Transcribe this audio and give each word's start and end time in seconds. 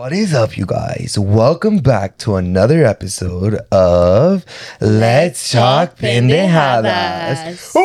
What 0.00 0.14
is 0.14 0.32
up, 0.32 0.56
you 0.56 0.64
guys? 0.64 1.18
Welcome 1.18 1.80
back 1.80 2.16
to 2.24 2.36
another 2.36 2.86
episode 2.86 3.56
of 3.70 4.46
Let's 4.80 5.52
Talk 5.52 5.98
Pendejadas. 5.98 7.74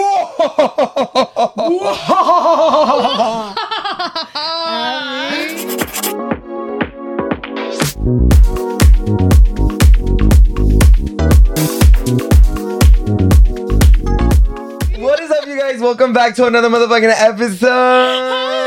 What 14.97 15.19
is 15.19 15.31
up, 15.31 15.45
you 15.47 15.59
guys? 15.59 15.81
Welcome 15.81 16.13
back 16.13 16.35
to 16.35 16.47
another 16.47 16.69
motherfucking 16.69 17.11
episode. 17.13 18.64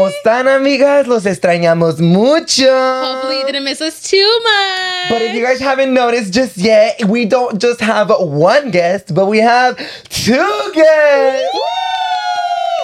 ¿Cómo 0.00 0.08
están, 0.08 0.48
amigas? 0.48 1.06
Los 1.06 1.26
extrañamos 1.26 2.00
mucho. 2.00 2.64
Hopefully 2.64 3.40
you 3.40 3.44
didn't 3.44 3.64
miss 3.64 3.82
us 3.82 4.00
too 4.00 4.40
much. 4.42 5.10
But 5.10 5.20
if 5.20 5.34
you 5.34 5.44
guys 5.44 5.60
haven't 5.60 5.92
noticed 5.92 6.32
just 6.32 6.56
yet, 6.56 7.04
we 7.04 7.26
don't 7.26 7.60
just 7.60 7.82
have 7.82 8.08
one 8.08 8.70
guest, 8.70 9.14
but 9.14 9.26
we 9.26 9.40
have 9.40 9.76
two 10.08 10.72
guests. 10.72 11.54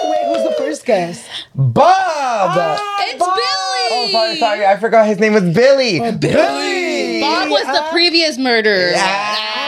Wait, 0.04 0.26
who's 0.26 0.42
the 0.42 0.54
first 0.58 0.84
guest? 0.84 1.24
Bob. 1.54 2.50
Uh, 2.54 2.78
it's 3.00 3.18
Billy. 3.18 3.38
Oh, 3.38 4.08
sorry, 4.12 4.36
sorry. 4.36 4.66
I 4.66 4.76
forgot 4.76 5.06
his 5.06 5.18
name 5.18 5.32
was 5.32 5.44
Billy. 5.44 5.98
Oh, 5.98 6.12
Billy. 6.12 7.22
Bob 7.22 7.48
was 7.48 7.64
the 7.64 7.82
uh, 7.82 7.90
previous 7.92 8.36
murderer. 8.36 8.90
Yeah. 8.90 9.65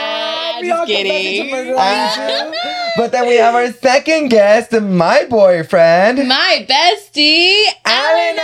Ah, 0.59 0.61
We 0.61 0.71
all 0.71 0.85
just 0.85 0.97
kidding. 0.97 1.53
Uh, 1.77 2.51
but 2.97 3.11
then 3.11 3.27
we 3.27 3.35
have 3.37 3.55
our 3.55 3.71
second 3.71 4.27
guest, 4.29 4.71
my 4.73 5.25
boyfriend, 5.29 6.27
My 6.27 6.65
bestie, 6.67 7.63
Alan. 7.85 8.39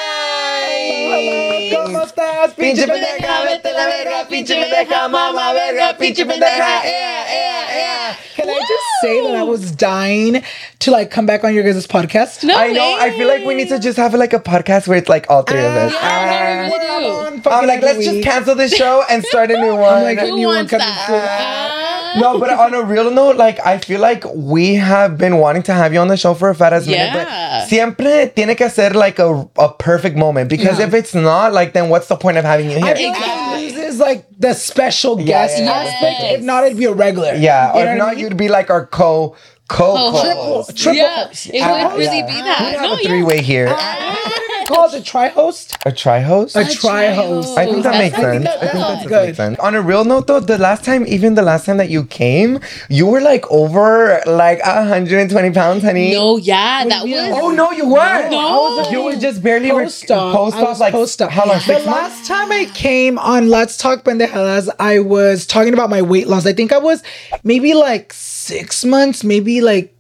¿Cómo 1.76 2.02
estás, 2.04 2.54
Pinche 2.56 2.88
pendeja, 2.88 3.42
vete 3.44 3.72
la 3.74 3.86
verga, 3.88 4.28
pinche 4.30 4.56
pendeja, 4.56 5.08
mama 5.10 5.54
verga, 5.54 5.98
pinche 5.98 6.26
pendeja, 6.26 6.84
ea, 6.86 7.26
ea, 7.28 7.66
ea. 7.80 8.18
Can 8.36 8.50
I 8.50 8.60
just 8.60 9.02
say 9.02 9.22
that 9.24 9.36
I 9.36 9.44
was 9.44 9.72
dying 9.72 10.42
to 10.86 10.92
like 10.92 11.12
come 11.12 11.26
back 11.26 11.44
on 11.44 11.54
your 11.54 11.64
guys' 11.64 11.86
podcast? 11.88 12.44
No 12.44 12.56
I 12.58 12.72
know. 12.72 12.98
I 13.00 13.12
feel 13.12 13.28
like 13.28 13.46
we 13.46 13.54
need 13.54 13.70
to 13.70 13.80
just 13.80 13.98
have 13.98 14.14
like 14.14 14.34
a 14.34 14.40
podcast 14.40 14.88
where 14.88 14.98
it's 14.98 15.10
like 15.10 15.30
all 15.30 15.44
three 15.44 15.60
of 15.60 15.66
us. 15.74 15.94
Yeah, 15.94 16.68
no, 16.70 16.74
we 16.74 16.80
really 16.86 17.06
do. 17.42 17.50
On 17.50 17.54
I'm 17.54 17.68
like, 17.68 17.82
let's 17.82 18.00
every 18.00 18.06
just 18.06 18.24
cancel 18.24 18.56
this 18.56 18.74
show 18.74 19.04
and 19.10 19.24
start 19.24 19.52
a 19.52 19.58
new 19.62 19.76
one. 19.90 20.04
like, 20.04 20.20
Who 20.20 20.36
New 20.36 20.48
one 20.48 20.56
wants 20.58 20.72
coming 20.72 20.88
that? 20.88 21.08
soon. 21.08 21.20
Ah. 21.22 22.20
no, 22.20 22.40
but 22.40 22.50
on 22.50 22.74
a 22.74 22.82
real 22.82 23.12
note, 23.12 23.36
like 23.36 23.60
I 23.66 23.78
feel 23.78 24.00
like 24.00 24.24
we 24.34 24.76
have 24.76 25.18
been 25.18 25.38
wanting 25.38 25.64
to 25.64 25.74
have 25.74 25.94
you 25.94 26.00
on 26.00 26.08
the 26.08 26.18
show 26.18 26.34
for 26.34 26.50
a 26.50 26.56
fat 26.56 26.74
ass 26.74 26.86
minute, 26.88 27.14
Yeah. 27.14 27.60
but 27.60 27.68
siempre 27.68 28.32
tiene 28.36 28.56
que 28.56 28.70
ser 28.70 28.92
like 28.96 29.20
a, 29.20 29.48
a 29.58 29.74
perfect 29.74 30.16
moment 30.18 30.50
because 30.50 30.80
Yeah. 30.80 30.88
if 30.88 30.94
it's 30.94 31.14
not, 31.14 31.54
like 31.54 31.74
then 31.74 31.90
what's 31.90 32.08
the 32.08 32.16
point 32.16 32.38
of 32.38 32.46
having 32.46 32.72
you 32.72 32.78
here? 32.80 32.96
feel 32.96 33.12
like 33.12 33.18
Exactly. 33.20 33.72
this 33.72 33.94
is 33.96 34.00
like 34.00 34.26
the 34.40 34.54
special 34.54 35.16
guest 35.18 35.58
yeah, 35.60 35.66
yeah. 35.66 35.72
aspect. 35.72 36.20
Yes. 36.22 36.40
If 36.40 36.44
not, 36.44 36.64
it'd 36.66 36.78
be 36.78 36.86
a 36.86 36.94
regular. 36.94 37.34
yeah, 37.36 37.72
or 37.74 37.80
You 37.80 37.86
know 37.86 37.92
if 37.92 37.92
what 37.92 37.94
I 37.94 37.98
not, 37.98 38.16
mean? 38.16 38.20
you'd 38.24 38.38
be 38.38 38.48
like 38.50 38.70
our 38.70 38.86
co 38.86 39.36
co 39.68 39.94
Co-host. 39.96 40.24
co-host. 40.24 40.78
Triple 40.78 40.98
yeah, 40.98 41.28
host. 41.28 41.48
it 41.54 41.62
would 41.62 41.98
really 42.00 42.18
yeah. 42.20 42.26
be 42.28 42.34
We'd 42.34 42.46
have 42.46 42.82
No, 42.82 42.94
a 42.94 42.98
three 42.98 43.24
way 43.24 43.42
here. 43.42 43.68
Uh, 43.70 44.16
Call 44.68 44.88
it 44.88 44.96
a 44.96 45.04
tri 45.04 45.28
host. 45.28 45.78
A 45.86 45.92
tri 45.92 46.22
host? 46.22 46.56
A 46.56 46.66
tri 46.66 47.14
host. 47.14 47.56
I 47.56 47.66
think 47.66 47.84
that 47.84 47.92
That's 47.92 47.98
makes 48.00 48.16
pretty 48.16 48.44
sense. 48.44 48.48
I 48.48 48.60
think 48.62 48.72
good. 48.72 48.82
that 48.82 48.98
does 48.98 49.08
Good. 49.08 49.26
make 49.28 49.36
sense. 49.36 49.60
On 49.60 49.76
a 49.76 49.82
real 49.82 50.04
note, 50.06 50.26
though, 50.26 50.40
the 50.40 50.58
last 50.58 50.84
time, 50.84 51.06
even 51.06 51.36
the 51.36 51.44
last 51.44 51.68
time 51.68 51.78
that 51.78 51.92
you 51.92 52.04
came, 52.06 52.60
you 52.90 53.06
were 53.06 53.22
like 53.22 53.46
over 53.52 54.24
like 54.26 54.66
120 54.66 55.52
pounds, 55.52 55.84
honey. 55.84 56.14
No, 56.14 56.38
yeah, 56.38 56.84
that 56.84 57.04
do 57.04 57.12
was. 57.12 57.22
mean? 57.22 57.32
Oh 57.34 57.52
no, 57.52 57.70
you 57.74 57.88
weren't. 57.88 58.32
No. 58.32 58.90
you 58.90 59.04
were 59.04 59.16
just 59.16 59.44
barely 59.44 59.70
Post 59.70 60.10
op. 60.10 60.34
Post 60.36 60.58
I 60.58 60.74
like 60.80 60.94
post 60.94 61.22
op. 61.22 61.30
how 61.30 61.46
long? 61.46 61.60
The 61.60 61.74
months. 61.74 61.86
last 61.86 62.26
time 62.26 62.52
I 62.52 62.66
came 62.74 63.20
on 63.20 63.50
Let's 63.50 63.78
Talk 63.78 64.04
Pendejadas, 64.04 64.68
I 64.80 64.98
was 64.98 65.46
talking 65.46 65.74
about 65.76 65.92
my 65.92 66.02
weight 66.02 66.28
loss. 66.28 66.48
I 66.48 66.54
think 66.54 66.74
I 66.74 66.80
was 66.80 67.04
maybe 67.44 67.76
like 67.76 68.14
six 68.46 68.86
months, 68.86 69.24
maybe 69.24 69.62
like 69.62 69.92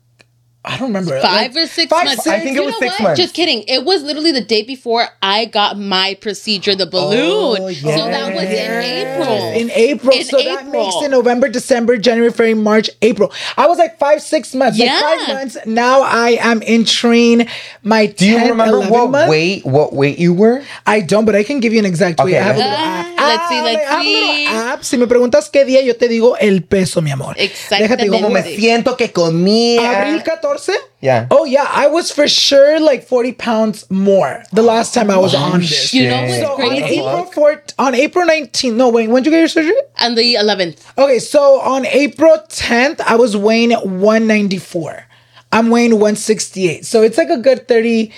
I 0.68 0.78
don't 0.80 0.88
remember. 0.88 1.20
Five 1.22 1.54
like, 1.54 1.64
or 1.66 1.68
six 1.68 1.92
five, 1.92 2.06
months. 2.06 2.26
I 2.26 2.40
think 2.40 2.58
it 2.58 2.60
You 2.60 2.66
was 2.66 2.74
know 2.74 2.80
six 2.80 2.94
what? 3.00 3.04
months. 3.04 3.22
Just 3.22 3.36
kidding. 3.36 3.62
It 3.68 3.86
was 3.86 4.02
literally 4.02 4.32
the 4.32 4.44
day 4.44 4.64
before 4.64 5.06
I 5.22 5.46
got 5.46 5.78
my 5.78 6.18
procedure, 6.20 6.74
the 6.74 6.88
balloon. 6.88 7.58
Oh, 7.62 7.72
So 7.72 7.88
that 7.92 8.34
was 8.34 8.44
in. 8.46 8.82
April. 8.82 9.52
in 9.62 9.70
April. 9.72 10.18
In 10.18 10.24
so 10.24 10.42
that 10.42 10.66
makes 10.70 10.96
it 11.04 11.12
November, 11.12 11.50
December, 11.50 11.98
January, 11.98 12.32
February, 12.32 12.56
March, 12.56 12.90
April. 13.04 13.32
I 13.58 13.68
was 13.68 13.78
like 13.78 14.00
five, 14.00 14.24
six 14.24 14.56
months. 14.56 14.80
Yeah. 14.80 15.00
Like 15.00 15.20
five 15.20 15.28
months. 15.36 15.58
Now 15.68 16.02
I 16.02 16.30
am 16.42 16.64
in 16.64 16.84
train 16.86 17.48
my 17.84 18.08
Do 18.08 18.26
you 18.28 18.40
remember 18.50 18.80
what 18.90 19.12
month. 19.12 19.30
weight? 19.30 19.66
What 19.68 19.94
weight 19.94 20.18
you 20.18 20.34
were? 20.34 20.64
I 20.88 21.02
don't, 21.02 21.26
but 21.26 21.36
I 21.36 21.44
can 21.44 21.60
give 21.60 21.74
you 21.74 21.80
an 21.80 21.86
exact 21.86 22.20
weight. 22.20 22.38
I 22.38 22.42
have 22.42 22.56
a 22.56 22.60
little 22.60 22.74
Ah, 22.76 23.08
app. 23.12 23.15
Let's 23.28 23.48
see, 23.50 23.60
Ah, 23.60 23.64
let's 23.64 23.78
I 23.78 23.86
have 23.92 24.00
a 24.00 24.04
little 24.04 24.36
see. 24.36 24.48
app. 24.48 24.84
Si 24.84 24.98
me 24.98 25.08
preguntas 25.08 25.50
qué 25.50 25.66
día, 25.66 25.82
yo 25.82 25.96
te 25.96 26.08
digo 26.08 26.36
el 26.40 26.64
peso, 26.64 27.02
mi 27.02 27.12
amor. 27.12 27.36
Exactamente. 27.38 27.84
Déjate 27.84 28.04
digo, 28.04 28.16
Como 28.16 28.30
me 28.30 28.44
Sí. 28.44 28.56
siento 28.58 28.96
que 28.98 29.12
comía. 29.12 30.02
Abril 30.02 30.24
14? 30.24 30.74
Yeah. 31.02 31.28
Oh, 31.30 31.46
yeah. 31.46 31.68
I 31.74 31.88
was 31.88 32.12
for 32.12 32.28
sure 32.28 32.80
like 32.80 33.06
40 33.08 33.34
pounds 33.34 33.86
more 33.90 34.44
the 34.52 34.62
last 34.64 34.94
time 34.94 35.10
I 35.12 35.18
was 35.18 35.34
on 35.36 35.60
this. 35.62 35.94
You 35.94 36.10
know 36.10 36.18
Shit. 36.26 36.30
what's 36.30 36.42
So 36.42 36.54
on 36.64 36.68
crazy? 36.70 37.00
April 37.00 37.26
4th, 37.32 37.74
on 37.78 37.94
April 37.96 38.26
19th, 38.26 38.76
no, 38.76 38.90
wait, 38.90 39.10
when 39.10 39.22
did 39.24 39.30
you 39.32 39.36
get 39.36 39.40
your 39.40 39.48
surgery? 39.50 39.76
On 40.00 40.16
the 40.16 40.36
11th. 40.36 40.78
Okay, 40.98 41.20
so 41.20 41.60
on 41.62 41.86
April 41.86 42.38
10th, 42.50 43.02
I 43.06 43.16
was 43.16 43.36
weighing 43.38 43.72
194. 43.72 45.06
I'm 45.52 45.70
weighing 45.70 45.94
168. 46.00 46.86
So 46.86 47.02
it's 47.04 47.18
like 47.18 47.30
a 47.30 47.38
good 47.38 47.68
30, 47.68 48.12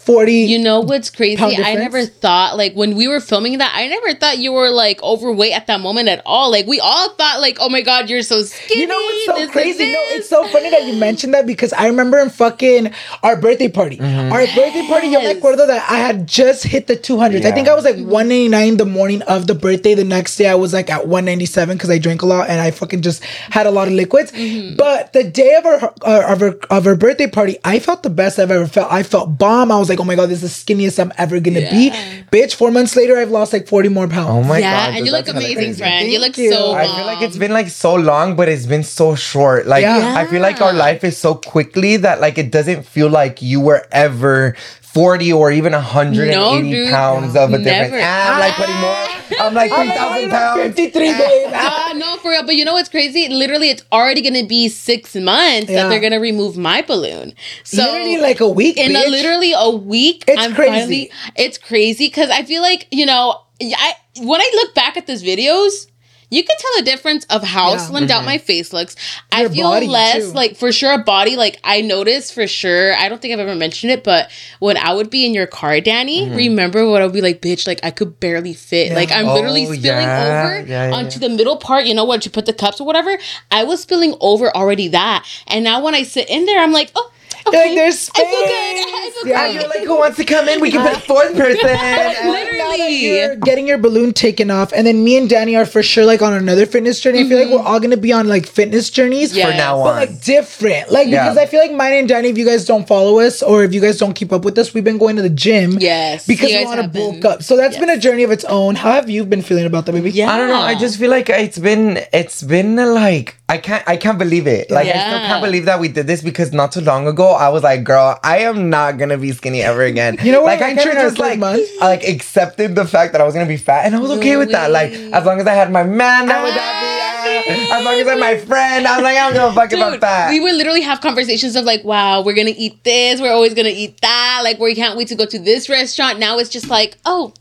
40. 0.00 0.32
You 0.32 0.58
know 0.58 0.80
what's 0.80 1.10
crazy? 1.10 1.42
I 1.42 1.74
never 1.74 2.04
thought 2.06 2.56
like 2.56 2.74
when 2.74 2.96
we 2.96 3.08
were 3.08 3.20
filming 3.20 3.58
that, 3.58 3.72
I 3.74 3.86
never 3.86 4.14
thought 4.14 4.38
you 4.38 4.52
were 4.52 4.70
like 4.70 5.02
overweight 5.02 5.52
at 5.52 5.66
that 5.66 5.80
moment 5.80 6.08
at 6.08 6.22
all. 6.24 6.50
Like 6.50 6.66
we 6.66 6.80
all 6.80 7.10
thought 7.10 7.40
like, 7.40 7.58
oh 7.60 7.68
my 7.68 7.82
god, 7.82 8.08
you're 8.08 8.22
so 8.22 8.42
skinny. 8.42 8.80
You 8.80 8.86
know 8.86 8.96
what's 8.96 9.26
so 9.26 9.34
this 9.34 9.50
crazy? 9.50 9.92
No, 9.92 10.00
it's 10.08 10.28
so 10.28 10.46
funny 10.48 10.70
that 10.70 10.86
you 10.86 10.94
mentioned 10.94 11.34
that 11.34 11.46
because 11.46 11.72
I 11.72 11.86
remember 11.86 12.18
in 12.18 12.30
fucking 12.30 12.92
our 13.22 13.40
birthday 13.40 13.68
party. 13.68 14.00
Our 14.00 14.46
birthday 14.46 14.86
party, 14.88 15.08
yo 15.08 15.20
me 15.20 15.34
acuerdo 15.34 15.66
that 15.66 15.90
I 15.90 15.98
had 15.98 16.26
just 16.26 16.64
hit 16.64 16.86
the 16.86 16.96
200s. 16.96 17.44
I 17.44 17.52
think 17.52 17.68
I 17.68 17.74
was 17.74 17.84
like 17.84 17.96
199 17.96 18.78
the 18.78 18.86
morning 18.86 19.22
of 19.22 19.46
the 19.46 19.54
birthday. 19.54 19.94
The 19.94 20.04
next 20.04 20.36
day 20.36 20.48
I 20.48 20.54
was 20.54 20.72
like 20.72 20.90
at 20.90 21.06
197 21.06 21.76
because 21.76 21.90
I 21.90 21.98
drank 21.98 22.22
a 22.22 22.26
lot 22.26 22.48
and 22.48 22.60
I 22.60 22.70
fucking 22.70 23.02
just 23.02 23.22
had 23.24 23.66
a 23.66 23.70
lot 23.70 23.88
of 23.88 23.94
liquids. 23.94 24.32
Mm-hmm. 24.32 24.76
But 24.76 25.12
the 25.12 25.24
day 25.24 25.56
of 25.56 25.66
our, 25.66 25.94
uh, 26.02 26.32
of 26.32 26.42
our 26.42 26.56
of 26.70 26.86
our 26.86 26.96
birthday 26.96 27.26
party, 27.26 27.58
I 27.64 27.78
felt 27.78 28.02
the 28.02 28.10
best 28.10 28.38
I've 28.38 28.50
ever 28.50 28.66
felt. 28.66 28.90
I 28.90 29.02
felt 29.02 29.36
bomb. 29.36 29.70
I 29.70 29.78
was 29.78 29.89
like, 29.90 30.00
oh 30.00 30.04
my 30.04 30.14
god, 30.14 30.30
this 30.30 30.42
is 30.42 30.64
the 30.64 30.74
skinniest 30.74 30.98
I'm 30.98 31.12
ever 31.18 31.38
gonna 31.40 31.60
be. 31.60 31.90
Bitch, 32.32 32.54
four 32.54 32.70
months 32.70 32.96
later, 32.96 33.18
I've 33.18 33.30
lost 33.30 33.52
like 33.52 33.68
40 33.68 33.90
more 33.90 34.08
pounds. 34.08 34.30
Oh 34.30 34.42
my 34.42 34.58
yeah, 34.58 34.86
god. 34.86 34.96
and 34.96 35.06
you 35.06 35.12
look 35.12 35.28
amazing, 35.28 35.54
crazy. 35.56 35.82
friend. 35.82 36.10
You 36.10 36.18
look 36.20 36.38
you. 36.38 36.52
so. 36.52 36.72
I 36.72 36.86
feel 36.86 37.04
like 37.04 37.20
it's 37.20 37.36
been 37.36 37.52
like 37.52 37.68
so 37.68 37.94
long, 37.94 38.36
but 38.36 38.48
it's 38.48 38.66
been 38.66 38.84
so 38.84 39.14
short. 39.14 39.66
Like 39.66 39.82
Yeah. 39.82 40.14
I 40.16 40.26
feel 40.26 40.40
like 40.40 40.62
our 40.62 40.72
life 40.72 41.04
is 41.04 41.18
so 41.18 41.34
quickly 41.34 41.98
that 41.98 42.20
like 42.20 42.38
it 42.38 42.50
doesn't 42.50 42.84
feel 42.86 43.10
like 43.10 43.42
you 43.42 43.60
were 43.60 43.86
ever 43.92 44.56
40 44.92 45.32
or 45.32 45.52
even 45.52 45.72
180 45.72 46.34
No, 46.36 46.60
dude. 46.60 46.90
pounds 46.90 47.36
of 47.36 47.52
a 47.52 47.58
difference. 47.58 47.92
Never. 47.92 48.00
Ah, 48.02 48.32
I'm 48.34 48.40
like 48.40 48.54
putting 48.54 48.74
more. 48.80 49.06
I'm 49.46 49.54
like 49.54 49.70
3,000 49.72 50.30
pounds. 50.30 50.62
53 50.62 51.12
babe. 51.12 51.50
Ah, 51.52 51.92
no, 51.96 52.16
for 52.18 52.30
real. 52.30 52.44
But 52.44 52.56
you 52.56 52.64
know 52.64 52.72
what's 52.74 52.88
crazy? 52.88 53.28
Literally, 53.28 53.70
it's 53.70 53.84
already 53.92 54.20
gonna 54.22 54.44
be 54.46 54.68
six 54.68 55.14
months 55.14 55.70
Yeah. 55.70 55.82
that 55.84 55.88
they're 55.90 56.00
gonna 56.00 56.18
remove 56.20 56.56
my 56.56 56.82
balloon. 56.82 57.34
So 57.64 57.82
literally 57.82 58.18
like 58.18 58.40
a 58.40 58.48
week. 58.48 58.76
in 58.78 58.90
a, 58.96 59.08
literally 59.08 59.52
a 59.56 59.70
week, 59.70 60.24
It's 60.26 60.40
I'm 60.42 60.54
crazy. 60.54 60.70
finally. 60.72 61.10
It's 61.36 61.58
crazy 61.58 62.06
because 62.06 62.30
I 62.30 62.42
feel 62.42 62.62
like 62.62 62.88
you 62.90 63.06
know, 63.06 63.40
I 63.62 63.92
when 64.20 64.40
I 64.40 64.50
look 64.54 64.74
back 64.74 64.96
at 64.96 65.06
those 65.06 65.22
videos. 65.22 65.86
You 66.30 66.44
can 66.44 66.56
tell 66.58 66.70
a 66.78 66.82
difference 66.82 67.24
of 67.28 67.42
how 67.42 67.72
Yeah. 67.72 67.78
slimmed 67.78 68.10
out 68.10 68.18
mm-hmm. 68.18 68.26
my 68.26 68.38
face 68.38 68.72
looks. 68.72 68.94
I 69.32 69.48
feel 69.48 69.68
body, 69.68 69.88
less 69.88 70.26
too. 70.26 70.32
like 70.32 70.56
for 70.56 70.70
sure 70.72 70.92
a 70.92 70.98
body 70.98 71.36
like 71.36 71.58
I 71.64 71.80
noticed 71.80 72.32
for 72.34 72.46
sure. 72.46 72.94
I 72.94 73.08
don't 73.08 73.20
think 73.20 73.34
I've 73.34 73.40
ever 73.40 73.54
mentioned 73.56 73.92
it, 73.92 74.04
but 74.04 74.30
when 74.60 74.76
I 74.76 74.94
would 74.94 75.10
be 75.10 75.26
in 75.26 75.34
your 75.34 75.46
car, 75.46 75.80
Danny, 75.80 76.26
mm-hmm. 76.26 76.36
remember 76.36 76.88
what 76.88 77.02
I 77.02 77.04
would 77.04 77.14
be 77.14 77.20
like, 77.20 77.42
bitch, 77.42 77.66
like 77.66 77.80
I 77.82 77.90
could 77.90 78.20
barely 78.20 78.54
fit. 78.54 78.88
Yeah. 78.88 78.94
Like 78.94 79.10
I'm 79.10 79.28
oh, 79.28 79.34
literally 79.34 79.66
Oh, 79.66 79.72
spilling 79.74 80.06
yeah. 80.06 80.44
over 80.44 80.60
Yeah, 80.68 80.88
yeah, 80.88 80.94
onto 80.94 81.18
the 81.18 81.28
middle 81.28 81.56
part, 81.56 81.84
you 81.86 81.94
know, 81.94 82.04
what? 82.04 82.24
you 82.24 82.30
put 82.30 82.46
the 82.46 82.52
cups 82.52 82.80
or 82.80 82.86
whatever. 82.86 83.18
I 83.50 83.64
was 83.64 83.82
spilling 83.82 84.14
over 84.20 84.54
already 84.54 84.88
that. 84.88 85.26
And 85.46 85.64
now 85.64 85.82
when 85.82 85.94
I 85.94 86.02
sit 86.04 86.28
in 86.30 86.44
there, 86.46 86.62
I'm 86.62 86.72
like, 86.72 86.92
oh, 86.94 87.10
You're 87.46 87.54
okay. 87.54 87.68
like, 87.68 87.76
there's 87.76 88.10
I 88.14 88.18
feel 88.18 88.30
good. 88.30 88.50
I 88.50 89.10
feel 89.14 89.26
Yeah, 89.28 89.44
And 89.44 89.52
great. 89.52 89.60
you're 89.60 89.70
like, 89.70 89.84
who 89.88 89.96
wants 89.98 90.16
to 90.18 90.24
come 90.24 90.48
in? 90.48 90.60
We 90.60 90.70
can 90.70 90.86
put 90.86 90.96
a 90.96 91.00
fourth 91.06 91.34
person. 91.36 91.60
Now 91.66 91.72
that 91.72 92.20
Literally. 92.24 93.06
you're 93.18 93.36
getting 93.36 93.66
your 93.66 93.78
balloon 93.78 94.12
taken 94.12 94.50
off, 94.50 94.72
and 94.72 94.86
then 94.86 95.02
me 95.04 95.16
and 95.16 95.28
Danny 95.28 95.56
are 95.56 95.66
for 95.66 95.82
sure 95.82 96.04
like 96.04 96.22
on 96.22 96.32
another 96.32 96.66
fitness 96.66 97.00
journey. 97.00 97.20
I 97.20 97.28
feel 97.28 97.38
like 97.38 97.48
mm-hmm. 97.48 97.56
we're 97.56 97.62
all 97.62 97.80
gonna 97.80 97.96
be 97.96 98.12
on 98.12 98.28
like 98.28 98.46
fitness 98.46 98.90
journeys 98.90 99.36
Yeah. 99.36 99.50
For 99.50 99.56
now 99.56 99.78
on. 99.78 99.84
but 99.84 100.08
like 100.10 100.20
different. 100.22 100.90
Like 100.90 101.08
Yeah. 101.08 101.24
because 101.24 101.38
I 101.38 101.46
feel 101.46 101.60
like 101.60 101.72
mine 101.72 101.92
and 101.94 102.08
Danny, 102.08 102.28
if 102.28 102.38
you 102.38 102.44
guys 102.46 102.64
don't 102.64 102.86
follow 102.86 103.20
us 103.20 103.42
or 103.42 103.64
if 103.64 103.72
you 103.74 103.80
guys 103.80 103.98
don't 103.98 104.14
keep 104.14 104.32
up 104.32 104.44
with 104.44 104.56
us, 104.58 104.72
we've 104.74 104.84
been 104.84 104.98
going 104.98 105.16
to 105.16 105.22
the 105.22 105.30
gym. 105.30 105.78
Yes, 105.80 106.26
Because 106.26 106.50
you 106.50 106.58
we 106.58 106.64
want 106.64 106.80
to 106.82 106.88
bulk 106.88 107.24
up. 107.24 107.42
So 107.42 107.56
that's 107.56 107.74
Yes. 107.74 107.80
been 107.80 107.90
a 107.90 107.98
journey 107.98 108.22
of 108.24 108.30
its 108.30 108.44
own. 108.44 108.74
How 108.76 108.92
have 108.92 109.08
you 109.10 109.24
been 109.24 109.42
feeling 109.42 109.66
about 109.66 109.86
that, 109.86 109.92
baby? 109.92 110.10
Yeah. 110.10 110.32
I 110.32 110.36
don't 110.38 110.48
know. 110.48 110.60
I 110.60 110.74
just 110.74 110.98
feel 110.98 111.10
like 111.10 111.28
it's 111.28 111.58
been 111.58 112.00
it's 112.12 112.42
been 112.42 112.76
like 112.76 113.36
I 113.50 113.58
can't 113.58 113.82
I 113.88 113.96
can't 113.96 114.16
believe 114.16 114.46
it. 114.46 114.70
Like 114.70 114.86
I 114.86 114.92
still 114.92 115.18
can't 115.26 115.42
believe 115.42 115.64
that 115.64 115.80
we 115.80 115.88
did 115.88 116.06
this 116.06 116.22
because 116.22 116.52
not 116.52 116.70
too 116.70 116.82
long 116.82 117.08
ago 117.08 117.32
I 117.32 117.48
was 117.48 117.64
like, 117.64 117.82
girl, 117.82 118.16
I 118.22 118.38
am 118.50 118.70
not 118.70 118.96
gonna 118.96 119.18
be 119.18 119.32
skinny 119.32 119.60
ever 119.60 119.82
again. 119.82 120.18
You 120.22 120.30
know 120.30 120.42
what? 120.42 120.60
Like 120.60 120.62
I 120.62 120.70
Entering 120.70 120.94
kind 120.94 120.98
of 120.98 121.10
just 121.10 121.18
like 121.18 121.40
month. 121.40 121.68
I, 121.80 121.88
like 121.88 122.04
accepted 122.04 122.76
the 122.76 122.86
fact 122.86 123.10
that 123.10 123.20
I 123.20 123.24
was 123.24 123.34
gonna 123.34 123.46
be 123.46 123.56
fat 123.56 123.86
and 123.86 123.96
I 123.96 123.98
was 123.98 124.12
okay 124.12 124.36
with 124.36 124.52
that. 124.52 124.70
Like 124.70 124.92
as 124.92 125.24
long 125.24 125.40
as 125.40 125.48
I 125.48 125.54
had 125.54 125.72
my 125.72 125.82
man, 125.82 126.30
I 126.30 126.42
was 126.44 126.52
ah, 126.54 126.60
happy. 126.60 127.72
As 127.72 127.84
long 127.84 127.94
as 127.94 128.06
I 128.06 128.10
had 128.10 128.20
my 128.20 128.36
friend, 128.38 128.86
I 128.86 128.96
was 128.96 129.02
like, 129.02 129.16
I 129.16 129.24
don't 129.24 129.32
give 129.32 129.42
a 129.42 129.52
fuck 129.52 129.72
if 129.72 129.82
I'm 129.82 129.92
Dude, 129.92 130.00
fat. 130.00 130.30
we 130.30 130.38
would 130.38 130.54
literally 130.54 130.82
have 130.82 131.00
conversations 131.00 131.56
of 131.56 131.64
like, 131.64 131.82
wow, 131.82 132.22
we're 132.22 132.36
gonna 132.36 132.54
eat 132.56 132.84
this, 132.84 133.20
we're 133.20 133.32
always 133.32 133.54
gonna 133.54 133.70
eat 133.70 134.00
that, 134.00 134.42
like 134.44 134.60
we 134.60 134.76
can't 134.76 134.96
wait 134.96 135.08
to 135.08 135.16
go 135.16 135.26
to 135.26 135.38
this 135.40 135.68
restaurant. 135.68 136.20
Now 136.20 136.38
it's 136.38 136.50
just 136.50 136.68
like, 136.68 136.98
oh, 137.04 137.34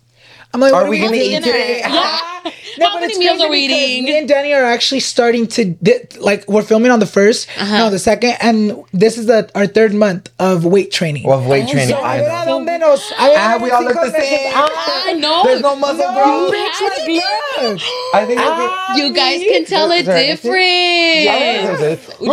I'm 0.54 0.60
like, 0.62 0.74
Are 0.74 0.81
what 0.81 0.90
we 0.90 0.98
gonna 1.00 1.12
doing 1.12 1.22
eat 1.22 1.30
dinner? 1.44 1.46
today? 1.46 1.80
Yeah. 1.80 2.19
No, 2.78 2.86
How 2.88 2.94
but 2.96 3.01
many 3.01 3.12
it's 3.13 3.19
meals 3.19 3.42
are 3.42 3.50
we 3.50 3.60
eating? 3.66 4.06
Me 4.06 4.18
and 4.19 4.28
Danny 4.28 4.54
are 4.54 4.63
actually 4.63 5.01
starting 5.01 5.48
to 5.48 5.66
di- 5.84 6.00
like 6.19 6.48
we're 6.48 6.62
filming 6.63 6.92
on 6.92 7.00
the 7.00 7.06
1st 7.06 7.48
Uh-huh. 7.57 7.78
no, 7.78 7.90
the 7.90 8.00
second, 8.00 8.38
and 8.40 8.72
this 8.94 9.18
is 9.18 9.25
the 9.25 9.50
our 9.54 9.68
third 9.68 9.94
month 9.94 10.30
of 10.40 10.63
weight 10.63 10.90
training. 10.92 11.28
Of 11.30 11.46
weight 11.46 11.68
training. 11.68 11.90
so 11.90 12.00
I 12.00 12.18
a 12.18 12.24
ver 12.24 12.30
a 12.30 12.46
know. 12.46 12.60
dónde 12.60 12.80
nos- 12.80 13.12
a 13.12 13.28
ver 13.28 13.36
Ah, 13.38 13.56
a 13.60 13.63
we 13.63 13.69
all 13.72 13.84
look 13.84 13.96
the 13.96 14.12
same. 14.12 14.51
Ah, 14.56 15.04
I 15.10 15.13
know. 15.13 15.44
There's 15.44 15.62
no 15.62 15.75
muscle 15.75 15.98
no, 15.98 16.13
growth. 16.13 16.54
bitch, 16.54 16.80
had 16.80 16.94
like, 16.96 17.10
it. 17.10 17.81
I 18.13 18.25
think 18.25 18.40
Ah, 18.40 18.96
you 18.96 19.12
guys 19.13 19.40
can 19.44 19.66
tell 19.66 19.92
Is 19.92 20.04
a 20.04 20.06
there 20.06 20.18
anything? 20.18 20.51
difference. 20.54 22.07
Be 22.19 22.28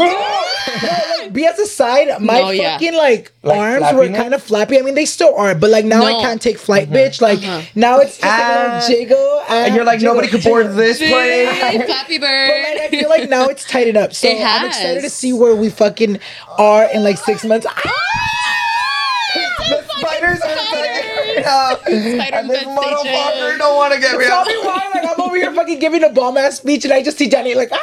as 1.45 1.59
a 1.59 1.67
side, 1.67 2.09
my 2.23 2.41
No, 2.41 2.51
yeah. 2.51 2.75
fucking 2.79 2.95
like, 2.95 3.33
Like 3.43 3.59
arms 3.59 3.93
were 3.95 4.09
kind 4.09 4.33
of 4.33 4.43
flappy. 4.43 4.79
I 4.79 4.83
mean, 4.83 4.95
they 4.95 5.05
still 5.05 5.35
are, 5.37 5.55
but 5.55 5.69
like 5.71 5.85
now 5.85 6.05
I 6.05 6.23
can't 6.23 6.41
take 6.41 6.57
flight, 6.57 6.89
bitch. 6.89 7.21
Like 7.21 7.41
now 7.75 7.99
it's 7.99 8.17
just 8.17 8.25
a 8.25 8.65
little 8.65 8.89
jiggle, 8.89 9.43
And 9.49 9.75
you're 9.75 9.85
like, 9.85 9.99
jiggle, 9.99 10.15
nobody 10.15 10.31
could 10.33 10.45
board 10.45 10.73
this 10.75 10.99
plane. 10.99 11.47
Flappy 11.87 12.19
But 12.19 12.29
like, 12.31 12.81
I 12.81 12.89
feel 12.91 13.09
like 13.11 13.29
now 13.29 13.47
it's 13.49 13.65
tightened 13.69 13.97
up. 13.99 14.13
So 14.15 14.29
It 14.29 14.41
I'm 14.43 14.67
excited 14.67 15.03
to 15.03 15.11
see 15.11 15.33
where 15.35 15.55
we 15.55 15.69
fucking 15.69 16.21
are 16.57 16.89
in 16.95 17.03
like 17.05 17.19
six 17.19 17.45
months. 17.45 17.67
Ah! 17.77 19.43
The 19.69 19.83
spiders 19.99 20.41
are 20.41 20.57
Spiders. 20.57 21.47
out. 21.47 21.81
Spider 21.81 22.37
And 22.37 22.49
this 22.51 22.65
motherfucker 22.65 23.59
don't 23.59 23.77
want 23.77 23.93
to 23.95 24.01
get 24.01 24.17
me 24.19 24.25
Tell 24.25 24.45
me 24.47 24.57
why, 24.59 24.91
like 24.95 25.05
I'm 25.05 25.21
over 25.21 25.37
here 25.37 25.53
fucking 25.53 25.79
giving 25.81 26.05
a 26.05 26.09
bomb 26.09 26.37
ass 26.37 26.57
speech 26.57 26.85
and 26.85 26.93
I 26.95 27.03
just 27.03 27.19
see 27.19 27.29
Danny 27.29 27.55
like 27.55 27.71
ah, 27.73 27.79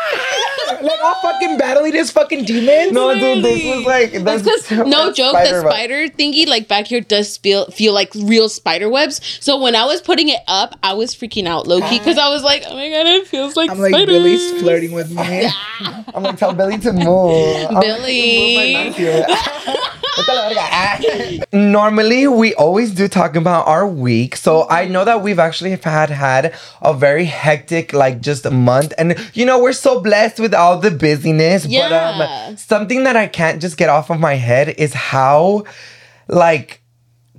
like 0.68 1.00
all 1.04 1.16
fucking 1.22 1.58
battling 1.58 1.92
this 1.92 2.12
fucking 2.12 2.46
demon. 2.46 2.94
No, 2.94 3.14
dude, 3.14 3.44
this 3.44 3.64
was 3.64 3.86
like 3.86 4.12
That's 4.24 4.44
because 4.44 4.72
no 4.88 5.12
joke, 5.12 5.34
the 5.34 5.62
spider 5.62 6.08
thingy 6.10 6.48
like 6.48 6.68
back 6.68 6.88
here 6.88 7.02
does 7.02 7.38
feel 7.38 7.66
feel 7.68 7.94
like 7.94 8.14
real 8.16 8.50
spider 8.50 8.90
webs. 8.90 9.22
So 9.40 9.62
when 9.62 9.76
I 9.76 9.86
was 9.86 10.02
putting 10.02 10.30
it 10.30 10.42
up, 10.48 10.78
I 10.84 10.94
was 10.94 11.16
freaking 11.16 11.48
out 11.48 11.68
Loki, 11.68 12.00
because 12.00 12.18
I 12.18 12.30
was 12.30 12.44
like, 12.44 12.64
oh 12.68 12.76
my 12.76 12.90
god, 12.90 13.08
it 13.08 13.28
feels 13.28 13.56
like 13.56 13.70
I'm 13.70 13.80
like 13.80 13.92
spiders. 13.92 14.14
Billy's 14.14 14.62
flirting 14.62 14.92
with 14.92 15.12
me. 15.12 15.50
I'm 16.14 16.24
like, 16.24 16.38
tell 16.38 16.54
Billy 16.54 16.78
to 16.80 16.94
move. 16.94 17.68
I'm 17.70 17.82
Billy. 17.82 18.56
move 18.56 18.76
my 18.76 18.84
knife 18.84 18.98
here. 18.98 19.26
Vete 20.16 20.30
a 20.30 20.34
la 20.34 20.50
verga. 20.50 21.46
Normally, 21.52 22.28
we 22.28 22.54
always 22.56 22.92
do 22.92 23.08
talk 23.08 23.36
about 23.36 23.68
our 23.68 23.88
week. 23.88 24.36
So 24.36 24.68
I 24.70 24.88
know 24.88 25.06
that 25.06 25.24
we've 25.24 25.40
actually 25.40 25.72
had 25.72 26.10
had 26.10 26.54
a 26.82 26.94
very 26.94 27.26
hectic, 27.26 27.94
like 27.94 28.22
just 28.22 28.46
a 28.46 28.52
month. 28.52 28.94
And, 28.98 29.18
you 29.34 29.46
know, 29.46 29.62
we're 29.62 29.74
so 29.74 30.02
blessed 30.02 30.40
with 30.40 30.53
all 30.54 30.80
the 30.80 30.92
busyness. 30.92 31.66
But 31.66 31.92
um, 31.92 32.58
something 32.58 33.04
that 33.04 33.16
I 33.16 33.28
can't 33.28 33.62
just 33.62 33.78
get 33.78 33.90
off 33.90 34.10
of 34.10 34.20
my 34.20 34.36
head 34.36 34.70
is 34.70 34.94
how, 34.94 35.66
like, 36.28 36.82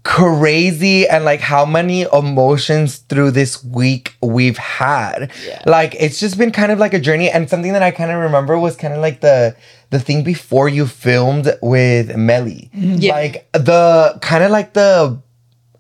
crazy 0.05 1.09
and 1.09 1.25
like 1.25 1.41
how 1.41 1.65
many 1.65 2.03
emotions 2.03 2.99
through 2.99 3.31
this 3.31 3.65
week 3.65 4.15
we've 4.21 4.59
had. 4.59 5.33
Yeah. 5.47 5.63
Like 5.67 5.97
it's 5.99 6.21
just 6.21 6.37
been 6.37 6.53
kind 6.53 6.71
of 6.71 6.79
like 6.79 6.93
a 6.93 7.01
journey 7.01 7.31
and 7.31 7.49
something 7.49 7.73
that 7.73 7.83
I 7.83 7.91
kind 7.91 8.11
of 8.11 8.21
remember 8.21 8.59
was 8.59 8.77
kind 8.77 8.93
of 8.93 9.01
like 9.01 9.23
the 9.23 9.57
the 9.91 9.99
thing 9.99 10.23
before 10.23 10.69
you 10.69 10.87
filmed 10.87 11.57
with 11.63 12.15
Melly. 12.17 12.71
Yeah. 12.75 13.15
Like 13.15 13.49
the 13.53 14.19
kind 14.21 14.45
of 14.45 14.51
like 14.51 14.75
the 14.75 15.21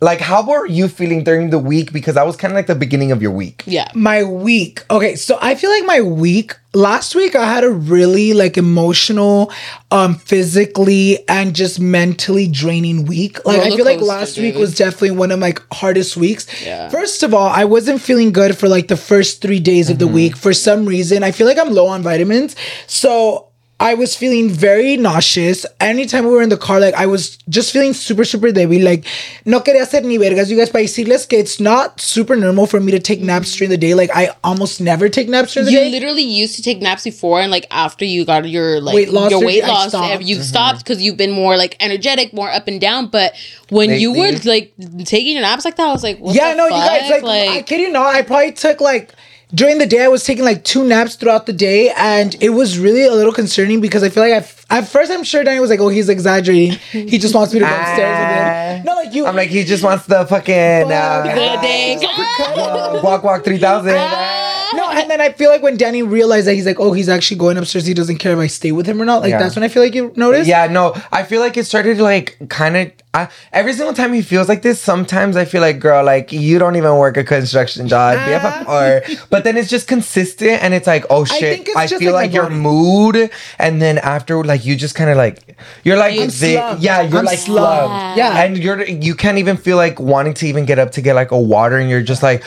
like 0.09 0.21
how 0.31 0.41
were 0.51 0.67
you 0.79 0.87
feeling 0.99 1.21
during 1.29 1.47
the 1.55 1.59
week 1.73 1.89
because 1.99 2.15
that 2.19 2.27
was 2.31 2.37
kind 2.37 2.53
of 2.53 2.57
like 2.57 2.67
the 2.75 2.75
beginning 2.87 3.11
of 3.15 3.21
your 3.25 3.31
week. 3.43 3.63
Yeah. 3.67 3.89
my 3.95 4.23
week. 4.49 4.75
Okay, 4.97 5.15
so 5.17 5.33
I 5.41 5.55
feel 5.61 5.71
like 5.77 5.87
my 5.95 6.01
week 6.03 6.51
last 6.75 7.15
week 7.15 7.35
I 7.37 7.47
had 7.55 7.63
a 7.65 7.71
really 7.71 8.29
like 8.43 8.57
emotional, 8.59 9.53
um, 9.91 10.15
physically 10.17 11.27
and 11.29 11.55
just 11.55 11.81
mentally 11.81 12.47
draining 12.49 13.07
week. 13.07 13.45
Like 13.47 13.61
I 13.61 13.71
feel 13.77 13.85
like 13.85 13.99
coaster, 13.99 14.15
last 14.19 14.39
week 14.39 14.57
was 14.57 14.75
definitely 14.77 15.13
one 15.13 15.31
of 15.31 15.39
my 15.39 15.55
hardest 15.73 16.17
weeks. 16.17 16.47
Yeah. 16.65 16.89
First 16.91 17.23
of 17.23 17.33
all, 17.33 17.49
I 17.49 17.65
wasn't 17.65 18.01
feeling 18.01 18.33
good 18.33 18.57
for 18.59 18.69
like 18.69 18.89
the 18.89 18.97
first 18.97 19.41
three 19.43 19.61
days 19.61 19.89
of 19.91 19.99
the 19.99 20.05
Mm-hmm. 20.07 20.15
week. 20.15 20.37
For 20.37 20.53
some 20.53 20.85
reason, 20.87 21.23
I 21.23 21.31
feel 21.33 21.47
like 21.47 21.59
I'm 21.59 21.73
low 21.73 21.87
on 21.87 22.03
vitamins. 22.03 22.57
So 22.87 23.49
I 23.81 23.95
was 23.95 24.17
feeling 24.17 24.51
very 24.51 24.97
nauseous. 24.97 25.67
Anytime 25.81 26.25
we 26.25 26.31
were 26.31 26.43
in 26.43 26.49
the 26.49 26.57
car, 26.57 26.79
like 26.79 26.95
I 26.95 27.07
was 27.07 27.39
just 27.49 27.73
feeling 27.73 27.93
super, 27.93 28.25
super 28.25 28.49
débil. 28.49 28.85
Like, 28.85 29.05
no 29.45 29.61
quería 29.61 29.83
hacer 29.83 30.05
ni 30.05 30.17
vergas. 30.17 30.49
You 30.49 30.57
guys, 30.57 30.71
para 30.71 30.85
decirles 30.85 31.29
que 31.29 31.39
it's 31.39 31.59
not 31.59 32.01
super 32.01 32.37
normal 32.37 32.67
for 32.67 32.79
me 32.79 32.93
to 32.93 33.01
take 33.01 33.21
naps 33.21 33.57
during 33.57 33.71
the 33.71 33.77
day. 33.77 33.95
Like, 33.95 34.11
I 34.15 34.31
almost 34.45 34.81
never 34.81 35.09
take 35.09 35.29
naps 35.29 35.55
during 35.55 35.67
the 35.67 35.73
You 35.73 35.79
day. 35.79 35.87
You 35.87 35.91
literally 35.91 36.23
used 36.23 36.55
to 36.55 36.63
take 36.63 36.81
naps 36.81 37.03
before, 37.03 37.41
and 37.41 37.51
like 37.51 37.67
after 37.73 38.05
you 38.05 38.25
got 38.25 38.49
your 38.49 38.81
like 38.81 38.95
Weight 38.95 39.11
loss 39.11 39.33
your 39.33 39.45
weight 39.45 39.65
I 39.65 39.69
loss, 39.69 39.89
stopped. 39.89 40.23
you 40.23 40.37
mm-hmm. 40.37 40.45
stopped 40.45 40.79
because 40.79 41.03
you've 41.03 41.17
been 41.17 41.33
more 41.33 41.57
like 41.57 41.77
energetic, 41.81 42.33
more 42.33 42.51
up 42.51 42.69
and 42.69 42.81
down. 42.81 43.09
But 43.09 43.35
when 43.71 43.91
you 43.99 44.13
were 44.13 44.39
like 44.45 44.73
taking 45.05 45.33
your 45.33 45.43
naps 45.43 45.65
like 45.65 45.77
that, 45.77 45.89
I 45.89 45.93
was 45.93 46.05
like, 46.05 46.19
what 46.21 46.37
yeah, 46.37 46.53
the 46.53 46.59
no, 46.59 46.65
you 46.67 46.71
guys, 46.71 47.11
fuck? 47.11 47.23
like, 47.23 47.51
I 47.51 47.63
kid 47.63 47.81
you 47.81 47.91
not, 47.91 48.15
I 48.15 48.23
probably 48.23 48.53
took 48.53 48.81
like, 48.81 49.13
during 49.53 49.79
the 49.79 49.87
day, 49.87 50.05
I 50.05 50.09
was 50.09 50.25
taking 50.25 50.45
like 50.45 50.65
two 50.65 50.85
naps 50.85 51.17
throughout 51.17 51.47
the 51.47 51.53
day, 51.53 51.91
and 51.97 52.37
it 52.41 52.51
was 52.51 52.79
really 52.79 53.05
a 53.05 53.13
little 53.13 53.33
concerning 53.33 53.81
because 53.81 54.03
I 54.03 54.09
feel 54.09 54.23
like 54.23 54.33
I, 54.33 54.37
f- 54.37 54.65
at 54.71 54.89
first 54.89 55.11
I'm 55.11 55.25
sure 55.25 55.45
Danny 55.45 55.61
was 55.61 55.71
like, 55.71 55.81
"Oh, 55.81 55.89
he's 55.89 56.09
exaggerating. 56.09 56.79
He 56.91 57.19
just 57.19 57.35
wants 57.35 57.53
me 57.53 57.61
to 57.61 57.67
go 57.67 57.71
upstairs 57.75 58.19
with 58.19 58.79
him." 58.79 58.85
No, 58.87 58.95
like 58.95 59.15
you. 59.15 59.27
I'm 59.27 59.37
like 59.37 59.51
he 59.51 59.65
just 59.65 59.83
wants 59.85 60.07
the 60.07 60.25
fucking 60.27 60.55
uh, 60.93 61.23
the 61.23 61.61
day. 61.63 61.99
uh, 62.03 63.01
walk 63.03 63.23
walk 63.25 63.45
3000. 63.45 64.44
No, 64.73 64.91
and 64.91 65.11
then 65.11 65.21
I 65.21 65.33
feel 65.33 65.51
like 65.51 65.63
when 65.63 65.77
Danny 65.77 66.03
realized 66.03 66.47
that 66.47 66.55
he's 66.55 66.67
like, 66.67 66.81
oh, 66.81 66.93
he's 66.93 67.09
actually 67.09 67.37
going 67.39 67.57
upstairs. 67.59 67.87
He 67.87 67.95
doesn't 67.95 68.19
care 68.19 68.33
if 68.33 68.39
I 68.39 68.47
stay 68.47 68.73
with 68.73 68.87
him 68.87 69.01
or 69.01 69.05
not. 69.05 69.23
Like 69.23 69.31
Yeah. 69.31 69.39
that's 69.39 69.55
when 69.57 69.63
I 69.63 69.69
feel 69.69 69.83
like 69.83 69.95
you 69.95 70.13
notice. 70.17 70.47
Yeah, 70.49 70.67
no, 70.67 70.95
I 71.13 71.23
feel 71.25 71.41
like 71.41 71.57
it 71.57 71.65
started 71.65 71.99
like 71.99 72.37
kind 72.49 72.77
of. 72.77 72.93
I, 73.17 73.29
every 73.53 73.73
single 73.75 73.95
time 73.95 74.13
he 74.13 74.23
feels 74.23 74.49
like 74.49 74.63
this, 74.63 74.81
sometimes 74.83 75.37
I 75.37 75.45
feel 75.45 75.61
like, 75.61 75.79
girl, 75.79 76.05
like 76.05 76.33
you 76.33 76.59
don't 76.59 76.75
even 76.75 76.97
work 76.97 77.17
a 77.17 77.23
construction 77.23 77.87
job, 77.87 78.15
be 78.27 78.33
or. 78.33 79.03
Ah. 79.07 79.27
But 79.31 79.45
then 79.45 79.57
it's 79.57 79.71
just 79.71 79.87
consistent, 79.87 80.61
and 80.65 80.75
it's 80.75 80.89
like, 80.89 81.05
oh 81.11 81.25
shit, 81.25 81.41
think 81.41 81.69
it's 81.69 81.77
I, 81.77 81.87
just 81.87 82.03
feel 82.03 82.13
like 82.13 82.33
like, 82.33 82.35
your 82.35 82.51
mood, 82.51 83.31
and 83.61 83.81
then 83.81 83.99
after, 83.99 84.43
like 84.43 84.65
you 84.65 84.75
just 84.75 84.97
kind 84.97 85.11
of 85.11 85.17
like, 85.17 85.57
you're 85.85 85.97
like, 85.97 86.17
the- 86.17 86.77
yeah, 86.81 87.03
you're 87.03 87.21
I'm 87.21 87.25
like 87.25 87.39
slumped. 87.39 87.93
slumped, 87.93 88.19
Yeah. 88.19 88.43
and 88.43 88.59
you're 88.59 88.83
you 88.85 89.15
can't 89.15 89.39
even 89.39 89.59
feel 89.59 89.77
like 89.77 90.01
wanting 90.01 90.35
to 90.35 90.47
even 90.49 90.65
get 90.65 90.81
up 90.81 90.91
to 90.93 91.01
get 91.01 91.15
like 91.15 91.31
a 91.31 91.39
water, 91.39 91.79
and 91.79 91.89
you're 91.89 92.03
just 92.03 92.23
like. 92.25 92.43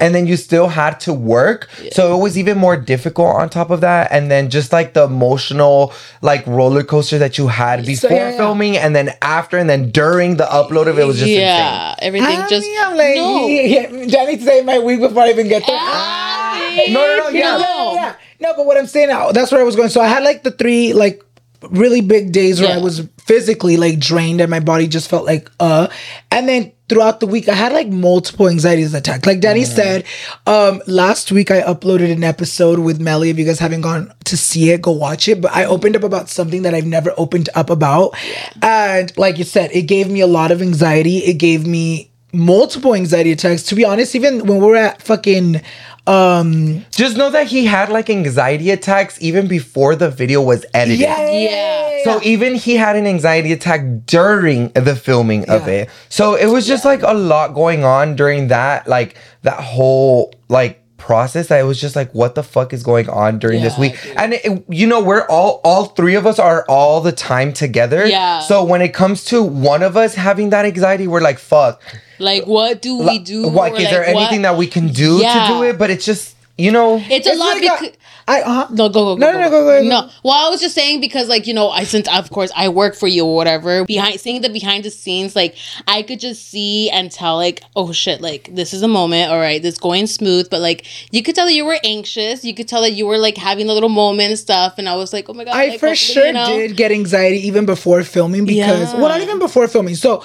And 0.00 0.14
then 0.14 0.26
you 0.26 0.36
still 0.36 0.68
had 0.68 0.98
to 1.00 1.12
work 1.12 1.68
so 1.92 2.16
it 2.18 2.22
was 2.22 2.36
even 2.38 2.56
more 2.58 2.76
difficult 2.76 3.34
on 3.36 3.48
top 3.48 3.70
of 3.70 3.80
that 3.80 4.10
and 4.10 4.30
then 4.30 4.50
just 4.50 4.72
like 4.72 4.94
the 4.94 5.04
emotional 5.04 5.92
like 6.20 6.46
roller 6.46 6.82
coaster 6.82 7.18
that 7.18 7.38
you 7.38 7.48
had 7.48 7.84
before 7.86 8.10
yeah, 8.10 8.30
yeah. 8.30 8.36
filming 8.36 8.76
and 8.76 8.94
then 8.94 9.10
after 9.22 9.56
and 9.58 9.68
then 9.68 9.90
during 9.90 10.36
the 10.36 10.44
upload 10.44 10.86
of 10.88 10.98
it 10.98 11.06
was 11.06 11.16
just 11.18 11.28
insane 11.30 11.42
yeah, 11.46 11.94
everything 12.00 12.36
I 12.36 12.48
just 12.48 12.66
mean, 12.66 12.78
I'm 12.80 12.96
like, 12.96 13.16
no. 13.16 13.46
yeah, 13.46 14.06
Danny 14.06 14.38
say 14.38 14.62
my 14.62 14.78
week 14.78 15.00
before 15.00 15.22
I 15.22 15.30
even 15.30 15.48
get 15.48 15.64
there. 15.66 15.76
Ah, 15.78 16.84
No, 16.88 17.00
no, 17.00 17.16
no, 17.16 17.28
yeah. 17.28 17.58
yeah, 17.58 17.92
yeah. 17.94 18.14
No, 18.40 18.54
but 18.56 18.66
what 18.66 18.76
I'm 18.76 18.86
saying 18.86 19.08
now, 19.08 19.30
that's 19.32 19.52
where 19.52 19.60
I 19.60 19.64
was 19.64 19.76
going. 19.76 19.88
So 19.88 20.00
I 20.00 20.08
had 20.08 20.22
like 20.24 20.42
the 20.42 20.50
three 20.50 20.92
like 20.92 21.22
really 21.70 22.00
big 22.00 22.32
days 22.32 22.60
where 22.60 22.72
I 22.72 22.78
was 22.78 23.06
physically 23.18 23.76
like 23.76 23.98
drained 23.98 24.40
and 24.40 24.50
my 24.50 24.60
body 24.60 24.88
just 24.88 25.08
felt 25.08 25.24
like 25.24 25.50
uh 25.60 25.88
and 26.30 26.48
then 26.48 26.72
throughout 26.88 27.20
the 27.20 27.26
week 27.26 27.48
I 27.48 27.54
had 27.54 27.72
like 27.72 27.88
multiple 27.88 28.48
anxieties 28.48 28.94
attacks. 28.94 29.26
Like 29.26 29.40
Danny 29.40 29.64
said, 29.64 30.04
um 30.46 30.82
last 30.86 31.32
week 31.32 31.50
I 31.50 31.62
uploaded 31.62 32.12
an 32.12 32.24
episode 32.24 32.78
with 32.78 33.00
Melly. 33.00 33.30
If 33.30 33.38
you 33.38 33.44
guys 33.44 33.58
haven't 33.58 33.80
gone 33.82 34.12
to 34.24 34.36
see 34.36 34.70
it, 34.70 34.82
go 34.82 34.92
watch 34.92 35.28
it. 35.28 35.40
But 35.40 35.52
I 35.52 35.64
opened 35.64 35.96
up 35.96 36.02
about 36.02 36.28
something 36.28 36.62
that 36.62 36.74
I've 36.74 36.86
never 36.86 37.12
opened 37.16 37.48
up 37.54 37.70
about. 37.70 38.14
And 38.60 39.16
like 39.16 39.38
you 39.38 39.44
said, 39.44 39.70
it 39.72 39.82
gave 39.82 40.10
me 40.10 40.20
a 40.20 40.26
lot 40.26 40.50
of 40.50 40.60
anxiety. 40.62 41.18
It 41.18 41.34
gave 41.34 41.66
me 41.66 42.11
multiple 42.32 42.94
anxiety 42.94 43.32
attacks. 43.32 43.62
To 43.64 43.74
be 43.74 43.84
honest, 43.84 44.14
even 44.14 44.46
when 44.46 44.58
we 44.58 44.66
we're 44.66 44.76
at 44.76 45.02
fucking 45.02 45.60
um 46.04 46.84
just 46.90 47.16
know 47.16 47.30
that 47.30 47.46
he 47.46 47.64
had 47.64 47.88
like 47.88 48.10
anxiety 48.10 48.70
attacks 48.70 49.22
even 49.22 49.46
before 49.46 49.94
the 49.94 50.10
video 50.10 50.42
was 50.42 50.66
edited 50.74 50.98
yeah, 50.98 51.30
Yeah. 51.30 52.04
So 52.04 52.20
even 52.24 52.56
he 52.56 52.74
had 52.74 52.96
an 52.96 53.06
anxiety 53.06 53.52
attack 53.52 53.82
during 54.06 54.70
the 54.70 54.96
filming 54.96 55.48
of 55.48 55.68
it. 55.68 55.88
So 56.08 56.34
it 56.34 56.46
was 56.46 56.66
just 56.66 56.84
like 56.84 57.02
a 57.02 57.14
lot 57.14 57.54
going 57.54 57.84
on 57.84 58.16
during 58.16 58.48
that 58.48 58.88
like 58.88 59.16
that 59.42 59.60
whole 59.60 60.34
like 60.48 60.81
process 61.02 61.48
that 61.48 61.58
it 61.58 61.64
was 61.64 61.80
just 61.80 61.96
like 61.96 62.10
what 62.14 62.34
the 62.36 62.42
fuck 62.44 62.72
is 62.72 62.82
going 62.84 63.08
on 63.10 63.38
during 63.40 63.60
this 63.60 63.76
week 63.76 63.94
dude. 64.02 64.16
and 64.16 64.32
it, 64.34 64.64
you 64.68 64.86
know 64.86 65.02
we're 65.02 65.26
all 65.26 65.60
all 65.64 65.86
three 65.98 66.14
of 66.14 66.26
us 66.30 66.38
are 66.38 66.64
all 66.68 67.00
the 67.00 67.10
time 67.10 67.52
together 67.52 68.06
Yeah. 68.06 68.38
so 68.40 68.62
when 68.62 68.80
it 68.82 68.94
comes 68.94 69.24
to 69.26 69.42
one 69.42 69.82
of 69.82 69.96
us 69.96 70.14
having 70.14 70.50
that 70.50 70.64
anxiety 70.64 71.08
we're 71.08 71.20
like 71.30 71.38
fuck 71.40 71.82
like 72.20 72.46
what 72.46 72.80
do 72.80 72.98
we 72.98 73.18
do? 73.18 73.46
like 73.50 73.72
is 73.80 73.90
there 73.90 74.06
like, 74.06 74.14
what- 74.14 74.22
anything 74.22 74.42
that 74.42 74.56
we 74.56 74.68
can 74.68 74.88
do 74.88 75.18
Yeah. 75.18 75.48
to 75.48 75.54
do 75.54 75.62
it 75.64 75.76
but 75.76 75.90
it's 75.90 76.04
just 76.04 76.36
you 76.56 76.70
know 76.70 77.02
It's 77.10 77.26
a 77.26 77.34
lot 77.34 77.54
like 77.56 77.56
a- 77.56 77.82
because 77.84 77.96
I 78.28 78.42
uh 78.42 78.68
no 78.70 78.88
go 78.88 79.04
go 79.04 79.16
go 79.16 79.20
no 79.20 79.32
go, 79.32 79.32
no 79.32 79.40
no 79.40 79.50
go 79.50 79.64
go, 79.64 79.82
go. 79.82 79.88
no. 79.88 80.10
Well, 80.22 80.46
I 80.46 80.48
was 80.48 80.60
just 80.60 80.74
saying 80.74 81.00
because 81.00 81.28
like 81.28 81.46
you 81.46 81.54
know 81.54 81.70
I 81.70 81.84
since 81.84 82.08
of 82.08 82.30
course 82.30 82.50
I 82.56 82.68
work 82.68 82.94
for 82.94 83.08
you 83.08 83.24
or 83.24 83.34
whatever 83.34 83.84
behind 83.84 84.20
seeing 84.20 84.42
the 84.42 84.48
behind 84.48 84.84
the 84.84 84.90
scenes 84.90 85.34
like 85.34 85.56
I 85.88 86.02
could 86.02 86.20
just 86.20 86.48
see 86.48 86.90
and 86.90 87.10
tell 87.10 87.36
like 87.36 87.62
oh 87.74 87.92
shit 87.92 88.20
like 88.20 88.54
this 88.54 88.72
is 88.72 88.82
a 88.82 88.88
moment 88.88 89.30
all 89.30 89.38
right 89.38 89.60
this 89.62 89.78
going 89.78 90.06
smooth 90.06 90.48
but 90.50 90.60
like 90.60 90.86
you 91.12 91.22
could 91.22 91.34
tell 91.34 91.46
that 91.46 91.54
you 91.54 91.64
were 91.64 91.78
anxious 91.84 92.44
you 92.44 92.54
could 92.54 92.68
tell 92.68 92.82
that 92.82 92.92
you 92.92 93.06
were 93.06 93.18
like 93.18 93.36
having 93.36 93.68
a 93.68 93.72
little 93.72 93.88
moment 93.88 94.30
and 94.30 94.38
stuff 94.38 94.74
and 94.78 94.88
I 94.88 94.94
was 94.96 95.12
like 95.12 95.28
oh 95.28 95.34
my 95.34 95.44
god 95.44 95.54
I 95.54 95.68
like, 95.68 95.80
for 95.80 95.94
sure 95.94 96.26
you 96.26 96.32
know. 96.32 96.46
did 96.46 96.76
get 96.76 96.92
anxiety 96.92 97.46
even 97.46 97.66
before 97.66 98.02
filming 98.04 98.44
because 98.44 98.92
Yeah. 98.92 99.00
well 99.00 99.08
not 99.08 99.20
even 99.20 99.38
before 99.38 99.66
filming. 99.68 99.94
So 99.96 100.24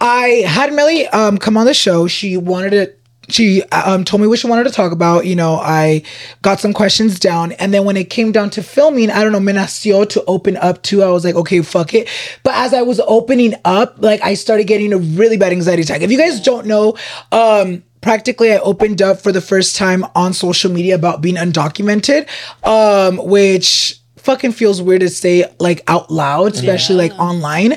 I 0.00 0.44
had 0.46 0.72
Melly 0.72 1.06
um 1.08 1.38
come 1.38 1.56
on 1.56 1.66
the 1.66 1.74
show. 1.74 2.06
She 2.06 2.36
wanted 2.36 2.70
to 2.70 2.92
she 3.28 3.62
um 3.64 4.04
told 4.04 4.20
me 4.20 4.26
what 4.28 4.38
she 4.38 4.46
wanted 4.46 4.64
to 4.64 4.70
talk 4.70 4.92
about. 4.92 5.26
You 5.26 5.36
know, 5.36 5.56
I 5.56 6.02
got 6.42 6.60
some 6.60 6.72
questions 6.72 7.18
down, 7.18 7.52
and 7.52 7.72
then 7.72 7.84
when 7.84 7.96
it 7.96 8.10
came 8.10 8.32
down 8.32 8.50
to 8.50 8.62
filming, 8.62 9.10
I 9.10 9.22
don't 9.22 9.32
know, 9.32 9.40
me 9.40 9.52
nació 9.52 10.08
to 10.10 10.24
open 10.26 10.56
up 10.56 10.82
to. 10.84 11.02
I 11.02 11.10
was 11.10 11.24
like, 11.24 11.34
okay, 11.34 11.62
fuck 11.62 11.94
it. 11.94 12.08
But 12.42 12.54
as 12.54 12.74
I 12.74 12.82
was 12.82 13.00
opening 13.06 13.54
up, 13.64 13.96
like 13.98 14.22
I 14.22 14.34
started 14.34 14.66
getting 14.66 14.92
a 14.92 14.98
really 14.98 15.36
bad 15.36 15.52
anxiety 15.52 15.82
attack. 15.82 16.02
If 16.02 16.10
you 16.10 16.18
guys 16.18 16.40
don't 16.40 16.66
know, 16.66 16.96
um 17.32 17.82
practically 18.04 18.52
I 18.52 18.58
opened 18.58 19.00
up 19.00 19.20
for 19.20 19.32
the 19.32 19.40
first 19.40 19.76
time 19.76 20.04
on 20.14 20.34
social 20.34 20.70
media 20.70 20.94
about 20.94 21.22
being 21.22 21.36
undocumented, 21.36 22.28
um, 22.62 23.16
which 23.16 23.98
fucking 24.24 24.52
feels 24.52 24.82
weird 24.82 25.00
to 25.02 25.08
say 25.08 25.44
like 25.60 25.82
out 25.86 26.10
loud, 26.10 26.54
especially 26.54 26.96
like 26.96 27.12
online. 27.18 27.76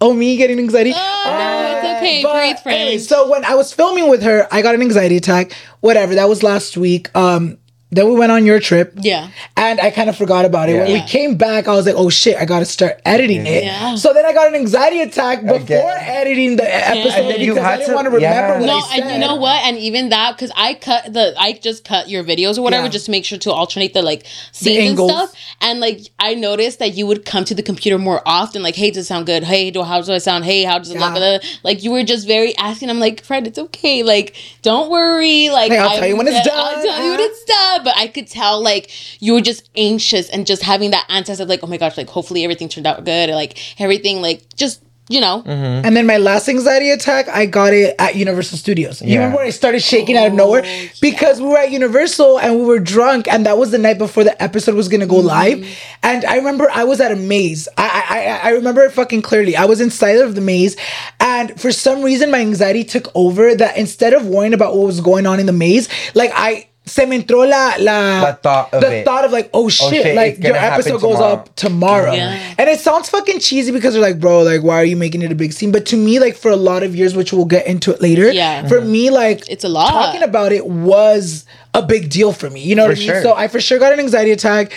Oh, 0.00 0.12
me 0.14 0.36
getting 0.36 0.58
anxiety. 0.58 0.92
Oh, 0.94 1.24
no, 1.26 1.76
it's 1.76 1.98
okay. 1.98 2.22
But 2.22 2.32
Breathe, 2.34 2.58
friend. 2.60 2.78
anyway, 2.80 2.98
so 2.98 3.28
when 3.30 3.44
I 3.44 3.54
was 3.54 3.72
filming 3.72 4.08
with 4.08 4.22
her, 4.22 4.46
I 4.50 4.62
got 4.62 4.74
an 4.74 4.80
anxiety 4.80 5.16
attack. 5.16 5.52
Whatever, 5.80 6.14
that 6.14 6.28
was 6.28 6.42
last 6.42 6.76
week. 6.76 7.14
Um, 7.16 7.58
then 7.90 8.06
we 8.06 8.14
went 8.14 8.30
on 8.32 8.44
your 8.44 8.60
trip. 8.60 8.92
Yeah. 9.00 9.30
And 9.56 9.80
I 9.80 9.90
kind 9.90 10.10
of 10.10 10.16
forgot 10.16 10.44
about 10.44 10.68
it. 10.68 10.74
When 10.74 10.92
we 10.92 11.00
came 11.08 11.36
back, 11.38 11.68
I 11.68 11.72
was 11.74 11.86
like, 11.86 11.94
oh 11.96 12.10
shit, 12.10 12.36
I 12.36 12.44
gotta 12.44 12.66
start 12.66 13.00
editing 13.06 13.46
it. 13.46 13.64
Yeah. 13.64 13.94
So 13.94 14.12
then 14.12 14.26
I 14.26 14.32
got 14.34 14.48
an 14.48 14.54
anxiety 14.54 15.00
attack 15.00 15.40
before 15.42 15.92
editing 15.96 16.56
the 16.56 16.64
episode 16.68 17.18
And 17.20 17.30
then 17.30 17.40
you 17.40 17.54
because 17.54 17.64
I 17.66 17.70
had 17.70 17.76
didn't 17.78 17.88
to- 17.90 17.94
want 17.94 18.04
to 18.06 18.10
remember 18.10 18.20
yeah. 18.20 18.58
what 18.60 18.66
No, 18.66 18.76
I 18.78 18.80
said. 18.96 19.00
and 19.00 19.10
you 19.12 19.18
know 19.26 19.36
what? 19.36 19.62
And 19.64 19.78
even 19.78 20.10
that, 20.10 20.36
because 20.36 20.52
I 20.54 20.74
cut 20.74 21.12
the, 21.12 21.34
I 21.38 21.52
just 21.54 21.84
cut 21.84 22.08
your 22.10 22.22
videos 22.24 22.58
or 22.58 22.62
whatever, 22.62 22.84
Yeah. 22.84 22.90
just 22.90 23.06
to 23.06 23.10
make 23.10 23.24
sure 23.24 23.38
to 23.38 23.52
alternate 23.52 23.94
the 23.94 24.02
like 24.02 24.26
scenes 24.52 24.98
and 25.00 25.08
stuff. 25.10 25.32
And 25.62 25.80
like, 25.80 26.00
I 26.18 26.34
noticed 26.34 26.80
that 26.80 26.94
you 26.94 27.06
would 27.06 27.24
come 27.24 27.44
to 27.46 27.54
the 27.54 27.62
computer 27.62 27.96
more 27.98 28.20
often. 28.26 28.62
Like, 28.62 28.74
hey, 28.76 28.90
does 28.90 29.04
it 29.04 29.06
sound 29.06 29.24
good? 29.24 29.44
Hey, 29.44 29.70
do 29.70 29.82
how 29.82 29.96
does 29.96 30.10
I 30.10 30.18
sound? 30.18 30.44
Hey, 30.44 30.64
how 30.64 30.78
does 30.78 30.90
it 30.90 30.98
look? 31.00 31.14
Uh, 31.14 31.38
like, 31.64 31.82
you 31.82 31.90
were 31.90 32.04
just 32.04 32.26
very 32.26 32.54
asking. 32.58 32.90
I'm 32.90 33.00
like, 33.00 33.22
Fred, 33.24 33.46
it's 33.46 33.58
okay. 33.58 34.02
Like, 34.02 34.36
don't 34.62 34.90
worry. 34.90 35.48
Like, 35.48 35.72
Hey, 35.72 35.78
I'll 35.78 35.96
tell 35.98 36.06
you 36.06 36.16
when 36.16 36.28
it's 36.28 36.46
done. 36.46 36.58
I'll 36.76 36.82
tell 36.84 37.02
you 37.04 37.10
when 37.12 37.20
it's 37.20 37.44
done. 37.44 37.77
But 37.84 37.96
I 37.96 38.08
could 38.08 38.26
tell 38.26 38.62
like 38.62 38.90
you 39.22 39.34
were 39.34 39.40
just 39.40 39.68
anxious 39.76 40.28
and 40.30 40.46
just 40.46 40.62
having 40.62 40.90
that 40.92 41.06
anxiety 41.08 41.42
of 41.42 41.48
like, 41.48 41.60
oh 41.62 41.66
my 41.66 41.76
gosh, 41.76 41.96
like 41.96 42.08
hopefully 42.08 42.44
everything 42.44 42.68
turned 42.68 42.86
out 42.86 43.04
good. 43.04 43.30
Like 43.30 43.80
everything, 43.80 44.22
like 44.22 44.42
just 44.56 44.82
you 45.08 45.20
know. 45.20 45.42
Mm-hmm. 45.42 45.86
And 45.86 45.96
then 45.96 46.06
my 46.06 46.18
last 46.18 46.48
anxiety 46.48 46.90
attack, 46.90 47.28
I 47.28 47.46
got 47.46 47.72
it 47.72 47.94
at 47.98 48.14
Universal 48.14 48.58
Studios. 48.58 49.00
You 49.00 49.08
Yeah. 49.08 49.18
remember 49.20 49.38
when 49.38 49.46
I 49.46 49.50
started 49.50 49.82
shaking 49.82 50.16
out 50.16 50.26
of 50.26 50.34
nowhere? 50.34 50.62
Oh, 50.64 50.88
because 51.00 51.40
we 51.40 51.48
were 51.48 51.56
at 51.56 51.70
Universal 51.70 52.38
and 52.40 52.58
we 52.58 52.64
were 52.64 52.78
drunk, 52.78 53.26
and 53.26 53.46
that 53.46 53.56
was 53.58 53.70
the 53.70 53.78
night 53.78 53.98
before 53.98 54.24
the 54.24 54.40
episode 54.42 54.74
was 54.74 54.88
gonna 54.88 55.06
go 55.06 55.16
mm-hmm. 55.16 55.26
live. 55.28 55.78
And 56.02 56.24
I 56.24 56.36
remember 56.36 56.68
I 56.72 56.84
was 56.84 57.00
at 57.00 57.10
a 57.10 57.16
maze. 57.16 57.68
I, 57.76 57.88
I 57.88 58.18
I 58.18 58.48
I 58.48 58.50
remember 58.52 58.82
it 58.82 58.92
fucking 58.92 59.22
clearly. 59.22 59.56
I 59.56 59.64
was 59.64 59.80
inside 59.80 60.18
of 60.18 60.34
the 60.34 60.40
maze, 60.40 60.76
and 61.20 61.58
for 61.60 61.72
some 61.72 62.02
reason 62.02 62.30
my 62.30 62.40
anxiety 62.40 62.84
took 62.84 63.10
over. 63.14 63.54
That 63.54 63.76
instead 63.78 64.12
of 64.12 64.26
worrying 64.26 64.52
about 64.52 64.76
what 64.76 64.86
was 64.86 65.00
going 65.00 65.26
on 65.26 65.40
in 65.40 65.46
the 65.46 65.52
maze, 65.52 65.88
like 66.14 66.30
I. 66.34 66.67
Se 66.88 67.06
me 67.06 67.16
entró 67.22 67.48
la, 67.48 67.74
la, 67.78 68.26
The 68.32 68.38
thought 68.42 68.74
of 68.74 68.80
the 68.80 68.92
it. 68.98 69.04
thought 69.04 69.24
of 69.24 69.32
like, 69.32 69.50
oh 69.52 69.68
shit, 69.68 70.02
shit, 70.02 70.16
like 70.16 70.38
your 70.38 70.54
gonna 70.54 70.66
episode 70.66 71.00
goes 71.00 71.14
tomorrow. 71.16 71.32
up 71.34 71.54
tomorrow. 71.54 72.12
Yeah. 72.12 72.54
And 72.58 72.68
it 72.68 72.80
sounds 72.80 73.08
fucking 73.10 73.40
cheesy 73.40 73.70
because 73.72 73.92
they're 73.94 74.02
like, 74.02 74.18
bro, 74.18 74.42
like, 74.42 74.62
why 74.62 74.76
are 74.76 74.84
you 74.84 74.96
making 74.96 75.22
it 75.22 75.30
a 75.30 75.34
big 75.34 75.52
scene? 75.52 75.70
But 75.70 75.86
to 75.86 75.96
me, 75.96 76.18
like, 76.18 76.34
for 76.36 76.50
a 76.50 76.56
lot 76.56 76.82
of 76.82 76.96
years, 76.96 77.14
which 77.14 77.32
we'll 77.32 77.44
get 77.44 77.66
into 77.66 77.92
it 77.92 78.00
later, 78.00 78.32
Yeah. 78.32 78.66
for 78.66 78.80
me, 78.80 79.10
like, 79.10 79.48
It's 79.48 79.64
a 79.64 79.68
lot. 79.68 79.90
Talking 79.90 80.22
about 80.22 80.52
it 80.52 80.66
was 80.66 81.44
a 81.74 81.82
big 81.82 82.10
deal 82.10 82.32
for 82.32 82.48
me. 82.50 82.60
You 82.62 82.74
know 82.74 82.84
what 82.86 82.96
I 82.96 82.98
mean? 82.98 83.06
sure. 83.08 83.22
So 83.22 83.34
I 83.34 83.48
for 83.48 83.60
sure 83.60 83.78
got 83.78 83.92
an 83.92 84.00
anxiety 84.00 84.32
attack. 84.32 84.72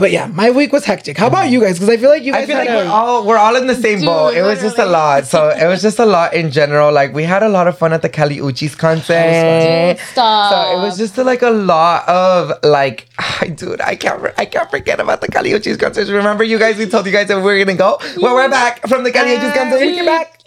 But 0.00 0.12
yeah, 0.12 0.28
my 0.28 0.50
week 0.50 0.72
was 0.72 0.86
hectic. 0.86 1.18
How 1.18 1.26
about 1.26 1.50
you 1.50 1.60
guys? 1.60 1.74
Because 1.74 1.90
I 1.90 1.98
feel 1.98 2.08
like 2.08 2.22
you 2.22 2.32
guys 2.32 2.44
I 2.44 2.46
feel 2.46 2.56
had 2.56 2.66
like 2.68 2.74
a- 2.74 2.86
we're 2.88 2.90
all 2.90 3.26
we're 3.26 3.36
all 3.36 3.54
in 3.56 3.66
the 3.66 3.74
same 3.74 3.98
Dude, 3.98 4.06
boat. 4.06 4.34
It 4.34 4.40
was 4.40 4.58
just 4.62 4.78
a 4.78 4.86
lot. 4.86 5.26
So 5.26 5.50
it 5.50 5.66
was 5.68 5.82
just 5.82 5.98
a 5.98 6.06
lot 6.06 6.32
in 6.32 6.50
general. 6.50 6.90
Like 6.90 7.12
we 7.12 7.24
had 7.24 7.42
a 7.42 7.50
lot 7.50 7.68
of 7.68 7.76
fun 7.76 7.92
at 7.92 8.00
the 8.00 8.08
Kali 8.08 8.38
Uchis 8.38 8.78
concert. 8.78 9.98
Stop. 10.12 10.52
So 10.52 10.78
it 10.78 10.82
was 10.82 10.96
just 10.96 11.18
like 11.18 11.42
a 11.42 11.50
lot 11.50 12.08
of 12.08 12.52
like, 12.64 13.08
dude, 13.56 13.82
I 13.82 13.94
can't, 13.94 14.24
I 14.38 14.46
can't 14.46 14.70
forget 14.70 15.00
about 15.00 15.20
the 15.20 15.28
Kali 15.28 15.50
Uchis 15.50 15.78
concert. 15.78 16.08
Remember, 16.08 16.44
you 16.44 16.58
guys, 16.58 16.78
we 16.78 16.86
told 16.86 17.04
you 17.04 17.12
guys 17.12 17.28
that 17.28 17.36
we 17.36 17.42
were 17.42 17.58
gonna 17.58 17.76
go. 17.76 17.98
Well, 18.16 18.34
we're 18.34 18.48
back 18.48 18.88
from 18.88 19.04
the 19.04 19.12
Kali 19.12 19.36
Uchis 19.36 19.54
concert. 19.54 19.80
Dude, 19.80 19.96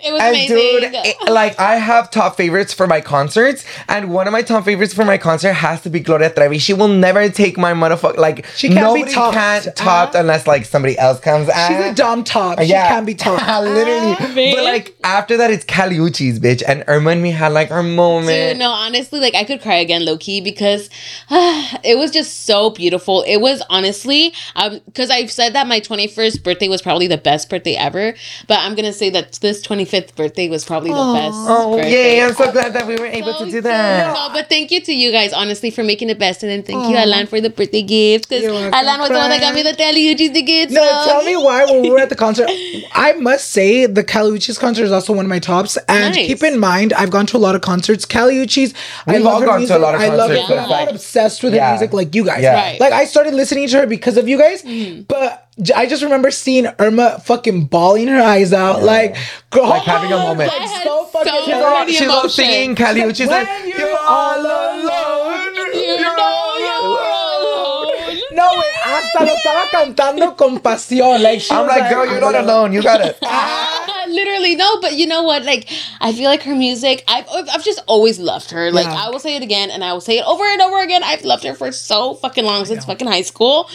it 0.04 0.12
was 0.12 0.22
and 0.22 0.30
amazing. 0.36 0.58
dude, 0.58 0.84
it- 0.94 1.32
like 1.32 1.60
I 1.60 1.76
have 1.76 2.12
top 2.12 2.36
favorites 2.38 2.74
for 2.74 2.88
my 2.88 3.02
concerts, 3.02 3.66
and 3.88 4.10
one 4.12 4.28
of 4.28 4.34
my 4.34 4.42
top 4.42 4.66
favorites 4.66 4.94
for 4.94 5.06
my 5.06 5.18
concert 5.18 5.54
has 5.54 5.82
to 5.82 5.90
be 5.90 6.00
Gloria 6.00 6.30
Trevi. 6.30 6.58
She 6.60 6.74
will 6.74 6.88
never 6.88 7.30
take 7.30 7.58
my 7.58 7.74
motherfucker. 7.74 8.18
Like 8.18 8.46
She 8.56 8.68
can't 8.68 8.80
be 8.94 9.02
nobody 9.02 9.14
topped. 9.14 9.36
can 9.36 9.74
topped 9.76 10.16
unless 10.16 10.48
like 10.48 10.66
somebody 10.66 10.98
else 10.98 11.20
comes. 11.20 11.48
She's 11.68 11.78
a 11.78 11.94
dumb 11.94 12.24
top. 12.24 12.60
She 12.62 12.68
can't 12.70 13.06
be 13.06 13.16
topped. 13.16 13.44
Literally. 13.64 14.16
babe. 14.36 14.56
but 14.56 14.64
like 14.64 14.96
after 15.04 15.38
that, 15.38 15.52
it's 15.52 15.64
Kali 15.66 15.98
Uchis, 15.98 16.38
bitch. 16.40 16.62
And 16.68 16.84
Irma 16.88 17.12
and 17.12 17.22
me 17.22 17.32
had 17.32 17.54
like 17.54 17.72
our 17.72 17.84
moment. 17.84 18.28
Dude, 18.54 18.58
no, 18.58 18.72
honestly, 18.72 19.20
like 19.20 19.36
I 19.36 19.44
could 19.44 19.62
cry 19.62 19.76
again, 19.76 20.06
low 20.06 20.18
key, 20.18 20.42
because 20.42 20.90
it 21.32 21.98
was 21.98 22.12
just 22.12 22.46
so 22.46 22.70
beautiful. 22.70 23.24
It 23.28 23.38
was 23.38 23.62
honestly, 23.70 24.34
um, 24.56 24.80
because 24.86 25.10
I've 25.10 25.32
said 25.32 25.54
that 25.54 25.68
my 25.68 25.80
21st 25.80 26.44
birthday 26.44 26.68
was 26.68 26.82
probably 26.82 27.08
the 27.08 27.18
best 27.18 27.50
birthday 27.50 27.76
ever, 27.76 28.14
but 28.48 28.60
I'm 28.60 28.76
gonna 28.76 28.94
say 28.94 29.10
that 29.12 29.34
this 29.42 29.66
25th 29.94 30.16
birthday 30.16 30.50
was 30.50 30.66
probably 30.66 30.90
the 30.92 31.14
best. 31.14 31.36
Oh, 31.38 31.76
birthday. 31.78 31.92
yay. 32.18 32.22
I'm 32.24 32.34
so 32.34 32.52
glad 32.52 32.74
that 32.74 32.88
we 32.88 32.96
were 32.96 33.06
able 33.06 33.34
to 33.36 33.50
do 33.50 33.62
that. 33.62 34.14
No, 34.14 34.30
but 34.34 34.50
thank 34.50 34.72
you 34.72 34.82
to 34.82 34.94
you 34.94 35.12
guys, 35.12 35.34
honestly, 35.34 35.70
for 35.70 35.84
making 35.84 36.10
it 36.10 36.20
best, 36.20 36.44
and 36.44 36.52
then 36.52 36.64
thank 36.64 36.90
you, 36.90 36.96
Alan, 36.96 37.28
for 37.28 37.40
the 37.42 37.50
birthday 37.50 37.82
gift. 37.82 38.30
Because 38.30 38.44
You're 38.44 38.54
Alan 38.74 39.00
was 39.00 39.10
the 39.10 39.16
one 39.16 39.30
that 39.30 39.40
got 39.40 39.54
me 39.56 39.62
the 39.64 39.72
Kali 39.74 40.00
Uchis 40.00 40.34
tickets. 40.34 40.74
No, 40.74 40.82
so- 41.06 41.10
tell 41.12 41.24
me 41.24 41.36
why 41.38 41.66
when 41.66 41.82
we 41.82 41.90
were 41.92 42.00
at 42.00 42.10
the 42.10 42.16
concert. 42.16 42.50
I 42.94 43.14
must 43.20 43.50
say 43.50 43.86
the 43.86 44.04
Kali 44.04 44.28
Uchis 44.28 44.58
concert 44.58 44.84
is 44.84 44.92
also 44.92 45.14
one 45.14 45.26
of 45.26 45.30
my 45.30 45.40
tops. 45.40 45.78
And 45.88 46.16
Nice. 46.16 46.28
keep 46.28 46.44
in 46.44 46.60
mind, 46.60 46.94
I've 46.94 47.12
gone 47.12 47.26
to 47.28 47.38
a 47.38 47.40
lot 47.40 47.56
of 47.56 47.62
concerts. 47.62 48.06
Kali 48.06 48.33
Uchis, 48.33 48.74
I 49.08 49.14
We've 49.14 49.24
love 49.24 49.34
all 49.36 49.40
her 49.42 49.46
gone 49.46 49.54
to 49.54 49.76
a 49.76 49.80
music. 49.80 49.82
lot 49.82 49.96
of 49.96 50.02
I 50.02 50.08
love 50.10 50.32
it, 50.32 50.36
concerts, 50.38 50.50
but 50.50 50.68
but 50.70 50.74
I'm 50.80 50.86
not 50.86 50.96
obsessed 50.96 51.44
with 51.44 51.54
her 51.54 51.58
Yeah. 51.58 51.72
music 51.72 51.94
like 51.94 52.16
you 52.16 52.26
guys. 52.26 52.42
Yeah. 52.42 52.54
Right. 52.56 52.80
Like 52.80 52.94
I 52.94 53.06
started 53.06 53.34
listening 53.34 53.68
to 53.70 53.78
her 53.80 53.86
because 53.88 54.18
of 54.18 54.28
you 54.28 54.38
guys, 54.38 54.62
Mm-hmm. 54.64 55.02
but 55.04 55.48
j- 55.53 55.53
I 55.76 55.86
just 55.86 56.02
remember 56.02 56.32
seeing 56.32 56.66
Irma 56.80 57.20
fucking 57.26 57.66
bawling 57.66 58.08
her 58.08 58.20
eyes 58.22 58.54
out, 58.54 58.82
like 58.84 59.16
girl, 59.52 59.70
Like 59.70 59.84
having 59.84 60.12
a 60.12 60.18
moment. 60.18 60.50
like, 60.52 60.62
I 60.62 60.66
had 60.66 60.84
so 60.84 61.06
fucking. 61.06 61.32
so 61.32 61.46
She's 61.46 61.54
all, 61.54 61.80
many 61.80 61.92
she's 61.94 62.08
all 62.08 62.20
emotions. 62.22 62.34
singing 62.34 62.76
Kali 62.76 62.99
Uchis 62.99 63.28
like, 63.28 63.48
you're, 63.68 63.78
you're 63.88 63.98
all 63.98 64.48
all 64.48 64.82
alone. 64.82 65.56
You 65.56 66.02
know 66.02 66.56
you're 66.58 66.80
alone. 66.80 68.20
No, 68.34 68.50
güey, 68.50 68.72
hasta 68.82 69.26
lo 69.26 69.34
estaba 69.36 69.70
cantando 69.72 70.36
con 70.36 70.60
pasión. 70.60 71.22
Like 71.22 71.40
she 71.42 71.54
I'm 71.54 71.68
was 71.68 71.76
like, 71.78 71.90
girl, 71.92 72.06
you're 72.08 72.20
not 72.22 72.36
alone. 72.36 72.74
You 72.74 72.82
got 72.82 73.02
it. 73.02 73.18
Ah, 73.26 74.06
literally 74.10 74.56
no, 74.56 74.80
but 74.82 74.94
you 74.96 75.06
know 75.08 75.22
what? 75.24 75.44
Like, 75.44 75.70
I 76.02 76.14
feel 76.14 76.26
like 76.30 76.42
her 76.44 76.56
music. 76.56 77.04
I've 77.08 77.26
I've 77.30 77.64
just 77.64 77.80
always 77.88 78.18
loved 78.20 78.50
her. 78.52 78.72
Like, 78.72 78.86
Yeah. 78.88 79.06
I 79.06 79.10
will 79.10 79.20
say 79.20 79.36
it 79.36 79.44
again, 79.44 79.70
and 79.70 79.84
I 79.84 79.94
will 79.94 80.02
say 80.02 80.18
it 80.18 80.26
over 80.26 80.44
and 80.46 80.62
over 80.62 80.82
again. 80.82 81.04
I've 81.04 81.24
loved 81.24 81.44
her 81.44 81.54
for 81.54 81.72
so 81.72 82.16
fucking 82.16 82.44
long 82.44 82.66
since 82.66 82.86
fucking 82.86 83.08
high 83.08 83.22
school. 83.22 83.70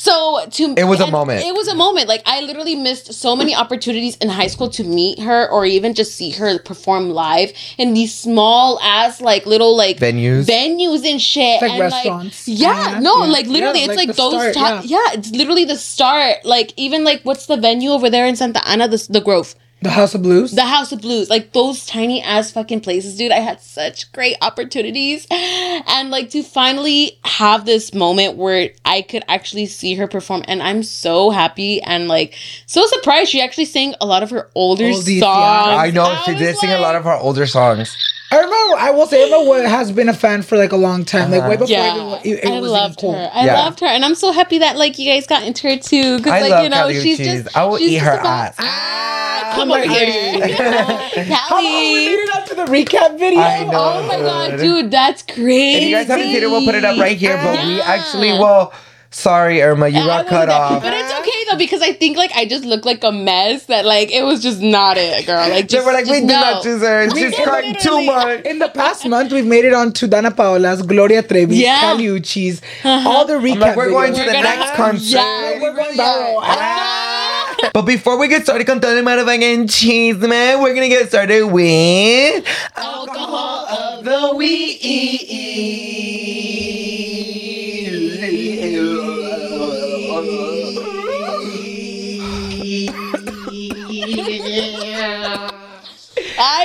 So 0.00 0.46
to 0.52 0.74
It 0.78 0.84
was 0.84 0.98
a 1.00 1.10
moment. 1.10 1.44
It 1.44 1.54
was 1.54 1.68
a 1.68 1.74
moment. 1.74 2.08
Like 2.08 2.22
I 2.24 2.40
literally 2.40 2.74
missed 2.74 3.12
so 3.12 3.36
many 3.36 3.54
opportunities 3.54 4.16
in 4.16 4.30
high 4.30 4.46
school 4.46 4.70
to 4.70 4.82
meet 4.82 5.18
her 5.18 5.46
or 5.50 5.66
even 5.66 5.92
just 5.92 6.14
see 6.14 6.30
her 6.30 6.58
perform 6.58 7.10
live 7.10 7.52
in 7.76 7.92
these 7.92 8.14
small 8.14 8.80
ass 8.80 9.20
like 9.20 9.44
little 9.44 9.76
like 9.76 9.98
Venues. 9.98 10.46
venues 10.46 11.04
and 11.04 11.20
shit. 11.20 11.60
Like 11.60 11.72
and 11.72 11.80
restaurants. 11.80 12.48
Like, 12.48 12.58
yeah, 12.58 12.92
Yeah, 12.92 13.00
no, 13.00 13.24
yeah. 13.24 13.30
like 13.36 13.46
literally, 13.46 13.80
Yeah, 13.80 13.88
it's 13.92 13.96
like 13.96 14.08
like, 14.08 14.16
those. 14.16 14.52
start, 14.52 14.82
ti- 14.84 14.88
yeah. 14.88 15.06
it's 15.12 15.32
literally 15.32 15.66
the 15.66 15.76
start. 15.76 16.46
Like 16.46 16.72
even 16.78 17.04
like 17.04 17.20
what's 17.24 17.44
the 17.44 17.58
venue 17.58 17.90
over 17.90 18.08
there 18.08 18.24
in 18.24 18.36
Santa 18.36 18.66
Ana? 18.66 18.88
The 18.88 19.06
the 19.10 19.20
Grove. 19.20 19.54
The 19.82 19.90
House 19.90 20.14
of 20.14 20.22
Blues. 20.22 20.52
The 20.52 20.64
House 20.64 20.92
of 20.92 21.00
Blues, 21.00 21.30
like 21.30 21.52
those 21.52 21.86
tiny 21.86 22.22
ass 22.22 22.50
fucking 22.50 22.80
places, 22.82 23.16
dude. 23.16 23.32
I 23.32 23.38
had 23.38 23.60
such 23.60 24.12
great 24.12 24.36
opportunities. 24.42 25.26
And 25.30 26.10
like 26.10 26.30
to 26.30 26.42
finally 26.42 27.18
have 27.24 27.64
this 27.64 27.94
moment 27.94 28.36
where 28.36 28.70
I 28.84 29.02
could 29.02 29.24
actually 29.28 29.66
see 29.66 29.94
her 29.94 30.06
perform. 30.06 30.44
And 30.46 30.62
I'm 30.62 30.82
so 30.82 31.30
happy 31.30 31.80
and 31.82 32.08
like 32.08 32.34
so 32.66 32.86
surprised. 32.86 33.30
She 33.30 33.40
actually 33.40 33.64
sang 33.64 33.94
a 34.00 34.06
lot 34.06 34.22
of 34.22 34.30
her 34.30 34.50
older 34.54 34.84
Oldies, 34.84 35.20
songs. 35.20 35.20
yeah. 35.20 35.76
I 35.76 35.90
know 35.90 36.14
she 36.24 36.32
was 36.32 36.40
did 36.40 36.56
sing 36.58 36.70
a 36.70 36.78
lot 36.80 36.94
of 36.94 37.04
her 37.04 37.14
older 37.14 37.46
songs. 37.46 37.96
Irma, 38.32 38.76
I 38.78 38.90
will 38.92 39.06
say 39.06 39.24
Irma 39.26 39.42
wa- 39.44 39.68
has 39.68 39.90
been 39.90 40.08
a 40.08 40.12
fan 40.14 40.42
for 40.42 40.56
like 40.56 40.70
a 40.72 40.76
long 40.76 41.04
time, 41.04 41.30
like 41.32 41.42
way 41.42 41.56
before 41.56 41.66
Yeah, 41.68 42.18
it, 42.22 42.26
it, 42.26 42.44
it 42.44 42.46
I 42.48 42.60
was 42.60 42.70
loved 42.70 43.00
cool. 43.00 43.12
her. 43.14 43.30
I 43.34 43.44
Yeah. 43.46 43.54
loved 43.64 43.80
her, 43.80 43.86
and 43.86 44.04
I'm 44.04 44.14
so 44.14 44.30
happy 44.30 44.58
that 44.58 44.76
like 44.76 44.98
you 45.00 45.10
guys 45.10 45.26
got 45.26 45.42
into 45.42 45.68
her 45.68 45.76
too. 45.76 46.18
Because 46.18 46.40
like 46.40 46.50
love 46.50 46.62
you 46.64 46.70
know, 46.70 46.76
Kali 46.82 47.00
she's 47.00 47.18
Uchis. 47.18 47.24
just 47.44 47.56
I 47.56 47.64
will 47.64 47.78
she's 47.78 47.90
eat 47.90 47.94
just 47.98 48.06
her 48.06 48.18
about- 48.20 48.48
ass. 48.50 48.54
Ah, 48.60 49.52
come 49.56 49.72
over 49.72 49.80
like, 49.80 49.90
here, 49.90 50.46
How 50.56 50.86
about 50.86 51.12
we 51.16 51.24
Callie. 51.48 52.06
lead 52.06 52.18
it 52.20 52.30
up 52.36 52.46
to 52.46 52.54
the 52.54 52.64
recap 52.66 53.18
video? 53.18 53.40
I 53.40 53.64
know. 53.64 53.70
Oh 53.96 54.06
my 54.06 54.16
god, 54.20 54.50
dude. 54.52 54.60
dude, 54.60 54.90
that's 54.92 55.22
crazy. 55.22 55.78
If 55.78 55.88
you 55.88 55.96
guys 55.96 56.06
haven't 56.06 56.26
seen 56.26 56.42
it, 56.42 56.48
we'll 56.50 56.64
put 56.64 56.76
it 56.76 56.84
up 56.84 56.98
right 57.00 57.16
here. 57.16 57.36
But 57.36 57.64
we 57.66 57.80
actually, 57.80 58.30
well, 58.32 58.72
Sorry, 59.12 59.60
Irma, 59.60 59.88
you 59.88 59.98
I 59.98 60.06
got 60.06 60.26
cut 60.28 60.46
there. 60.46 60.54
off. 60.56 60.82
But 60.82 60.94
it's 60.94 61.12
okay 61.18 61.44
though 61.50 61.58
because 61.58 61.82
I 61.82 61.92
think 61.92 62.16
like 62.16 62.30
I 62.36 62.44
just 62.46 62.64
look 62.64 62.84
like 62.84 63.02
a 63.02 63.10
mess. 63.10 63.66
That 63.66 63.84
like 63.84 64.12
it 64.12 64.22
was 64.22 64.40
just 64.40 64.60
not 64.60 64.96
it, 64.98 65.26
girl. 65.26 65.40
Like 65.48 65.52
They 65.52 65.62
just, 65.78 65.84
were 65.84 65.92
like, 65.92 66.04
we 66.04 66.12
just 66.12 66.20
do 66.22 66.26
no. 66.28 66.40
not 66.40 66.62
deserve. 66.62 67.10
She's 67.12 67.34
crying 67.34 67.74
too 67.80 68.02
much. 68.04 68.44
In 68.44 68.60
the 68.60 68.68
past 68.68 69.08
month, 69.08 69.32
we've 69.32 69.44
made 69.44 69.64
it 69.64 69.72
on 69.74 69.92
to 69.94 70.06
Danna 70.06 70.30
Paola's, 70.34 70.82
Gloria 70.82 71.22
Trevi, 71.24 71.56
Yeah. 71.56 71.74
Uh-huh. 71.74 71.86
Kali 71.96 72.04
Uchis, 72.06 72.60
all 72.84 73.24
the 73.26 73.34
recap 73.34 73.58
like, 73.60 73.76
we're 73.76 73.90
going 73.90 74.14
to 74.14 74.20
videos. 74.20 74.26
the 74.26 74.32
gonna- 74.32 74.42
next 74.56 74.74
concert. 74.76 75.16
Yeah, 75.18 75.54
we 75.54 75.60
We're 75.60 75.74
going 75.74 75.96
really 75.96 76.36
are. 76.36 76.42
viral. 76.44 77.70
But 77.74 77.82
before 77.82 78.16
we 78.16 78.28
get 78.28 78.44
started 78.44 78.66
con 78.66 78.80
todo 78.80 78.96
el 78.96 79.02
motherfucking 79.04 79.64
chisme, 79.66 80.62
we're 80.62 80.72
gonna 80.74 80.88
get 80.88 81.08
started 81.08 81.44
with 81.46 82.44
Alcohol 82.76 83.66
of 83.66 84.04
the 84.04 84.32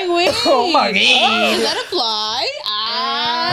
Wish. 0.03 0.35
Oh 0.45 0.71
my 0.71 0.91
God. 0.91 0.97
is 0.97 1.61
that 1.63 1.77
a 1.85 1.87
fly? 1.89 2.47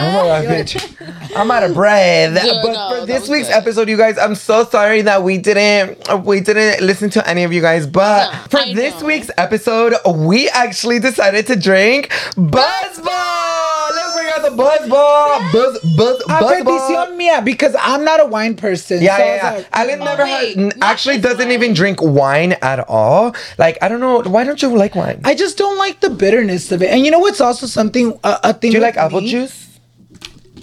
My 0.01 0.43
god, 0.43 0.45
bitch. 0.45 1.35
I'm 1.35 1.49
out 1.51 1.63
of 1.63 1.73
breath. 1.73 2.33
Yeah, 2.45 2.59
but 2.63 2.73
no, 2.73 2.99
for 3.01 3.05
this 3.05 3.27
week's 3.29 3.47
good. 3.47 3.55
episode, 3.57 3.89
you 3.89 3.97
guys, 3.97 4.17
I'm 4.17 4.35
so 4.35 4.65
sorry 4.65 5.01
that 5.03 5.23
we 5.23 5.37
didn't 5.37 5.97
we 6.25 6.39
didn't 6.41 6.85
listen 6.85 7.09
to 7.11 7.27
any 7.27 7.43
of 7.43 7.51
you 7.53 7.61
guys. 7.61 7.87
But 7.87 8.31
No, 8.31 8.39
for 8.49 8.59
I 8.59 8.73
this 8.73 8.99
know. 9.01 9.07
week's 9.07 9.31
episode, 9.37 9.93
we 10.15 10.49
actually 10.49 10.99
decided 10.99 11.47
to 11.47 11.55
drink 11.55 12.09
Buzzball. 12.35 13.89
Let's 13.95 14.15
bring 14.15 14.27
out 14.27 14.41
the 14.43 14.55
Buzzball. 14.55 15.51
Buzz 15.51 15.79
Buzz 15.95 16.21
A 16.21 16.43
Buzzball. 16.43 16.63
petición 16.63 17.17
mía, 17.17 17.43
because 17.43 17.75
I'm 17.79 18.03
not 18.03 18.19
a 18.19 18.25
wine 18.25 18.55
person. 18.55 19.01
Yeah, 19.01 19.17
so 19.17 19.23
yeah, 19.23 19.33
was 19.33 19.41
yeah. 19.43 19.57
like, 19.57 19.67
Alan 19.73 20.01
Oh, 20.01 20.05
never 20.05 20.23
wait, 20.23 20.57
had, 20.57 20.73
actually 20.81 21.17
doesn't 21.19 21.39
wine. 21.39 21.51
even 21.51 21.73
drink 21.73 21.99
wine 22.01 22.53
at 22.61 22.79
all. 22.87 23.35
Like, 23.57 23.77
I 23.81 23.87
don't 23.89 23.99
know. 23.99 24.21
Why 24.21 24.43
don't 24.43 24.61
you 24.61 24.69
like 24.75 24.95
wine? 24.95 25.21
I 25.23 25.35
just 25.35 25.57
don't 25.57 25.77
like 25.77 25.99
the 26.01 26.09
bitterness 26.09 26.71
of 26.71 26.81
it. 26.81 26.89
And 26.89 27.05
you 27.05 27.11
know 27.11 27.19
what's 27.19 27.41
also 27.41 27.65
something, 27.67 28.17
uh, 28.23 28.39
a 28.43 28.53
thing 28.53 28.71
Do 28.71 28.77
you 28.77 28.81
with 28.83 28.95
like 28.95 28.97
apple 28.97 29.21
me? 29.21 29.29
juice? 29.31 29.72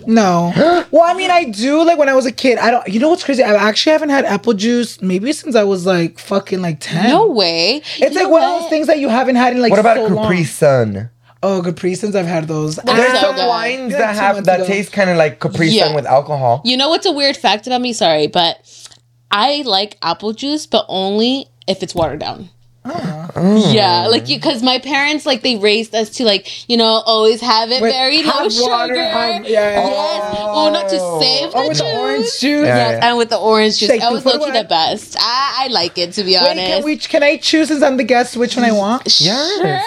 No. 0.07 0.52
well, 0.90 1.02
I 1.02 1.14
mean, 1.14 1.30
I 1.30 1.45
do 1.45 1.85
like 1.85 1.99
when 1.99 2.09
I 2.09 2.14
was 2.14 2.26
a 2.26 2.33
kid. 2.33 2.59
I 2.59 2.71
don't. 2.71 2.87
You 2.88 3.00
know 3.00 3.09
what's 3.09 3.25
crazy? 3.25 3.42
I 3.42 3.54
actually 3.54 3.92
haven't 3.92 4.11
had 4.11 4.25
apple 4.25 4.54
juice 4.54 5.00
maybe 5.02 5.33
since 5.33 5.54
I 5.57 5.64
was 5.64 5.87
like 5.87 6.19
fucking 6.19 6.61
like 6.62 6.78
ten. 6.80 7.09
No 7.09 7.26
way. 7.28 7.76
It's 7.99 8.14
You 8.14 8.23
like 8.23 8.30
one 8.30 8.42
of 8.42 8.61
those 8.61 8.71
things 8.71 8.87
that 8.87 8.99
you 8.99 9.09
haven't 9.09 9.37
had 9.37 9.52
in 9.54 9.61
like 9.62 9.71
What 9.71 9.80
about 9.80 9.97
so 9.97 10.07
a 10.07 10.09
Capri 10.09 10.37
long. 10.37 10.45
Sun? 10.45 11.11
Oh, 11.42 11.62
Capri 11.64 11.95
Suns. 11.95 12.14
I've 12.14 12.26
had 12.26 12.49
those. 12.49 12.76
They're 12.76 12.95
There's 12.97 13.14
so 13.21 13.28
some 13.28 13.37
good. 13.37 13.49
wines 13.49 13.92
that 13.92 14.14
have 14.14 14.45
that 14.45 14.61
ago. 14.61 14.66
taste 14.66 14.92
kind 14.92 15.09
of 15.11 15.16
like 15.16 15.40
Capri 15.40 15.69
Yeah. 15.69 15.87
Sun 15.87 15.95
with 15.95 16.07
alcohol. 16.07 16.61
You 16.64 16.76
know 16.76 16.88
what's 16.90 17.07
a 17.07 17.12
weird 17.12 17.37
fact 17.37 17.66
about 17.66 17.80
me? 17.80 17.92
Sorry, 17.95 18.26
but 18.26 18.59
I 19.30 19.62
like 19.64 19.97
apple 20.02 20.33
juice, 20.33 20.66
but 20.66 20.85
only 20.88 21.47
if 21.66 21.83
it's 21.83 21.95
watered 21.95 22.19
down. 22.21 22.50
Oh. 22.83 23.73
Yeah, 23.73 24.07
like 24.09 24.29
you, 24.31 24.37
because 24.39 24.63
my 24.63 24.79
parents 24.79 25.27
like 25.27 25.43
they 25.43 25.57
raised 25.57 25.95
us 25.95 26.09
to 26.17 26.25
like 26.25 26.69
you 26.69 26.77
know 26.79 27.03
always 27.05 27.41
have 27.43 27.71
it 27.71 27.83
With 27.83 27.93
very 27.93 28.23
low 28.23 28.31
hot 28.33 28.53
sugar. 28.53 28.71
water, 28.71 28.95
um, 28.95 29.45
yeah. 29.45 29.85
Yes, 29.85 30.37
oh, 30.41 30.71
not 30.73 30.89
to 30.89 30.99
save 31.21 31.51
Oh, 31.55 31.63
the 31.63 31.69
with 31.69 31.79
juice. 31.79 31.87
the 31.87 31.99
orange 31.99 32.25
juice. 32.41 32.67
Yeah, 32.67 32.77
Yes, 32.77 32.99
yeah. 33.03 33.09
and 33.09 33.19
with 33.19 33.29
the 33.29 33.37
orange 33.37 33.79
juice, 33.79 33.91
Shake 33.91 34.01
I 34.03 34.11
was 34.11 34.23
foot 34.23 34.41
low 34.41 34.51
the 34.51 34.65
best. 34.65 35.15
I, 35.21 35.65
I 35.65 35.67
like 35.69 35.99
it 35.99 36.13
to 36.15 36.25
be 36.25 36.33
Wait, 36.33 36.39
honest. 36.41 36.67
can 36.67 36.85
we? 36.85 36.97
Can 36.97 37.23
I 37.23 37.37
choose 37.37 37.71
as 37.71 37.83
I'm 37.83 37.99
the 37.99 38.05
guest 38.05 38.37
which 38.39 38.57
one 38.57 38.65
I 38.65 38.73
want? 38.73 39.03
Yes. 39.21 39.59
Sure. 39.61 39.81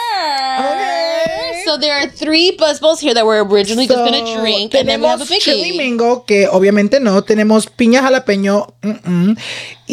Okay. 0.59 1.63
So 1.65 1.77
there 1.77 1.95
are 1.95 2.07
three 2.07 2.55
buzzballs 2.57 2.99
here 2.99 3.13
that 3.13 3.25
we're 3.25 3.43
originally 3.43 3.87
just 3.87 3.97
gonna 3.97 4.39
drink, 4.39 4.75
and 4.75 4.87
then 4.87 4.99
we 5.01 5.07
have 5.07 5.21
a 5.21 5.23
tenemos 5.25 5.39
chili 5.41 5.77
mango, 5.77 6.19
que 6.19 6.45
obviamente 6.47 6.99
no. 7.01 7.21
Tenemos 7.21 7.65
piña 7.67 8.01
jalapeño, 8.01 8.67
mm-mm. 8.83 9.37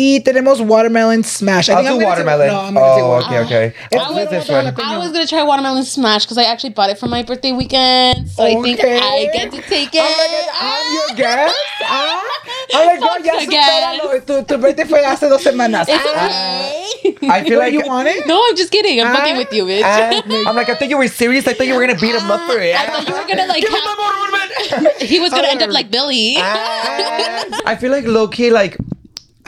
Y 0.01 0.21
tenemos 0.21 0.61
watermelon 0.61 1.23
smash. 1.25 1.69
I 1.69 1.73
I'll 1.75 1.79
think 1.85 1.89
do 1.89 1.95
I'm 1.95 2.01
gonna 2.01 2.09
watermelon. 2.09 2.49
Take, 2.49 2.57
no, 2.57 2.61
I'm 2.61 2.75
gonna 2.75 2.95
take 2.95 3.05
oh, 3.05 3.09
watermelon. 3.11 3.47
okay, 3.47 3.57
okay. 3.69 3.77
It's 3.93 4.03
I'll 4.03 4.15
the 4.15 4.25
do 4.25 4.31
this 4.31 4.49
one 4.49 4.57
one. 4.57 4.65
with 4.67 4.77
the 4.77 4.83
I 4.85 4.97
was 4.99 5.11
gonna 5.13 5.27
try 5.27 5.43
watermelon 5.43 5.85
smash 5.85 6.25
because 6.25 6.39
I 6.39 6.45
actually 6.45 6.71
bought 6.71 6.91
it 6.91 6.99
for 6.99 7.07
my 7.07 7.23
birthday 7.23 7.53
weekend, 7.53 8.29
so 8.31 8.45
I 8.45 8.55
think 8.63 8.79
Okay. 8.81 8.99
I 8.99 9.29
get 9.33 9.53
to 9.53 9.61
take 9.63 9.91
it. 9.95 10.01
I'm 10.01 10.17
like, 10.17 10.49
I'm 10.57 10.95
your 10.95 11.11
guest. 11.17 11.57
Ah. 11.85 12.23
I'm 12.73 12.87
like, 12.87 13.01
girl, 13.01 13.09
Fuck 13.11 13.25
ya 13.27 13.33
the 13.35 13.47
supéralo. 13.47 14.27
Tu, 14.27 14.45
tu 14.47 14.57
birthday 14.59 14.85
fue 14.85 15.03
hace 15.05 15.29
dos 15.29 15.43
semanas. 15.43 15.87
It's 15.89 16.01
Ah. 16.07 16.71
I 17.31 17.45
feel 17.45 17.59
like 17.59 17.73
you 17.73 17.83
want 17.87 18.09
it? 18.09 18.27
no, 18.27 18.41
I'm 18.49 18.57
just 18.57 18.71
kidding. 18.71 19.01
I'm 19.01 19.09
Ah, 19.09 19.17
fucking 19.17 19.37
with 19.37 19.53
you, 19.53 19.65
bitch. 19.65 19.83
Ah, 19.85 20.23
I'm 20.49 20.57
like, 20.57 20.69
I 20.69 20.75
thought 20.77 20.89
you 20.89 20.97
were 20.99 21.09
serious. 21.09 21.47
I 21.47 21.55
thought 21.55 21.67
you 21.67 21.75
were 21.75 21.81
gonna 21.87 21.99
beat 21.99 22.15
him 22.15 22.31
up 22.31 22.41
for 22.49 22.59
it. 22.59 22.75
I 22.75 22.87
thought 22.87 23.09
you 23.09 23.15
were 23.15 23.27
gonna 23.29 23.47
like. 23.47 23.61
Give 23.63 23.71
me 23.73 23.79
have- 23.81 23.99
my 23.99 24.05
watermelon. 24.71 24.95
he 25.01 25.21
was 25.21 25.31
gonna 25.31 25.49
end 25.49 25.63
up 25.63 25.71
like 25.71 25.91
Billy. 25.91 26.35
Ah. 26.39 27.45
I 27.67 27.77
feel 27.77 27.91
like 27.91 28.05
low 28.07 28.29
key, 28.29 28.51
like 28.51 28.77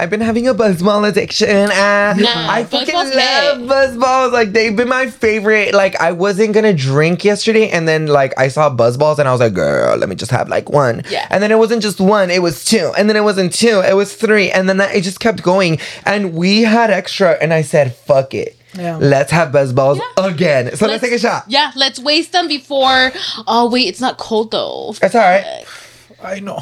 I've 0.02 0.10
been 0.10 0.20
having 0.20 0.48
a 0.48 0.54
buzzball 0.54 1.08
addiction. 1.08 1.68
Ah, 1.70 2.12
Nah, 2.18 2.50
I 2.52 2.64
fucking 2.64 2.92
Buzzballs 2.92 3.14
love 3.14 3.60
lit. 3.60 3.68
buzzballs. 3.70 4.32
Like 4.32 4.52
they've 4.52 4.74
been 4.74 4.88
my 4.88 5.06
favorite. 5.06 5.74
Like 5.74 5.94
I 6.00 6.10
wasn't 6.10 6.54
gonna 6.54 6.72
drink 6.74 7.24
yesterday, 7.24 7.70
and 7.70 7.86
then 7.86 8.08
like 8.08 8.34
I 8.36 8.48
saw 8.48 8.68
buzzballs, 8.68 9.20
and 9.20 9.28
I 9.28 9.30
was 9.30 9.40
like, 9.40 9.54
girl, 9.54 9.96
let 9.96 10.08
me 10.08 10.16
just 10.16 10.32
have 10.32 10.48
like 10.48 10.68
one. 10.70 11.02
Yeah. 11.08 11.26
And 11.30 11.40
then 11.40 11.52
it 11.52 11.58
wasn't 11.58 11.82
just 11.82 12.00
one; 12.00 12.30
it 12.32 12.42
was 12.42 12.64
two, 12.64 12.92
and 12.98 13.08
then 13.08 13.16
it 13.16 13.22
wasn't 13.22 13.52
two; 13.52 13.80
it 13.88 13.94
was 13.94 14.12
three, 14.12 14.50
and 14.50 14.68
then 14.68 14.80
it 14.80 15.02
just 15.02 15.20
kept 15.20 15.40
going. 15.44 15.78
And 16.04 16.34
we 16.34 16.62
had 16.62 16.90
extra, 16.90 17.32
and 17.40 17.54
I 17.54 17.62
said, 17.62 17.94
fuck 17.94 18.34
it. 18.34 18.56
Yeah. 18.74 18.96
Let's 18.96 19.30
have 19.30 19.52
buzzballs 19.52 20.00
Yeah. 20.18 20.26
again. 20.26 20.74
So 20.76 20.86
let's, 20.86 21.02
take 21.02 21.12
a 21.12 21.18
shot. 21.18 21.44
Yeah, 21.46 21.70
let's 21.76 22.00
waste 22.00 22.32
them 22.32 22.48
before. 22.48 23.12
Oh 23.46 23.70
wait, 23.70 23.86
it's 23.86 24.00
not 24.00 24.18
cold 24.18 24.50
though. 24.50 24.94
It's 25.00 25.14
all 25.14 25.20
right. 25.20 25.64
Ay, 26.22 26.40
no. 26.40 26.56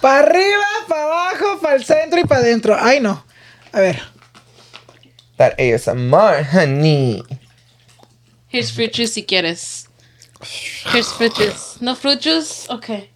Pa 0.00 0.20
arriba, 0.20 0.64
pa 0.88 0.94
abajo, 1.04 1.60
pa 1.60 1.74
el 1.74 1.84
centro 1.84 2.18
y 2.18 2.24
pa 2.24 2.36
adentro. 2.36 2.74
Ay, 2.78 3.00
no. 3.00 3.22
A 3.72 3.80
ver. 3.80 4.00
That 5.36 5.58
ASMR, 5.58 6.44
honey. 6.44 7.22
Here's 8.48 8.70
fruit 8.70 8.92
juice 8.92 9.14
si 9.14 9.22
quieres. 9.22 9.88
Here's 10.92 11.12
fruit 11.12 11.34
juice. 11.34 11.80
No 11.80 11.94
fruit 11.94 12.20
juice? 12.20 12.68
Okay. 12.70 13.10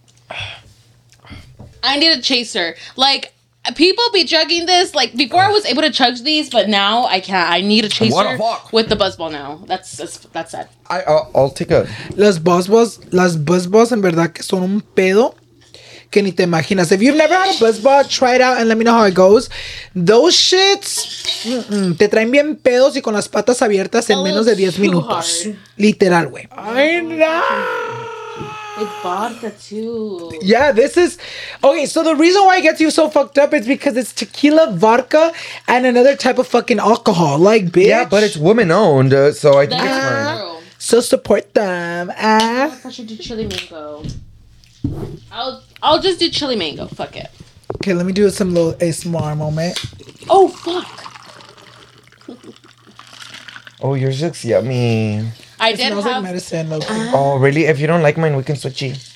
I 1.83 1.97
need 1.99 2.17
a 2.17 2.21
chaser. 2.21 2.75
Like, 2.95 3.33
people 3.75 4.03
be 4.13 4.25
chugging 4.25 4.65
this. 4.65 4.95
Like, 4.95 5.15
before 5.15 5.41
I 5.41 5.51
was 5.51 5.65
able 5.65 5.83
to 5.83 5.91
chug 5.91 6.17
these, 6.23 6.49
but 6.49 6.69
now 6.69 7.05
I 7.05 7.19
can't. 7.19 7.49
I 7.49 7.61
need 7.61 7.85
a 7.85 7.89
chaser 7.89 8.15
What 8.15 8.31
the 8.31 8.37
fuck? 8.37 8.73
with 8.73 8.89
the 8.89 8.95
buzzball 8.95 9.31
now. 9.31 9.61
That's 9.67 9.95
that's, 9.97 10.17
that's 10.33 10.51
sad. 10.51 10.69
I, 10.89 11.01
I'll, 11.03 11.31
I'll 11.35 11.49
take 11.49 11.71
a. 11.71 11.87
Las 12.15 12.39
buzzballs, 12.39 12.99
las 13.13 13.37
buzzballs 13.37 13.91
en 13.91 14.01
verdad 14.01 14.33
que 14.33 14.43
son 14.43 14.63
un 14.63 14.81
pedo 14.81 15.35
que 16.09 16.21
ni 16.21 16.31
te 16.31 16.43
imaginas. 16.43 16.91
If 16.91 17.01
you've 17.01 17.17
never 17.17 17.35
had 17.35 17.55
a 17.55 17.59
buzz 17.59 17.79
buzzball, 17.79 18.07
try 18.07 18.35
it 18.35 18.41
out 18.41 18.57
and 18.57 18.67
let 18.69 18.77
me 18.77 18.83
know 18.83 18.93
how 18.93 19.05
it 19.05 19.13
goes. 19.15 19.49
Those 19.95 20.35
shits 20.35 21.43
mm-mm, 21.45 21.97
te 21.97 22.07
traen 22.07 22.31
bien 22.31 22.55
pedos 22.55 22.95
y 22.95 23.01
con 23.01 23.13
las 23.13 23.27
patas 23.27 23.61
abiertas 23.61 24.09
en 24.09 24.23
menos 24.23 24.45
de 24.45 24.55
little 24.55 24.71
10 24.71 24.79
minutos. 24.79 25.45
hard. 25.45 25.55
Literal, 25.77 26.27
güey. 26.29 26.47
Ay, 26.51 27.01
no. 27.01 27.41
It's 28.79 28.91
vodka 29.01 29.49
too. 29.59 30.31
Yeah, 30.43 30.71
this 30.71 30.97
is 30.97 31.17
okay. 31.63 31.87
So 31.87 32.03
the 32.03 32.15
reason 32.15 32.45
why 32.45 32.57
it 32.59 32.61
gets 32.61 32.79
you 32.79 32.91
so 32.91 33.09
fucked 33.09 33.39
up 33.39 33.51
is 33.55 33.65
because 33.65 33.97
it's 33.97 34.13
tequila, 34.13 34.71
vodka, 34.73 35.33
and 35.67 35.85
another 35.87 36.15
type 36.15 36.37
of 36.37 36.47
fucking 36.47 36.77
alcohol. 36.77 37.39
Like, 37.39 37.65
bitch. 37.71 37.87
Yeah, 37.87 38.05
but 38.05 38.21
it's 38.21 38.37
woman 38.37 38.69
owned, 38.69 39.13
uh, 39.15 39.31
so 39.33 39.57
I 39.57 39.65
think 39.65 39.81
it's 39.81 39.97
fine. 39.97 40.37
true. 40.37 40.57
so 40.77 41.01
support 41.01 41.55
them. 41.55 42.11
Ah. 42.15 42.79
I 42.85 42.91
should 42.91 43.07
do 43.07 43.15
chili 43.17 43.47
mango. 43.47 44.03
I'll 45.31 45.63
I'll 45.81 46.01
just 46.01 46.19
do 46.19 46.29
chili 46.29 46.55
mango. 46.55 46.87
Fuck 46.87 47.15
it. 47.17 47.27
Okay, 47.75 47.93
let 47.93 48.05
me 48.05 48.13
do 48.13 48.29
some 48.29 48.53
little 48.53 48.73
ASMR 48.73 49.37
moment. 49.37 49.79
Oh 50.29 50.47
fuck. 50.47 50.93
Oh, 53.81 53.93
yours 53.93 54.21
looks 54.21 54.43
yummy. 54.43 55.19
I 55.59 55.69
It 55.69 55.77
did 55.77 55.87
smells 55.87 56.05
like 56.05 56.13
have 56.15 56.23
medicine. 56.23 56.69
Low 56.69 56.79
Oh, 56.87 57.37
really? 57.37 57.65
If 57.65 57.79
you 57.79 57.87
don't 57.87 58.01
like 58.01 58.17
mine, 58.17 58.35
we 58.35 58.43
can 58.43 58.55
switchy. 58.55 59.06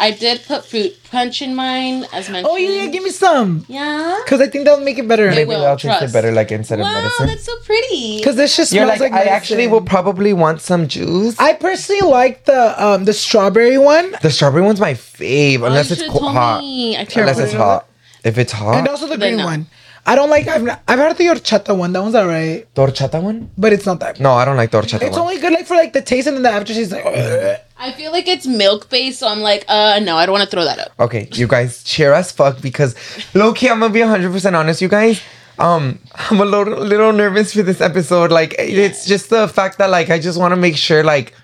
I 0.00 0.12
did 0.12 0.42
put 0.46 0.64
fruit 0.64 0.96
punch 1.10 1.42
in 1.42 1.54
mine 1.54 2.04
as 2.12 2.28
mentioned. 2.30 2.46
Oh 2.48 2.56
yeah, 2.56 2.84
yeah, 2.84 2.86
give 2.90 3.02
me 3.02 3.10
some. 3.10 3.64
Yeah. 3.68 4.18
Cause 4.26 4.40
I 4.40 4.46
think 4.46 4.64
that'll 4.64 4.84
make 4.84 4.98
it 4.98 5.08
better. 5.08 5.28
Maybe 5.30 5.44
will, 5.48 5.60
that'll 5.60 5.76
taste 5.76 6.02
it 6.02 6.12
better, 6.12 6.30
like 6.32 6.52
instead 6.52 6.78
of 6.80 6.86
medicine. 6.86 7.26
Wow, 7.26 7.32
that's 7.32 7.44
so 7.44 7.52
pretty. 7.64 8.22
Cause 8.22 8.36
this 8.36 8.56
just 8.56 8.72
You're 8.72 8.84
smells 8.86 9.00
like, 9.00 9.12
like, 9.12 9.26
I 9.26 9.30
actually 9.30 9.66
will 9.66 9.80
probably 9.82 10.32
want 10.32 10.60
some 10.60 10.86
juice. 10.88 11.36
I 11.38 11.54
personally 11.54 12.02
like 12.08 12.44
the 12.44 12.84
um 12.84 13.04
the 13.04 13.12
strawberry 13.12 13.78
one, 13.78 14.14
the 14.22 14.30
strawberry 14.30 14.62
one's 14.62 14.80
my 14.80 14.94
fave, 14.94 15.66
unless 15.66 15.88
you 15.90 15.94
it's 15.94 16.02
should've 16.02 16.12
co- 16.12 16.20
told 16.20 16.32
hot. 16.32 16.60
me. 16.60 16.96
I 16.96 17.00
Unless 17.00 17.12
can't 17.12 17.28
it's 17.30 17.38
remember. 17.52 17.58
hot. 17.64 17.88
If 18.24 18.36
it's 18.38 18.52
hot, 18.52 18.74
and 18.76 18.88
also 18.88 19.06
the 19.06 19.16
Then 19.16 19.30
green 19.34 19.36
no. 19.38 19.44
one. 19.46 19.66
I 20.06 20.14
don't 20.14 20.30
like. 20.30 20.46
I've 20.48 20.62
not, 20.62 20.82
I've 20.88 20.98
had 20.98 21.16
the 21.16 21.24
horchata 21.24 21.76
one. 21.76 21.92
That 21.92 22.02
one's 22.02 22.14
alright, 22.14 22.72
torchata 22.74 23.22
one. 23.22 23.50
but 23.58 23.72
it's 23.72 23.84
not 23.86 24.00
that. 24.00 24.18
No, 24.20 24.32
I 24.32 24.44
don't 24.44 24.56
like 24.56 24.70
torchata 24.70 25.02
It's 25.02 25.16
one. 25.16 25.20
only 25.28 25.38
good 25.38 25.52
like 25.52 25.66
for 25.66 25.74
like 25.76 25.92
the 25.92 26.00
taste, 26.02 26.26
and 26.28 26.36
then 26.36 26.42
the 26.44 26.50
after 26.50 26.72
she's 26.74 26.90
like. 26.92 27.04
"Ugh." 27.04 27.56
I 27.80 27.92
feel 27.92 28.10
like 28.10 28.26
it's 28.26 28.46
milk 28.46 28.88
based, 28.90 29.20
so 29.20 29.28
I'm 29.28 29.40
like, 29.40 29.64
uh, 29.68 30.00
no, 30.02 30.16
I 30.16 30.26
don't 30.26 30.32
want 30.32 30.44
to 30.44 30.50
throw 30.50 30.64
that 30.64 30.80
up. 30.80 30.90
Okay, 30.98 31.28
you 31.32 31.46
guys 31.46 31.84
cheer 31.84 32.12
as 32.12 32.32
fuck 32.32 32.60
because 32.60 32.96
low 33.34 33.52
key, 33.52 33.68
I'm 33.68 33.78
gonna 33.78 33.92
be 33.92 34.00
100% 34.00 34.54
honest, 34.58 34.82
you 34.82 34.88
guys. 34.88 35.20
Um, 35.60 35.98
I'm 36.30 36.40
a 36.40 36.44
little, 36.44 36.74
little 36.76 37.12
nervous 37.12 37.52
for 37.54 37.62
this 37.62 37.80
episode. 37.80 38.32
Like, 38.32 38.54
it's 38.58 39.06
just 39.06 39.30
the 39.30 39.46
fact 39.48 39.78
that, 39.78 39.90
like, 39.90 40.10
I 40.10 40.18
just 40.18 40.38
want 40.40 40.52
to 40.52 40.56
make 40.56 40.76
sure, 40.76 41.04
like, 41.04 41.34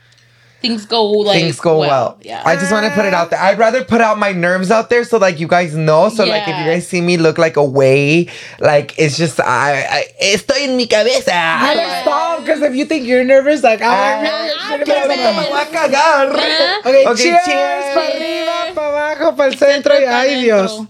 things 0.65 0.87
go 0.87 1.05
like 1.05 1.39
things 1.39 1.61
go 1.61 1.79
well. 1.81 2.17
Yeah. 2.23 2.41
I 2.45 2.57
just 2.57 2.73
want 2.73 2.87
to 2.87 2.93
put 2.93 3.05
it 3.05 3.13
out 3.13 3.29
there. 3.29 3.39
I'd 3.39 3.59
rather 3.59 3.85
put 3.85 4.01
out 4.01 4.19
my 4.19 4.33
nerves 4.33 4.71
out 4.71 4.89
there 4.89 5.05
so 5.05 5.19
like 5.19 5.39
you 5.39 5.47
guys 5.47 5.77
know. 5.77 6.09
So 6.09 6.25
like 6.25 6.43
if 6.49 6.57
you 6.57 6.65
guys 6.65 6.89
see 6.89 7.03
me 7.03 7.19
look 7.19 7.37
like 7.37 7.57
a 7.57 7.65
way, 7.65 8.29
like 8.61 8.95
it's 8.99 9.19
just 9.19 9.41
I, 9.41 9.85
I 9.85 10.05
estoy 10.23 10.69
en 10.69 10.77
mi 10.77 10.87
cabeza. 10.87 11.33
Alex, 11.35 11.91
stop, 12.03 12.41
because 12.41 12.63
if 12.63 12.75
you 12.75 12.87
think 12.87 13.07
you're 13.07 13.25
nervous, 13.25 13.63
like, 13.63 13.81
Ah, 13.83 14.21
I'm 14.21 14.81
I'm 14.81 14.85
que 14.85 14.95
me 14.95 15.17
nervous. 15.17 15.49
voy 15.49 15.61
a 15.61 15.67
cagar. 15.67 16.31
Okay, 16.33 17.05
Okay, 17.07 17.23
cheers, 17.23 17.45
cheers. 17.45 17.85
para 17.95 18.15
arriba, 18.17 18.75
para 18.75 18.89
abajo, 18.89 19.37
para 19.37 19.49
el 19.53 19.59
centro, 19.59 19.93
y 19.95 20.05
ay 20.05 20.43
Dios. 20.43 20.81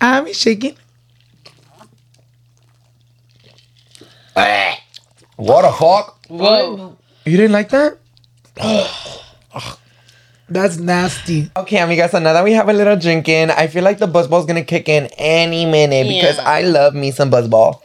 I'm 0.00 0.26
shaking. 0.32 0.76
What 5.36 5.62
the 5.62 5.72
fuck? 5.72 6.18
Whoa. 6.28 6.96
You 7.24 7.36
didn't 7.36 7.52
like 7.52 7.68
that? 7.70 7.98
That's 10.48 10.76
nasty. 10.76 11.50
Okay, 11.56 11.76
amigas, 11.78 12.10
so 12.10 12.18
now 12.18 12.34
that 12.34 12.44
we 12.44 12.52
have 12.52 12.68
a 12.68 12.72
little 12.74 12.96
drinking, 12.96 13.50
I 13.50 13.68
feel 13.68 13.82
like 13.82 13.98
the 13.98 14.06
buzzball's 14.06 14.44
gonna 14.44 14.64
kick 14.64 14.88
in 14.88 15.06
any 15.16 15.64
minute 15.64 16.06
because 16.08 16.38
I 16.38 16.60
love 16.62 16.94
me 16.94 17.10
some 17.10 17.30
buzzball. 17.30 17.80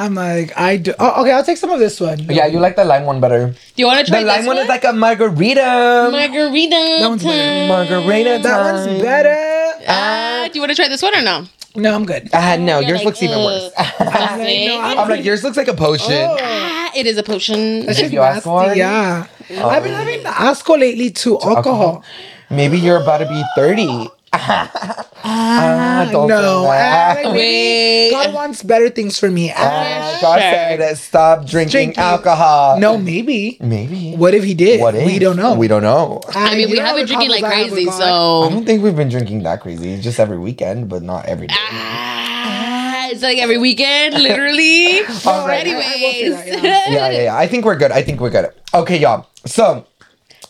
I'm 0.00 0.14
like, 0.14 0.52
I 0.56 0.76
do. 0.76 0.92
Oh, 0.98 1.22
okay, 1.22 1.32
I'll 1.32 1.42
take 1.42 1.56
some 1.56 1.70
of 1.70 1.80
this 1.80 1.98
one. 2.00 2.20
Yeah, 2.20 2.46
you 2.46 2.60
like 2.60 2.76
the 2.76 2.84
lime 2.84 3.04
one 3.06 3.20
better. 3.20 3.48
Do 3.48 3.54
you 3.76 3.86
want 3.86 4.04
to 4.04 4.10
try 4.12 4.20
The 4.20 4.26
try 4.26 4.32
lime 4.34 4.40
this 4.42 4.46
one 4.46 4.56
one? 4.56 4.62
is 4.64 4.68
like 4.68 4.84
a 4.84 4.92
margarita. 4.92 6.08
margarita. 6.12 6.98
That 7.00 7.08
one's 7.08 7.24
better. 7.24 7.68
Margarita 7.68 8.38
That 8.42 8.56
time. 8.62 8.74
one's 8.86 9.02
better. 9.02 9.84
Ah, 9.88 10.48
do 10.52 10.54
you 10.54 10.60
want 10.60 10.70
to 10.70 10.76
try 10.76 10.88
this 10.88 11.02
one 11.02 11.16
or 11.16 11.22
no? 11.22 11.46
No, 11.74 11.94
I'm 11.94 12.04
good. 12.04 12.28
Ah, 12.32 12.56
no, 12.60 12.78
You're 12.80 12.90
yours 12.90 12.98
like, 13.00 13.06
looks 13.06 13.22
even 13.22 13.38
"Ugh." 13.38 13.44
worse. 13.44 13.72
I'm 13.78 14.38
like, 14.38 14.68
no, 14.68 14.80
I'm 14.80 14.98
I'm 14.98 15.08
like, 15.08 15.24
yours 15.24 15.42
looks 15.42 15.56
like 15.56 15.68
a 15.68 15.74
potion. 15.74 16.26
Ah, 16.28 16.92
it 16.94 17.06
is 17.06 17.16
a 17.18 17.22
potion. 17.24 17.86
That's 17.86 17.98
just 17.98 18.12
you 18.12 18.20
ask 18.20 18.46
nasty, 18.46 18.48
for 18.48 18.70
it? 18.72 18.76
yeah. 18.76 19.26
I've 19.50 19.82
been 19.82 19.92
having 19.94 20.20
asco 20.24 20.78
lately 20.78 21.10
to 21.24 21.40
alcohol. 21.40 22.04
Maybe 22.50 22.78
you're 22.78 23.00
about 23.02 23.18
to 23.18 23.26
be 23.28 23.42
30. 23.56 24.08
Ah, 24.32 26.08
don't 26.12 26.28
no, 26.28 26.62
that. 26.62 27.18
ah, 27.18 27.20
like, 27.28 27.34
Wait. 27.34 28.10
God 28.10 28.34
wants 28.34 28.62
better 28.62 28.88
things 28.90 29.18
for 29.18 29.30
me. 29.30 29.50
Ah, 29.50 29.56
Ah, 29.56 30.18
God 30.20 30.38
Sure. 30.40 30.50
said 30.52 30.98
stop 30.98 31.46
drinking 31.46 31.70
Drinking. 31.96 32.02
alcohol. 32.02 32.78
no, 32.78 32.96
maybe. 32.98 33.56
Maybe. 33.60 34.12
What 34.16 34.34
if 34.34 34.44
he 34.44 34.54
did? 34.54 34.80
What 34.80 34.94
if? 34.94 35.04
We 35.06 35.18
don't 35.18 35.36
know. 35.36 35.54
We 35.54 35.66
don't 35.68 35.82
know. 35.82 36.20
I 36.34 36.54
mean, 36.56 36.70
we 36.70 36.78
haven't 36.78 37.06
been 37.06 37.06
drinking 37.06 37.30
like 37.30 37.42
combos 37.44 37.48
I 37.52 37.54
have 37.56 37.70
crazy, 37.72 37.90
so. 37.90 38.42
I 38.44 38.50
don't 38.50 38.64
think 38.64 38.82
we've 38.82 38.96
been 38.96 39.08
drinking 39.08 39.42
that 39.44 39.60
crazy. 39.60 39.98
Just 40.00 40.20
every 40.20 40.38
weekend, 40.38 40.88
but 40.88 41.02
not 41.02 41.26
every 41.26 41.46
day. 41.48 41.54
Ah, 41.58 43.08
it's 43.10 43.22
like 43.22 43.38
every 43.38 43.58
weekend, 43.58 44.14
literally. 44.14 45.00
All 45.26 45.46
right. 45.48 45.66
Anyways. 45.66 46.36
I 46.36 46.44
will 46.56 46.64
yeah, 46.64 47.08
yeah, 47.10 47.22
yeah. 47.32 47.36
I 47.36 47.46
think 47.46 47.64
we're 47.64 47.76
good. 47.76 47.92
I 47.92 48.02
think 48.02 48.20
we're 48.20 48.30
good. 48.30 48.50
Okay, 48.74 48.98
y'all. 48.98 49.26
So 49.46 49.86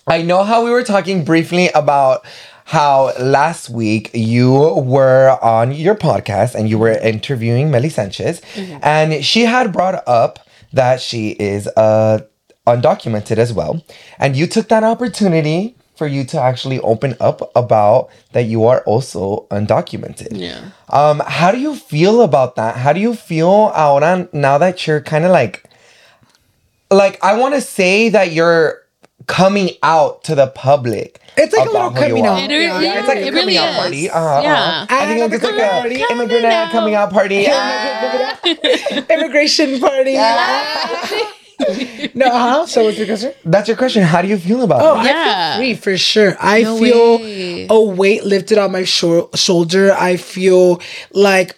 I 0.07 0.23
know 0.23 0.45
how 0.45 0.65
we 0.65 0.71
were 0.71 0.85
talking 0.85 1.25
briefly 1.25 1.69
about 1.75 2.25
how 2.65 3.13
last 3.19 3.71
week 3.71 4.11
you 4.13 4.53
were 4.53 5.39
on 5.43 5.73
your 5.73 5.95
podcast 5.95 6.55
and 6.55 6.69
you 6.69 6.79
were 6.79 6.91
interviewing 6.91 7.71
Melly 7.71 7.89
Sanchez, 7.89 8.43
and 8.83 9.25
she 9.25 9.43
had 9.47 9.73
brought 9.73 10.07
up 10.07 10.39
that 10.73 11.01
she 11.01 11.31
is 11.31 11.67
uh, 11.69 12.21
undocumented 12.67 13.39
as 13.39 13.53
well, 13.53 13.83
and 14.19 14.37
you 14.37 14.47
took 14.47 14.69
that 14.69 14.85
opportunity 14.85 15.75
for 15.97 16.07
you 16.07 16.25
to 16.25 16.41
actually 16.41 16.79
open 16.81 17.17
up 17.21 17.51
about 17.57 18.09
that 18.33 18.43
you 18.43 18.65
are 18.67 18.83
also 18.83 19.47
undocumented. 19.51 20.29
Yeah. 20.39 20.71
Um, 20.91 21.21
how 21.27 21.51
do 21.51 21.59
you 21.59 21.75
feel 21.75 22.21
about 22.23 22.55
that? 22.57 22.77
How 22.77 22.93
do 22.93 23.01
you 23.01 23.15
feel 23.15 23.73
ahora 23.75 24.29
now 24.33 24.59
that 24.59 24.87
you're 24.87 25.01
kind 25.01 25.25
of 25.25 25.33
like 25.33 25.68
like 26.91 27.23
I 27.23 27.39
want 27.39 27.55
to 27.55 27.61
say 27.61 28.09
that 28.11 28.33
you're 28.33 28.83
coming 29.27 29.71
out 29.83 30.25
to 30.25 30.35
the 30.35 30.47
public. 30.49 31.21
It's 31.37 31.55
like 31.57 31.69
a 31.69 31.73
little 31.73 31.91
coming 31.91 32.27
out. 32.27 32.43
It 32.43 32.49
re- 32.49 32.63
Yeah, 32.65 32.81
yeah, 32.81 32.99
It's 32.99 33.09
like 33.09 33.19
a 33.19 33.21
it 33.21 33.25
coming 33.27 33.35
really 33.35 33.59
out 33.59 33.71
is. 33.71 33.77
party. 33.77 34.11
Uh-huh, 34.11 34.41
Yeah. 34.43 34.55
uh-huh. 34.55 34.87
I 34.91 35.07
think 35.07 35.21
it's 35.21 35.43
just 35.43 35.45
like 35.45 35.71
Coming 35.71 36.03
a 36.03 36.13
immigrant 36.13 36.45
out. 36.47 36.71
coming 36.73 36.95
out 36.95 37.13
party. 37.13 37.47
Immigration 39.15 39.81
party. 39.81 40.15
no, 42.15 42.31
huh? 42.31 42.67
So 42.67 42.85
what's 42.85 42.97
your 42.99 43.07
question? 43.07 43.33
That's 43.45 43.69
your 43.69 43.77
question. 43.77 44.03
How 44.03 44.23
do 44.23 44.29
you 44.29 44.39
feel 44.39 44.63
about 44.63 44.81
Oh, 44.83 44.95
it? 44.95 44.99
I 45.01 45.05
Yeah. 45.05 45.57
feel 45.59 45.61
free 45.61 45.75
for 45.75 45.99
sure. 45.99 46.37
I 46.41 46.63
No 46.63 46.79
feel 46.79 47.19
way. 47.19 47.67
a 47.69 47.81
weight 47.81 48.25
lifted 48.25 48.59
on 48.59 48.73
my 48.73 48.85
shor- 48.85 49.29
shoulder. 49.35 49.93
I 49.93 50.17
feel 50.17 50.81
like 51.13 51.57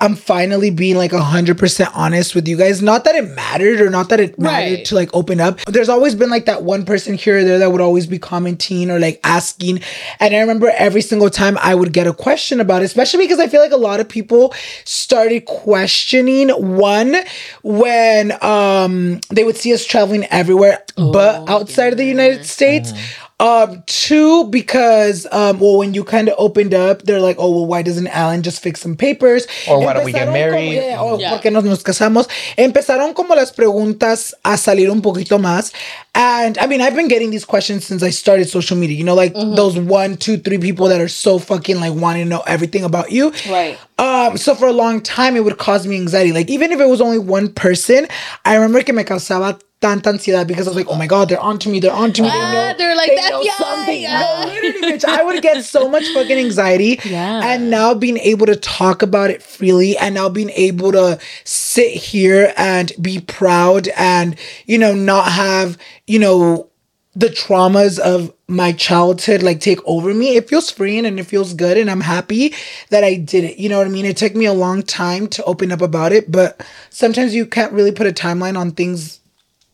I'm 0.00 0.14
finally 0.14 0.70
being 0.70 0.96
like 0.96 1.10
100% 1.10 1.90
honest 1.92 2.34
with 2.36 2.46
you 2.46 2.56
guys. 2.56 2.80
Not 2.80 3.02
that 3.02 3.16
it 3.16 3.28
mattered 3.30 3.80
or 3.80 3.90
not 3.90 4.10
that 4.10 4.20
it 4.20 4.38
mattered 4.38 4.74
Right. 4.76 4.84
to 4.86 4.94
like 4.94 5.10
open 5.12 5.40
up. 5.40 5.60
There's 5.64 5.88
always 5.88 6.14
been 6.14 6.30
like 6.30 6.44
that 6.44 6.62
one 6.62 6.84
person 6.84 7.14
here 7.14 7.38
or 7.38 7.44
there 7.44 7.58
that 7.58 7.72
would 7.72 7.80
always 7.80 8.06
be 8.06 8.16
commenting 8.16 8.92
or 8.92 9.00
like 9.00 9.18
asking. 9.24 9.80
And 10.20 10.36
I 10.36 10.38
remember 10.38 10.70
every 10.76 11.00
single 11.02 11.30
time 11.30 11.58
I 11.60 11.74
would 11.74 11.92
get 11.92 12.06
a 12.06 12.12
question 12.12 12.60
about 12.60 12.82
it, 12.82 12.84
especially 12.84 13.24
because 13.24 13.40
I 13.40 13.48
feel 13.48 13.60
like 13.60 13.72
a 13.72 13.76
lot 13.76 13.98
of 13.98 14.08
people 14.08 14.54
started 14.84 15.46
questioning 15.46 16.50
one 16.50 17.16
when 17.62 18.32
um 18.44 19.18
they 19.30 19.42
would 19.42 19.56
see 19.56 19.74
us 19.74 19.84
traveling 19.84 20.24
everywhere 20.26 20.84
but 20.96 21.48
outside 21.48 21.92
of 21.92 21.98
the 21.98 22.06
United 22.06 22.46
States. 22.46 22.92
Um, 23.40 23.84
two, 23.86 24.44
because 24.50 25.24
um, 25.30 25.60
well, 25.60 25.78
when 25.78 25.94
you 25.94 26.02
kind 26.02 26.28
of 26.28 26.34
opened 26.38 26.74
up, 26.74 27.02
they're 27.02 27.20
like, 27.20 27.36
oh, 27.38 27.50
well, 27.50 27.66
why 27.66 27.82
doesn't 27.82 28.08
Alan 28.08 28.42
just 28.42 28.60
fix 28.60 28.80
some 28.80 28.96
papers? 28.96 29.46
Or 29.68 29.78
why 29.78 29.92
don't 29.92 30.04
we 30.04 30.10
get 30.12 30.26
Empezaron 30.26 30.32
married? 30.32 30.74
Como, 30.74 30.88
yeah, 30.88 31.00
or 31.02 31.20
Yeah. 31.20 31.30
¿por 31.30 31.40
qué 31.40 31.52
nos, 31.52 31.62
nos 31.64 31.82
casamos? 31.84 32.28
Empezaron 32.56 33.14
como 33.14 33.36
las 33.36 33.52
preguntas 33.52 34.34
a 34.44 34.56
salir 34.56 34.90
un 34.90 35.02
poquito 35.02 35.38
más. 35.38 35.72
And 36.16 36.58
I 36.58 36.66
mean, 36.66 36.80
I've 36.80 36.96
been 36.96 37.06
getting 37.06 37.30
these 37.30 37.44
questions 37.44 37.86
since 37.86 38.02
I 38.02 38.10
started 38.10 38.48
social 38.48 38.76
media. 38.76 38.96
You 38.96 39.04
know, 39.04 39.14
like 39.14 39.34
those 39.34 39.78
one, 39.78 40.16
two, 40.16 40.36
three 40.38 40.58
people 40.58 40.88
that 40.88 41.00
are 41.00 41.06
so 41.06 41.38
fucking 41.38 41.78
like 41.78 41.94
wanting 41.94 42.24
to 42.24 42.28
know 42.28 42.42
everything 42.44 42.82
about 42.82 43.12
you. 43.12 43.32
Right. 43.48 43.78
Um, 43.98 44.36
so 44.36 44.56
for 44.56 44.66
a 44.66 44.72
long 44.72 45.00
time, 45.00 45.36
it 45.36 45.44
would 45.44 45.58
cause 45.58 45.86
me 45.86 45.94
anxiety. 45.96 46.32
Like 46.32 46.50
even 46.50 46.72
if 46.72 46.80
it 46.80 46.88
was 46.88 47.00
only 47.00 47.18
one 47.18 47.52
person, 47.52 48.08
I 48.44 48.56
remember 48.56 48.82
que 48.82 48.92
me 48.92 49.04
causaba 49.04 49.60
tanta 49.80 50.10
ansiedad 50.10 50.46
because 50.46 50.66
I 50.66 50.70
was 50.70 50.76
like, 50.76 50.88
oh 50.88 50.96
my 50.96 51.06
god, 51.06 51.28
they're 51.28 51.40
onto 51.40 51.70
me, 51.70 51.80
they're 51.80 51.92
onto 51.92 52.22
me. 52.22 52.28
They 52.30 52.34
Ah, 52.36 52.52
know, 52.52 52.74
they're 52.78 52.96
like, 52.96 53.10
they 53.10 53.16
"That's 53.16 53.30
know 53.30 53.42
yeah, 53.42 53.56
something. 53.56 54.02
yeah." 54.02 54.20
No, 54.20 54.50
literally, 54.50 54.92
bitch. 54.92 55.04
I 55.04 55.22
would 55.24 55.42
get 55.42 55.64
so 55.64 55.88
much 55.88 56.08
fucking 56.08 56.36
anxiety. 56.36 56.98
Yeah. 57.04 57.40
And 57.44 57.70
now 57.70 57.94
being 57.94 58.18
able 58.18 58.46
to 58.46 58.56
talk 58.56 59.02
about 59.02 59.30
it 59.30 59.42
freely 59.42 59.96
and 59.96 60.14
now 60.14 60.28
being 60.28 60.50
able 60.50 60.92
to 60.92 61.18
sit 61.44 61.92
here 61.92 62.52
and 62.56 62.92
be 63.00 63.20
proud 63.20 63.88
and, 63.96 64.36
you 64.66 64.78
know, 64.78 64.94
not 64.94 65.30
have, 65.32 65.78
you 66.06 66.18
know, 66.18 66.68
the 67.14 67.28
traumas 67.28 67.98
of 67.98 68.32
my 68.46 68.70
childhood 68.72 69.42
like 69.42 69.58
take 69.60 69.80
over 69.86 70.14
me 70.14 70.36
it 70.36 70.48
feels 70.48 70.70
freeing 70.70 71.04
and 71.04 71.18
it 71.18 71.24
feels 71.24 71.52
good 71.52 71.76
and 71.76 71.90
i'm 71.90 72.00
happy 72.00 72.54
that 72.90 73.02
i 73.02 73.14
did 73.14 73.42
it 73.44 73.58
you 73.58 73.68
know 73.68 73.76
what 73.78 73.86
i 73.86 73.90
mean 73.90 74.04
it 74.06 74.16
took 74.16 74.34
me 74.36 74.46
a 74.46 74.52
long 74.52 74.82
time 74.82 75.26
to 75.26 75.42
open 75.44 75.72
up 75.72 75.80
about 75.82 76.12
it 76.12 76.30
but 76.30 76.64
sometimes 76.90 77.34
you 77.34 77.44
can't 77.44 77.72
really 77.72 77.90
put 77.92 78.06
a 78.06 78.12
timeline 78.12 78.56
on 78.56 78.70
things 78.70 79.17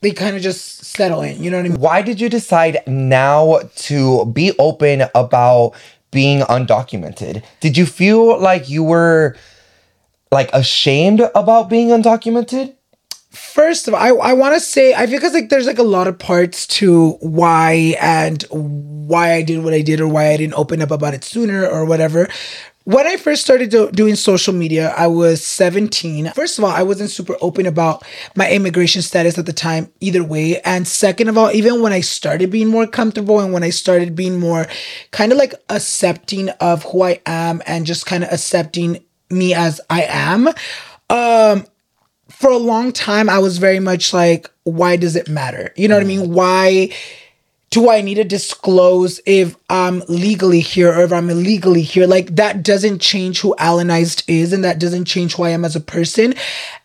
they 0.05 0.13
kind 0.13 0.37
of 0.37 0.43
just 0.43 0.85
settle 0.85 1.23
in 1.23 1.43
you 1.43 1.51
know 1.51 1.57
what 1.57 1.67
i 1.67 1.69
mean 1.69 1.81
Why 1.81 2.03
did 2.03 2.21
you 2.21 2.29
decide 2.29 2.83
now 2.87 3.61
to 3.89 4.27
be 4.27 4.53
open 4.59 5.05
about 5.15 5.75
being 6.15 6.41
undocumented? 6.43 7.43
Did 7.61 7.77
you 7.77 7.85
feel 7.85 8.41
like 8.41 8.71
you 8.71 8.83
were 8.83 9.37
like 10.31 10.49
ashamed 10.55 11.21
about 11.35 11.69
being 11.69 11.89
undocumented? 11.89 12.75
First 13.31 13.89
of 13.89 13.95
all, 13.95 14.01
I, 14.01 14.31
I 14.31 14.33
want 14.33 14.55
to 14.55 14.61
say 14.61 14.95
I 14.95 15.07
feel 15.07 15.17
because 15.17 15.35
like 15.35 15.49
there's 15.49 15.67
like 15.67 15.79
a 15.79 15.83
lot 15.83 16.07
of 16.07 16.19
parts 16.19 16.69
to 16.79 17.11
why 17.21 17.97
and 18.01 18.43
why 18.51 19.35
I 19.35 19.43
did 19.43 19.63
what 19.65 19.75
I 19.75 19.83
did 19.83 20.01
or 20.01 20.07
why 20.07 20.29
I 20.29 20.37
didn't 20.37 20.55
open 20.55 20.81
up 20.81 20.93
about 20.93 21.15
it 21.15 21.25
sooner 21.25 21.67
or 21.67 21.85
whatever. 21.85 22.29
When 22.85 23.07
I 23.07 23.17
first 23.17 23.43
started 23.43 23.71
do- 23.71 23.91
doing 23.91 24.15
social 24.15 24.53
media, 24.53 24.93
I 24.95 25.07
was 25.07 25.45
17. 25.45 26.33
First 26.33 26.59
of 26.59 26.65
all, 26.65 26.71
I 26.71 26.83
wasn't 26.83 27.09
super 27.09 27.35
open 27.41 27.65
about 27.65 28.05
my 28.37 28.51
immigration 28.51 29.01
status 29.01 29.39
at 29.39 29.47
the 29.47 29.55
time, 29.55 29.91
either 30.01 30.23
way. 30.23 30.61
And 30.61 30.87
second 30.87 31.31
of 31.31 31.39
all, 31.39 31.51
even 31.53 31.81
when 31.81 31.95
I 31.95 32.01
started 32.01 32.51
being 32.51 32.69
more 32.69 32.87
comfortable 32.87 33.41
and 33.41 33.55
when 33.55 33.63
I 33.63 33.71
started 33.71 34.15
being 34.15 34.39
more 34.39 34.67
kind 35.13 35.33
of 35.33 35.39
like 35.39 35.55
accepting 35.71 36.51
of 36.61 36.83
who 36.83 37.05
I 37.05 37.23
am 37.25 37.63
and 37.67 37.87
just 37.87 38.05
kind 38.05 38.23
of 38.23 38.31
accepting 38.31 39.03
me 39.31 39.55
as 39.55 39.81
I 39.89 40.03
am, 40.03 40.49
um, 41.09 41.65
for 42.29 42.51
a 42.51 42.59
long 42.59 42.93
time 42.93 43.31
I 43.31 43.39
was 43.39 43.57
very 43.57 43.81
much 43.81 44.13
like, 44.13 44.51
why 44.65 44.97
does 44.97 45.17
it 45.17 45.27
matter? 45.27 45.73
You 45.75 45.89
know 45.89 45.95
what 45.95 46.05
I 46.05 46.07
mean? 46.07 46.35
Why 46.35 46.91
do 47.75 47.91
I 47.91 48.03
need 48.03 48.15
to 48.23 48.25
disclose 48.25 49.21
if 49.27 49.57
I'm 49.69 50.03
legally 50.09 50.61
here 50.61 50.91
or 50.95 51.03
if 51.03 51.13
I'm 51.13 51.29
illegally 51.29 51.83
here? 51.83 52.07
Like 52.07 52.37
that 52.37 52.63
doesn't 52.63 53.01
change 53.01 53.41
who 53.41 53.55
Alannized 53.59 54.23
is 54.29 54.53
and 54.53 54.63
that 54.63 54.79
doesn't 54.79 55.07
change 55.07 55.35
who 55.35 55.43
I 55.43 55.51
am 55.51 55.65
as 55.65 55.75
a 55.75 55.81
person. 55.81 56.35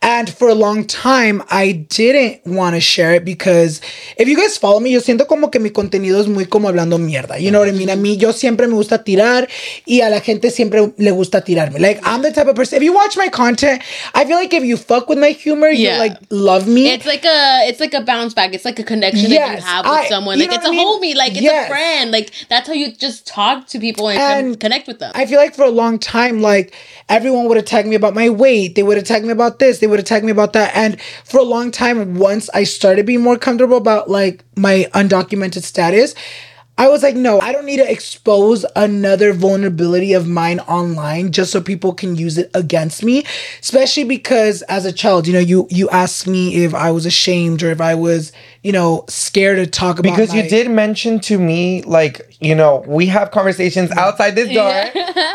And 0.02 0.28
for 0.34 0.47
a 0.49 0.56
long 0.56 0.86
time, 0.88 1.43
I 1.52 1.86
didn't 1.89 2.41
want 2.45 2.73
to 2.75 2.82
share 2.82 3.13
it 3.13 3.23
because 3.23 3.82
if 4.17 4.28
you 4.28 4.36
guys 4.36 4.58
follow 4.58 4.80
me, 4.80 4.89
yo 4.91 4.99
siento 4.99 5.28
como 5.28 5.49
que 5.49 5.60
mi 5.60 5.69
contenido 5.69 6.19
es 6.19 6.28
muy 6.28 6.45
como 6.45 6.67
hablando 6.69 6.97
mierda. 6.97 7.39
You 7.39 7.52
know 7.52 7.60
what 7.60 7.69
I 7.69 7.73
mean? 7.73 7.89
A 7.91 7.95
mí 7.95 8.17
yo 8.17 8.32
siempre 8.32 8.65
me 8.67 8.73
gusta 8.73 9.04
tirar 9.04 9.47
y 9.86 10.02
a 10.02 10.10
la 10.10 10.21
gente 10.21 10.49
siempre 10.49 10.91
le 10.97 11.12
gusta 11.12 11.41
tirarme. 11.43 11.80
Like 11.80 11.99
I'm 12.04 12.23
the 12.23 12.32
type 12.32 12.47
of 12.47 12.56
person, 12.56 12.78
if 12.78 12.84
you 12.84 12.93
watch 12.93 13.15
my 13.15 13.30
content, 13.30 13.84
I 14.15 14.25
feel 14.25 14.38
like 14.38 14.54
if 14.54 14.63
you 14.63 14.75
fuck 14.75 15.08
with 15.08 15.19
my 15.19 15.34
humor, 15.34 15.69
Yeah. 15.69 15.93
you 15.93 15.99
like 15.99 16.17
love 16.32 16.67
me. 16.67 16.89
It's 16.89 17.06
like 17.06 17.25
a 17.25 17.67
it's 17.69 17.80
like 17.80 17.93
a 17.93 18.02
bounce 18.02 18.34
back. 18.34 18.56
It's 18.56 18.65
like 18.65 18.80
a 18.80 18.84
connection 18.84 19.30
that 19.30 19.58
you 19.58 19.63
have 19.63 19.86
with 19.86 19.93
I- 19.93 20.08
someone. 20.10 20.39
you 20.39 20.45
Like 20.47 20.52
know 20.52 20.56
it's 20.58 20.65
a 20.65 20.69
what 20.69 20.73
I 20.73 20.78
mean? 20.78 20.79
Homie. 20.86 21.15
Like 21.15 21.34
it's 21.34 21.42
Yes. 21.42 21.65
a 21.65 21.70
friend. 21.70 22.12
Like 22.12 22.32
that's 22.50 22.68
how 22.68 22.74
you 22.74 22.92
just 22.92 23.28
talk 23.28 23.68
to 23.68 23.80
people 23.80 24.10
and, 24.10 24.20
And 24.20 24.60
connect 24.60 24.88
with 24.88 25.00
them. 25.00 25.12
I 25.15 25.26
feel 25.26 25.38
like 25.39 25.56
for 25.56 25.63
a 25.63 25.70
long 25.70 26.00
time, 26.00 26.42
like 26.42 26.74
everyone 27.08 27.48
would 27.48 27.58
have 27.58 27.65
tagged 27.65 27.88
me 27.88 27.96
about 27.96 28.13
my 28.15 28.30
weight. 28.30 28.76
They 28.76 28.84
would 28.84 28.98
have 28.98 29.06
tagged 29.06 29.26
me 29.26 29.32
about 29.32 29.60
this. 29.60 29.80
They 29.80 29.88
would 29.88 30.00
have 30.00 30.06
tagged 30.08 30.26
me 30.26 30.32
about 30.32 30.54
that. 30.54 30.76
And 30.76 31.00
for 31.26 31.39
a 31.39 31.44
long 31.44 31.72
time, 31.72 32.15
once 32.15 32.50
I 32.54 32.63
started 32.63 33.06
being 33.06 33.22
more 33.22 33.38
comfortable 33.38 33.78
about 33.78 34.10
like 34.10 34.44
my 34.56 34.88
undocumented 34.94 35.63
status, 35.63 36.15
I 36.80 36.88
was 36.88 37.04
like, 37.04 37.15
no, 37.15 37.39
I 37.42 37.52
don't 37.52 37.65
need 37.65 37.78
to 37.78 37.92
expose 37.92 38.65
another 38.76 39.34
vulnerability 39.34 40.13
of 40.13 40.28
mine 40.28 40.60
online 40.62 41.32
just 41.34 41.52
so 41.52 41.60
people 41.60 41.94
can 41.94 42.15
use 42.15 42.38
it 42.38 42.50
against 42.54 43.04
me. 43.04 43.26
Especially 43.62 44.06
because 44.06 44.62
as 44.63 44.86
a 44.86 44.94
child, 44.94 45.28
you 45.28 45.34
know, 45.34 45.39
you 45.39 45.68
you 45.70 45.89
asked 45.89 46.26
me 46.26 46.63
if 46.63 46.74
I 46.74 46.92
was 46.92 47.06
ashamed 47.06 47.62
or 47.63 47.70
if 47.70 47.82
I 47.82 47.96
was, 47.96 48.32
you 48.63 48.72
know, 48.72 49.04
scared 49.10 49.58
to 49.58 49.68
talk 49.68 50.00
about 50.00 50.08
it. 50.10 50.15
because 50.15 50.34
you 50.34 50.44
did 50.50 50.72
mention 50.72 51.20
to 51.22 51.38
me 51.38 51.82
like 51.84 52.22
you 52.39 52.56
know 52.56 52.84
we 52.88 53.08
have 53.08 53.32
conversations 53.32 53.92
outside 53.92 54.36
this 54.36 54.48
door 54.54 54.72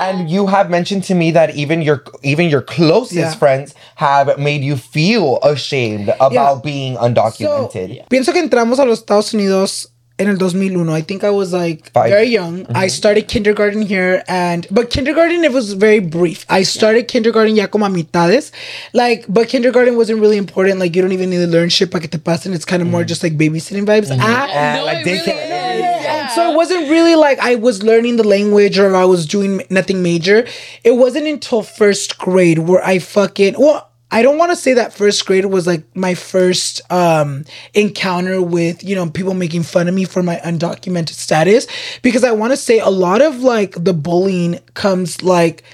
and 0.00 0.30
you 0.30 0.46
have 0.46 0.70
mentioned 0.70 1.04
to 1.04 1.14
me 1.14 1.30
that 1.32 1.54
even 1.54 1.82
your 1.82 2.02
even 2.22 2.48
your 2.48 2.62
closest 2.62 3.14
Yeah. 3.14 3.34
friends 3.34 3.74
have 3.96 4.38
made 4.38 4.62
you 4.64 4.76
feel 4.76 5.38
ashamed 5.42 6.08
about 6.20 6.32
Yeah. 6.56 6.60
being 6.64 6.94
So, 6.96 7.00
undocumented 7.04 8.08
pienso 8.08 8.32
que 8.32 8.40
entramos 8.40 8.78
a 8.78 8.84
los 8.86 9.00
Estados 9.00 9.34
Unidos 9.34 9.88
en 10.18 10.28
el 10.28 10.36
2001. 10.38 10.88
I 10.92 11.02
think 11.02 11.24
I 11.24 11.30
was 11.30 11.52
like 11.52 11.90
Five. 11.92 12.10
very 12.10 12.28
young. 12.28 12.64
Mm-hmm. 12.64 12.76
I 12.76 12.86
started 12.88 13.26
kindergarten 13.28 13.82
here 13.82 14.22
and 14.28 14.66
but 14.70 14.90
kindergarten 14.90 15.42
it 15.44 15.52
was 15.52 15.72
very 15.74 15.98
brief. 16.00 16.46
I 16.48 16.62
started 16.62 17.08
kindergarten 17.08 17.56
ya 17.56 17.66
como 17.66 17.86
a 17.86 17.88
mitades. 17.88 18.52
Like 18.92 19.24
but 19.28 19.48
kindergarten 19.48 19.96
wasn't 19.96 20.20
really 20.20 20.36
important. 20.36 20.78
Like 20.78 20.94
you 20.94 21.02
don't 21.02 21.12
even 21.12 21.30
need 21.30 21.44
to 21.44 21.48
learn 21.50 21.68
shit 21.68 21.90
para 21.90 22.00
que 22.00 22.08
te 22.08 22.18
pasen. 22.18 22.54
It's 22.54 22.64
kind 22.64 22.80
of 22.82 22.88
more 22.88 23.02
mm. 23.02 23.08
just 23.08 23.22
like 23.22 23.36
babysitting 23.36 23.86
vibes. 23.86 24.10
Mm-hmm. 24.10 24.20
Ah, 24.22 24.46
And, 24.52 24.78
No, 24.78 24.84
like 24.84 25.06
it 25.06 25.10
really 25.10 25.18
daycare. 25.18 26.00
is. 26.00 26.06
and 26.06 26.30
so 26.30 26.50
it 26.52 26.54
wasn't 26.56 26.88
really 26.88 27.16
like 27.16 27.38
I 27.40 27.56
was 27.56 27.82
learning 27.82 28.16
the 28.16 28.24
language 28.26 28.78
or 28.78 28.94
I 28.94 29.04
was 29.04 29.26
doing 29.26 29.62
nothing 29.70 30.02
major. 30.02 30.46
It 30.84 30.92
wasn't 30.92 31.26
until 31.26 31.62
first 31.62 32.18
grade 32.18 32.60
where 32.60 32.84
I 32.84 32.98
fucking 33.00 33.56
well. 33.58 33.90
I 34.14 34.22
don't 34.22 34.38
want 34.38 34.52
to 34.52 34.56
say 34.56 34.74
that 34.74 34.94
first 34.94 35.26
grade 35.26 35.46
was 35.46 35.66
like 35.66 35.84
my 35.96 36.14
first 36.14 36.80
um 36.90 37.44
encounter 37.74 38.40
with, 38.40 38.84
you 38.84 38.94
know, 38.94 39.10
people 39.10 39.34
making 39.34 39.64
fun 39.64 39.88
of 39.88 39.94
me 39.94 40.04
for 40.04 40.22
my 40.22 40.36
undocumented 40.36 41.14
status 41.14 41.66
because 42.00 42.22
I 42.22 42.30
want 42.30 42.52
to 42.52 42.56
say 42.56 42.78
a 42.78 42.90
lot 42.90 43.22
of 43.22 43.42
like 43.42 43.72
the 43.82 43.92
bullying 43.92 44.60
comes 44.74 45.20
like 45.22 45.64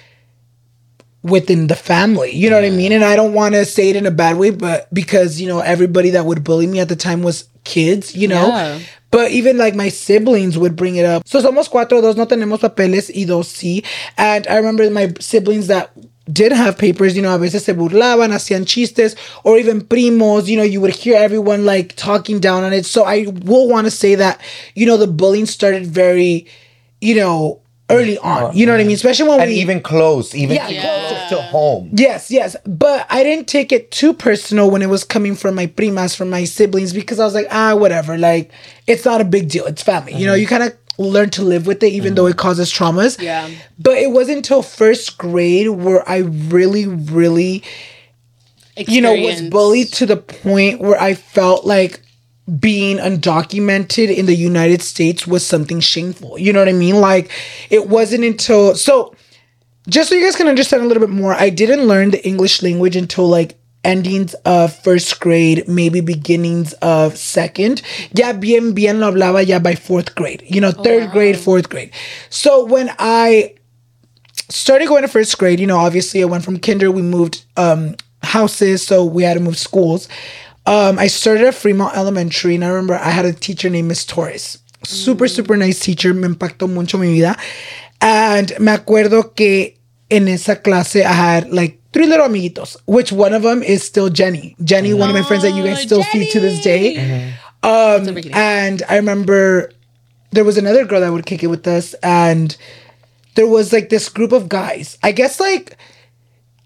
within 1.22 1.66
the 1.66 1.76
family. 1.76 2.30
You 2.30 2.48
know 2.48 2.56
what 2.56 2.64
I 2.64 2.70
mean? 2.70 2.92
And 2.92 3.04
I 3.04 3.14
don't 3.14 3.34
want 3.34 3.54
to 3.56 3.66
say 3.66 3.90
it 3.90 3.96
in 3.96 4.06
a 4.06 4.10
bad 4.10 4.38
way, 4.38 4.48
but 4.48 4.88
because, 4.92 5.38
you 5.38 5.46
know, 5.46 5.60
everybody 5.60 6.08
that 6.10 6.24
would 6.24 6.42
bully 6.42 6.66
me 6.66 6.80
at 6.80 6.88
the 6.88 6.96
time 6.96 7.22
was 7.22 7.46
kids, 7.64 8.16
you 8.16 8.26
know? 8.26 8.48
Yeah. 8.48 8.78
But 9.10 9.32
even 9.32 9.58
like 9.58 9.74
my 9.74 9.90
siblings 9.90 10.56
would 10.56 10.76
bring 10.76 10.96
it 10.96 11.04
up. 11.04 11.28
So 11.28 11.42
somos 11.42 11.68
cuatro, 11.68 12.00
dos 12.00 12.16
no 12.16 12.24
tenemos 12.26 12.60
papeles 12.60 13.10
y 13.14 13.24
dos 13.24 13.52
sí. 13.52 13.84
And 14.16 14.46
I 14.46 14.56
remember 14.56 14.88
my 14.88 15.12
siblings 15.20 15.66
that 15.66 15.90
did 16.32 16.52
have 16.52 16.78
papers, 16.78 17.16
you 17.16 17.22
know, 17.22 17.34
a 17.34 17.38
veces 17.38 17.64
se 17.64 17.72
burlaban, 17.74 18.30
hacían 18.30 18.64
chistes, 18.64 19.16
or 19.44 19.58
even 19.58 19.80
primos, 19.80 20.46
you 20.46 20.56
know, 20.56 20.62
you 20.62 20.80
would 20.80 20.94
hear 20.94 21.16
everyone 21.16 21.64
like 21.64 21.96
talking 21.96 22.40
down 22.40 22.64
on 22.64 22.72
it. 22.72 22.86
So 22.86 23.04
I 23.04 23.26
will 23.44 23.68
want 23.68 23.86
to 23.86 23.90
say 23.90 24.14
that, 24.16 24.40
you 24.74 24.86
know, 24.86 24.96
the 24.96 25.06
bullying 25.06 25.46
started 25.46 25.86
very, 25.86 26.46
you 27.00 27.14
know, 27.14 27.60
early 27.90 28.18
on. 28.18 28.56
You 28.56 28.66
know 28.66 28.72
what 28.72 28.80
I 28.80 28.84
mean? 28.84 28.94
Especially 28.94 29.28
when 29.28 29.40
and 29.40 29.50
we 29.50 29.56
even 29.56 29.80
close 29.80 30.34
even 30.34 30.56
Yeah, 30.56 30.66
close 30.66 31.28
to 31.30 31.42
home 31.42 31.90
Yes, 31.92 32.30
yes. 32.30 32.56
But 32.66 33.06
I 33.10 33.22
didn't 33.22 33.48
take 33.48 33.72
it 33.72 33.90
too 33.90 34.12
personal 34.14 34.70
when 34.70 34.82
it 34.82 34.88
was 34.88 35.04
coming 35.04 35.34
from 35.34 35.54
my 35.54 35.66
primas, 35.66 36.16
from 36.16 36.30
my 36.30 36.44
siblings, 36.44 36.92
because 36.92 37.18
I 37.18 37.24
was 37.24 37.34
like, 37.34 37.46
ah, 37.50 37.74
whatever. 37.74 38.16
Like, 38.16 38.50
it's 38.86 39.04
not 39.04 39.20
a 39.20 39.24
big 39.24 39.48
deal. 39.48 39.66
It's 39.66 39.82
family. 39.82 40.14
You 40.14 40.26
know, 40.26 40.34
you 40.34 40.46
kind 40.46 40.62
of 40.62 40.79
learn 41.08 41.30
to 41.30 41.42
live 41.42 41.66
with 41.66 41.82
it, 41.82 41.92
even 41.92 42.14
though 42.14 42.26
it 42.26 42.30
mm-hmm. 42.30 42.38
causes 42.38 42.72
traumas. 42.72 43.20
Yeah. 43.20 43.48
But 43.78 43.98
it 43.98 44.10
wasn't 44.10 44.38
until 44.38 44.62
first 44.62 45.16
grade 45.18 45.68
where 45.68 46.06
I 46.08 46.18
really, 46.18 46.86
really, 46.86 47.62
you 48.76 49.00
know, 49.00 49.14
was 49.14 49.42
bullied 49.42 49.92
to 49.94 50.06
the 50.06 50.16
point 50.16 50.80
where 50.80 51.00
I 51.00 51.14
felt 51.14 51.64
like 51.64 52.00
being 52.58 52.98
undocumented 52.98 54.14
in 54.14 54.26
the 54.26 54.34
United 54.34 54.82
States 54.82 55.26
was 55.26 55.46
something 55.46 55.80
shameful. 55.80 56.38
You 56.38 56.52
know 56.52 56.58
what 56.58 56.68
I 56.68 56.72
mean? 56.72 57.00
Like, 57.00 57.30
it 57.70 57.88
wasn't 57.88 58.24
until 58.24 58.74
so 58.74 59.14
just 59.88 60.08
so 60.08 60.14
you 60.14 60.24
guys 60.24 60.36
can 60.36 60.48
understand 60.48 60.82
a 60.82 60.86
little 60.86 61.00
bit 61.00 61.14
more, 61.14 61.34
I 61.34 61.50
didn't 61.50 61.86
learn 61.86 62.10
the 62.10 62.24
English 62.26 62.62
language 62.62 62.96
until 62.96 63.28
like 63.28 63.59
endings 63.84 64.34
of 64.44 64.74
first 64.82 65.20
grade, 65.20 65.66
maybe 65.68 66.00
beginnings 66.00 66.72
of 66.74 67.16
second. 67.16 67.82
Ya 68.14 68.32
bien, 68.32 68.72
bien 68.72 69.00
lo 69.00 69.12
hablaba 69.12 69.46
ya 69.46 69.58
by 69.58 69.74
fourth 69.74 70.14
grade, 70.14 70.42
you 70.46 70.60
know, 70.60 70.70
third 70.70 71.10
grade, 71.10 71.38
fourth 71.38 71.68
grade. 71.68 71.90
So 72.28 72.64
when 72.64 72.90
I 72.98 73.54
started 74.48 74.88
going 74.88 75.02
to 75.02 75.08
first 75.08 75.36
grade, 75.38 75.60
you 75.60 75.66
know, 75.66 75.78
obviously 75.78 76.22
I 76.22 76.26
went 76.26 76.44
from 76.44 76.58
kinder, 76.58 76.90
we 76.90 77.02
moved 77.02 77.44
um, 77.56 77.96
houses, 78.22 78.86
so 78.86 79.04
we 79.04 79.22
had 79.22 79.34
to 79.34 79.40
move 79.40 79.58
schools. 79.58 80.08
Um, 80.66 80.98
I 80.98 81.06
started 81.06 81.46
at 81.46 81.54
Fremont 81.54 81.96
Elementary, 81.96 82.54
and 82.54 82.64
I 82.64 82.68
remember 82.68 82.94
I 82.94 83.10
had 83.10 83.24
a 83.24 83.32
teacher 83.32 83.70
named 83.70 83.88
Miss 83.88 84.04
Torres. 84.04 84.58
Super, 84.84 85.28
super 85.28 85.56
nice 85.56 85.80
teacher, 85.80 86.14
me 86.14 86.28
impactó 86.28 86.68
mucho 86.68 86.98
mi 86.98 87.12
vida. 87.12 87.36
And 88.00 88.58
me 88.60 88.72
acuerdo 88.72 89.34
que 89.34 89.76
en 90.10 90.28
esa 90.28 90.56
clase 90.56 91.04
I 91.04 91.12
had 91.12 91.50
like 91.50 91.79
three 91.92 92.06
little 92.06 92.26
amiguitos, 92.26 92.76
which 92.86 93.12
one 93.12 93.32
of 93.32 93.42
them 93.42 93.62
is 93.62 93.82
still 93.82 94.08
Jenny. 94.08 94.56
Jenny, 94.64 94.94
one 94.94 95.08
of 95.10 95.14
my 95.14 95.22
friends 95.22 95.42
that 95.42 95.54
you 95.54 95.62
guys 95.62 95.78
Aw, 95.78 95.86
still 95.86 96.02
see 96.04 96.30
to 96.30 96.40
this 96.40 96.62
day. 96.62 97.34
Um, 97.62 98.16
and 98.32 98.82
I 98.88 98.96
remember 98.96 99.70
there 100.32 100.44
was 100.44 100.56
another 100.56 100.84
girl 100.84 101.00
that 101.00 101.12
would 101.12 101.26
kick 101.26 101.42
it 101.42 101.48
with 101.48 101.66
us, 101.66 101.94
and 102.02 102.56
there 103.34 103.46
was 103.46 103.72
like 103.72 103.88
this 103.90 104.08
group 104.08 104.32
of 104.32 104.48
guys. 104.48 104.98
I 105.02 105.12
guess 105.12 105.38
like 105.40 105.76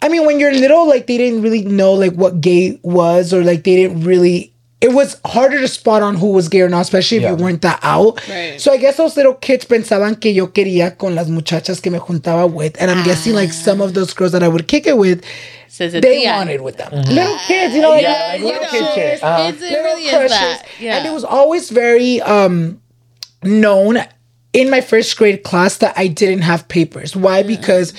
I 0.00 0.08
mean 0.08 0.26
when 0.26 0.38
you're 0.38 0.52
little, 0.52 0.86
like 0.86 1.06
they 1.06 1.18
didn't 1.18 1.42
really 1.42 1.64
know 1.64 1.92
like 1.94 2.12
what 2.12 2.40
gay 2.40 2.78
was, 2.82 3.32
or 3.32 3.42
like 3.42 3.64
they 3.64 3.76
didn't 3.76 4.04
really 4.04 4.53
it 4.84 4.92
was 4.92 5.16
harder 5.24 5.58
to 5.60 5.66
spot 5.68 6.02
on 6.02 6.14
who 6.16 6.28
was 6.32 6.48
gay 6.48 6.60
or 6.60 6.68
not, 6.68 6.82
especially 6.82 7.16
if 7.18 7.22
Yeah. 7.22 7.30
you 7.30 7.36
weren't 7.42 7.62
that 7.62 7.80
out. 7.82 8.20
Right. 8.28 8.60
So 8.60 8.70
I 8.72 8.76
guess 8.76 8.96
those 8.98 9.16
little 9.16 9.34
kids 9.34 9.64
pensaban 9.64 10.20
que 10.20 10.30
yo 10.32 10.48
quería 10.48 10.96
con 10.98 11.14
las 11.14 11.28
muchachas 11.28 11.80
que 11.82 11.90
me 11.90 11.98
juntaba 11.98 12.44
with. 12.50 12.76
And 12.80 12.90
I'm 12.90 13.02
guessing 13.04 13.34
like 13.34 13.52
some 13.52 13.80
of 13.80 13.94
those 13.94 14.12
girls 14.14 14.32
that 14.32 14.42
I 14.42 14.48
would 14.48 14.66
kick 14.68 14.86
it 14.86 14.98
with, 14.98 15.24
Se 15.68 15.88
they 15.88 16.00
sentían. 16.00 16.36
wanted 16.36 16.60
with 16.60 16.76
them. 16.76 16.92
Little 16.92 17.38
kids, 17.48 17.74
you 17.74 17.80
know, 17.80 17.90
like, 17.90 18.02
Yeah, 18.02 18.26
like 18.32 18.40
you 18.40 18.46
little 18.46 18.62
know, 18.62 18.68
kid 18.70 18.84
shit. 18.94 19.04
it's- 19.14 19.22
Uh-huh. 19.22 19.48
it's- 19.48 19.62
it 19.62 19.70
little 19.70 19.84
really 19.84 20.04
is 20.04 20.10
crushes. 20.10 20.30
that. 20.30 20.62
Yeah. 20.78 20.96
And 20.98 21.06
it 21.06 21.12
was 21.12 21.24
always 21.24 21.70
very 21.70 22.20
um 22.22 22.78
known 23.42 23.98
in 24.52 24.70
my 24.70 24.80
first 24.80 25.16
grade 25.16 25.42
class 25.42 25.78
that 25.78 25.94
I 25.96 26.06
didn't 26.08 26.42
have 26.42 26.68
papers. 26.68 27.16
Why? 27.16 27.42
Because 27.42 27.92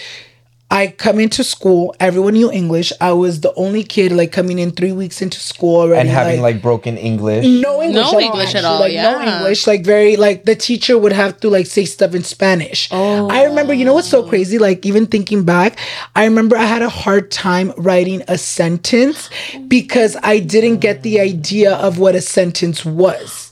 I 0.72 0.88
come 0.88 1.20
into 1.20 1.44
school, 1.44 1.96
everyone 2.00 2.34
knew 2.34 2.52
English. 2.52 2.92
I 3.00 3.14
was 3.14 3.42
the 3.42 3.54
only 3.56 3.84
kid 3.84 4.12
like 4.12 4.32
coming 4.32 4.58
in 4.58 4.72
three 4.72 4.92
weeks 4.92 5.22
into 5.22 5.40
school 5.40 5.82
already. 5.82 6.02
and 6.02 6.10
having 6.10 6.42
like, 6.42 6.62
broken 6.62 6.98
english 6.98 7.46
no 7.46 7.84
English, 7.84 7.96
No 7.96 8.02
at 8.02 8.14
all, 8.14 8.20
English 8.20 8.56
at 8.56 8.66
all, 8.66 8.80
Like 8.80 8.94
no. 8.94 9.22
English, 9.22 9.68
like 9.68 9.86
very 9.86 10.16
like 10.18 10.46
the 10.46 10.56
teacher 10.56 10.98
would 10.98 11.12
have 11.14 11.40
to 11.42 11.50
like 11.50 11.68
say 11.68 11.86
stuff 11.86 12.16
in 12.16 12.24
Spanish. 12.24 12.90
Oh. 12.92 13.30
I 13.30 13.44
remember, 13.44 13.74
you 13.74 13.86
know 13.86 13.94
what's 13.94 14.10
so 14.10 14.28
crazy? 14.28 14.58
Like 14.58 14.86
even 14.86 15.06
thinking 15.06 15.44
back, 15.44 15.78
I 16.16 16.26
remember 16.26 16.58
I 16.58 16.66
had 16.66 16.82
a 16.82 16.90
hard 16.90 17.30
time 17.30 17.72
writing 17.78 18.24
a 18.28 18.38
sentence 18.38 19.30
because 19.68 20.18
I 20.24 20.40
didn't 20.40 20.78
get 20.78 21.04
the 21.04 21.20
idea 21.20 21.76
of 21.76 22.00
what 22.00 22.16
a 22.16 22.22
sentence 22.22 22.84
was. 22.84 23.45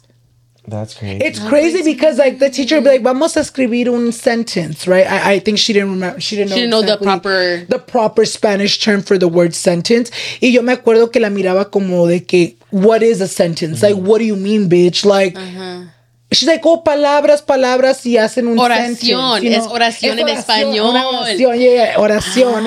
That's 0.67 0.93
crazy. 0.95 1.23
It's 1.23 1.39
crazy 1.39 1.83
because 1.83 2.17
like 2.17 2.39
the 2.39 2.49
teacher 2.49 2.75
would 2.75 2.83
be 2.83 2.89
like, 2.91 3.03
"Vamos 3.03 3.35
a 3.35 3.41
escribir 3.41 3.89
un 3.93 4.11
sentence," 4.11 4.87
right? 4.87 5.05
I, 5.05 5.33
I 5.33 5.39
think 5.39 5.57
she 5.57 5.73
didn't 5.73 5.91
remember. 5.91 6.19
She 6.19 6.35
didn't 6.35 6.51
know. 6.51 6.55
She 6.55 6.61
didn't 6.61 6.71
know 6.71 6.81
the 6.81 6.97
proper- 6.97 7.65
the 7.67 7.79
proper 7.79 8.25
Spanish 8.25 8.79
term 8.79 9.01
for 9.01 9.17
the 9.17 9.27
word 9.27 9.53
sentence. 9.53 10.11
Y 10.41 10.49
yo 10.49 10.61
me 10.61 10.73
acuerdo 10.73 11.11
que 11.11 11.19
la 11.19 11.29
miraba 11.29 11.69
como 11.69 12.07
de 12.07 12.21
que, 12.21 12.55
"What 12.71 13.03
is 13.03 13.21
a 13.21 13.27
sentence? 13.27 13.81
Like, 13.83 13.95
what 13.95 14.19
do 14.19 14.25
you 14.25 14.35
mean, 14.35 14.69
bitch? 14.69 15.05
Like." 15.05 15.37
Uh-huh. 15.37 15.85
She's 16.35 16.47
like, 16.47 16.61
oh, 16.65 16.83
palabras, 16.83 17.41
palabras, 17.41 18.05
y 18.05 18.17
hacen 18.17 18.47
un 18.47 18.57
Oración, 18.59 18.95
sentence, 18.97 19.43
you 19.43 19.51
es 19.51 19.65
know? 19.65 19.73
oración 19.73 20.19
en 20.19 20.29
español. 20.29 20.95
Oración, 20.95 21.57
yeah, 21.59 21.71
yeah, 21.73 21.95
oración. 21.97 22.65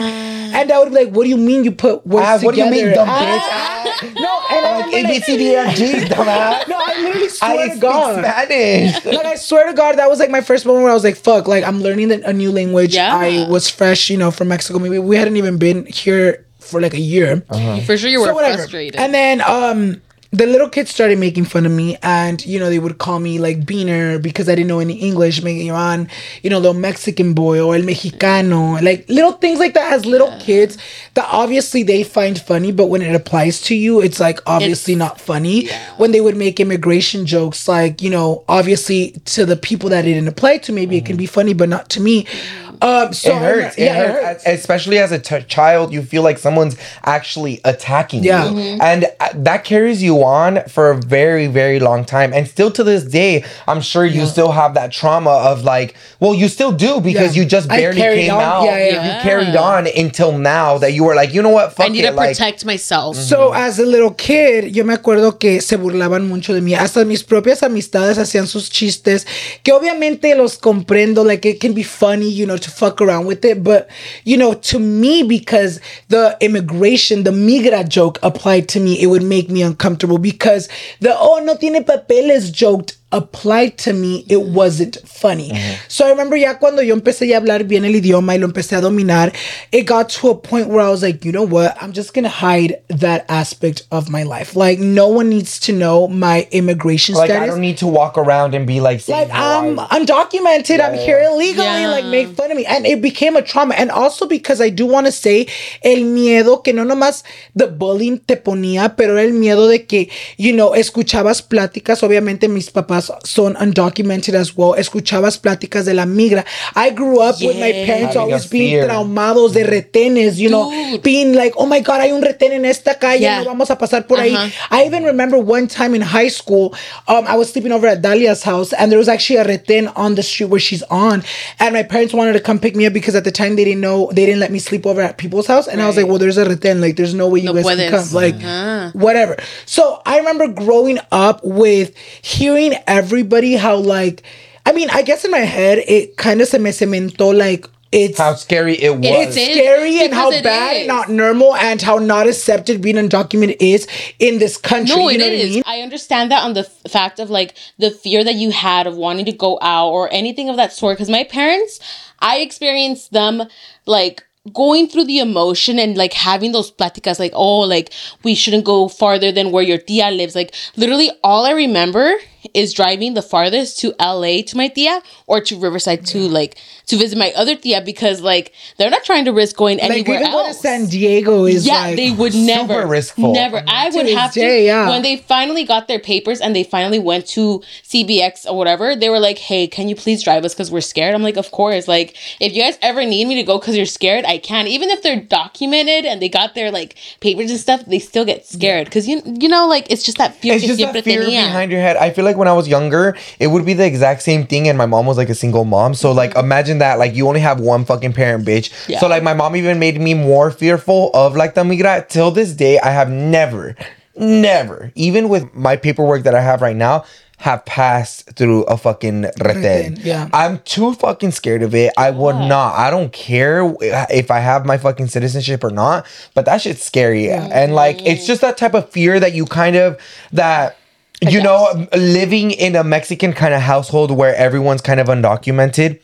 And 0.55 0.71
I 0.73 0.79
would 0.79 0.91
be 0.91 0.95
like, 1.05 1.11
what 1.15 1.25
do 1.25 1.29
you 1.29 1.37
mean 1.37 1.65
you 1.65 1.73
put 1.73 2.07
words 2.07 2.27
Ah, 2.27 2.39
what 2.41 2.55
do 2.55 2.61
you 2.61 2.67
together? 2.67 2.87
mean, 2.87 2.95
dumb 2.95 3.09
Ah. 3.11 3.21
bitch? 3.21 3.43
Ah. 3.51 3.83
No, 4.21 4.57
and 4.57 4.67
I 4.67 4.77
Like 4.79 4.87
remember, 4.87 5.09
like, 5.13 5.23
ABCDFG, 5.25 6.09
dumbass. 6.09 6.69
no, 6.69 6.77
I 6.79 7.03
literally 7.03 7.27
I 7.27 7.29
swear 7.29 7.65
to 7.67 7.71
speak 7.73 7.81
God. 7.83 8.25
Spanish. 8.25 9.05
like 9.05 9.27
I 9.27 9.35
swear 9.37 9.67
to 9.67 9.73
God, 9.75 9.99
that 9.99 10.09
was 10.09 10.19
like 10.19 10.31
my 10.31 10.41
first 10.41 10.65
moment 10.67 10.83
where 10.85 10.91
I 10.93 10.95
was 10.95 11.05
like, 11.05 11.17
"Fuck!" 11.17 11.49
Like 11.49 11.65
I'm 11.65 11.81
learning 11.83 12.13
a 12.13 12.33
new 12.33 12.53
language. 12.53 12.95
Yeah. 12.95 13.15
I 13.17 13.47
was 13.49 13.69
fresh, 13.69 14.09
you 14.11 14.17
know, 14.19 14.31
from 14.31 14.49
Mexico. 14.49 14.79
Maybe 14.79 14.99
we 14.99 15.17
hadn't 15.17 15.37
even 15.37 15.59
been 15.59 15.87
here 15.87 16.45
for 16.61 16.81
like 16.81 16.95
a 16.95 17.01
year. 17.01 17.43
For 17.87 17.97
sure, 17.97 18.09
you 18.11 18.21
were 18.21 18.27
So 18.29 18.35
frustrated. 18.39 18.97
And 19.01 19.13
then 19.15 19.41
um 19.43 20.01
the 20.37 20.47
little 20.47 20.69
kids 20.69 20.91
started 20.91 21.19
making 21.19 21.47
fun 21.47 21.65
of 21.65 21.73
me 21.73 21.97
and 22.03 22.45
you 22.45 22.59
know 22.59 22.69
they 22.69 22.79
would 22.79 22.99
call 22.99 23.19
me 23.19 23.39
like 23.39 23.61
beaner 23.61 24.21
because 24.21 24.49
I 24.49 24.55
didn't 24.55 24.69
know 24.69 24.81
any 24.81 24.95
English, 24.95 25.43
making 25.43 25.71
on, 25.71 26.09
you 26.43 26.51
know, 26.51 26.61
the 26.61 26.75
Mexican 26.75 27.33
boy 27.33 27.61
or 27.61 27.75
el 27.75 27.83
mexicano, 27.83 28.83
like 28.83 29.09
little 29.09 29.33
things 29.33 29.59
like 29.59 29.75
that 29.75 29.93
as 29.93 30.05
little 30.05 30.37
kids 30.39 30.77
that 31.15 31.27
obviously 31.31 31.83
they 31.83 32.03
find 32.03 32.39
funny, 32.39 32.73
but 32.73 32.87
when 32.87 33.01
it 33.01 33.15
applies 33.15 33.63
to 33.63 33.75
you, 33.75 34.01
it's 34.01 34.21
like 34.21 34.41
obviously 34.47 34.95
It's- 34.95 35.09
not 35.09 35.21
funny. 35.21 35.69
When 35.97 36.13
they 36.13 36.21
would 36.21 36.37
make 36.37 36.61
immigration 36.61 37.25
jokes, 37.25 37.67
like, 37.69 38.03
you 38.03 38.11
know, 38.11 38.45
obviously 38.49 39.13
to 39.37 39.47
the 39.47 39.57
people 39.57 39.89
that 39.91 40.05
it 40.05 40.13
didn't 40.15 40.29
apply 40.29 40.59
to, 40.59 40.73
maybe 40.73 40.97
it 40.97 41.07
can 41.07 41.15
mm-hmm. 41.15 41.19
be 41.19 41.27
funny, 41.27 41.55
but 41.55 41.69
not 41.69 41.89
to 41.91 42.01
me. 42.01 42.25
Mm-hmm. 42.25 42.66
Um 42.83 43.13
so 43.13 43.31
It 43.37 43.39
hurts. 43.43 43.77
It 43.79 43.85
yeah, 43.85 43.95
hurts. 44.13 44.47
Especially 44.47 44.99
as 44.99 45.13
a 45.13 45.19
t- 45.19 45.43
child, 45.49 45.93
you 45.93 46.03
feel 46.03 46.23
like 46.23 46.39
someone's 46.39 46.77
actually 47.05 47.61
attacking 47.65 48.25
Yeah. 48.25 48.51
you. 48.51 48.79
And 48.81 49.07
uh, 49.21 49.29
that 49.35 49.65
carries 49.65 50.03
you 50.03 50.23
on 50.25 50.63
for 50.69 50.91
a 50.91 50.97
very, 50.97 51.47
very 51.47 51.79
long 51.81 52.05
time. 52.05 52.33
And 52.33 52.47
still 52.49 52.71
to 52.73 52.85
this 52.85 53.05
day, 53.05 53.45
I'm 53.67 53.81
sure 53.81 54.05
you 54.05 54.27
still 54.27 54.53
have 54.53 54.75
that 54.75 54.93
trauma 54.93 55.31
of 55.31 55.63
like, 55.65 55.95
well, 56.21 56.35
you 56.35 56.49
still 56.49 56.73
do 56.73 57.01
because 57.01 57.37
Yeah. 57.37 57.43
you 57.43 57.49
just 57.49 57.69
barely 57.69 58.01
came 58.01 58.35
on. 58.35 58.41
out. 58.43 58.65
Yeah, 58.65 58.79
yeah. 58.79 59.17
You 59.17 59.23
carried 59.23 59.57
on 59.57 59.87
until 59.97 60.33
now 60.39 60.79
that 60.79 60.93
you 60.93 61.05
were 61.05 61.15
like, 61.15 61.33
you 61.35 61.43
know 61.43 61.51
what? 61.51 61.75
Fuck 61.75 61.87
I 61.87 61.89
need 61.89 62.05
it. 62.05 62.11
to 62.11 62.17
like, 62.17 62.37
protect 62.37 62.65
myself. 62.65 63.17
So, 63.17 63.53
as 63.53 63.79
a 63.79 63.85
little 63.87 64.11
kid, 64.13 64.75
yo 64.75 64.85
me 64.85 64.95
acuerdo 64.95 65.39
que 65.39 65.61
se 65.61 65.77
burlaban 65.77 66.29
mucho 66.29 66.53
de 66.55 66.61
mí. 66.61 66.75
Hasta 66.75 67.05
mis 67.05 67.23
propias 67.23 67.63
amistades 67.63 68.19
hacían 68.19 68.47
sus 68.47 68.69
chistes, 68.71 69.27
que 69.63 69.73
obviamente 69.73 70.35
los 70.35 70.57
comprendo. 70.59 71.25
Like, 71.25 71.45
it 71.49 71.61
can 71.61 71.73
be 71.75 71.83
funny, 71.83 72.29
you 72.31 72.47
know, 72.47 72.57
to 72.67 72.71
fuck 72.71 73.01
around 73.01 73.27
with 73.27 73.45
it. 73.45 73.65
But, 73.65 73.89
you 74.25 74.37
know, 74.37 74.55
to 74.55 74.79
me, 74.79 75.23
because 75.23 75.81
the 76.09 76.37
immigration, 76.41 77.25
the 77.25 77.31
migra 77.31 77.89
joke 77.89 78.19
applied 78.23 78.69
to 78.71 78.81
me, 78.81 79.01
it 79.01 79.07
would 79.07 79.23
make 79.23 79.49
me 79.49 79.63
uncomfortable 79.63 80.19
because 80.19 80.69
the, 81.01 81.17
oh, 81.17 81.41
no 81.43 81.57
tiene 81.57 81.83
papeles 81.83 82.51
joked 82.51 82.96
applied 83.17 83.79
to 83.79 83.93
me, 83.93 84.25
it 84.29 84.43
wasn't 84.43 84.99
funny. 85.07 85.51
So 85.89 86.07
I 86.07 86.11
remember 86.11 86.37
ya 86.37 86.55
cuando 86.55 86.83
yo 86.83 86.95
empecé 86.95 87.33
a 87.35 87.41
hablar 87.41 87.65
bien 87.67 87.85
el 87.85 87.93
idioma 87.95 88.35
y 88.35 88.39
lo 88.39 88.47
empecé 88.47 88.77
a 88.77 88.81
dominar, 88.81 89.33
it 89.73 89.87
got 89.87 90.09
to 90.11 90.29
a 90.31 90.35
point 90.35 90.69
where 90.69 90.81
I 90.85 90.91
was 90.91 91.03
like, 91.03 91.25
you 91.25 91.33
know 91.33 91.43
what? 91.47 91.77
I'm 91.81 91.93
just 91.93 92.13
gonna 92.15 92.29
hide 92.29 92.77
that 92.89 93.25
aspect 93.29 93.87
of 93.91 94.11
my 94.11 94.23
life. 94.23 94.55
Like 94.55 94.79
no 94.79 95.09
one 95.09 95.29
needs 95.31 95.59
to 95.61 95.73
know 95.73 96.07
my 96.09 96.47
immigration 96.51 97.15
status. 97.15 97.29
like 97.31 97.31
status. 97.31 97.43
I 97.43 97.47
don't 97.47 97.61
need 97.61 97.79
to 97.79 97.87
walk 97.87 98.19
around 98.19 98.55
and 98.55 98.67
be 98.67 98.81
like, 98.81 99.07
like 99.09 99.31
I'm 99.33 99.79
"Oh, 99.79 99.87
I- 99.91 99.99
undocumented. 99.99 100.81
I'm 100.81 100.95
yeah, 100.95 101.05
here 101.05 101.21
illegally. 101.23 101.65
Yeah. 101.65 101.89
Like 101.89 102.05
make 102.07 102.29
fun 102.37 102.51
of 102.51 102.57
me, 102.57 102.67
and 102.67 102.87
it 102.87 103.01
became 103.01 103.37
a 103.37 103.43
trauma. 103.43 103.75
And 103.75 103.91
also 103.91 104.27
because 104.27 104.61
I 104.61 104.69
do 104.71 104.87
want 104.87 105.07
to 105.07 105.13
say 105.13 105.47
el 105.83 106.05
miedo 106.05 106.63
que 106.63 106.73
no 106.73 106.85
nomás 106.85 107.23
the 107.55 107.67
bullying 107.67 108.19
te 108.19 108.37
ponía, 108.37 108.97
pero 108.97 109.17
el 109.19 109.33
miedo 109.33 109.69
de 109.69 109.87
que 109.87 110.11
you 110.37 110.53
know 110.53 110.75
escuchabas 110.75 111.43
pláticas. 111.43 112.03
Obviamente 112.03 112.49
mis 112.49 112.71
papás 112.71 113.06
son 113.25 113.55
undocumented 113.57 114.35
as 114.35 114.57
well. 114.57 114.75
Escuchabas 114.75 115.39
pláticas 115.39 115.85
de 115.85 115.95
la 115.95 116.05
migra. 116.07 116.45
I 116.75 116.91
grew 116.91 117.21
up 117.21 117.37
with 117.41 117.57
my 117.59 117.73
parents 117.73 118.15
Having 118.15 118.19
always 118.19 118.47
being 118.51 118.71
fear. 118.81 118.87
traumados 118.89 119.53
de 119.53 119.65
retenes. 119.65 120.39
You 120.39 120.51
know, 120.51 120.99
being 121.03 121.35
like, 121.35 121.55
oh 121.57 121.67
my 121.67 121.81
god, 121.81 122.01
hay 122.01 122.13
un 122.13 122.23
retén 122.23 122.53
en 122.53 122.65
esta 122.65 122.95
calle. 122.99 123.21
Yeah. 123.21 123.39
No 123.41 123.47
vamos 123.47 123.71
a 123.71 123.77
pasar 123.79 124.07
por 124.07 124.19
ahí. 124.19 124.35
Uh-huh. 124.35 124.51
I 124.71 124.85
even 124.87 125.05
remember 125.05 125.39
one 125.39 125.67
time 125.69 125.95
in 125.95 126.03
high 126.03 126.29
school, 126.29 126.75
um, 127.09 127.25
I 127.27 127.37
was 127.37 127.53
sleeping 127.53 127.73
over 127.73 127.87
at 127.87 128.03
Dalia's 128.03 128.43
house, 128.43 128.73
and 128.73 128.91
there 128.91 128.99
was 128.99 129.09
actually 129.09 129.37
a 129.37 129.45
retén 129.45 129.93
on 129.97 130.15
the 130.15 130.23
street 130.23 130.51
where 130.51 130.61
she's 130.61 130.83
on, 130.85 131.23
and 131.59 131.73
my 131.75 131.83
parents 131.83 132.13
wanted 132.15 132.33
to 132.35 132.41
come 132.41 132.59
pick 132.59 132.75
me 132.77 132.87
up 132.87 132.93
because 132.93 133.15
at 133.15 133.25
the 133.25 133.33
time 133.33 133.57
they 133.57 133.65
didn't 133.65 133.81
know 133.81 134.11
they 134.13 134.27
didn't 134.27 134.41
let 134.41 134.51
me 134.53 134.59
sleep 134.59 134.87
over 134.87 135.01
at 135.01 135.19
people's 135.19 135.47
house, 135.47 135.67
and 135.69 135.81
I 135.83 135.87
was 135.87 135.97
like, 135.97 136.07
well, 136.07 136.19
there's 136.19 136.39
a 136.39 136.45
retén, 136.45 136.81
like 136.81 136.97
there's 136.97 137.15
no 137.15 137.29
way 137.29 137.41
you 137.41 137.47
No 137.47 137.55
guys 137.55 137.65
puedes. 137.65 137.77
can 137.91 137.91
come, 137.91 138.13
like 138.13 138.35
Uh-huh. 138.37 138.91
whatever. 138.95 139.37
So 139.67 140.01
I 140.07 140.19
remember 140.19 140.49
growing 140.49 140.99
up 141.13 141.41
with 141.45 141.97
hearing 142.23 142.75
everybody 142.87 143.57
how 143.57 143.77
like, 143.77 144.23
I 144.65 144.73
mean, 144.73 144.89
I 144.91 145.03
guess 145.03 145.25
in 145.25 145.31
my 145.31 145.39
head 145.39 145.79
it 145.87 146.17
kind 146.17 146.41
of 146.41 146.49
se 146.49 146.59
me 146.59 146.71
cementó 146.71 147.37
like. 147.37 147.69
It's 147.93 148.19
how 148.19 148.35
scary 148.35 148.75
it 148.75 148.91
was. 148.91 149.07
it's 149.07 149.37
is, 149.37 149.53
scary 149.53 150.03
and 150.03 150.13
how 150.13 150.31
bad 150.43 150.77
is. 150.77 150.87
not 150.89 151.09
normal 151.09 151.55
and 151.55 151.81
how 151.81 151.99
not 151.99 152.27
accepted 152.27 152.83
being 152.83 152.97
undocumented 152.97 153.57
is 153.61 153.87
in 154.19 154.39
this 154.39 154.57
country. 154.57 154.97
No, 154.97 155.09
you 155.09 155.15
it 155.15 155.19
know 155.19 155.27
is. 155.27 155.41
what 155.41 155.47
I 155.47 155.55
mean? 155.55 155.63
I 155.67 155.81
understand 155.83 156.31
that 156.33 156.43
on 156.43 156.55
the 156.55 156.61
f- 156.61 156.91
fact 156.91 157.21
of 157.21 157.31
like 157.31 157.57
the 157.79 157.93
fear 157.93 158.25
that 158.25 158.35
you 158.35 158.51
had 158.51 158.89
of 158.89 158.97
wanting 158.97 159.25
to 159.27 159.33
go 159.33 159.59
out 159.63 159.91
or 159.91 160.13
anything 160.13 160.49
of 160.49 160.57
that 160.57 160.73
sort. 160.73 160.97
Because 160.97 161.09
my 161.09 161.23
parents, 161.25 161.79
I 162.19 162.39
experienced 162.39 163.13
them 163.13 163.45
like 163.87 164.25
going 164.53 164.89
through 164.89 165.05
the 165.05 165.21
emotion 165.21 165.79
and 165.79 165.97
like 165.97 166.13
having 166.13 166.53
those 166.53 166.73
platicas 166.73 167.19
like, 167.21 167.33
oh, 167.35 167.61
like 167.61 167.93
we 168.25 168.35
shouldn't 168.35 168.65
go 168.65 168.89
farther 168.89 169.31
than 169.31 169.53
where 169.53 169.63
your 169.63 169.79
tia 169.79 170.11
lives. 170.11 170.35
Like 170.35 170.55
literally 170.77 171.11
all 171.23 171.47
I 171.47 171.53
remember 171.53 172.17
is 172.55 172.73
driving 172.73 173.15
the 173.15 173.23
farthest 173.23 173.79
to 173.81 173.95
LA 174.01 174.43
to 174.43 174.57
my 174.57 174.69
tia 174.69 175.03
or 175.27 175.41
to 175.41 175.59
Riverside 175.59 176.07
to 176.07 176.19
like 176.19 176.59
to 176.87 176.97
visit 176.97 177.19
my 177.19 177.33
other 177.37 177.57
tia 177.57 177.81
because 177.83 178.21
like 178.21 178.53
they're 178.79 178.91
not 178.91 179.05
trying 179.05 179.25
to 179.25 179.33
risk 179.33 179.57
going 179.57 179.79
Like 179.79 179.91
anywhere 179.91 180.21
even 180.21 180.33
else. 180.33 180.61
San 180.61 180.87
Diego 180.87 181.45
is 181.45 181.67
Yeah, 181.67 181.81
like 181.81 181.97
they 181.97 182.11
would 182.11 182.35
never 182.35 182.87
riskful. 182.87 183.33
Never. 183.33 183.63
I 183.67 183.91
would 183.91 184.09
have 184.09 184.33
to 184.33 184.41
yeah. 184.41 184.89
when 184.89 185.03
they 185.03 185.17
finally 185.17 185.65
got 185.65 185.89
their 185.89 185.99
papers 185.99 186.41
and 186.41 186.55
they 186.55 186.65
finally 186.65 186.99
went 186.99 187.27
to 187.29 187.63
CBX 187.85 188.47
or 188.47 188.57
whatever. 188.57 188.95
They 188.97 189.11
were 189.11 189.21
like, 189.21 189.39
"Hey, 189.39 189.67
can 189.67 189.89
you 189.89 189.97
please 189.97 190.23
drive 190.23 190.45
us 190.45 190.55
because 190.55 190.71
we're 190.71 190.81
scared?" 190.81 191.15
I'm 191.15 191.23
like, 191.23 191.37
"Of 191.37 191.51
course." 191.51 191.89
Like, 191.89 192.17
if 192.41 192.55
you 192.55 192.63
guys 192.63 192.79
ever 192.83 193.05
need 193.05 193.27
me 193.27 193.35
to 193.37 193.43
go 193.43 193.59
because 193.59 193.77
you're 193.77 193.87
scared, 193.87 194.25
I 194.25 194.39
can. 194.39 194.67
Even 194.67 194.91
if 194.91 195.03
they're 195.03 195.21
documented 195.21 196.05
and 196.05 196.21
they 196.21 196.29
got 196.29 196.55
their 196.55 196.71
like 196.71 196.97
papers 197.21 197.51
and 197.51 197.61
stuff, 197.61 197.85
they 197.87 197.99
still 197.99 198.25
get 198.25 198.47
scared 198.47 198.87
because 198.87 199.09
you 199.09 199.23
you 199.25 199.49
know 199.49 199.67
like 199.67 199.91
it's 199.91 200.03
just 200.03 200.19
that 200.19 200.35
fear. 200.37 200.55
it's 200.55 200.67
just 200.67 200.81
that 200.81 201.05
fear 201.05 201.25
behind 201.25 201.71
your 201.71 201.81
head. 201.81 201.97
I 201.97 202.11
feel 202.11 202.25
like 202.25 202.36
when 202.37 202.49
I 202.49 202.53
was 202.53 202.69
younger, 202.69 203.17
it 203.39 203.49
would 203.49 203.65
be 203.65 203.73
the 203.73 203.87
exact 203.87 204.23
same 204.23 204.47
thing, 204.47 204.69
and 204.69 204.77
my 204.79 204.87
mom 204.87 205.07
was 205.07 205.17
like 205.17 205.29
a 205.29 205.35
single 205.35 205.65
mom. 205.65 205.95
So 205.95 206.13
like, 206.13 206.31
mm-hmm. 206.31 206.47
imagine 206.47 206.79
that 206.79 206.99
like 206.99 207.15
you 207.15 207.27
only 207.29 207.41
have 207.41 207.61
one 207.61 207.85
fucking 207.85 208.13
parent, 208.13 208.47
bitch. 208.47 208.71
Yeah. 208.89 209.01
So 209.01 209.09
like, 209.09 209.23
my 209.23 209.35
mom 209.35 209.57
even 209.57 209.79
made 209.79 210.01
me 210.01 210.15
more 210.15 210.51
fearful 210.51 211.11
of 211.15 211.37
like 211.37 211.55
the 211.55 211.63
migra. 211.63 212.09
Till 212.09 212.31
this 212.31 212.53
day, 212.53 212.79
I 212.79 212.91
have 212.91 213.11
never, 213.11 213.77
never, 214.17 214.93
even 214.95 215.29
with 215.29 215.55
my 215.55 215.77
paperwork 215.77 216.23
that 216.25 216.35
I 216.35 216.41
have 216.41 216.63
right 216.63 216.77
now. 216.77 217.05
Have 217.41 217.67
passed 217.67 218.35
through 218.35 218.63
a 218.63 218.79
fucking 218.79 219.25
reten. 219.41 220.03
Yeah. 220.03 220.31
I'm 220.33 220.59
too 220.61 220.95
fucking 220.95 221.33
scared 221.33 221.63
of 221.63 221.75
it. 221.75 221.93
I 221.99 222.11
would 222.11 222.37
not. 222.37 222.75
I 222.77 222.89
don't 222.89 223.13
care 223.13 223.77
if 223.81 224.31
I 224.31 224.39
have 224.39 224.65
my 224.65 224.79
fucking 224.79 225.09
citizenship 225.09 225.63
or 225.63 225.69
not, 225.69 226.07
but 226.33 226.47
that 226.47 226.63
shit's 226.63 226.83
scary. 226.83 227.29
And 227.29 227.75
like, 227.75 228.01
it's 228.07 228.27
just 228.27 228.41
that 228.41 228.57
type 228.57 228.73
of 228.73 228.89
fear 228.89 229.21
that 229.21 229.35
you 229.35 229.45
kind 229.45 229.77
of, 229.77 230.01
that, 230.33 230.79
you 231.23 231.43
know, 231.43 231.67
um, 231.73 231.89
living 231.97 232.51
in 232.51 232.77
a 232.77 232.85
Mexican 232.85 233.33
kind 233.33 233.55
of 233.55 233.61
household 233.63 234.11
where 234.11 234.35
everyone's 234.35 234.83
kind 234.83 235.01
of 235.01 235.07
undocumented, 235.09 236.01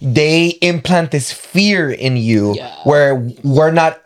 they 0.00 0.48
implant 0.62 1.10
this 1.10 1.32
fear 1.32 1.90
in 1.90 2.16
you 2.16 2.54
Yeah. 2.54 2.74
where 2.84 3.14
we're 3.44 3.70
not 3.70 4.00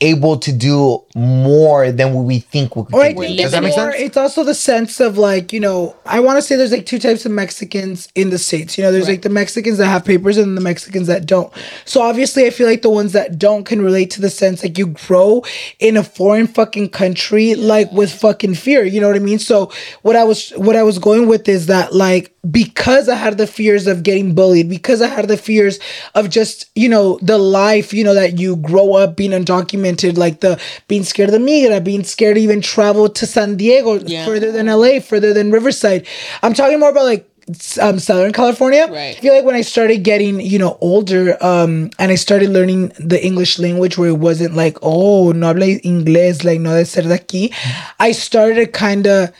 able 0.00 0.36
to 0.38 0.52
do 0.52 1.02
more 1.14 1.92
than 1.92 2.14
what 2.14 2.24
we 2.24 2.38
think 2.38 2.74
we 2.74 2.82
Or 2.92 3.02
I 3.02 3.12
think 3.14 3.18
do. 3.18 3.26
Does 3.28 3.38
it's 3.38 3.52
that 3.52 3.62
make 3.62 3.74
sense? 3.74 3.94
it's 3.98 4.16
also 4.16 4.44
the 4.44 4.54
sense 4.54 5.00
of 5.00 5.18
like, 5.18 5.52
you 5.52 5.60
know, 5.60 5.96
I 6.06 6.20
want 6.20 6.38
to 6.38 6.42
say 6.42 6.56
there's 6.56 6.72
like 6.72 6.86
two 6.86 6.98
types 6.98 7.26
of 7.26 7.32
Mexicans 7.32 8.08
in 8.14 8.30
the 8.30 8.38
States. 8.38 8.78
You 8.78 8.84
know, 8.84 8.92
there's 8.92 9.08
like 9.08 9.22
the 9.22 9.28
Mexicans 9.28 9.78
that 9.78 9.86
have 9.86 10.04
papers 10.04 10.38
and 10.38 10.56
the 10.56 10.60
Mexicans 10.60 11.06
that 11.08 11.26
don't. 11.26 11.52
So 11.84 12.00
obviously, 12.00 12.46
I 12.46 12.50
feel 12.50 12.66
like 12.66 12.82
the 12.82 12.90
ones 12.90 13.12
that 13.12 13.38
don't 13.38 13.64
can 13.64 13.82
relate 13.82 14.10
to 14.12 14.20
the 14.20 14.30
sense 14.30 14.62
like 14.62 14.78
you 14.78 14.86
grow 14.86 15.44
in 15.78 15.96
a 15.96 16.04
foreign 16.04 16.46
fucking 16.46 16.90
country, 16.90 17.54
like 17.54 17.90
with 17.92 18.12
fucking 18.12 18.54
fear. 18.54 18.84
You 18.84 19.00
know 19.00 19.08
what 19.08 19.16
I 19.16 19.20
mean? 19.20 19.38
So 19.38 19.70
what 20.02 20.16
I 20.16 20.24
was, 20.24 20.50
what 20.50 20.76
I 20.76 20.82
was 20.82 20.98
going 20.98 21.26
with 21.26 21.48
is 21.48 21.66
that 21.66 21.94
like, 21.94 22.34
because 22.50 23.08
I 23.08 23.14
had 23.14 23.38
the 23.38 23.46
fears 23.46 23.86
of 23.86 24.02
getting 24.02 24.34
bullied, 24.34 24.68
because 24.68 25.00
I 25.00 25.06
had 25.06 25.28
the 25.28 25.36
fears 25.36 25.78
of 26.14 26.28
just, 26.28 26.70
you 26.74 26.88
know, 26.88 27.18
the 27.22 27.38
life, 27.38 27.92
you 27.94 28.02
know, 28.02 28.14
that 28.14 28.38
you 28.38 28.56
grow 28.56 28.94
up 28.94 29.16
being 29.16 29.30
undocumented, 29.30 30.16
like 30.16 30.40
the 30.40 30.60
being 30.88 31.01
scared 31.04 31.28
of 31.28 31.32
the 31.32 31.38
migra, 31.38 31.82
being 31.82 32.04
scared 32.04 32.36
to 32.36 32.40
even 32.40 32.60
travel 32.60 33.08
to 33.08 33.26
San 33.26 33.56
Diego, 33.56 33.98
Yeah. 34.00 34.24
further 34.24 34.52
than 34.52 34.66
LA, 34.68 35.00
further 35.00 35.32
than 35.32 35.50
Riverside. 35.50 36.06
I'm 36.42 36.54
talking 36.54 36.78
more 36.80 36.90
about 36.90 37.04
like 37.04 37.28
um, 37.80 37.98
Southern 37.98 38.32
California. 38.32 38.86
Right. 38.86 39.16
I 39.16 39.20
feel 39.20 39.34
like 39.34 39.44
when 39.44 39.56
I 39.56 39.62
started 39.62 40.04
getting, 40.04 40.40
you 40.40 40.58
know, 40.58 40.78
older, 40.80 41.36
um, 41.44 41.90
and 41.98 42.12
I 42.12 42.14
started 42.14 42.50
learning 42.50 42.92
the 43.00 43.22
English 43.24 43.58
language 43.58 43.98
where 43.98 44.08
it 44.10 44.18
wasn't 44.18 44.54
like, 44.54 44.78
oh, 44.82 45.32
no 45.32 45.48
habla 45.48 45.66
inglés, 45.84 46.44
like 46.44 46.60
no 46.60 46.74
de 46.76 46.84
ser 46.84 47.02
de 47.02 47.18
aquí, 47.18 47.52
I 47.98 48.12
started 48.12 48.72
kind 48.72 49.06
of 49.08 49.30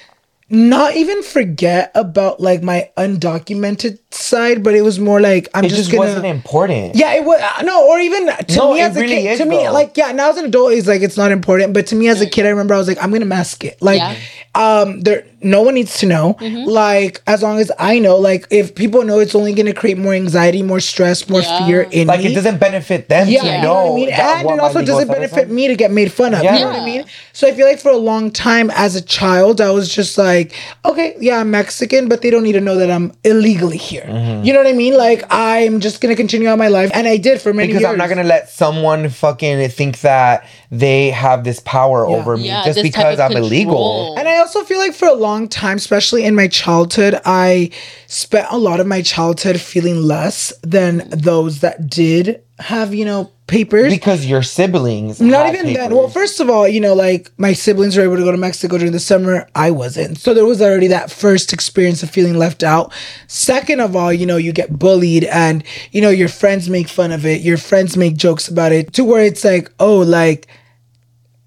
not 0.54 0.94
even 0.96 1.22
forget 1.22 1.90
about 1.94 2.38
like 2.38 2.62
my 2.62 2.90
undocumented 2.98 3.98
side, 4.10 4.62
but 4.62 4.74
it 4.74 4.82
was 4.82 4.98
more 5.00 5.18
like 5.18 5.48
I'm 5.54 5.64
It 5.64 5.68
just, 5.68 5.80
just, 5.80 5.90
gonna. 5.92 6.04
wasn't 6.08 6.26
important. 6.26 6.94
yeah, 6.94 7.14
it 7.14 7.24
was 7.24 7.40
uh, 7.40 7.62
no, 7.62 7.88
or 7.88 7.98
even 7.98 8.26
to 8.26 8.56
No, 8.56 8.74
me 8.74 8.80
it 8.80 8.84
as 8.84 8.96
a 8.96 9.00
really 9.00 9.14
kid. 9.14 9.30
is, 9.32 9.38
to 9.38 9.46
me, 9.46 9.56
though. 9.64 9.72
like 9.72 9.96
yeah, 9.96 10.12
now 10.12 10.28
as 10.30 10.36
an 10.36 10.44
adult, 10.44 10.72
it's 10.74 10.86
like 10.86 11.00
it's 11.00 11.16
not 11.16 11.32
important. 11.32 11.72
But 11.72 11.86
to 11.88 11.94
me 11.96 12.08
as 12.08 12.20
a 12.20 12.26
kid, 12.26 12.44
I 12.44 12.50
remember 12.50 12.74
I 12.74 12.78
was 12.78 12.86
like, 12.86 13.02
I'm 13.02 13.10
gonna 13.10 13.24
mask 13.24 13.64
it. 13.64 13.80
Like, 13.80 13.98
Yeah. 14.00 14.14
um, 14.54 15.00
there, 15.00 15.24
no 15.40 15.62
one 15.62 15.74
needs 15.74 15.98
to 16.00 16.06
know. 16.06 16.34
Mm-hmm. 16.38 16.68
Like, 16.68 17.22
as 17.26 17.42
long 17.42 17.58
as 17.58 17.72
I 17.78 17.98
know, 17.98 18.16
like, 18.18 18.46
if 18.50 18.74
people 18.74 19.02
know, 19.04 19.18
it's 19.20 19.34
only 19.34 19.54
gonna 19.54 19.72
create 19.72 19.96
more 19.96 20.12
anxiety, 20.12 20.62
more 20.62 20.80
stress, 20.80 21.28
more 21.30 21.40
Yeah. 21.40 21.66
fear 21.66 21.82
in 21.90 22.06
Like 22.08 22.20
me. 22.20 22.26
it 22.32 22.34
doesn't 22.34 22.58
benefit 22.58 23.08
them 23.08 23.26
Yeah, 23.28 23.40
to 23.40 23.46
you 23.46 23.52
know 23.54 23.62
know. 23.62 23.74
what 23.86 23.92
I 23.92 23.94
mean? 23.96 24.10
that- 24.10 24.40
And 24.44 24.50
it 24.50 24.60
also 24.60 24.82
doesn't 24.84 25.08
benefit 25.08 25.48
me 25.50 25.68
to 25.68 25.74
get 25.76 25.90
made 25.90 26.12
fun 26.12 26.34
of. 26.34 26.42
You 26.44 26.50
know 26.50 26.66
what 26.66 26.76
I 26.76 26.84
mean? 26.84 27.04
So 27.32 27.48
I 27.48 27.52
feel 27.52 27.66
like 27.66 27.80
for 27.80 27.90
a 27.90 27.96
long 27.96 28.30
time 28.30 28.70
as 28.74 28.94
a 28.94 29.00
child, 29.00 29.60
I 29.62 29.70
was 29.70 29.88
just 29.88 30.18
like, 30.18 30.41
okay, 30.84 31.16
yeah, 31.20 31.38
I'm 31.38 31.50
Mexican, 31.50 32.08
but 32.08 32.22
they 32.22 32.30
don't 32.30 32.42
need 32.42 32.52
to 32.52 32.60
know 32.60 32.76
that 32.76 32.90
I'm 32.90 33.12
illegally 33.24 33.76
here. 33.76 34.02
Mm-hmm. 34.02 34.44
You 34.44 34.52
know 34.52 34.58
what 34.58 34.68
I 34.68 34.72
mean? 34.72 34.96
Like 34.96 35.24
I'm 35.30 35.80
just 35.80 36.00
gonna 36.00 36.16
continue 36.16 36.48
on 36.48 36.58
my 36.58 36.68
life, 36.68 36.90
and 36.94 37.06
I 37.06 37.16
did 37.16 37.40
for 37.40 37.52
many 37.52 37.68
years. 37.68 37.78
Because 37.78 37.82
years. 37.82 37.92
I'm 37.92 37.98
not 37.98 38.08
gonna 38.08 38.28
let 38.28 38.50
someone 38.50 39.08
fucking 39.08 39.68
think 39.70 40.00
that 40.00 40.46
they 40.70 41.10
have 41.10 41.44
this 41.44 41.60
power 41.60 42.06
over 42.06 42.36
me 42.36 42.46
Yeah, 42.46 42.64
just 42.64 42.82
because 42.82 43.20
I'm 43.20 43.32
illegal. 43.32 44.16
And 44.18 44.28
I 44.28 44.38
also 44.38 44.64
feel 44.64 44.78
like 44.78 44.94
for 44.94 45.08
a 45.08 45.14
long 45.14 45.48
time, 45.48 45.76
especially 45.76 46.24
in 46.24 46.34
my 46.34 46.48
childhood, 46.48 47.20
I 47.24 47.70
spent 48.06 48.46
a 48.50 48.56
lot 48.56 48.80
of 48.80 48.86
my 48.86 49.02
childhood 49.02 49.60
feeling 49.60 49.96
less 50.02 50.52
than 50.62 51.08
those 51.10 51.60
that 51.60 51.88
did 51.88 52.42
have, 52.58 52.94
you 52.94 53.04
know, 53.04 53.30
papers. 53.52 53.92
Because 53.92 54.24
your 54.24 54.42
siblings. 54.42 55.20
Not 55.20 55.46
even 55.46 55.66
then. 55.66 55.74
papers. 55.74 55.92
Well, 55.92 56.08
first 56.08 56.40
of 56.40 56.48
all, 56.48 56.66
you 56.66 56.80
know, 56.80 56.94
like 56.94 57.30
my 57.36 57.52
siblings 57.52 57.96
were 57.96 58.02
able 58.02 58.16
to 58.16 58.22
go 58.22 58.32
to 58.32 58.38
Mexico 58.38 58.78
during 58.78 58.92
the 58.92 58.98
summer. 58.98 59.46
I 59.54 59.70
wasn't. 59.70 60.18
So 60.18 60.32
there 60.32 60.46
was 60.46 60.62
already 60.62 60.86
that 60.88 61.10
first 61.10 61.52
experience 61.52 62.02
of 62.02 62.10
feeling 62.10 62.38
left 62.38 62.62
out. 62.62 62.92
Second 63.26 63.80
of 63.80 63.94
all, 63.94 64.12
you 64.12 64.26
know, 64.26 64.38
you 64.38 64.52
get 64.52 64.78
bullied 64.78 65.24
and, 65.24 65.62
you 65.92 66.00
know, 66.00 66.10
your 66.10 66.28
friends 66.28 66.70
make 66.70 66.88
fun 66.88 67.12
of 67.12 67.26
it. 67.26 67.42
Your 67.42 67.58
friends 67.58 67.96
make 67.96 68.16
jokes 68.16 68.48
about 68.48 68.72
it 68.72 68.94
to 68.94 69.04
where 69.04 69.22
it's 69.22 69.44
like, 69.44 69.70
oh, 69.78 69.98
like, 69.98 70.48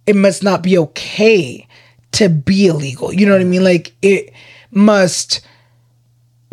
it 0.05 0.15
must 0.15 0.43
not 0.43 0.61
be 0.61 0.77
okay 0.77 1.67
to 2.13 2.29
be 2.29 2.67
illegal. 2.67 3.11
You 3.11 3.25
know 3.25 3.31
what 3.31 3.41
I 3.41 3.45
mean? 3.45 3.63
Like, 3.63 3.93
it 4.03 4.31
must 4.71 5.41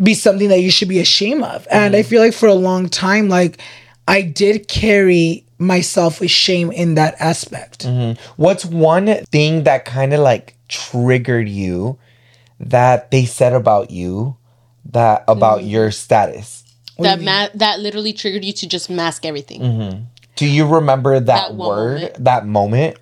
be 0.01 0.15
something 0.15 0.49
that 0.49 0.61
you 0.61 0.71
should 0.71 0.89
be 0.89 0.99
ashamed 0.99 1.43
of. 1.43 1.67
And 1.69 1.95
I 1.95 1.99
mm-hmm. 1.99 2.09
feel 2.09 2.21
like 2.21 2.33
for 2.33 2.47
a 2.47 2.55
long 2.55 2.89
time, 2.89 3.29
like, 3.29 3.59
I 4.07 4.21
did 4.21 4.67
carry 4.67 5.42
myself 5.63 6.19
with 6.19 6.31
shame 6.31 6.71
in 6.71 6.95
that 6.95 7.15
aspect. 7.19 7.87
What's 8.35 8.65
one 8.65 9.07
thing 9.31 9.63
that 9.63 9.85
kind 9.85 10.13
of 10.13 10.19
like 10.19 10.55
triggered 10.67 11.47
you 11.49 11.97
that 12.59 13.11
they 13.11 13.25
said 13.25 13.53
about 13.53 13.91
you 13.91 14.37
that 14.91 15.23
about 15.27 15.61
Mm. 15.61 15.69
your 15.69 15.91
status? 15.91 16.63
that 16.99 17.21
ma- 17.21 17.47
that 17.55 17.79
literally 17.79 18.13
triggered 18.13 18.45
you 18.45 18.53
to 18.53 18.67
just 18.67 18.89
mask 18.89 19.25
everything. 19.25 19.61
Mm-hmm. 19.61 19.99
Do 20.35 20.45
you 20.45 20.65
remember 20.67 21.19
that, 21.19 21.25
That 21.25 21.55
word, 21.55 21.93
moment. 22.01 22.23
that 22.23 22.45
moment? 22.45 22.97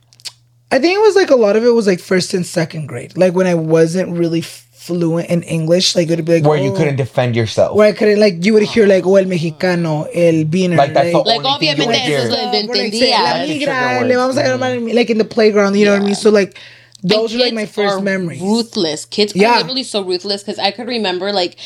I 0.72 0.80
think 0.80 0.95
it 0.95 1.01
was 1.01 1.16
like 1.16 1.30
a 1.30 1.36
lot 1.36 1.55
of 1.57 1.64
it 1.66 1.70
was 1.74 1.88
like 1.88 1.99
first 1.99 2.34
and 2.34 2.45
second 2.45 2.88
grade. 2.88 3.18
Like 3.18 3.34
when 3.36 3.47
I 3.47 3.55
wasn't 3.55 4.18
really 4.18 4.41
fluent 4.82 5.29
in 5.29 5.43
English, 5.43 5.95
like 5.95 6.09
it 6.09 6.15
would 6.15 6.25
be 6.25 6.34
like 6.39 6.43
Where 6.49 6.57
you 6.57 6.71
oh, 6.73 6.75
couldn't 6.77 6.95
defend 6.95 7.36
yourself? 7.36 7.75
where 7.77 7.88
I 7.88 7.91
couldn't 7.91 8.19
like 8.19 8.43
you 8.45 8.53
would 8.55 8.63
hear 8.63 8.88
like 8.88 9.05
oh 9.05 9.15
el 9.15 9.25
mexicano, 9.25 10.07
el 10.13 10.45
beaner, 10.45 10.75
Like 10.75 10.93
that's 10.95 11.11
the 11.11 11.19
Like, 11.19 11.45
only 11.45 11.67
thing 11.67 11.77
you 11.77 11.86
would 11.86 11.95
hear. 11.95 12.17
eso 12.17 12.25
es 12.25 12.32
lo- 12.32 12.51
like, 12.51 12.65
entendía. 12.65 13.19
la 13.19 13.45
migra, 13.45 13.75
trigger 13.77 14.07
le 14.07 14.15
words. 14.17 14.36
vamos 14.36 14.38
a 14.38 14.43
llamar, 14.49 14.71
mm. 14.79 14.93
like 14.95 15.09
in 15.11 15.17
the 15.19 15.25
playground, 15.36 15.75
you 15.77 15.86
know 15.86 15.93
what 15.93 16.01
I 16.01 16.05
mean? 16.05 16.15
So 16.15 16.32
like 16.32 16.57
those 17.03 17.32
And 17.34 17.39
were 17.39 17.45
like 17.45 17.53
my 17.53 17.65
first 17.67 17.95
are 17.97 18.01
memories. 18.01 18.41
Ruthless. 18.41 19.05
Kids 19.05 19.34
Yeah. 19.36 19.53
are 19.53 19.57
literally 19.59 19.84
so 19.84 20.01
ruthless 20.03 20.41
because 20.43 20.57
I 20.59 20.71
could 20.71 20.88
remember 20.88 21.32
like. 21.32 21.57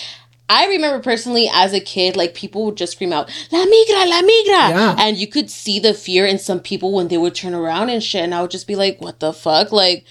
I 0.47 0.67
remember 0.67 1.01
personally 1.01 1.49
as 1.51 1.73
a 1.73 1.79
kid, 1.79 2.15
like 2.15 2.35
people 2.35 2.65
would 2.65 2.75
just 2.77 2.91
scream 2.91 3.11
out, 3.11 3.31
La 3.51 3.65
migra, 3.65 4.05
la 4.07 4.21
migra. 4.21 4.69
Yeah. 4.69 4.95
And 4.99 5.17
you 5.17 5.25
could 5.25 5.49
see 5.49 5.79
the 5.79 5.91
fear 5.95 6.23
in 6.27 6.37
some 6.37 6.59
people 6.59 6.93
when 6.93 7.07
they 7.07 7.17
would 7.17 7.33
turn 7.33 7.55
around 7.55 7.89
and 7.89 8.03
shit. 8.03 8.21
And 8.23 8.31
I 8.35 8.43
would 8.43 8.51
just 8.51 8.67
be 8.67 8.75
like, 8.75 9.01
what 9.01 9.19
the 9.19 9.33
fuck? 9.33 9.71
Like, 9.71 10.05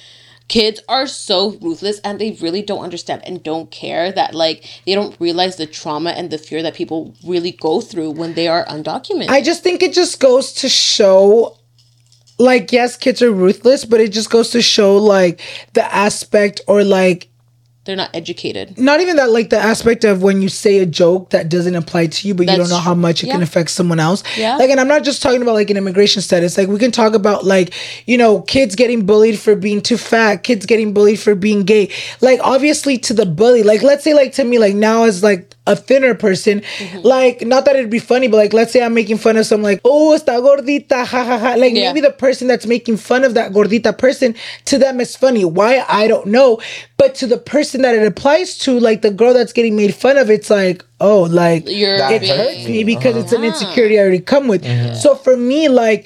kids 0.48 0.80
are 0.88 1.06
so 1.06 1.52
ruthless 1.60 1.98
and 2.00 2.20
they 2.20 2.32
really 2.40 2.62
don't 2.62 2.82
understand 2.82 3.22
and 3.24 3.42
don't 3.42 3.70
care 3.70 4.12
that, 4.12 4.34
like, 4.34 4.64
they 4.86 4.94
don't 4.94 5.18
realize 5.20 5.56
the 5.56 5.66
trauma 5.66 6.10
and 6.10 6.30
the 6.30 6.38
fear 6.38 6.62
that 6.62 6.74
people 6.74 7.14
really 7.26 7.52
go 7.52 7.80
through 7.80 8.10
when 8.10 8.34
they 8.34 8.48
are 8.48 8.64
undocumented. 8.66 9.28
I 9.28 9.40
just 9.40 9.62
think 9.62 9.82
it 9.82 9.92
just 9.92 10.20
goes 10.20 10.52
to 10.54 10.68
show 10.68 11.58
like 12.38 12.72
yes, 12.72 12.96
kids 12.96 13.22
are 13.22 13.30
ruthless, 13.30 13.84
but 13.84 14.00
it 14.00 14.08
just 14.08 14.30
goes 14.30 14.50
to 14.50 14.62
show 14.62 14.96
like 14.96 15.40
the 15.72 15.94
aspect 15.94 16.60
or 16.66 16.82
like 16.82 17.28
They're 17.84 17.96
not 17.96 18.10
educated. 18.14 18.78
not 18.78 19.00
even 19.00 19.16
that 19.16 19.30
like 19.30 19.50
the 19.50 19.58
aspect 19.58 20.04
of 20.04 20.22
when 20.22 20.40
you 20.40 20.48
say 20.48 20.78
a 20.78 20.86
joke 20.86 21.30
that 21.30 21.48
doesn't 21.48 21.74
apply 21.74 22.06
to 22.06 22.28
you 22.28 22.34
but 22.34 22.48
you 22.48 22.56
don't 22.56 22.70
know 22.70 22.78
how 22.78 22.94
much 22.94 23.22
it 23.22 23.26
can 23.26 23.42
affect 23.42 23.70
someone 23.70 24.00
else. 24.00 24.22
Yeah. 24.36 24.56
like 24.56 24.70
and 24.70 24.80
i'm 24.80 24.88
not 24.88 25.04
just 25.04 25.22
talking 25.22 25.42
about 25.42 25.54
like 25.54 25.70
an 25.70 25.76
immigration 25.76 26.22
status. 26.22 26.56
Like 26.56 26.68
we 26.68 26.78
can 26.78 26.90
talk 26.90 27.14
about 27.14 27.44
like 27.44 27.74
you 28.06 28.16
know 28.16 28.40
kids 28.42 28.74
getting 28.74 29.04
bullied 29.06 29.38
for 29.38 29.54
being 29.54 29.80
too 29.82 29.98
fat 29.98 30.42
kids 30.42 30.66
getting 30.66 30.92
bullied 30.94 31.20
for 31.20 31.34
being 31.34 31.64
gay. 31.64 31.90
Like 32.20 32.40
obviously 32.42 32.98
to 32.98 33.12
the 33.14 33.26
bully. 33.26 33.62
Like 33.62 33.82
let's 33.82 34.02
say 34.04 34.14
like 34.14 34.32
to 34.34 34.44
me 34.44 34.58
like 34.58 34.74
now 34.74 35.04
as 35.04 35.22
like 35.22 35.53
a 35.66 35.74
thinner 35.74 36.14
person. 36.14 36.60
Mm-hmm. 36.60 36.98
like 37.00 37.40
not 37.42 37.64
that 37.64 37.74
it'd 37.76 37.90
be 37.90 37.98
funny 37.98 38.28
but 38.28 38.36
like 38.36 38.52
let's 38.52 38.70
say 38.72 38.82
i'm 38.82 38.92
making 38.94 39.16
fun 39.18 39.36
of 39.36 39.46
some 39.46 39.62
like 39.62 39.80
oh 39.84 40.14
está 40.18 40.34
gordita 40.40 41.06
ha 41.06 41.24
ha 41.24 41.38
ha 41.38 41.54
like 41.56 41.72
Yeah. 41.74 41.88
maybe 41.92 42.00
the 42.02 42.10
person 42.12 42.48
that's 42.48 42.66
making 42.66 42.98
fun 42.98 43.24
of 43.24 43.32
that 43.34 43.52
gordita 43.52 43.96
person 43.96 44.34
to 44.66 44.78
them 44.78 45.00
is 45.00 45.16
funny. 45.16 45.44
Why? 45.44 45.84
I 45.88 46.06
don't 46.06 46.26
know. 46.26 46.60
But 46.96 47.14
to 47.16 47.26
the 47.26 47.38
person 47.38 47.82
that 47.82 47.94
it 47.94 48.06
applies 48.06 48.58
to 48.58 48.78
like 48.78 49.02
the 49.02 49.10
girl 49.10 49.32
that's 49.34 49.52
getting 49.52 49.76
made 49.76 49.94
fun 49.94 50.16
of 50.18 50.30
it's 50.30 50.50
like 50.50 50.84
oh 51.08 51.22
like 51.42 51.62
You're 51.68 51.96
it 52.14 52.20
being- 52.22 52.38
hurts 52.40 52.64
me 52.74 52.80
because 52.92 53.14
it's 53.20 53.32
an 53.32 53.38
Uh-huh. 53.44 53.50
insecurity 53.52 53.94
I 53.98 54.02
already 54.02 54.24
come 54.34 54.48
with. 54.52 54.62
So 55.02 55.14
for 55.24 55.36
me, 55.36 55.60
like, 55.68 56.02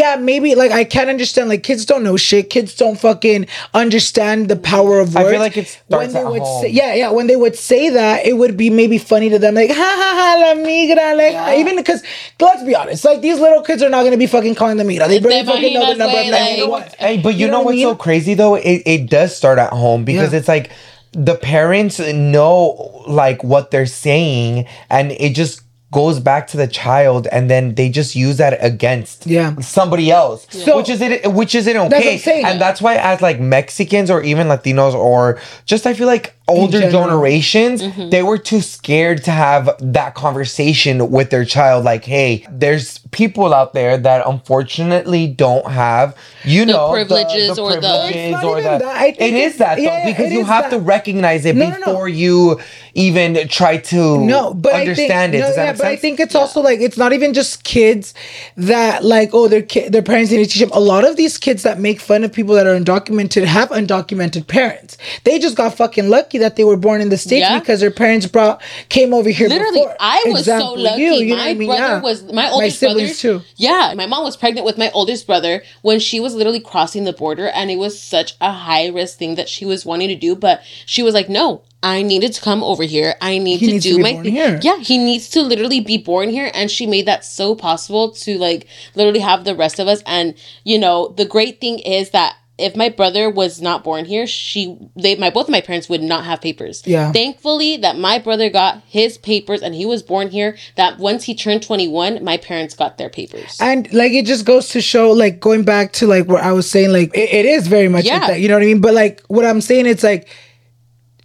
yeah, 0.00 0.16
maybe 0.30 0.54
like 0.62 0.72
I 0.80 0.84
can't 0.94 1.10
understand. 1.14 1.48
Like, 1.52 1.62
kids 1.70 1.82
don't 1.90 2.02
know 2.08 2.16
shit. 2.16 2.44
Kids 2.56 2.70
don't 2.82 2.98
fucking 3.06 3.46
understand 3.82 4.48
the 4.52 4.56
power 4.56 4.94
of 5.04 5.16
I 5.16 5.22
words. 5.22 5.30
feel 5.32 5.40
like 5.40 5.56
it 5.56 5.68
starts 5.68 5.90
when 5.90 6.12
they 6.14 6.20
at 6.26 6.30
would 6.32 6.42
home. 6.42 6.62
say, 6.62 6.68
yeah, 6.80 6.92
yeah. 7.00 7.10
When 7.10 7.26
they 7.30 7.36
would 7.44 7.56
say 7.56 7.82
that, 7.90 8.26
it 8.26 8.34
would 8.40 8.56
be 8.56 8.68
maybe 8.70 8.98
funny 8.98 9.28
to 9.30 9.38
them, 9.38 9.54
like, 9.54 9.70
ha 9.82 9.90
ha 10.02 10.10
ha, 10.20 10.28
la 10.44 10.50
migra, 10.62 11.08
like 11.16 11.58
even 11.60 11.76
because 11.76 12.02
let's 12.40 12.62
be 12.64 12.74
honest, 12.74 13.04
like 13.04 13.20
these 13.20 13.38
little 13.40 13.62
kids 13.62 13.82
are 13.82 13.88
not 13.96 14.02
gonna 14.04 14.16
be 14.26 14.26
fucking 14.26 14.54
calling 14.54 14.76
the 14.76 14.84
migra. 14.84 15.08
They 15.08 15.20
barely 15.20 15.44
fucking 15.46 15.74
know 15.74 15.86
the 15.86 15.92
imaginas, 15.94 15.98
number 15.98 16.18
of 16.18 16.24
güey, 16.26 16.58
like- 16.60 16.68
what. 16.68 16.94
Hey, 16.98 17.16
but 17.18 17.34
you, 17.36 17.46
know, 17.48 17.60
what 17.62 17.72
I 17.74 17.78
what's 17.78 17.82
so 17.82 17.96
crazy 17.96 18.34
though? 18.34 18.54
It, 18.56 18.82
it 18.94 19.10
does 19.10 19.36
start 19.36 19.58
at 19.58 19.72
home 19.72 20.04
because 20.04 20.32
Yeah. 20.32 20.38
it's 20.40 20.48
like 20.48 20.70
the 21.12 21.34
parents 21.36 21.98
know 21.98 23.02
like 23.06 23.42
what 23.42 23.70
they're 23.70 23.86
saying 23.86 24.66
and 24.90 25.12
it 25.12 25.34
just 25.34 25.62
goes 25.90 26.20
back 26.20 26.46
to 26.46 26.58
the 26.58 26.66
child 26.66 27.26
and 27.32 27.48
then 27.50 27.74
they 27.74 27.88
just 27.88 28.14
use 28.14 28.36
that 28.36 28.58
against 28.62 29.26
Yeah. 29.26 29.54
somebody 29.60 30.10
else 30.10 30.46
So- 30.50 30.76
which 30.76 30.90
is 30.90 31.00
it 31.00 31.32
which 31.32 31.54
isn't 31.54 31.74
what 31.78 31.92
I'm 31.94 31.98
okay 32.00 32.18
saying. 32.18 32.44
and 32.44 32.60
that's 32.60 32.82
why 32.82 32.96
as 32.96 33.22
like 33.22 33.40
mexicans 33.40 34.10
or 34.10 34.22
even 34.22 34.48
latinos 34.48 34.92
or 34.94 35.40
just 35.64 35.86
i 35.86 35.94
feel 35.94 36.06
like 36.06 36.34
older 36.48 36.90
generations 36.90 37.82
Mm-hmm. 37.82 38.10
they 38.10 38.22
were 38.22 38.38
too 38.38 38.60
scared 38.60 39.22
to 39.24 39.30
have 39.30 39.70
that 39.80 40.14
conversation 40.14 41.10
with 41.10 41.30
their 41.30 41.44
child 41.44 41.84
like 41.84 42.04
hey 42.04 42.46
there's 42.50 42.98
people 43.10 43.52
out 43.54 43.72
there 43.74 43.96
that 43.98 44.26
unfortunately 44.26 45.26
don't 45.26 45.70
have 45.70 46.16
you 46.44 46.64
The 46.64 46.72
know 46.72 46.90
privileges 46.92 47.58
or 47.58 47.72
the- 47.72 47.78
privileges 47.80 48.34
It's 48.34 48.44
or 48.44 48.56
the- 48.62 48.78
that. 48.78 49.20
It 49.20 49.34
is 49.34 49.56
that 49.58 49.76
though 49.76 49.82
yeah, 49.82 50.06
because 50.06 50.32
you 50.32 50.44
have 50.44 50.64
that. 50.70 50.76
to 50.76 50.78
recognize 50.80 51.44
it 51.44 51.54
No, 51.56 51.70
no, 51.70 51.78
no. 51.78 51.84
before 51.86 52.08
you 52.08 52.58
even 52.94 53.46
try 53.48 53.76
to 53.78 54.24
no, 54.24 54.54
but 54.54 54.74
understand 54.74 55.32
think, 55.32 55.34
it. 55.34 55.40
No, 55.40 55.46
Does 55.48 55.56
that 55.56 55.64
yeah, 55.66 55.72
but 55.72 55.86
I 55.86 55.96
think 55.96 56.18
it's 56.20 56.34
also 56.34 56.60
like 56.60 56.80
it's 56.80 56.96
not 56.96 57.12
even 57.12 57.32
just 57.34 57.62
kids 57.64 58.14
that 58.56 59.04
like 59.04 59.30
oh 59.32 59.48
their 59.48 59.62
ki- 59.62 59.88
their 59.88 60.02
parents 60.02 60.30
need 60.32 60.38
to 60.38 60.46
teach 60.50 60.60
them. 60.60 60.70
A 60.72 60.80
lot 60.80 61.06
of 61.06 61.16
these 61.16 61.38
kids 61.38 61.62
that 61.62 61.78
make 61.78 62.00
fun 62.00 62.24
of 62.24 62.32
people 62.32 62.54
that 62.54 62.66
are 62.66 62.76
undocumented 62.78 63.44
have 63.44 63.68
undocumented 63.70 64.46
parents. 64.48 64.96
They 65.24 65.38
just 65.38 65.56
got 65.56 65.74
fucking 65.74 66.08
lucky 66.08 66.37
that 66.38 66.56
they 66.56 66.64
were 66.64 66.76
born 66.76 67.00
in 67.00 67.08
the 67.08 67.16
states 67.18 67.40
Yeah. 67.48 67.58
because 67.58 67.80
their 67.80 67.90
parents 67.90 68.26
brought 68.26 68.62
came 68.88 69.12
over 69.12 69.28
here. 69.30 69.48
Literally, 69.48 69.80
before. 69.80 69.96
I 70.00 70.22
was 70.26 70.40
Example, 70.40 70.76
so 70.76 70.80
lucky. 70.82 71.02
you, 71.02 71.12
you 71.12 71.36
my 71.36 71.54
brother 71.54 71.80
Yeah. 71.80 72.00
was 72.00 72.22
my 72.32 72.50
oldest 72.50 72.80
brother 72.80 73.08
too. 73.08 73.42
Yeah, 73.56 73.92
my 73.96 74.06
mom 74.06 74.24
was 74.24 74.36
pregnant 74.36 74.64
with 74.64 74.78
my 74.78 74.90
oldest 74.92 75.26
brother 75.26 75.62
when 75.82 76.00
she 76.00 76.20
was 76.20 76.34
literally 76.34 76.60
crossing 76.60 77.04
the 77.04 77.12
border, 77.12 77.48
and 77.48 77.70
it 77.70 77.76
was 77.78 78.00
such 78.00 78.34
a 78.40 78.52
high 78.52 78.88
risk 78.88 79.18
thing 79.18 79.34
that 79.34 79.48
she 79.48 79.64
was 79.64 79.84
wanting 79.84 80.08
to 80.08 80.16
do. 80.16 80.34
But 80.34 80.62
she 80.86 81.02
was 81.02 81.14
like, 81.14 81.28
"No, 81.28 81.62
I 81.82 82.02
needed 82.02 82.32
to 82.34 82.40
come 82.40 82.62
over 82.64 82.82
here. 82.82 83.14
I 83.20 83.38
need 83.38 83.60
He 83.60 83.66
to 83.66 83.72
needs 83.72 83.84
do 83.84 83.90
to 83.92 83.96
be 83.98 84.02
my 84.02 84.22
thing." 84.22 84.58
Yeah, 84.62 84.78
he 84.78 84.98
needs 84.98 85.28
to 85.30 85.42
literally 85.42 85.80
be 85.80 85.98
born 85.98 86.28
here, 86.30 86.50
and 86.54 86.70
she 86.70 86.86
made 86.86 87.06
that 87.06 87.24
so 87.24 87.54
possible 87.54 88.10
to 88.12 88.38
like 88.38 88.66
literally 88.94 89.20
have 89.20 89.44
the 89.44 89.54
rest 89.54 89.78
of 89.78 89.88
us. 89.88 90.02
And 90.06 90.34
you 90.64 90.78
know, 90.78 91.08
the 91.16 91.24
great 91.24 91.60
thing 91.60 91.78
is 91.80 92.10
that. 92.10 92.34
If 92.58 92.74
my 92.76 92.88
brother 92.88 93.30
was 93.30 93.60
not 93.62 93.84
born 93.84 94.04
here, 94.04 94.26
she 94.26 94.76
they 94.96 95.14
my 95.16 95.30
both 95.30 95.46
of 95.46 95.52
my 95.52 95.60
parents 95.60 95.88
would 95.88 96.02
not 96.02 96.24
have 96.24 96.40
papers. 96.40 96.82
Yeah. 96.84 97.12
Thankfully 97.12 97.76
that 97.78 97.96
my 97.98 98.18
brother 98.18 98.50
got 98.50 98.82
his 98.86 99.16
papers 99.16 99.62
and 99.62 99.74
he 99.74 99.86
was 99.86 100.02
born 100.02 100.28
here. 100.30 100.56
That 100.76 100.98
once 100.98 101.24
he 101.24 101.34
turned 101.34 101.62
21, 101.62 102.22
my 102.24 102.36
parents 102.36 102.74
got 102.74 102.98
their 102.98 103.08
papers. 103.08 103.56
And 103.60 103.92
like 103.92 104.12
it 104.12 104.26
just 104.26 104.44
goes 104.44 104.68
to 104.70 104.80
show, 104.80 105.12
like 105.12 105.40
going 105.40 105.64
back 105.64 105.92
to 105.94 106.06
like 106.06 106.26
what 106.26 106.42
I 106.42 106.52
was 106.52 106.68
saying, 106.68 106.92
like 106.92 107.16
it, 107.16 107.32
it 107.32 107.46
is 107.46 107.68
very 107.68 107.88
much 107.88 108.04
Yeah. 108.04 108.18
like 108.18 108.26
that. 108.28 108.40
You 108.40 108.48
know 108.48 108.54
what 108.54 108.62
I 108.64 108.66
mean? 108.66 108.80
But 108.80 108.94
like 108.94 109.22
what 109.28 109.44
I'm 109.44 109.60
saying, 109.60 109.86
it's 109.86 110.02
like 110.02 110.28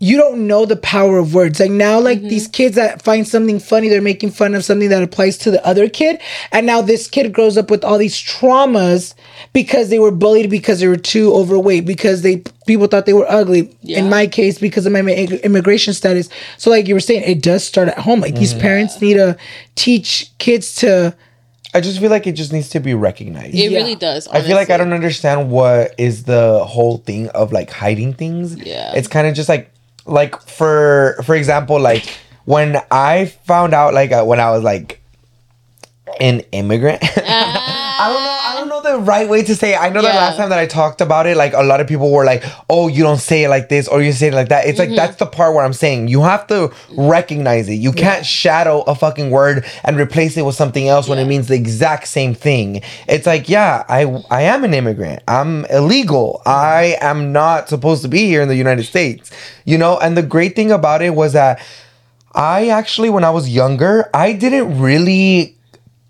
you 0.03 0.17
don't 0.17 0.47
know 0.47 0.65
the 0.65 0.75
power 0.75 1.17
of 1.17 1.33
words. 1.33 1.61
Like 1.61 1.71
now, 1.71 1.97
like 1.97 2.19
mm-hmm. 2.19 2.27
these 2.27 2.49
kids 2.49 2.75
that 2.75 3.01
find 3.01 3.25
something 3.25 3.57
funny, 3.57 3.87
they're 3.87 4.01
making 4.01 4.31
fun 4.31 4.53
of 4.53 4.65
something 4.65 4.89
that 4.89 5.01
applies 5.01 5.37
to 5.39 5.51
the 5.51 5.65
other 5.65 5.87
kid. 5.87 6.19
And 6.51 6.65
now 6.65 6.81
this 6.81 7.07
kid 7.07 7.31
grows 7.31 7.57
up 7.57 7.71
with 7.71 7.85
all 7.85 7.97
these 7.97 8.17
traumas 8.17 9.15
because 9.53 9.89
they 9.89 9.99
were 9.99 10.11
bullied 10.11 10.49
because 10.49 10.81
they 10.81 10.89
were 10.89 10.97
too 10.97 11.33
overweight, 11.33 11.85
because 11.85 12.21
they 12.21 12.43
people 12.67 12.87
thought 12.87 13.05
they 13.05 13.13
were 13.13 13.31
ugly. 13.31 13.77
Yeah. 13.81 13.99
In 13.99 14.09
my 14.09 14.27
case, 14.27 14.59
because 14.59 14.85
of 14.85 14.91
my 14.91 14.99
immigration 14.99 15.93
status. 15.93 16.27
So 16.57 16.69
like 16.69 16.85
you 16.85 16.95
were 16.95 16.99
saying, 16.99 17.23
it 17.23 17.41
does 17.41 17.63
start 17.63 17.87
at 17.87 17.99
home. 17.99 18.19
Like 18.19 18.35
these 18.35 18.53
mm. 18.53 18.59
parents 18.59 18.99
need 18.99 19.13
to 19.13 19.37
teach 19.75 20.37
kids 20.37 20.75
to 20.75 21.15
I 21.73 21.81
just 21.81 21.99
feel 21.99 22.11
like 22.11 22.27
it 22.27 22.33
just 22.33 22.53
needs 22.53 22.69
to 22.69 22.79
be 22.79 22.93
recognized. 22.93 23.55
It 23.55 23.71
Yeah. 23.71 23.79
really 23.79 23.95
does. 23.95 24.27
I 24.27 24.41
feel 24.41 24.55
like 24.55 24.69
I 24.69 24.77
don't 24.77 24.93
understand 24.93 25.49
what 25.49 25.95
is 25.97 26.25
the 26.25 26.63
whole 26.63 26.97
thing 26.97 27.29
of 27.29 27.51
like 27.51 27.71
hiding 27.71 28.13
things. 28.13 28.55
Yeah. 28.55 28.93
It's 28.95 29.07
kind 29.07 29.27
of 29.27 29.33
just 29.33 29.49
like 29.49 29.72
like 30.05 30.39
for 30.41 31.17
for 31.23 31.35
example 31.35 31.79
like 31.79 32.05
when 32.45 32.77
I 32.91 33.25
found 33.45 33.73
out 33.73 33.93
like 33.93 34.11
uh, 34.11 34.23
when 34.23 34.39
I 34.39 34.51
was 34.51 34.63
like 34.63 35.01
an 36.19 36.41
immigrant. 36.51 36.99
I 37.17 38.11
don't 38.13 38.23
know. 38.23 38.32
The 38.83 38.99
right 38.99 39.29
way 39.29 39.43
to 39.43 39.55
say. 39.55 39.75
It. 39.75 39.81
I 39.81 39.87
know 39.89 40.01
that 40.01 40.13
last 40.13 40.35
time 40.35 40.49
that 40.49 40.59
I 40.59 40.67
talked 40.67 40.99
about 40.99 41.25
it, 41.25 41.37
like 41.37 41.53
a 41.53 41.63
lot 41.63 41.79
of 41.79 41.87
people 41.87 42.11
were 42.11 42.25
like, 42.25 42.43
"Oh, 42.69 42.89
you 42.89 43.01
don't 43.01 43.19
say 43.19 43.45
it 43.45 43.49
like 43.49 43.69
this, 43.69 43.87
or 43.87 44.01
you 44.01 44.11
say 44.11 44.27
it 44.27 44.33
like 44.33 44.49
that." 44.49 44.65
It's 44.65 44.77
like 44.77 44.89
mm-hmm. 44.89 44.97
that's 44.97 45.15
the 45.15 45.25
part 45.25 45.55
where 45.55 45.63
I'm 45.63 45.71
saying 45.71 46.09
you 46.09 46.21
have 46.21 46.47
to 46.47 46.69
recognize 46.97 47.69
it. 47.69 47.75
You 47.75 47.93
can't 47.93 48.25
shadow 48.25 48.81
a 48.81 48.93
fucking 48.93 49.31
word 49.31 49.65
and 49.85 49.97
replace 49.97 50.35
it 50.35 50.41
with 50.41 50.55
something 50.55 50.85
else 50.89 51.07
when 51.07 51.17
it 51.17 51.25
means 51.25 51.47
the 51.47 51.55
exact 51.55 52.09
same 52.09 52.35
thing. 52.35 52.81
It's 53.07 53.25
like, 53.25 53.47
yeah, 53.47 53.85
I 53.87 54.21
I 54.29 54.41
am 54.41 54.65
an 54.65 54.73
immigrant. 54.73 55.23
I'm 55.29 55.63
illegal. 55.65 56.41
Mm-hmm. 56.41 56.49
I 56.49 56.97
am 56.99 57.31
not 57.31 57.69
supposed 57.69 58.01
to 58.01 58.09
be 58.09 58.25
here 58.25 58.41
in 58.41 58.49
the 58.49 58.55
United 58.55 58.83
States. 58.83 59.31
You 59.63 59.77
know, 59.77 59.97
and 59.97 60.17
the 60.17 60.23
great 60.23 60.57
thing 60.57 60.71
about 60.71 61.01
it 61.01 61.15
was 61.15 61.31
that 61.33 61.65
I 62.35 62.67
actually, 62.67 63.09
when 63.09 63.23
I 63.23 63.29
was 63.29 63.47
younger, 63.49 64.09
I 64.13 64.33
didn't 64.33 64.81
really 64.81 65.57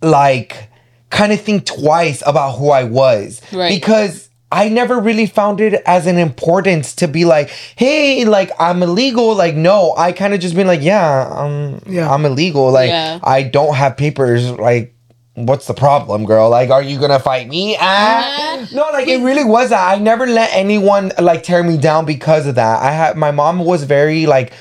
like 0.01 0.69
kind 1.13 1.31
of 1.31 1.39
think 1.39 1.65
twice 1.65 2.23
about 2.25 2.57
who 2.57 2.71
I 2.71 2.83
was. 2.83 3.41
Right. 3.53 3.69
Because 3.69 4.29
I 4.51 4.69
never 4.69 4.99
really 4.99 5.25
found 5.25 5.61
it 5.61 5.81
as 5.85 6.05
an 6.07 6.17
importance 6.17 6.95
to 6.95 7.07
be 7.07 7.23
like, 7.23 7.49
hey, 7.75 8.25
like 8.25 8.51
I'm 8.59 8.83
illegal. 8.83 9.35
Like, 9.35 9.55
no, 9.55 9.93
I 9.95 10.11
kind 10.11 10.33
of 10.33 10.39
just 10.39 10.55
been 10.55 10.67
like, 10.67 10.81
yeah, 10.81 11.29
um, 11.31 11.81
Yeah. 11.87 12.11
I'm 12.11 12.25
illegal. 12.25 12.71
Like, 12.71 12.89
Yeah. 12.89 13.19
I 13.23 13.43
don't 13.43 13.75
have 13.75 13.95
papers. 13.95 14.49
Like, 14.51 14.93
what's 15.35 15.67
the 15.67 15.73
problem, 15.73 16.25
girl? 16.25 16.49
Like, 16.49 16.69
are 16.69 16.83
you 16.83 16.99
gonna 16.99 17.19
fight 17.19 17.47
me? 17.47 17.77
Ah. 17.79 18.67
No, 18.71 18.83
like 18.91 19.07
it 19.07 19.21
really 19.23 19.43
was 19.43 19.69
that. 19.69 19.91
I 19.95 19.99
never 19.99 20.25
let 20.27 20.49
anyone 20.53 21.11
like 21.19 21.43
tear 21.43 21.63
me 21.63 21.77
down 21.77 22.05
because 22.05 22.47
of 22.47 22.55
that. 22.55 22.81
I 22.81 22.91
had 22.91 23.17
my 23.17 23.31
mom 23.31 23.59
was 23.59 23.83
very 23.83 24.25
like 24.25 24.53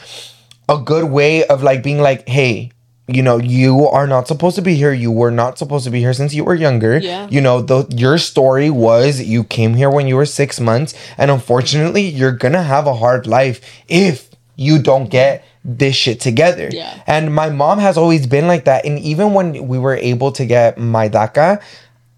a 0.69 0.79
good 0.79 1.05
way 1.11 1.45
of 1.45 1.63
like 1.63 1.83
being 1.83 2.01
like, 2.01 2.29
hey, 2.29 2.71
you 3.15 3.23
know, 3.23 3.39
you 3.39 3.87
are 3.89 4.07
not 4.07 4.29
supposed 4.29 4.57
to 4.57 4.63
be 4.63 4.75
here. 4.75 4.93
You 4.93 5.11
were 5.11 5.31
not 5.31 5.59
supposed 5.59 5.85
to 5.85 5.91
be 5.91 6.01
here 6.01 6.13
since 6.13 6.35
you 6.35 6.45
were 6.45 6.55
younger. 6.55 6.99
Yeah. 6.99 7.29
You 7.31 7.41
know, 7.41 7.61
the 7.61 7.87
your 7.91 8.19
story 8.19 8.71
was 8.71 9.21
you 9.21 9.45
came 9.45 9.75
here 9.75 9.91
when 9.91 10.07
you 10.07 10.17
were 10.17 10.27
six 10.27 10.61
months, 10.61 10.95
and 11.19 11.31
unfortunately, 11.31 12.03
you're 12.03 12.33
gonna 12.33 12.63
have 12.63 12.87
a 12.87 12.95
hard 12.95 13.27
life 13.27 13.61
if 13.89 14.31
you 14.57 14.81
don't 14.81 15.11
get 15.11 15.45
this 15.65 15.95
shit 15.95 16.21
together. 16.21 16.69
Yeah. 16.73 17.03
And 17.07 17.35
my 17.35 17.51
mom 17.51 17.79
has 17.79 17.97
always 17.97 18.27
been 18.27 18.47
like 18.47 18.65
that. 18.65 18.85
And 18.85 18.99
even 18.99 19.33
when 19.33 19.69
we 19.69 19.79
were 19.79 19.97
able 19.97 20.33
to 20.33 20.45
get 20.45 20.79
my 20.79 21.09
DACA, 21.09 21.63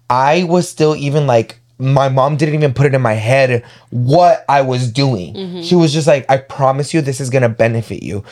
I 0.09 0.43
was 0.43 0.67
still 0.67 0.95
even 0.95 1.27
like 1.27 1.59
my 1.77 2.09
mom 2.09 2.37
didn't 2.37 2.55
even 2.55 2.73
put 2.73 2.85
it 2.85 2.93
in 2.93 3.01
my 3.01 3.13
head 3.13 3.63
what 3.89 4.45
I 4.47 4.61
was 4.61 4.91
doing. 4.91 5.33
Mm-hmm. 5.33 5.61
She 5.61 5.75
was 5.75 5.93
just 5.93 6.07
like, 6.07 6.25
I 6.29 6.37
promise 6.37 6.93
you 6.93 7.01
this 7.01 7.19
is 7.19 7.29
gonna 7.29 7.49
benefit 7.49 8.03
you. 8.03 8.23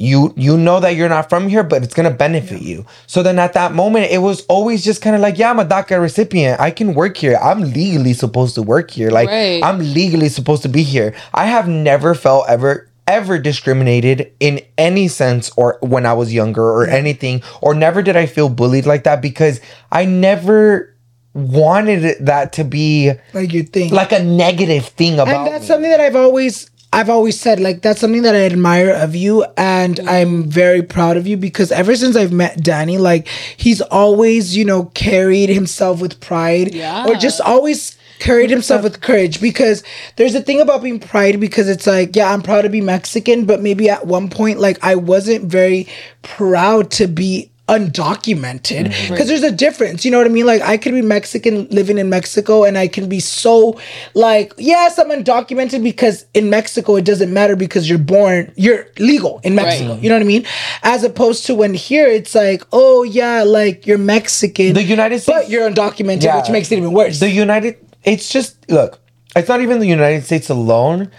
You 0.00 0.32
you 0.36 0.56
know 0.56 0.78
that 0.78 0.94
you're 0.94 1.08
not 1.08 1.28
from 1.28 1.48
here, 1.48 1.64
but 1.64 1.82
it's 1.82 1.92
gonna 1.92 2.12
benefit 2.12 2.62
you. 2.62 2.86
So 3.08 3.22
then 3.22 3.38
at 3.38 3.52
that 3.54 3.72
moment, 3.74 4.12
it 4.12 4.18
was 4.18 4.46
always 4.46 4.84
just 4.84 5.02
kind 5.02 5.16
of 5.16 5.22
like, 5.22 5.36
yeah, 5.36 5.50
I'm 5.50 5.58
a 5.58 5.64
DACA 5.64 6.00
recipient. 6.00 6.60
I 6.60 6.70
can 6.70 6.94
work 6.94 7.16
here. 7.16 7.36
I'm 7.42 7.60
legally 7.60 8.14
supposed 8.14 8.54
to 8.54 8.62
work 8.62 8.92
here. 8.92 9.10
Like 9.10 9.28
Right. 9.28 9.60
I'm 9.62 9.80
legally 9.80 10.28
supposed 10.28 10.62
to 10.62 10.68
be 10.68 10.84
here. 10.84 11.14
I 11.34 11.46
have 11.46 11.68
never 11.68 12.14
felt 12.14 12.48
ever 12.48 12.88
ever 13.08 13.38
discriminated 13.38 14.30
in 14.38 14.60
any 14.76 15.08
sense 15.08 15.50
or 15.56 15.78
when 15.80 16.04
I 16.06 16.12
was 16.12 16.32
younger 16.32 16.62
or 16.62 16.86
anything 16.86 17.42
or 17.62 17.74
never 17.74 18.02
did 18.02 18.16
I 18.16 18.26
feel 18.26 18.50
bullied 18.50 18.84
like 18.86 19.04
that 19.04 19.22
because 19.22 19.60
I 19.90 20.04
never 20.04 20.94
wanted 21.32 22.26
that 22.26 22.52
to 22.54 22.64
be 22.64 23.12
like 23.32 23.52
you 23.52 23.62
think. 23.62 23.92
like 23.92 24.12
a 24.12 24.22
negative 24.22 24.86
thing 24.86 25.14
about 25.14 25.28
and 25.28 25.46
that's 25.46 25.62
me. 25.62 25.68
something 25.68 25.90
that 25.90 26.00
I've 26.00 26.16
always 26.16 26.68
I've 26.92 27.10
always 27.10 27.38
said 27.38 27.60
like 27.60 27.82
that's 27.82 28.00
something 28.00 28.22
that 28.22 28.34
I 28.34 28.46
admire 28.46 28.90
of 28.90 29.14
you 29.14 29.44
and 29.56 30.00
I'm 30.00 30.44
very 30.44 30.82
proud 30.82 31.16
of 31.16 31.26
you 31.26 31.36
because 31.36 31.70
ever 31.70 31.94
since 31.94 32.16
I've 32.16 32.32
met 32.32 32.62
Danny 32.62 32.96
like 32.98 33.28
he's 33.56 33.80
always 33.82 34.56
you 34.56 34.64
know 34.64 34.86
carried 34.94 35.50
himself 35.50 36.00
with 36.00 36.18
pride 36.20 36.74
Yeah. 36.74 37.06
or 37.06 37.14
just 37.14 37.40
always 37.40 37.96
carried 38.20 38.50
himself 38.50 38.82
with 38.82 39.00
courage 39.00 39.40
because 39.40 39.84
there's 40.16 40.34
a 40.34 40.40
thing 40.40 40.60
about 40.60 40.82
being 40.82 40.98
pride 40.98 41.38
because 41.38 41.68
it's 41.68 41.86
like 41.86 42.16
yeah 42.16 42.32
I'm 42.32 42.42
proud 42.42 42.62
to 42.62 42.68
be 42.70 42.80
Mexican 42.80 43.44
but 43.44 43.60
maybe 43.60 43.88
at 43.90 44.06
one 44.06 44.28
point 44.30 44.58
like 44.58 44.82
I 44.82 44.94
wasn't 44.96 45.44
very 45.44 45.86
proud 46.22 46.90
to 46.92 47.06
be 47.06 47.50
undocumented. 47.68 48.86
Mm-hmm. 48.86 49.12
Because 49.14 49.28
there's 49.28 49.42
a 49.42 49.52
difference 49.52 50.04
you 50.04 50.10
know 50.10 50.18
what 50.18 50.26
i 50.26 50.30
mean? 50.30 50.46
Like 50.46 50.62
i 50.62 50.76
could 50.76 50.92
be 50.92 51.02
mexican 51.02 51.68
living 51.68 51.98
in 51.98 52.08
mexico 52.08 52.64
and 52.64 52.78
i 52.78 52.88
can 52.88 53.08
be 53.08 53.20
so 53.20 53.78
like 54.14 54.52
yes 54.58 54.98
i'm 54.98 55.10
undocumented 55.10 55.82
because 55.82 56.24
in 56.34 56.48
mexico 56.50 56.96
it 56.96 57.04
doesn't 57.04 57.32
matter 57.32 57.56
because 57.56 57.88
you're 57.88 57.98
born 57.98 58.52
you're 58.56 58.86
legal 58.98 59.40
in 59.44 59.54
mexico 59.54 59.94
Right. 59.94 60.02
you 60.02 60.08
know 60.08 60.16
what 60.16 60.22
i 60.22 60.26
mean? 60.26 60.44
As 60.82 61.04
opposed 61.04 61.46
to 61.46 61.54
when 61.54 61.74
here 61.74 62.06
it's 62.06 62.34
like 62.34 62.62
oh 62.72 63.02
yeah 63.02 63.42
like 63.42 63.86
you're 63.86 63.98
mexican 63.98 64.72
The 64.74 64.82
United 64.82 65.20
states 65.20 65.38
but 65.38 65.50
you're 65.50 65.68
undocumented 65.70 66.22
Yeah. 66.24 66.36
which 66.40 66.50
makes 66.50 66.72
it 66.72 66.78
even 66.78 66.92
worse. 66.92 67.20
The 67.20 67.30
United 67.30 67.76
it's 68.04 68.30
just 68.30 68.56
look, 68.70 69.00
it's 69.36 69.48
not 69.48 69.60
even 69.60 69.80
the 69.80 69.86
United 69.86 70.24
States 70.24 70.48
alone, 70.48 71.10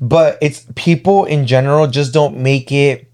but 0.00 0.38
it's 0.40 0.64
people 0.76 1.24
in 1.24 1.46
general 1.46 1.86
just 1.88 2.12
don't 2.12 2.36
make 2.36 2.70
it 2.70 3.07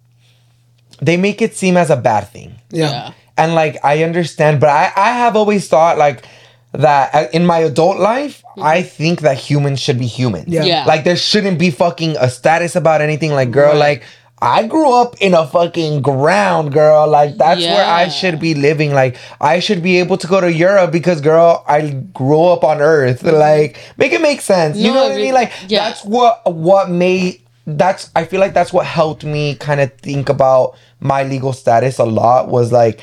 they 1.00 1.16
make 1.16 1.42
it 1.42 1.54
seem 1.56 1.76
as 1.76 1.90
a 1.90 1.96
bad 1.96 2.28
thing. 2.28 2.54
yeah. 2.70 2.90
Yeah. 2.90 3.12
And 3.36 3.54
like 3.56 3.84
I 3.84 4.04
understand, 4.04 4.60
but 4.60 4.68
I 4.68 4.92
I 4.94 5.10
have 5.10 5.34
always 5.34 5.66
thought 5.68 5.98
like 5.98 6.24
that 6.72 7.14
uh, 7.14 7.26
in 7.32 7.44
my 7.46 7.58
adult 7.58 7.98
life, 7.98 8.42
I 8.62 8.82
think 8.82 9.20
that 9.22 9.38
humans 9.38 9.80
should 9.80 9.98
be 9.98 10.06
human. 10.06 10.44
Yeah. 10.46 10.64
Yeah. 10.64 10.84
Like 10.86 11.02
there 11.04 11.16
shouldn't 11.16 11.58
be 11.58 11.70
fucking 11.70 12.16
a 12.18 12.28
status 12.30 12.76
about 12.76 13.00
anything. 13.00 13.32
Like 13.32 13.50
girl, 13.50 13.70
Right. 13.72 13.78
like 13.98 14.02
I 14.42 14.66
grew 14.66 14.92
up 14.92 15.16
in 15.20 15.32
a 15.34 15.46
fucking 15.46 16.02
ground, 16.02 16.72
girl. 16.72 17.08
Like 17.08 17.36
that's 17.36 17.60
where 17.62 17.84
I 17.86 18.08
should 18.08 18.38
be 18.38 18.54
living. 18.54 18.92
Like 18.92 19.16
I 19.40 19.58
should 19.58 19.82
be 19.82 19.98
able 19.98 20.16
to 20.18 20.26
go 20.26 20.40
to 20.40 20.52
Europe 20.52 20.92
because 20.92 21.20
girl, 21.20 21.64
I 21.66 21.90
grew 22.12 22.44
up 22.54 22.62
on 22.62 22.80
Earth. 22.80 23.22
Like 23.48 23.78
make 23.96 24.12
it 24.12 24.20
make 24.20 24.40
sense. 24.42 24.76
you 24.76 24.92
know 24.92 25.02
what 25.02 25.12
I 25.12 25.14
really- 25.16 25.22
mean? 25.30 25.34
Like 25.34 25.52
yeah. 25.68 25.88
that's 25.88 26.04
what 26.04 26.42
what 26.52 26.90
made 26.90 27.40
that's 27.66 28.10
I 28.14 28.24
feel 28.24 28.40
like 28.40 28.52
that's 28.54 28.72
what 28.72 28.86
helped 28.86 29.24
me 29.24 29.54
kind 29.54 29.80
of 29.80 29.92
think 29.94 30.28
about 30.28 30.76
my 31.00 31.22
legal 31.24 31.52
status 31.52 31.98
a 31.98 32.04
lot 32.04 32.48
was 32.48 32.70
like 32.72 33.00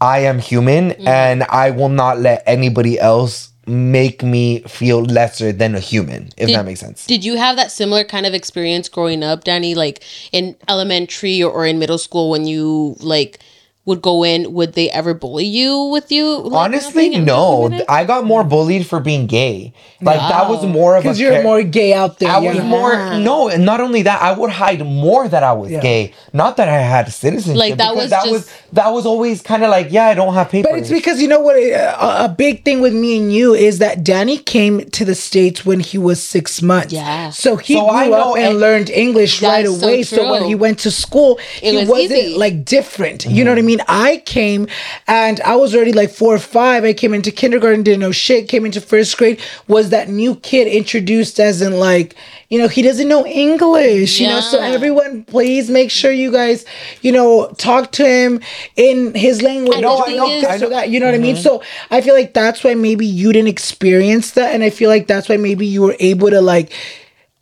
I 0.00 0.20
am 0.20 0.38
human 0.38 0.90
Mm-hmm. 0.90 1.06
and 1.08 1.42
I 1.44 1.70
will 1.70 1.88
not 1.90 2.18
let 2.18 2.42
anybody 2.46 2.98
else 2.98 3.48
make 3.66 4.22
me 4.22 4.60
feel 4.62 5.02
lesser 5.04 5.52
than 5.52 5.74
a 5.76 5.80
human 5.80 6.30
if 6.36 6.48
Did- 6.48 6.56
that 6.56 6.64
makes 6.64 6.80
sense. 6.80 7.06
Did 7.06 7.24
you 7.24 7.36
have 7.36 7.54
that 7.56 7.70
similar 7.70 8.02
kind 8.04 8.26
of 8.26 8.34
experience 8.34 8.88
growing 8.88 9.22
up, 9.22 9.44
Danny? 9.44 9.74
Like 9.76 10.02
in 10.32 10.56
elementary 10.68 11.40
or, 11.42 11.52
or 11.52 11.66
in 11.66 11.78
middle 11.78 11.98
school 11.98 12.30
when 12.30 12.46
you 12.46 12.96
like 12.98 13.38
would 13.86 14.02
go 14.02 14.22
in, 14.24 14.52
would 14.52 14.74
they 14.74 14.90
ever 14.90 15.14
bully 15.14 15.46
you 15.46 15.84
with 15.84 16.12
you? 16.12 16.36
like, 16.38 16.66
Honestly, 16.66 17.08
no. 17.18 17.70
I 17.88 18.04
got 18.04 18.24
more 18.24 18.44
bullied 18.44 18.86
for 18.86 19.00
being 19.00 19.26
gay. 19.26 19.72
Like 20.02 20.18
that 20.20 20.48
was 20.48 20.64
more 20.66 20.96
of 20.96 21.00
a 21.00 21.02
because 21.04 21.18
you're 21.20 21.32
char- 21.32 21.42
more 21.42 21.62
gay 21.62 21.92
out 21.94 22.18
there 22.18 22.30
I 22.30 22.38
was 22.38 22.58
more 22.62 22.94
no, 23.18 23.48
and 23.48 23.64
not 23.64 23.80
only 23.80 24.02
that, 24.02 24.20
I 24.22 24.32
would 24.32 24.50
hide 24.50 24.84
more 24.84 25.26
that 25.28 25.42
I 25.42 25.52
was 25.54 25.70
Yeah. 25.70 25.80
gay. 25.80 26.12
Not 26.32 26.56
that 26.58 26.68
I 26.68 26.78
had 26.80 27.10
citizenship. 27.12 27.58
Like, 27.58 27.76
that 27.78 27.90
because 27.94 27.96
was 28.04 28.10
that 28.10 28.24
just- 28.24 28.32
was 28.32 28.50
that 28.72 28.88
was 28.92 29.04
always 29.04 29.42
kind 29.42 29.62
of 29.64 29.70
like, 29.70 29.88
yeah, 29.90 30.06
I 30.06 30.14
don't 30.14 30.34
have 30.34 30.48
papers. 30.48 30.70
But 30.70 30.78
it's 30.80 30.90
because 30.90 31.20
you 31.20 31.28
know 31.28 31.40
what? 31.40 31.56
A, 31.56 32.24
a 32.24 32.28
big 32.28 32.64
thing 32.64 32.80
with 32.80 32.94
me 32.94 33.18
and 33.18 33.32
you 33.32 33.54
is 33.54 33.78
that 33.78 34.04
Danny 34.04 34.38
came 34.38 34.88
to 34.90 35.04
the 35.04 35.14
states 35.14 35.66
when 35.66 35.80
he 35.80 35.98
was 35.98 36.22
six 36.22 36.62
months. 36.62 36.92
Yeah. 36.92 37.30
So 37.30 37.56
he 37.56 37.74
So 37.74 37.88
grew 37.88 38.10
know 38.10 38.32
up 38.32 38.36
and 38.36 38.46
and- 38.46 38.60
learned 38.60 38.90
English 38.90 39.42
right 39.42 39.64
That's 39.64 39.80
so 39.80 39.86
away. 39.86 40.02
So, 40.02 40.30
when 40.30 40.44
he 40.44 40.54
went 40.54 40.78
to 40.80 40.90
school, 40.90 41.38
It 41.62 41.72
he 41.72 41.76
was 41.78 41.88
wasn't 41.88 42.12
easy. 42.12 42.38
like 42.38 42.64
different. 42.64 43.26
You 43.26 43.44
know 43.44 43.50
what 43.50 43.58
I 43.58 43.60
mm-hmm. 43.60 43.66
mean? 43.66 43.80
I 43.88 44.18
came 44.24 44.68
and 45.06 45.40
I 45.40 45.56
was 45.56 45.74
already 45.74 45.92
like 45.92 46.10
four 46.10 46.34
or 46.34 46.38
five. 46.38 46.84
I 46.84 46.92
came 46.92 47.14
into 47.14 47.30
kindergarten, 47.30 47.82
didn't 47.82 48.00
know 48.00 48.12
shit. 48.12 48.48
Came 48.48 48.64
into 48.64 48.80
first 48.80 49.16
grade, 49.16 49.40
was 49.66 49.90
that 49.90 50.08
new 50.08 50.36
kid 50.36 50.66
introduced 50.68 51.40
as 51.40 51.62
in 51.62 51.72
like, 51.72 52.14
you 52.50 52.58
know, 52.58 52.68
he 52.68 52.82
doesn't 52.82 53.08
know 53.08 53.24
English. 53.26 54.20
Yeah. 54.20 54.28
You 54.28 54.34
know, 54.34 54.40
so 54.40 54.60
everyone, 54.60 55.24
please 55.24 55.70
make 55.70 55.90
sure 55.90 56.10
you 56.10 56.30
guys, 56.32 56.64
you 57.02 57.12
know, 57.12 57.52
talk 57.58 57.92
to 57.92 58.04
him 58.06 58.40
in 58.76 59.14
his 59.14 59.42
language. 59.42 59.76
And 59.76 59.84
the 59.84 59.88
No, 59.88 60.04
I 60.06 60.14
know 60.14 60.30
is- 60.30 60.42
this 60.42 60.50
I 60.50 60.56
know- 60.58 60.68
that. 60.70 60.88
You 60.90 61.00
know 61.00 61.06
what 61.06 61.14
I 61.14 61.18
mean? 61.18 61.34
Mm-hmm. 61.36 61.42
So 61.42 61.62
I 61.90 62.00
feel 62.00 62.14
like 62.14 62.34
that's 62.34 62.62
why 62.64 62.74
maybe 62.74 63.06
you 63.06 63.32
didn't 63.32 63.48
experience 63.48 64.32
that, 64.32 64.54
and 64.54 64.62
I 64.62 64.70
feel 64.70 64.88
like 64.90 65.06
that's 65.06 65.28
why 65.28 65.36
maybe 65.36 65.66
you 65.66 65.82
were 65.82 65.96
able 66.00 66.30
to 66.30 66.40
like 66.40 66.72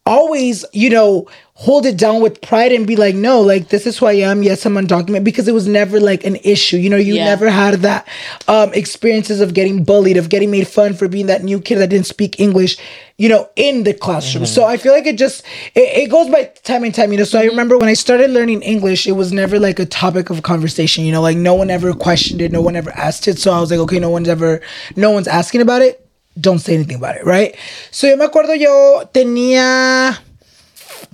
always, 0.09 0.65
you 0.73 0.91
know, 0.91 1.29
hold 1.55 1.85
it 1.85 1.97
down 1.99 2.23
with 2.23 2.41
pride 2.41 2.71
and 2.73 2.87
be 2.87 2.95
like, 2.95 3.15
no, 3.17 3.41
like 3.41 3.69
this 3.69 3.85
is 3.85 3.99
who 3.99 4.07
I 4.07 4.13
am. 4.13 4.43
Yes, 4.45 4.65
I'm 4.65 4.75
undocumented 4.75 5.25
because 5.25 5.49
it 5.49 5.55
was 5.55 5.67
never 5.67 5.99
like 5.99 6.25
an 6.25 6.37
issue. 6.45 6.77
You 6.77 6.89
know, 6.89 6.97
you 6.97 7.15
Yeah. 7.17 7.25
never 7.25 7.51
had 7.51 7.75
that 7.83 8.07
um 8.47 8.73
experiences 8.75 9.41
of 9.41 9.55
getting 9.55 9.85
bullied, 9.85 10.17
of 10.17 10.29
getting 10.29 10.51
made 10.51 10.69
fun 10.69 10.95
for 10.95 11.09
being 11.09 11.27
that 11.27 11.43
new 11.43 11.61
kid 11.61 11.77
that 11.79 11.91
didn't 11.91 12.07
speak 12.07 12.39
English, 12.41 12.77
you 13.19 13.29
know, 13.29 13.49
in 13.57 13.83
the 13.85 13.93
classroom. 13.93 14.47
So 14.47 14.65
I 14.65 14.77
feel 14.77 14.93
like 14.93 15.07
it 15.07 15.19
just 15.19 15.45
it, 15.75 16.05
it 16.05 16.11
goes 16.11 16.29
by 16.31 16.45
time 16.63 16.85
and 16.85 16.95
time, 16.95 17.11
you 17.13 17.19
know. 17.19 17.25
So 17.25 17.39
I 17.39 17.45
remember 17.45 17.77
when 17.77 17.89
I 17.89 17.95
started 17.95 18.31
learning 18.31 18.63
English, 18.63 19.07
it 19.07 19.13
was 19.13 19.33
never 19.33 19.59
like 19.59 19.79
a 19.81 19.87
topic 19.87 20.31
of 20.31 20.43
conversation, 20.43 21.05
you 21.05 21.13
know, 21.13 21.21
like 21.23 21.37
no 21.37 21.55
one 21.55 21.71
ever 21.71 21.93
questioned 21.93 22.41
it, 22.41 22.53
no 22.53 22.63
one 22.63 22.77
ever 22.77 22.91
asked 22.93 23.29
it. 23.29 23.39
So 23.39 23.53
I 23.53 23.61
was 23.61 23.71
like, 23.71 23.81
okay, 23.81 23.99
no 23.99 24.11
one's 24.11 24.29
ever 24.29 24.61
no 24.97 25.11
one's 25.11 25.29
asking 25.29 25.61
about 25.61 25.83
it. 25.83 26.08
Don't 26.41 26.61
say 26.61 26.75
anything 26.75 26.97
about 26.97 27.17
it, 27.17 27.25
right? 27.25 27.55
So 27.91 28.07
yo 28.07 28.17
me 28.17 28.25
acuerdo 28.25 28.55
yo 28.55 29.09
tenía 29.13 30.23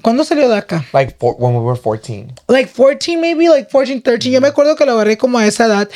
¿Cuándo 0.03 0.25
salió 0.25 0.49
de 0.49 0.57
acá? 0.57 0.85
Like 0.93 1.17
for, 1.19 1.35
when 1.39 1.55
we 1.55 1.61
were 1.61 1.77
14. 1.77 2.35
like 2.49 2.69
14 2.71 3.17
maybe 3.17 3.49
like 3.49 3.71
14 3.71 4.01
13 4.03 4.31
yo 4.31 4.41
me 4.41 4.49
acuerdo 4.49 4.77
que 4.77 4.85
lo 4.85 4.93
agarré 4.93 5.17
como 5.17 5.39
a 5.39 5.47
esa 5.47 5.65
edad 5.67 5.89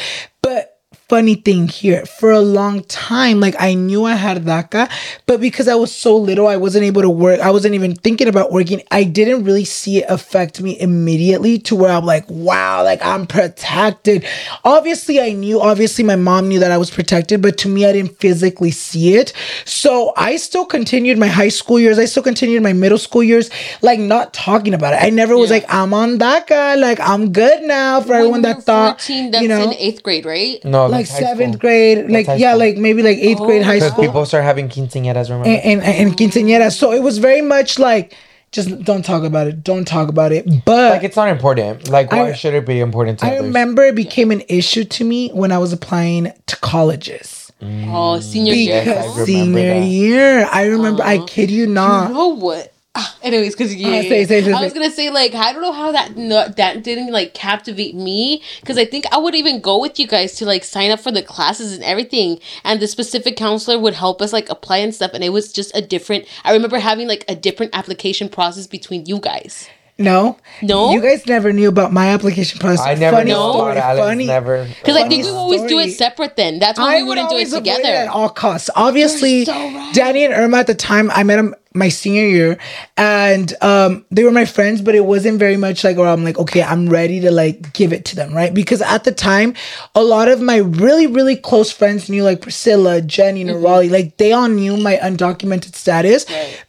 but 0.42 0.66
funny 1.08 1.34
thing 1.36 1.68
here. 1.68 2.04
For 2.06 2.30
a 2.30 2.40
long 2.40 2.82
time 2.84 3.40
like 3.40 3.54
i 3.58 3.72
knew 3.74 4.04
i 4.04 4.14
had 4.14 4.44
daca 4.44 4.90
but 5.26 5.40
because 5.40 5.66
i 5.68 5.74
was 5.74 5.94
so 5.94 6.16
little 6.16 6.46
i 6.46 6.56
wasn't 6.56 6.84
able 6.84 7.00
to 7.02 7.08
work 7.08 7.40
i 7.40 7.50
wasn't 7.50 7.74
even 7.74 7.94
thinking 7.94 8.28
about 8.28 8.52
working. 8.52 8.82
I 8.90 9.04
didn't 9.04 9.44
really 9.44 9.64
see 9.64 9.98
it 9.98 10.06
affect 10.08 10.60
me 10.60 10.78
immediately 10.78 11.58
to 11.60 11.74
where 11.74 11.90
i'm 11.90 12.04
like 12.04 12.24
wow 12.28 12.82
like 12.84 13.02
i'm 13.04 13.26
protected. 13.26 14.24
Obviously 14.64 15.20
i 15.20 15.32
knew 15.32 15.60
obviously 15.60 16.04
my 16.04 16.16
mom 16.16 16.48
knew 16.48 16.58
that 16.58 16.70
i 16.70 16.76
was 16.78 16.90
protected 16.90 17.40
but 17.40 17.56
to 17.58 17.68
me 17.68 17.86
i 17.86 17.92
didn't 17.92 18.18
physically 18.20 18.70
see 18.70 19.14
it. 19.14 19.32
So 19.64 20.12
i 20.16 20.36
still 20.36 20.66
continued 20.66 21.18
my 21.18 21.28
high 21.28 21.48
school 21.48 21.78
years 21.80 21.98
i 21.98 22.04
still 22.04 22.22
continued 22.22 22.62
my 22.62 22.72
middle 22.72 22.98
school 22.98 23.22
years 23.22 23.50
like 23.82 23.98
not 24.00 24.34
talking 24.34 24.74
about 24.74 24.92
it. 24.94 25.00
I 25.02 25.10
never 25.10 25.36
was 25.36 25.50
Yeah. 25.50 25.56
like 25.56 25.66
i'm 25.68 25.94
on 25.94 26.18
daca 26.18 26.78
like 26.78 27.00
i'm 27.00 27.32
good 27.32 27.62
now 27.62 28.00
for 28.00 28.12
everyone 28.14 28.42
that 28.42 28.62
thought 28.62 29.00
14, 29.00 29.30
that's 29.30 29.42
you 29.42 29.48
know? 29.48 29.62
in 29.62 29.72
eighth 29.74 30.02
grade, 30.02 30.26
right? 30.26 30.62
No, 30.64 30.86
like 30.86 30.97
that's 31.06 31.10
high 31.12 31.18
seventh 31.20 31.54
school. 31.54 31.60
grade 31.60 32.10
like 32.10 32.26
yeah 32.26 32.50
school. 32.52 32.58
like 32.58 32.76
maybe 32.76 33.02
like 33.02 33.18
eighth 33.18 33.38
grade 33.38 33.62
high 33.62 33.74
Because 33.76 33.92
school 33.92 34.04
people 34.04 34.26
start 34.26 34.44
having 34.44 34.68
quinceañeras, 34.68 35.28
remember? 35.30 35.48
and, 35.48 35.82
and, 35.82 35.82
and 35.82 36.16
quinceañeras. 36.16 36.72
So 36.76 36.92
it 36.92 37.02
was 37.02 37.18
very 37.18 37.40
much 37.42 37.78
like, 37.78 38.14
just 38.50 38.82
don't 38.82 39.04
talk 39.04 39.24
about 39.24 39.46
it. 39.46 39.62
Don't 39.62 39.86
talk 39.86 40.08
about 40.08 40.32
it. 40.32 40.46
But 40.64 40.92
like, 40.92 41.04
it's 41.04 41.16
not 41.16 41.28
important. 41.28 41.88
Like, 41.88 42.10
why 42.12 42.30
I- 42.30 42.32
should 42.32 42.54
it 42.54 42.64
be 42.66 42.80
important 42.80 43.18
to 43.20 43.26
I 43.26 43.30
others? 43.36 43.42
remember 43.42 43.84
it 43.84 43.94
became 43.94 44.30
an 44.30 44.42
issue 44.48 44.84
to 44.84 45.04
me 45.04 45.28
when 45.30 45.52
I 45.52 45.58
was 45.58 45.72
applying 45.72 46.32
to 46.46 46.56
colleges. 46.56 47.52
Oh, 47.60 48.20
senior 48.20 48.54
year. 48.54 48.82
Yes, 48.84 48.86
I 48.86 49.00
remember 49.08 49.26
senior 49.26 49.74
that. 49.80 49.86
year, 49.86 50.48
I 50.52 50.66
remember, 50.66 51.02
I 51.02 51.16
uh-huh. 51.16 51.26
kid 51.26 51.50
you 51.50 51.66
not. 51.66 52.08
You 52.08 52.14
not. 52.14 52.18
know 52.18 52.28
what? 52.36 52.72
Ah, 52.94 53.16
Anyways, 53.22 53.54
because 53.54 53.74
yeah, 53.76 53.88
Uh, 53.88 54.02
say, 54.02 54.24
say, 54.24 54.42
say, 54.42 54.52
I 54.52 54.60
was 54.62 54.72
gonna 54.72 54.90
say 54.90 55.10
like 55.10 55.34
I 55.34 55.52
don't 55.52 55.62
know 55.62 55.72
how 55.72 55.92
that 55.92 56.16
no, 56.16 56.48
that 56.48 56.82
didn't 56.82 57.12
like 57.12 57.34
captivate 57.34 57.94
me 57.94 58.42
because 58.60 58.78
I 58.78 58.84
think 58.86 59.04
I 59.12 59.18
would 59.18 59.34
even 59.34 59.60
go 59.60 59.78
with 59.78 60.00
you 60.00 60.06
guys 60.06 60.34
to 60.36 60.46
like 60.46 60.64
sign 60.64 60.90
up 60.90 60.98
for 60.98 61.12
the 61.12 61.22
classes 61.22 61.72
and 61.74 61.84
everything, 61.84 62.40
and 62.64 62.80
the 62.80 62.88
specific 62.88 63.36
counselor 63.36 63.78
would 63.78 63.94
help 63.94 64.20
us 64.22 64.32
like 64.32 64.48
apply 64.48 64.78
and 64.78 64.94
stuff, 64.94 65.12
and 65.14 65.22
it 65.22 65.28
was 65.30 65.52
just 65.52 65.76
a 65.76 65.82
different. 65.82 66.24
I 66.44 66.52
remember 66.52 66.78
having 66.78 67.06
like 67.06 67.24
a 67.28 67.36
different 67.36 67.74
application 67.76 68.28
process 68.30 68.66
between 68.66 69.04
you 69.06 69.18
guys. 69.20 69.68
No, 70.00 70.38
No? 70.62 70.92
You 70.92 71.00
guys 71.02 71.26
never 71.26 71.52
knew 71.52 71.68
about 71.68 71.92
my 71.92 72.10
application 72.10 72.60
process. 72.60 72.86
I 72.86 72.94
never 72.94 73.16
funny 73.16 73.30
knew 73.32 73.36
story, 73.36 73.72
about 73.72 73.84
Alex. 73.98 74.06
funny. 74.06 74.26
Never. 74.26 74.64
Because 74.64 74.96
I 74.96 75.08
think 75.08 75.24
we 75.24 75.30
always 75.30 75.62
do 75.64 75.80
it 75.80 75.90
separate. 75.90 76.36
Then 76.36 76.60
that's 76.60 76.78
why 76.78 76.92
I 76.92 76.96
we 76.98 77.02
would 77.02 77.08
wouldn't 77.08 77.30
do 77.30 77.34
it 77.34 77.38
always 77.38 77.52
avoid 77.52 77.66
it 77.66 77.76
together. 77.78 77.94
at 77.96 78.08
all 78.08 78.28
costs. 78.28 78.70
Obviously, 78.76 79.44
so 79.44 79.52
right. 79.52 79.90
Danny 79.92 80.24
and 80.24 80.32
Irma 80.32 80.58
at 80.58 80.68
the 80.68 80.74
time, 80.76 81.10
I 81.10 81.24
met 81.24 81.34
them 81.36 81.52
my 81.74 81.88
senior 81.90 82.26
year, 82.26 82.58
and 82.96 83.52
um, 83.62 84.04
they 84.10 84.24
were 84.24 84.30
my 84.30 84.44
friends, 84.46 84.80
but 84.80 84.94
it 84.94 85.04
wasn't 85.04 85.38
very 85.38 85.56
much 85.56 85.84
like 85.84 85.96
where 85.96 86.08
I'm 86.08 86.24
like, 86.24 86.38
okay, 86.38 86.62
I'm 86.62 86.88
ready 86.88 87.20
to 87.20 87.30
like 87.30 87.72
give 87.74 87.92
it 87.92 88.04
to 88.06 88.16
them, 88.16 88.32
right? 88.34 88.52
Because 88.52 88.80
at 88.82 89.04
the 89.04 89.12
time, 89.12 89.54
a 89.94 90.02
lot 90.02 90.28
of 90.28 90.40
my 90.40 90.56
really, 90.56 91.06
really 91.06 91.36
close 91.36 91.70
friends 91.70 92.08
knew 92.08 92.24
like 92.24 92.40
Priscilla, 92.40 93.00
Jenny, 93.02 93.44
Mm-hmm. 93.44 93.54
and 93.56 93.62
Raleigh, 93.64 93.88
like 93.90 94.16
they 94.16 94.32
all 94.32 94.48
knew 94.48 94.76
my 94.76 94.96
undocumented 94.96 95.74
status. 95.74 96.24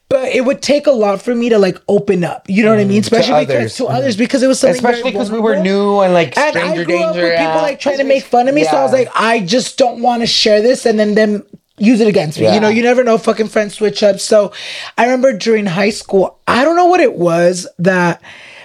But 0.10 0.30
it 0.30 0.44
would 0.44 0.64
take 0.64 0.88
a 0.88 0.92
lot 0.92 1.22
for 1.22 1.36
me 1.36 1.50
to 1.50 1.60
like 1.60 1.78
open 1.88 2.24
up. 2.24 2.50
You 2.50 2.64
know 2.64 2.72
what 2.72 2.80
I 2.80 2.84
mean? 2.86 3.02
Especially 3.02 3.46
because 3.46 3.56
others. 3.58 3.76
to 3.78 3.86
others, 3.86 4.18
because 4.18 4.42
it 4.42 4.48
was 4.48 4.60
something 4.60 4.76
Especially 4.76 5.12
because 5.12 5.30
we 5.32 5.40
were 5.40 5.56
new 5.62 6.00
and 6.00 6.14
like 6.16 6.34
stranger 6.34 6.60
And 6.60 6.70
I 6.80 6.84
grew 6.84 6.98
up 7.04 7.14
danger. 7.14 7.28
with 7.30 7.38
people 7.40 7.56
like 7.62 7.80
trying 7.80 7.98
to 8.00 8.04
make 8.04 8.24
fun 8.24 8.48
of 8.48 8.56
me, 8.56 8.64
so 8.64 8.72
I 8.76 8.82
was 8.84 8.92
like, 8.92 9.08
I 9.16 9.40
just 9.42 9.78
don't 9.78 10.02
want 10.02 10.24
to 10.24 10.28
share 10.28 10.62
this, 10.64 10.86
and 10.88 11.00
then 11.00 11.14
them 11.14 11.44
use 11.80 12.00
it 12.02 12.08
against 12.08 12.38
me. 12.38 12.46
Yeah. 12.46 12.56
You 12.56 12.60
know, 12.60 12.70
you 12.70 12.84
never 12.84 13.04
know. 13.04 13.18
Fucking 13.18 13.48
friends 13.48 13.76
switch 13.76 14.04
up. 14.04 14.20
So 14.20 14.52
I 14.98 15.06
remember 15.06 15.34
during 15.34 15.66
high 15.66 15.90
school, 15.90 16.40
I 16.48 16.64
don't 16.64 16.76
know 16.76 16.86
what 16.86 17.00
it 17.00 17.14
was 17.14 17.68
that 17.80 18.22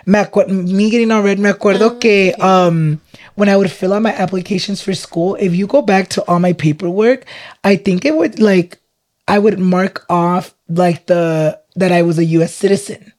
me, 0.06 0.18
acu- 0.18 0.48
me 0.48 0.90
getting 0.90 1.10
on 1.10 1.24
red. 1.24 1.38
Me 1.38 1.50
acuerdo 1.50 2.00
que 2.00 2.34
um 2.42 3.00
when 3.36 3.48
I 3.48 3.56
would 3.56 3.70
fill 3.70 3.92
out 3.92 4.02
my 4.02 4.12
applications 4.14 4.80
for 4.82 4.94
school, 4.94 5.36
if 5.40 5.54
you 5.54 5.66
go 5.66 5.82
back 5.82 6.08
to 6.10 6.22
all 6.28 6.38
my 6.38 6.52
paperwork, 6.52 7.24
I 7.64 7.76
think 7.76 8.04
it 8.04 8.14
would 8.16 8.38
like 8.38 8.78
I 9.26 9.38
would 9.38 9.58
mark 9.58 10.04
off 10.10 10.54
like 10.68 11.06
the 11.06 11.58
that 11.76 11.90
I 11.92 12.02
was 12.02 12.18
a 12.18 12.24
U.S. 12.38 12.54
citizen. 12.54 13.12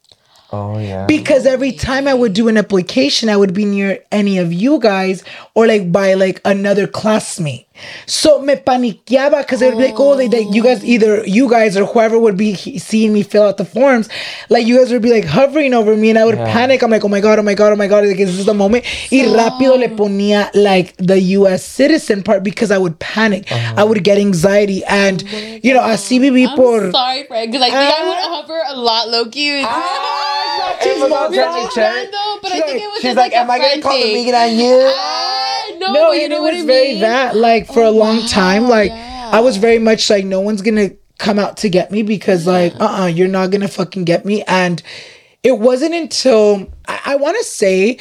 Oh 0.52 0.78
yeah. 0.78 1.06
Because 1.06 1.44
every 1.44 1.72
time 1.72 2.06
I 2.06 2.14
would 2.14 2.32
do 2.32 2.48
an 2.48 2.56
application, 2.56 3.28
I 3.28 3.36
would 3.36 3.52
be 3.52 3.64
near 3.64 3.98
any 4.12 4.38
of 4.38 4.52
you 4.52 4.78
guys 4.78 5.24
or 5.54 5.66
like 5.66 5.90
by 5.90 6.14
like 6.14 6.40
another 6.44 6.86
classmate. 6.86 7.66
So 8.06 8.40
me 8.40 8.54
paniqueaba 8.54 9.40
because 9.40 9.60
it 9.60 9.68
would 9.68 9.78
be 9.78 9.86
like, 9.86 10.00
oh, 10.00 10.16
they, 10.16 10.28
they, 10.28 10.42
you 10.42 10.62
guys, 10.62 10.84
either 10.84 11.26
you 11.26 11.48
guys 11.48 11.76
or 11.76 11.84
whoever 11.84 12.18
would 12.18 12.36
be 12.36 12.52
he- 12.52 12.78
seeing 12.78 13.12
me 13.12 13.22
fill 13.22 13.42
out 13.42 13.56
the 13.56 13.64
forms, 13.64 14.08
like 14.48 14.66
you 14.66 14.78
guys 14.78 14.90
would 14.92 15.02
be 15.02 15.12
like 15.12 15.24
hovering 15.24 15.74
over 15.74 15.96
me 15.96 16.10
and 16.10 16.18
I 16.18 16.24
would 16.24 16.36
panic. 16.36 16.82
I'm 16.82 16.90
like, 16.90 17.04
oh 17.04 17.08
my 17.08 17.20
God, 17.20 17.38
oh 17.38 17.42
my 17.42 17.54
God, 17.54 17.72
oh 17.72 17.76
my 17.76 17.86
God, 17.86 18.06
like, 18.06 18.16
this 18.16 18.30
is 18.30 18.46
the 18.46 18.54
moment. 18.54 18.84
Y 19.10 19.24
rápido 19.24 19.78
le 19.78 19.88
ponía 19.88 20.50
like 20.54 20.96
the 20.96 21.20
US 21.38 21.64
citizen 21.64 22.22
part 22.22 22.42
because 22.42 22.70
I 22.70 22.78
would 22.78 22.98
panic. 22.98 23.50
I 23.50 23.56
uh-huh. 23.56 23.86
would 23.86 24.04
get 24.04 24.18
anxiety. 24.18 24.84
And, 24.84 25.22
you 25.62 25.74
know, 25.74 25.82
así 25.82 26.18
viví 26.18 26.48
I'm 26.48 26.56
por. 26.56 26.90
sorry, 26.92 27.24
Fred, 27.24 27.50
because 27.50 27.62
I 27.62 27.70
think 27.70 27.94
I 27.94 28.08
would 28.08 28.18
ah. 28.18 28.42
hover 28.42 28.62
a 28.68 28.76
lot 28.76 29.08
low 29.08 29.24
key. 30.80 30.88
It 30.90 31.00
was 31.00 31.12
all 31.12 31.30
She's 31.30 31.38
and 31.38 31.70
check. 31.72 31.94
random, 31.94 32.38
but 32.42 32.52
I 32.52 32.54
She's 32.54 32.64
think 32.64 32.66
like- 32.74 32.82
it 32.82 32.86
was 32.90 32.94
She's 32.96 33.02
just 33.02 33.16
like, 33.16 33.32
like, 33.32 33.40
am 33.40 33.50
a 33.50 33.52
I 33.52 33.58
gonna 33.58 33.82
call 33.82 33.92
the 33.96 34.12
vegan 34.14 34.34
on 34.34 34.56
you? 34.56 35.80
No, 35.80 35.92
no, 35.92 36.12
you 36.12 36.28
know 36.28 36.38
it 36.38 36.40
what 36.42 36.54
was 36.54 36.62
I 36.62 36.66
very 36.66 37.00
that 37.00 37.36
like 37.36 37.66
for 37.66 37.82
a 37.82 37.88
oh, 37.88 37.90
long 37.90 38.26
time 38.26 38.68
like 38.68 38.90
yeah. 38.90 39.30
i 39.32 39.40
was 39.40 39.56
very 39.58 39.78
much 39.78 40.08
like 40.08 40.24
no 40.24 40.40
one's 40.40 40.62
gonna 40.62 40.90
come 41.18 41.38
out 41.38 41.58
to 41.58 41.68
get 41.68 41.90
me 41.90 42.02
because 42.02 42.46
like 42.46 42.72
uh-uh 42.80 43.06
you're 43.06 43.28
not 43.28 43.50
gonna 43.50 43.68
fucking 43.68 44.04
get 44.04 44.24
me 44.24 44.42
and 44.44 44.82
it 45.42 45.58
wasn't 45.58 45.94
until 45.94 46.72
i, 46.88 47.00
I 47.06 47.16
want 47.16 47.36
to 47.38 47.44
say 47.44 47.98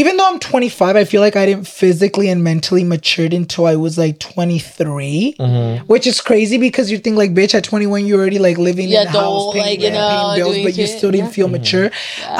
even 0.00 0.16
though 0.16 0.28
i'm 0.30 0.38
25 0.38 0.96
i 0.96 1.04
feel 1.04 1.20
like 1.20 1.36
i 1.42 1.44
didn't 1.46 1.66
physically 1.66 2.28
and 2.32 2.42
mentally 2.44 2.84
matured 2.84 3.32
until 3.40 3.66
i 3.66 3.76
was 3.84 3.98
like 3.98 4.18
23 4.18 5.34
Mm-hmm. 5.38 5.86
which 5.86 6.06
is 6.06 6.20
crazy 6.20 6.58
because 6.58 6.90
you 6.90 6.98
think 6.98 7.16
like 7.16 7.32
bitch 7.34 7.54
at 7.54 7.64
21 7.64 8.06
you're 8.06 8.18
already 8.20 8.38
like 8.38 8.58
living 8.58 8.88
Yeah, 8.88 9.00
in 9.02 9.04
the 9.06 9.10
house 9.12 9.20
adult, 9.20 9.54
paying, 9.54 9.66
like, 9.66 9.78
you 9.80 9.84
rent, 9.86 9.94
know, 9.94 10.08
paying 10.08 10.36
bills 10.38 10.54
doing 10.54 10.64
but 10.66 10.76
you 10.78 10.86
still 10.86 11.10
didn't 11.10 11.26
yeah. 11.26 11.32
feel 11.38 11.48
mature 11.48 11.90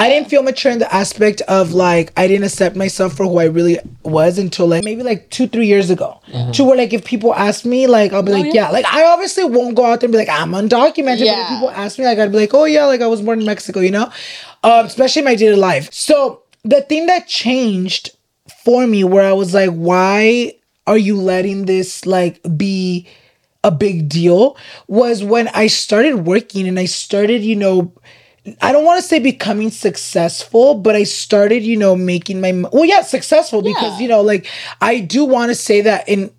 i 0.05 0.09
didn't 0.09 0.29
feel 0.29 0.43
mature 0.43 0.73
in 0.73 0.79
the 0.79 0.93
aspect 0.95 1.41
of 1.43 1.73
like 1.73 2.13
i 2.17 2.27
didn't 2.29 2.45
accept 2.45 2.77
myself 2.77 3.15
for 3.17 3.25
who 3.25 3.39
i 3.39 3.45
really 3.45 3.79
was 4.05 4.39
until 4.39 4.67
like 4.67 4.85
maybe 4.85 5.03
like 5.03 5.29
two 5.31 5.47
three 5.49 5.67
years 5.67 5.91
ago 5.91 6.21
to 6.53 6.65
where 6.65 6.77
like 6.77 6.93
if 6.93 7.05
people 7.05 7.35
ask 7.35 7.65
me 7.65 7.87
like 7.87 8.13
i'll 8.13 8.23
be 8.23 8.33
like 8.33 8.47
yeah. 8.47 8.67
yeah 8.67 8.71
like 8.71 8.85
i 8.93 9.05
obviously 9.05 9.45
won't 9.45 9.75
go 9.75 9.85
out 9.85 10.01
there 10.01 10.07
and 10.09 10.13
be 10.13 10.19
like 10.19 10.29
i'm 10.29 10.53
undocumented 10.53 11.19
but 11.19 11.21
if 11.21 11.27
Yeah. 11.27 11.49
people 11.55 11.71
ask 11.71 11.99
me 11.99 12.05
like 12.05 12.19
i'd 12.19 12.33
be 12.33 12.39
like 12.39 12.55
oh 12.55 12.65
yeah 12.65 12.85
like 12.87 13.01
i 13.01 13.07
was 13.07 13.21
born 13.23 13.41
in 13.41 13.47
mexico 13.47 13.81
you 13.81 13.91
know 13.91 14.11
um 14.65 14.87
especially 14.87 15.21
in 15.21 15.25
my 15.27 15.35
daily 15.35 15.57
life 15.57 15.89
so 15.93 16.43
the 16.69 16.81
thing 16.83 17.07
that 17.07 17.27
changed 17.27 18.11
for 18.65 18.87
me 18.87 19.05
where 19.05 19.29
i 19.29 19.33
was 19.33 19.55
like 19.55 19.71
why 19.71 20.53
are 20.87 20.99
you 20.99 21.21
letting 21.21 21.67
this 21.67 22.07
like 22.07 22.41
be 22.57 23.07
a 23.65 23.71
big 23.71 24.09
deal 24.09 24.57
was 24.87 25.23
when 25.23 25.49
I 25.49 25.67
started 25.67 26.27
working 26.27 26.67
and 26.67 26.79
I 26.79 26.87
started, 26.87 27.43
you 27.43 27.57
know, 27.57 27.93
I 28.63 28.73
don't 28.73 28.85
want 28.85 29.03
to 29.03 29.07
say 29.07 29.19
becoming 29.19 29.71
successful, 29.71 30.75
but 30.75 30.97
I 30.97 31.03
started, 31.03 31.63
you 31.65 31.77
know, 31.77 31.95
making 31.95 32.41
my 32.41 32.53
well, 32.73 32.85
yeah, 32.85 33.03
successful 33.03 33.61
because 33.63 34.01
you 34.01 34.09
know, 34.09 34.23
like 34.23 34.47
I 34.81 35.01
do 35.01 35.25
want 35.25 35.51
to 35.51 35.55
say 35.55 35.83
that 35.83 36.09
in 36.09 36.31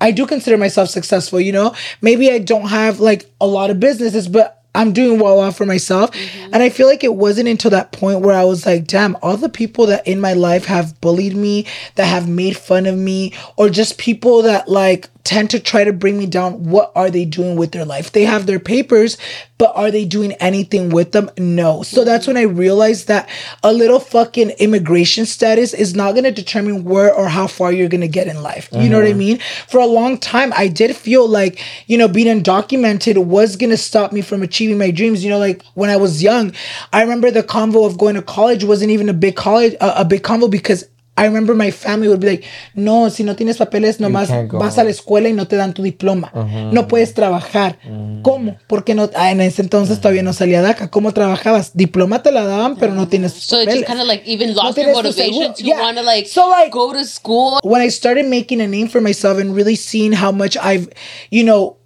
I 0.00 0.12
do 0.12 0.26
consider 0.26 0.56
myself 0.56 0.88
successful, 0.88 1.40
you 1.40 1.52
know. 1.52 1.74
Maybe 2.00 2.30
I 2.30 2.38
don't 2.38 2.68
have 2.68 3.00
like 3.00 3.30
a 3.40 3.46
lot 3.46 3.68
of 3.68 3.78
businesses, 3.78 4.28
but 4.28 4.59
I'm 4.74 4.92
doing 4.92 5.18
well 5.18 5.40
off 5.40 5.56
for 5.56 5.66
myself. 5.66 6.12
Mm-hmm. 6.12 6.54
And 6.54 6.62
I 6.62 6.68
feel 6.68 6.86
like 6.86 7.02
it 7.02 7.14
wasn't 7.14 7.48
until 7.48 7.70
that 7.72 7.92
point 7.92 8.20
where 8.20 8.36
I 8.36 8.44
was 8.44 8.66
like, 8.66 8.86
damn, 8.86 9.16
all 9.22 9.36
the 9.36 9.48
people 9.48 9.86
that 9.86 10.06
in 10.06 10.20
my 10.20 10.32
life 10.32 10.66
have 10.66 11.00
bullied 11.00 11.34
me, 11.34 11.66
that 11.96 12.06
have 12.06 12.28
made 12.28 12.56
fun 12.56 12.86
of 12.86 12.96
me, 12.96 13.34
or 13.56 13.68
just 13.68 13.98
people 13.98 14.42
that 14.42 14.68
like 14.68 15.08
tend 15.24 15.50
to 15.50 15.60
try 15.60 15.84
to 15.84 15.92
bring 15.92 16.18
me 16.18 16.26
down. 16.26 16.64
What 16.64 16.92
are 16.94 17.10
they 17.10 17.24
doing 17.24 17.56
with 17.56 17.72
their 17.72 17.84
life? 17.84 18.12
They 18.12 18.24
have 18.24 18.46
their 18.46 18.58
papers, 18.58 19.18
but 19.58 19.72
are 19.76 19.90
they 19.90 20.04
doing 20.04 20.32
anything 20.34 20.90
with 20.90 21.12
them? 21.12 21.30
No. 21.36 21.82
So 21.82 22.04
that's 22.04 22.26
when 22.26 22.36
I 22.36 22.42
realized 22.42 23.08
that 23.08 23.28
a 23.62 23.72
little 23.72 24.00
fucking 24.00 24.50
immigration 24.50 25.26
status 25.26 25.74
is 25.74 25.94
not 25.94 26.12
going 26.12 26.24
to 26.24 26.30
determine 26.30 26.84
where 26.84 27.14
or 27.14 27.28
how 27.28 27.46
far 27.46 27.70
you're 27.72 27.88
going 27.88 28.00
to 28.00 28.08
get 28.08 28.26
in 28.26 28.42
life. 28.42 28.68
You 28.72 28.88
know 28.88 28.98
what 28.98 29.08
I 29.08 29.12
mean? 29.12 29.38
For 29.68 29.80
a 29.80 29.86
long 29.86 30.18
time, 30.18 30.52
I 30.56 30.68
did 30.68 30.96
feel 30.96 31.28
like, 31.28 31.62
you 31.86 31.98
know, 31.98 32.08
being 32.08 32.42
undocumented 32.42 33.22
was 33.22 33.56
going 33.56 33.70
to 33.70 33.76
stop 33.76 34.12
me 34.12 34.22
from 34.22 34.42
achieving 34.42 34.78
my 34.78 34.90
dreams. 34.90 35.22
You 35.22 35.30
know, 35.30 35.38
like 35.38 35.62
when 35.74 35.90
I 35.90 35.96
was 35.96 36.22
young, 36.22 36.52
I 36.92 37.02
remember 37.02 37.30
the 37.30 37.42
convo 37.42 37.86
of 37.86 37.98
going 37.98 38.14
to 38.14 38.22
college 38.22 38.64
wasn't 38.64 38.90
even 38.90 39.08
a 39.08 39.14
big 39.14 39.36
college, 39.36 39.76
uh, 39.80 39.94
a 39.96 40.04
big 40.04 40.22
convo 40.22 40.50
because 40.50 40.84
I 41.20 41.24
remember 41.26 41.54
my 41.54 41.70
family 41.70 42.08
would 42.08 42.20
be 42.20 42.26
like, 42.30 42.44
no, 42.74 43.10
si 43.10 43.24
no 43.24 43.36
tienes 43.36 43.58
papeles, 43.58 44.00
nomás 44.00 44.30
vas 44.52 44.78
a 44.78 44.84
la 44.84 44.90
escuela 44.90 45.28
y 45.28 45.34
no 45.34 45.46
te 45.46 45.56
dan 45.56 45.74
tu 45.74 45.82
diploma. 45.82 46.32
No 46.72 46.88
puedes 46.88 47.12
trabajar. 47.12 47.78
¿Cómo? 48.22 48.56
Porque 48.66 48.94
no, 48.94 49.10
ah, 49.14 49.30
en 49.30 49.42
ese 49.42 49.60
entonces 49.60 50.00
todavía 50.00 50.22
no 50.22 50.32
salía 50.32 50.62
DACA. 50.62 50.88
¿Cómo 50.90 51.12
trabajabas? 51.12 51.72
Diploma 51.76 52.22
te 52.22 52.32
la 52.32 52.44
daban, 52.46 52.76
pero 52.76 52.94
no 52.94 53.06
tienes 53.06 53.34
tus 53.34 53.44
So 53.44 53.58
papeles. 53.58 53.84
kind 53.86 54.00
of 54.00 54.06
like 54.06 54.22
even 54.26 54.54
lost 54.54 54.76
tienes 54.78 54.94
your 54.94 55.04
motivation 55.04 55.34
seguro. 55.34 55.54
to 55.54 55.62
Yeah. 55.62 55.80
want 55.82 55.98
to 55.98 56.02
like, 56.02 56.26
So, 56.26 56.48
like- 56.48 56.70
go 56.72 56.92
to 56.94 57.04
school. 57.04 57.58
when 57.64 57.82
I 57.82 57.90
started 57.90 58.26
making 58.26 58.62
a 58.62 58.66
name 58.66 58.88
for 58.88 59.02
myself 59.02 59.38
and 59.38 59.54
really 59.54 59.76
seeing 59.76 60.12
how 60.14 60.32
much 60.32 60.56
I've, 60.56 60.88
you 61.30 61.44
know, 61.44 61.76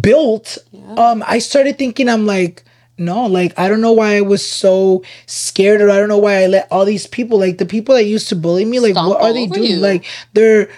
built, 0.00 0.58
um, 0.96 1.22
I 1.26 1.38
started 1.38 1.78
thinking 1.78 2.08
I'm 2.08 2.26
like, 2.26 2.64
no, 2.98 3.26
like 3.26 3.58
I 3.58 3.68
don't 3.68 3.80
know 3.80 3.92
why 3.92 4.16
I 4.16 4.20
was 4.20 4.46
so 4.46 5.02
scared 5.26 5.80
or 5.80 5.90
I 5.90 5.98
don't 5.98 6.08
know 6.08 6.18
why 6.18 6.42
I 6.42 6.46
let 6.46 6.68
all 6.70 6.84
these 6.84 7.06
people, 7.06 7.38
like 7.38 7.58
the 7.58 7.66
people 7.66 7.94
that 7.94 8.04
used 8.04 8.28
to 8.28 8.36
bully 8.36 8.64
me, 8.64 8.78
like 8.80 8.92
Stomp 8.92 9.08
what 9.08 9.22
are 9.22 9.32
they 9.32 9.46
doing? 9.46 9.70
you. 9.70 9.76
Like 9.78 10.04
they're 10.34 10.68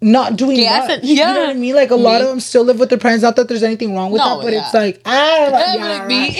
not 0.00 0.36
doing 0.36 0.56
Yes, 0.58 0.88
much. 0.88 0.98
and- 1.00 1.08
You 1.08 1.16
know 1.16 1.40
what. 1.40 1.50
I 1.50 1.54
mean? 1.54 1.74
Like 1.74 1.90
a 1.90 1.96
lot 1.96 2.20
of 2.20 2.28
them 2.28 2.40
still 2.40 2.64
live 2.64 2.78
with 2.78 2.90
their 2.90 2.98
parents. 2.98 3.22
Not 3.22 3.36
that 3.36 3.48
there's 3.48 3.62
anything 3.62 3.94
wrong 3.94 4.12
with 4.12 4.20
No, 4.20 4.38
that, 4.38 4.44
but 4.44 4.52
yeah. 4.52 4.64
it's 4.64 4.74
like 4.74 5.00
ah, 5.04 5.10
Yeah, 5.48 5.74
yeah, 5.74 5.84
like 5.98 6.06
me. 6.06 6.30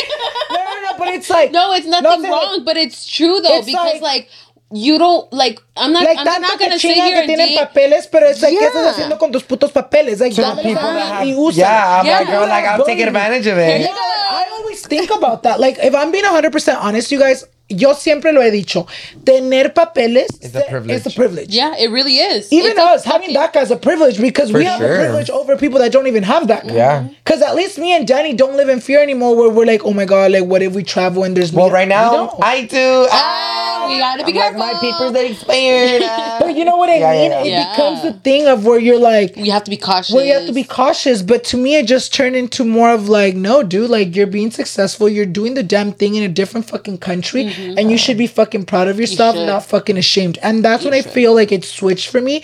no, 0.50 0.56
no, 0.56 0.82
no, 0.92 0.98
but 0.98 1.08
it's 1.08 1.30
like 1.30 1.52
No, 1.58 1.72
it's 1.72 1.86
nothing 1.86 2.04
No, 2.04 2.10
I'm 2.14 2.20
saying, 2.22 2.32
wrong, 2.32 2.64
but 2.64 2.76
it's 2.76 3.06
true 3.06 3.40
though 3.40 3.56
It's 3.56 3.66
because 3.66 3.94
like- 3.94 4.02
like, 4.02 4.28
you 4.72 4.98
don't 4.98 5.32
like. 5.32 5.60
I'm 5.76 5.92
not. 5.92 6.04
Like 6.04 6.18
I'm 6.18 6.26
tanto 6.26 6.40
not 6.42 6.58
que 6.58 6.66
gonna 6.66 6.78
sit 6.78 6.90
chingan 6.90 7.04
here 7.06 7.14
que 7.14 7.20
and 7.20 7.28
tienen 7.30 7.48
date- 7.54 7.58
papeles, 7.72 8.06
pero 8.10 8.26
es 8.26 8.40
like, 8.42 8.54
¿qué 8.54 8.60
Yeah. 8.60 8.68
estás 8.68 8.94
haciendo 8.94 9.18
con 9.18 9.30
tus 9.32 9.42
putos 9.44 9.70
papeles? 9.72 10.20
Like, 10.20 10.34
To 10.34 10.42
the 10.42 10.46
dámelos 10.48 10.62
people 10.62 10.88
a 10.88 10.92
mí 10.92 10.98
that 10.98 11.24
y 11.24 11.28
have, 11.30 11.38
usa. 11.38 11.58
yeah, 11.60 12.00
I'm 12.00 12.06
Yeah. 12.06 12.18
like, 12.20 12.26
girl, 12.30 12.48
like 12.48 12.66
I'm 12.66 12.84
taking 12.84 13.06
advantage 13.06 13.46
of 13.46 13.56
Here 13.58 13.76
it. 13.76 13.80
you 13.82 13.86
Yeah, 13.86 13.92
I 14.30 14.44
always 14.58 14.80
think 14.86 15.10
about 15.10 15.42
that. 15.44 15.60
Like, 15.60 15.78
if 15.82 15.94
I'm 15.94 16.10
being 16.10 16.24
100% 16.24 16.78
honest, 16.82 17.12
you 17.12 17.18
guys, 17.20 17.44
yo 17.68 17.92
siempre 17.94 18.32
lo 18.32 18.40
he 18.42 18.50
dicho. 18.50 18.86
Tener 19.24 19.70
papeles 19.70 20.28
It's 20.40 20.54
a 20.54 20.62
privilege. 20.68 20.96
It's 20.96 21.06
a 21.06 21.10
privilege. 21.10 21.48
Yeah, 21.54 21.74
it 21.78 21.90
really 21.90 22.18
is. 22.18 22.52
Even 22.52 22.72
It's 22.72 22.80
a 22.80 22.82
us 22.82 23.04
having 23.04 23.34
fucking- 23.34 23.60
DACA 23.60 23.62
is 23.62 23.70
a 23.70 23.76
privilege 23.76 24.18
because 24.20 24.52
we 24.52 24.64
For 24.64 24.70
have 24.70 24.78
sure. 24.80 24.94
a 24.94 24.98
privilege 24.98 25.30
over 25.30 25.56
people 25.56 25.78
that 25.80 25.92
don't 25.92 26.06
even 26.08 26.22
have 26.24 26.44
DACA. 26.44 26.72
Yeah. 26.74 27.04
Because 27.24 27.40
at 27.42 27.54
least 27.54 27.78
me 27.78 27.92
and 27.92 28.06
Danny 28.06 28.32
don't 28.34 28.56
live 28.56 28.68
in 28.68 28.80
fear 28.80 29.00
anymore 29.00 29.34
where 29.36 29.48
we're 29.50 29.64
like, 29.66 29.84
oh 29.84 29.92
my 29.92 30.04
God, 30.04 30.32
like, 30.32 30.44
what 30.44 30.62
if 30.62 30.74
we 30.74 30.82
travel 30.82 31.22
and 31.24 31.36
there's 31.36 31.52
Well, 31.52 31.66
me- 31.68 31.72
right 31.74 31.88
We 31.88 31.94
now 31.94 32.10
don't. 32.12 32.30
I 32.42 32.62
do. 32.62 33.06
Ah, 33.10 33.75
we 33.88 33.98
gotta 33.98 34.24
be 34.24 34.32
I'm 34.40 34.56
like, 34.56 34.74
my 34.74 34.80
papers 34.80 35.12
they 35.12 35.30
expired. 35.32 36.02
Uh, 36.16 36.38
but 36.40 36.56
you 36.56 36.64
know 36.64 36.76
what 36.76 36.88
I 36.88 36.98
Yeah, 36.98 37.12
yeah, 37.12 37.20
mean? 37.22 37.30
yeah. 37.30 37.42
It 37.42 37.48
Yeah. 37.50 37.70
becomes 37.70 38.02
the 38.02 38.12
thing 38.12 38.46
of 38.46 38.64
where 38.64 38.78
you're 38.78 38.98
like, 38.98 39.36
You 39.36 39.50
have 39.52 39.64
to 39.64 39.70
be 39.70 39.76
cautious. 39.76 40.14
Well, 40.14 40.24
you 40.24 40.32
have 40.34 40.46
to 40.46 40.52
be 40.52 40.64
cautious, 40.64 41.22
but 41.22 41.44
to 41.44 41.56
me, 41.56 41.76
it 41.76 41.86
just 41.86 42.14
turned 42.14 42.36
into 42.36 42.64
more 42.64 42.90
of 42.90 43.08
like, 43.08 43.34
no, 43.34 43.62
dude, 43.62 43.90
like 43.90 44.14
you're 44.16 44.26
being 44.26 44.50
successful, 44.50 45.08
you're 45.08 45.26
doing 45.26 45.54
the 45.54 45.62
damn 45.62 45.92
thing 45.92 46.14
in 46.14 46.22
a 46.22 46.28
different 46.28 46.68
fucking 46.68 46.98
country, 46.98 47.44
mm-hmm. 47.44 47.78
and 47.78 47.90
you 47.90 47.98
should 47.98 48.18
be 48.18 48.26
fucking 48.26 48.64
proud 48.66 48.88
of 48.88 48.98
yourself, 49.00 49.36
should. 49.36 49.46
not 49.46 49.64
fucking 49.64 49.96
ashamed. 49.98 50.38
And 50.42 50.64
that's 50.64 50.84
when 50.84 50.94
I 50.94 51.02
feel 51.02 51.34
like 51.34 51.52
it 51.52 51.64
switched 51.64 52.08
for 52.08 52.20
me. 52.20 52.42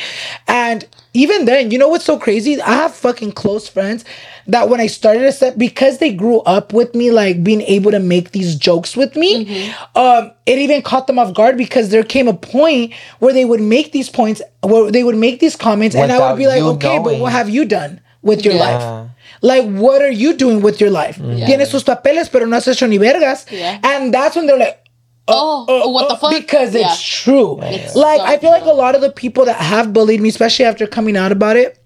And 0.49 0.87
even 1.15 1.45
then, 1.45 1.71
you 1.71 1.79
know 1.79 1.89
what's 1.89 2.05
so 2.05 2.19
crazy? 2.19 2.61
I 2.61 2.73
have 2.75 2.95
fucking 2.95 3.33
close 3.33 3.69
friends 3.69 4.05
that 4.47 4.69
when 4.69 4.81
I 4.81 4.87
started 4.87 5.23
a 5.25 5.33
set, 5.33 5.59
because 5.59 5.99
they 5.99 6.13
grew 6.13 6.41
up 6.41 6.73
with 6.73 6.95
me, 6.95 7.11
like 7.11 7.43
being 7.45 7.63
able 7.63 7.91
to 7.91 7.99
make 8.01 8.33
these 8.33 8.55
jokes 8.57 8.97
with 8.97 9.17
me, 9.17 9.73
um, 9.95 10.31
it 10.47 10.59
even 10.59 10.83
caught 10.83 11.07
them 11.07 11.19
off 11.19 11.35
guard 11.35 11.57
because 11.57 11.91
there 11.91 12.03
came 12.03 12.29
a 12.29 12.35
point 12.35 12.93
where 13.21 13.33
they 13.33 13.45
would 13.45 13.61
make 13.61 13.93
these 13.93 14.09
points, 14.09 14.43
where 14.63 14.91
they 14.91 15.05
would 15.05 15.17
make 15.17 15.41
these 15.41 15.57
comments, 15.57 15.95
and 15.97 16.11
I 16.11 16.19
would 16.31 16.39
be 16.39 16.47
like, 16.47 16.59
you 16.59 16.69
okay, 16.71 16.99
but 16.99 17.19
what 17.21 17.33
have 17.33 17.49
you 17.49 17.65
done 17.65 18.01
with 18.23 18.45
your 18.45 18.55
Yeah. 18.55 18.61
life? 18.61 19.09
Like, 19.43 19.65
what 19.69 20.03
are 20.03 20.11
you 20.11 20.35
doing 20.35 20.63
with 20.63 20.81
your 20.81 20.91
life? 20.91 21.19
Tienes 21.19 21.67
sus 21.69 21.83
papeles, 21.83 22.29
pero 22.29 22.45
no 22.47 22.55
has 22.57 22.67
hecho 22.67 22.87
ni 22.87 22.99
vergas. 22.99 23.45
Yeah. 23.51 23.81
And 23.83 24.15
that's 24.15 24.37
when 24.37 24.47
they're 24.47 24.57
like, 24.59 24.79
Oh, 25.29 25.67
uh, 25.69 25.89
what 25.89 26.09
the 26.09 26.15
uh, 26.15 26.19
fuck? 26.19 26.31
Because 26.31 26.75
Yeah. 26.75 26.87
it's 26.93 27.01
true. 27.03 27.59
It's 27.63 27.95
like, 27.95 28.19
so 28.21 28.25
I 28.27 28.39
feel 28.39 28.51
like 28.51 28.65
a 28.65 28.73
lot 28.73 28.95
of 28.95 29.01
the 29.01 29.11
people 29.11 29.45
that 29.45 29.57
have 29.57 29.93
bullied 29.93 30.21
me, 30.21 30.29
especially 30.29 30.65
after 30.65 30.87
coming 30.87 31.17
out 31.17 31.31
about 31.33 31.57
it, 31.57 31.79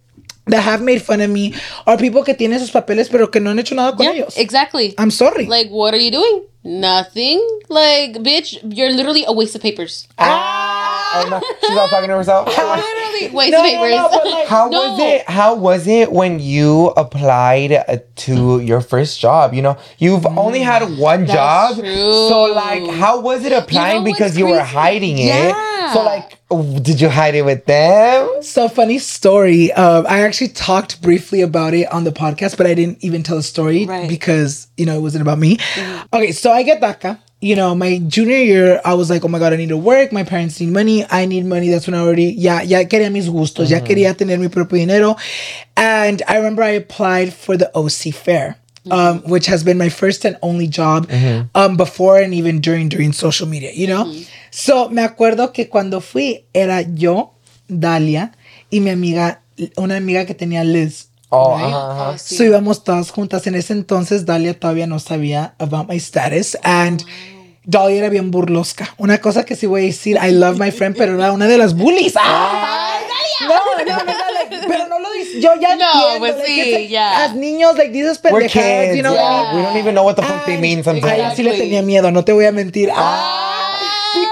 that 0.47 0.63
have 0.63 0.81
made 0.83 1.03
fun 1.03 1.21
of 1.21 1.29
me, 1.31 1.55
are 1.87 1.97
people 1.97 2.23
que 2.25 2.35
tienen 2.35 2.59
sus 2.61 2.71
papeles, 2.71 3.09
pero 3.09 3.31
que 3.31 3.41
no 3.41 3.51
han 3.51 3.59
hecho 3.59 3.75
nada 3.75 3.97
con 3.97 4.05
Yeah, 4.07 4.13
ellos. 4.13 4.37
exactly. 4.37 4.95
I'm 4.99 5.11
sorry. 5.11 5.47
like, 5.47 5.69
what 5.71 5.93
are 5.95 6.01
you 6.01 6.11
doing? 6.11 6.45
Nothing. 6.65 7.41
Like, 7.69 8.15
bitch, 8.23 8.59
you're 8.63 8.91
literally 8.91 9.25
a 9.27 9.33
waste 9.33 9.55
of 9.55 9.63
papers. 9.63 10.09
Ah, 10.19 10.66
I'm 11.25 11.31
not- 11.31 11.43
she's 11.61 11.77
all 11.77 11.89
talking 11.89 12.09
to 12.09 12.17
herself. 12.17 12.47
literally, 12.49 13.35
waste 13.35 13.53
No, 13.53 13.59
of 13.59 13.65
no, 13.65 13.71
papers. 13.71 13.95
no, 13.97 14.09
but 14.11 14.27
like- 14.27 14.47
How 14.49 14.69
No. 14.69 14.91
was 14.93 15.01
it? 15.01 15.29
How 15.29 15.55
was 15.55 15.87
it 15.87 16.13
when 16.13 16.39
you 16.41 16.87
applied 16.97 17.73
uh, 17.73 17.99
to 18.27 18.61
your 18.61 18.81
first 18.81 19.21
job? 19.21 19.55
You 19.55 19.63
know, 19.63 19.77
you've 19.99 20.27
only 20.27 20.61
had 20.61 20.83
one 20.99 21.27
job, 21.27 21.77
true. 21.77 22.13
so 22.29 22.45
like, 22.55 22.87
how 22.91 23.21
was 23.21 23.45
it 23.45 23.53
applying 23.53 24.03
what's 24.03 24.13
because 24.19 24.39
you 24.39 24.47
were 24.47 24.61
hiding 24.63 25.19
it? 25.19 25.27
Yeah. 25.27 25.93
So 25.93 26.03
like, 26.03 26.39
did 26.83 27.01
you 27.01 27.09
hide 27.09 27.35
it 27.35 27.43
with 27.45 27.65
them? 27.67 28.29
So 28.43 28.69
funny 28.69 28.99
story. 28.99 29.73
Um, 29.73 30.07
I 30.09 30.21
actually 30.21 30.49
talked 30.49 31.01
briefly 31.03 31.41
about 31.43 31.75
it 31.75 31.91
on 31.93 32.05
the 32.05 32.13
podcast, 32.13 32.57
but 32.57 32.67
I 32.67 32.75
didn't 32.75 33.03
even 33.05 33.23
tell 33.23 33.37
the 33.37 33.43
story 33.43 33.87
Right. 33.87 34.09
because 34.09 34.69
you 34.77 34.85
know 34.87 34.97
it 34.97 35.01
wasn't 35.01 35.23
about 35.23 35.39
me. 35.39 35.59
Okay, 36.13 36.33
so 36.33 36.51
I 36.53 36.63
get 36.63 36.81
DACA. 36.81 37.19
You 37.41 37.55
know, 37.55 37.75
my 37.75 37.99
junior 37.99 38.39
year, 38.39 38.81
I 38.85 38.95
was 38.95 39.11
like, 39.11 39.23
oh 39.25 39.29
my 39.29 39.39
god, 39.39 39.53
I 39.53 39.57
need 39.57 39.69
to 39.69 39.77
work. 39.77 40.11
My 40.11 40.25
parents 40.25 40.59
need 40.59 40.71
money. 40.73 41.05
I 41.11 41.27
need 41.27 41.45
money. 41.45 41.69
That's 41.69 41.87
when 41.87 41.95
I 41.95 42.01
already, 42.01 42.33
yeah, 42.33 42.63
ya, 42.63 42.79
ya 42.81 42.89
quería 42.89 43.13
mis 43.13 43.29
gustos. 43.29 43.69
Ya 43.69 43.81
quería 43.81 44.17
tener 44.17 44.39
mi 44.39 44.49
propio 44.49 44.79
dinero. 44.79 45.17
And 45.77 46.23
I 46.27 46.37
remember 46.39 46.63
I 46.63 46.71
applied 46.71 47.35
for 47.35 47.57
the 47.59 47.71
OC 47.77 48.15
Fair. 48.15 48.57
Um, 48.89 49.21
which 49.23 49.47
has 49.47 49.65
been 49.65 49.79
my 49.79 49.89
first 49.89 50.25
and 50.25 50.37
only 50.43 50.69
job 50.69 51.09
um, 51.57 51.77
before 51.77 52.19
and 52.19 52.33
even 52.33 52.61
during 52.61 52.89
during 52.89 53.13
social 53.13 53.49
media, 53.49 53.73
you 53.75 53.89
know. 53.89 54.05
So 54.53 54.89
me 54.91 55.03
acuerdo 55.03 55.53
que 55.53 55.69
cuando 55.69 56.01
fui 56.01 56.45
era 56.55 56.83
yo, 56.83 57.33
Dalia 57.69 58.31
y 58.71 58.79
mi 58.79 58.91
amiga, 58.91 59.41
una 59.77 59.97
amiga 59.97 60.25
que 60.25 60.35
tenía 60.35 60.63
Liz. 60.65 61.06
Oh, 61.31 61.57
right? 61.57 61.65
uh-huh, 61.75 62.11
uh-huh. 62.11 62.19
So 62.19 62.45
íbamos 62.45 62.85
todas 62.85 63.11
juntas. 63.11 63.47
En 63.47 63.55
ese 63.57 63.73
entonces 63.73 64.25
Dalia 64.27 64.59
todavía 64.59 64.87
no 64.87 64.99
sabía 65.01 65.55
about 65.59 65.89
my 65.89 65.97
status 65.97 66.57
and 66.63 67.03
Dalia 67.65 67.99
era 67.99 68.09
bien 68.11 68.31
burlosca. 68.31 68.95
Una 68.97 69.19
cosa 69.19 69.45
que 69.45 69.57
sí 69.57 69.67
voy 69.67 69.83
a 69.83 69.87
decir, 69.87 70.17
I 70.23 70.31
love 70.31 70.59
my 70.59 70.71
friend, 70.71 70.95
pero 70.97 71.15
era 71.17 71.33
una 71.33 71.49
de 71.49 71.59
las 71.59 71.75
bullies. 71.75 72.15
¡Ah! 72.21 72.93
No, 73.49 73.85
no, 73.85 73.97
no, 73.97 74.13
pero 74.69 74.87
no 74.89 74.99
lo 75.01 75.11
dice. 75.13 75.41
Yo 75.41 75.51
ya 75.61 75.77
No, 75.77 75.85
entiendo. 76.15 76.19
pues 76.21 76.47
sí. 76.47 76.97
As 76.97 77.35
niños, 77.35 77.77
like, 77.77 77.91
dices 77.91 78.21
We're 78.23 78.47
pendejadas, 78.49 78.85
kids. 78.87 78.97
you 78.97 79.03
know 79.03 79.13
yeah. 79.13 79.23
what 79.23 79.33
I 79.33 79.53
mean? 79.53 79.57
We 79.57 79.63
don't 79.67 79.77
even 79.79 79.95
know 79.95 80.05
what 80.05 80.15
the 80.17 80.23
fuck 80.23 80.47
they 80.47 80.57
mean 80.59 80.79
Ay, 80.79 80.85
sometimes. 80.85 81.35
sí 81.35 81.43
le 81.43 81.53
tenía 81.59 81.83
miedo, 81.83 82.11
no 82.13 82.25
te 82.25 82.33
voy 82.33 82.47
a 82.47 82.53
mentir. 82.53 82.91
Ah, 82.95 83.56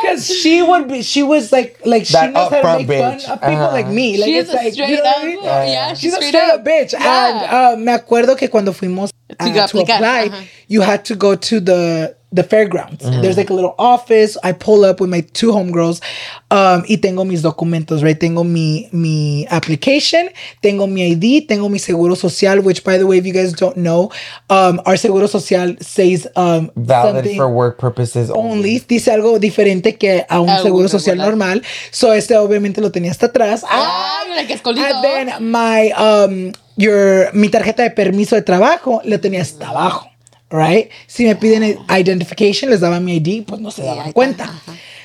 because 0.00 0.26
she 0.26 0.62
would 0.62 0.88
be, 0.88 1.02
she 1.02 1.22
was 1.22 1.52
like, 1.52 1.80
like 1.84 2.06
she 2.06 2.12
That 2.14 2.32
knows 2.32 2.50
how 2.50 2.60
to 2.60 2.66
upfront 2.66 2.88
make 2.88 2.98
fun 2.98 3.14
of 3.32 3.40
people 3.40 3.54
Uh-huh. 3.64 3.72
like 3.72 3.88
me. 3.88 4.16
Like, 4.18 4.26
She's 4.26 4.44
it's 4.44 4.52
a 4.52 4.56
like, 4.56 4.72
straight 4.72 4.88
you 4.90 4.96
know 4.96 5.02
up. 5.02 5.16
what 5.16 5.22
I 5.24 5.26
mean? 5.26 5.44
Yeah, 5.44 5.64
Yeah. 5.64 5.88
she's, 5.94 6.00
She's 6.00 6.12
a 6.12 6.16
straight, 6.16 6.28
straight 6.34 6.50
up 6.50 6.64
bitch. 6.64 6.92
Yeah. 6.92 7.28
And 7.28 7.80
uh, 7.80 7.84
me 7.84 7.92
acuerdo 7.92 8.36
que 8.36 8.48
cuando 8.48 8.72
fuimos 8.72 9.10
uh, 9.30 9.44
To 9.46 9.52
to, 9.52 9.60
aplicar, 9.60 9.96
apply, 9.96 10.28
ajá. 10.28 10.44
you 10.68 10.80
had 10.82 11.04
to 11.06 11.14
go 11.16 11.34
to 11.34 11.60
the 11.60 12.16
the 12.34 12.42
fairgrounds. 12.42 13.04
There's 13.22 13.36
like 13.36 13.50
a 13.50 13.54
little 13.54 13.74
office. 13.78 14.36
I 14.42 14.52
pull 14.52 14.84
up 14.84 15.00
with 15.00 15.08
my 15.08 15.20
two 15.20 15.52
homegirls 15.52 16.02
um, 16.50 16.82
y 16.88 16.96
tengo 16.96 17.24
mis 17.24 17.42
documentos, 17.42 18.02
right? 18.02 18.18
Tengo 18.18 18.42
mi, 18.42 18.88
mi 18.92 19.46
application, 19.50 20.28
tengo 20.60 20.86
mi 20.86 21.12
ID, 21.12 21.46
tengo 21.46 21.68
mi 21.68 21.78
seguro 21.78 22.16
social, 22.16 22.60
which 22.60 22.82
by 22.82 22.98
the 22.98 23.06
way, 23.06 23.18
if 23.18 23.26
you 23.26 23.32
guys 23.32 23.52
don't 23.52 23.76
know, 23.76 24.10
um, 24.50 24.80
our 24.84 24.96
seguro 24.96 25.26
social 25.28 25.76
says 25.80 26.26
um, 26.34 26.70
Valid 26.76 27.14
something 27.14 27.36
for 27.36 27.48
work 27.48 27.78
purposes 27.78 28.30
only. 28.30 28.50
only 28.50 28.78
dice 28.80 29.08
algo 29.08 29.38
diferente 29.38 29.96
que 29.96 30.26
a 30.28 30.40
un 30.40 30.58
seguro 30.62 30.88
social 30.88 31.16
normal. 31.16 31.62
So 31.92 32.12
este 32.12 32.36
obviamente 32.36 32.80
lo 32.80 32.90
tenía 32.90 33.12
hasta 33.12 33.26
atrás. 33.26 33.64
Ah, 33.68 34.24
mira 34.28 34.46
que. 34.46 34.54
And 34.64 35.02
then 35.02 35.50
my 35.52 35.92
um 35.92 36.52
your 36.76 37.32
mi 37.32 37.48
tarjeta 37.48 37.82
de 37.82 37.90
permiso 37.90 38.34
de 38.34 38.42
trabajo 38.42 39.00
lo 39.04 39.20
tenía 39.20 39.42
hasta 39.42 39.68
abajo, 39.68 40.08
right? 40.54 40.90
Si 41.08 41.24
me 41.24 41.34
piden 41.34 41.84
identification 41.90 42.70
les 42.70 42.80
daba 42.80 43.02
mi 43.02 43.16
ID, 43.16 43.44
pues 43.46 43.60
no 43.60 43.70
se 43.70 43.82
daban 43.82 44.12
cuenta. 44.12 44.48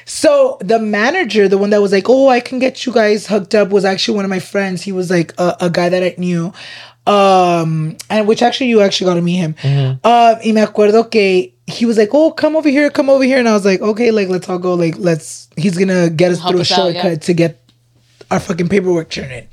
So 0.06 0.58
the 0.62 0.80
manager, 0.80 1.48
the 1.48 1.58
one 1.58 1.70
that 1.72 1.82
was 1.82 1.92
like, 1.92 2.10
"Oh, 2.10 2.30
I 2.30 2.40
can 2.40 2.60
get 2.60 2.86
you 2.86 2.92
guys 2.94 3.28
hooked 3.28 3.54
up," 3.54 3.70
was 3.70 3.86
actually 3.86 4.16
one 4.16 4.26
of 4.26 4.30
my 4.30 4.40
friends. 4.40 4.82
He 4.82 4.92
was 4.92 5.10
like 5.10 5.34
a, 5.38 5.56
a 5.62 5.70
guy 5.70 5.90
that 5.90 6.04
I 6.04 6.16
knew, 6.18 6.52
um, 7.06 7.96
and 8.10 8.28
which 8.28 8.42
actually 8.42 8.68
you 8.68 8.82
actually 8.82 9.06
got 9.06 9.16
to 9.16 9.22
meet 9.22 9.38
him. 9.38 9.56
Um, 9.64 10.38
y 10.44 10.52
me 10.52 10.62
acuerdo 10.62 11.10
que 11.12 11.54
he 11.68 11.86
was 11.86 11.98
like, 11.98 12.10
"Oh, 12.14 12.32
come 12.32 12.56
over 12.56 12.70
here, 12.70 12.90
come 12.90 13.10
over 13.10 13.24
here," 13.24 13.38
and 13.38 13.48
I 13.48 13.54
was 13.54 13.66
like, 13.66 13.82
"Okay, 13.82 14.12
like 14.12 14.30
let's 14.30 14.50
all 14.50 14.60
go. 14.60 14.74
Like 14.74 14.96
let's." 14.98 15.48
He's 15.58 15.78
gonna 15.78 16.10
get 16.10 16.32
us 16.32 16.40
Help 16.40 16.52
through 16.52 16.60
a 16.60 16.62
us 16.62 16.72
out, 16.72 16.76
shortcut 16.78 17.12
yeah. 17.12 17.16
to 17.18 17.34
get 17.34 17.60
our 18.32 18.40
fucking 18.40 18.70
paperwork 18.70 19.10
turned 19.10 19.32
in. 19.32 19.48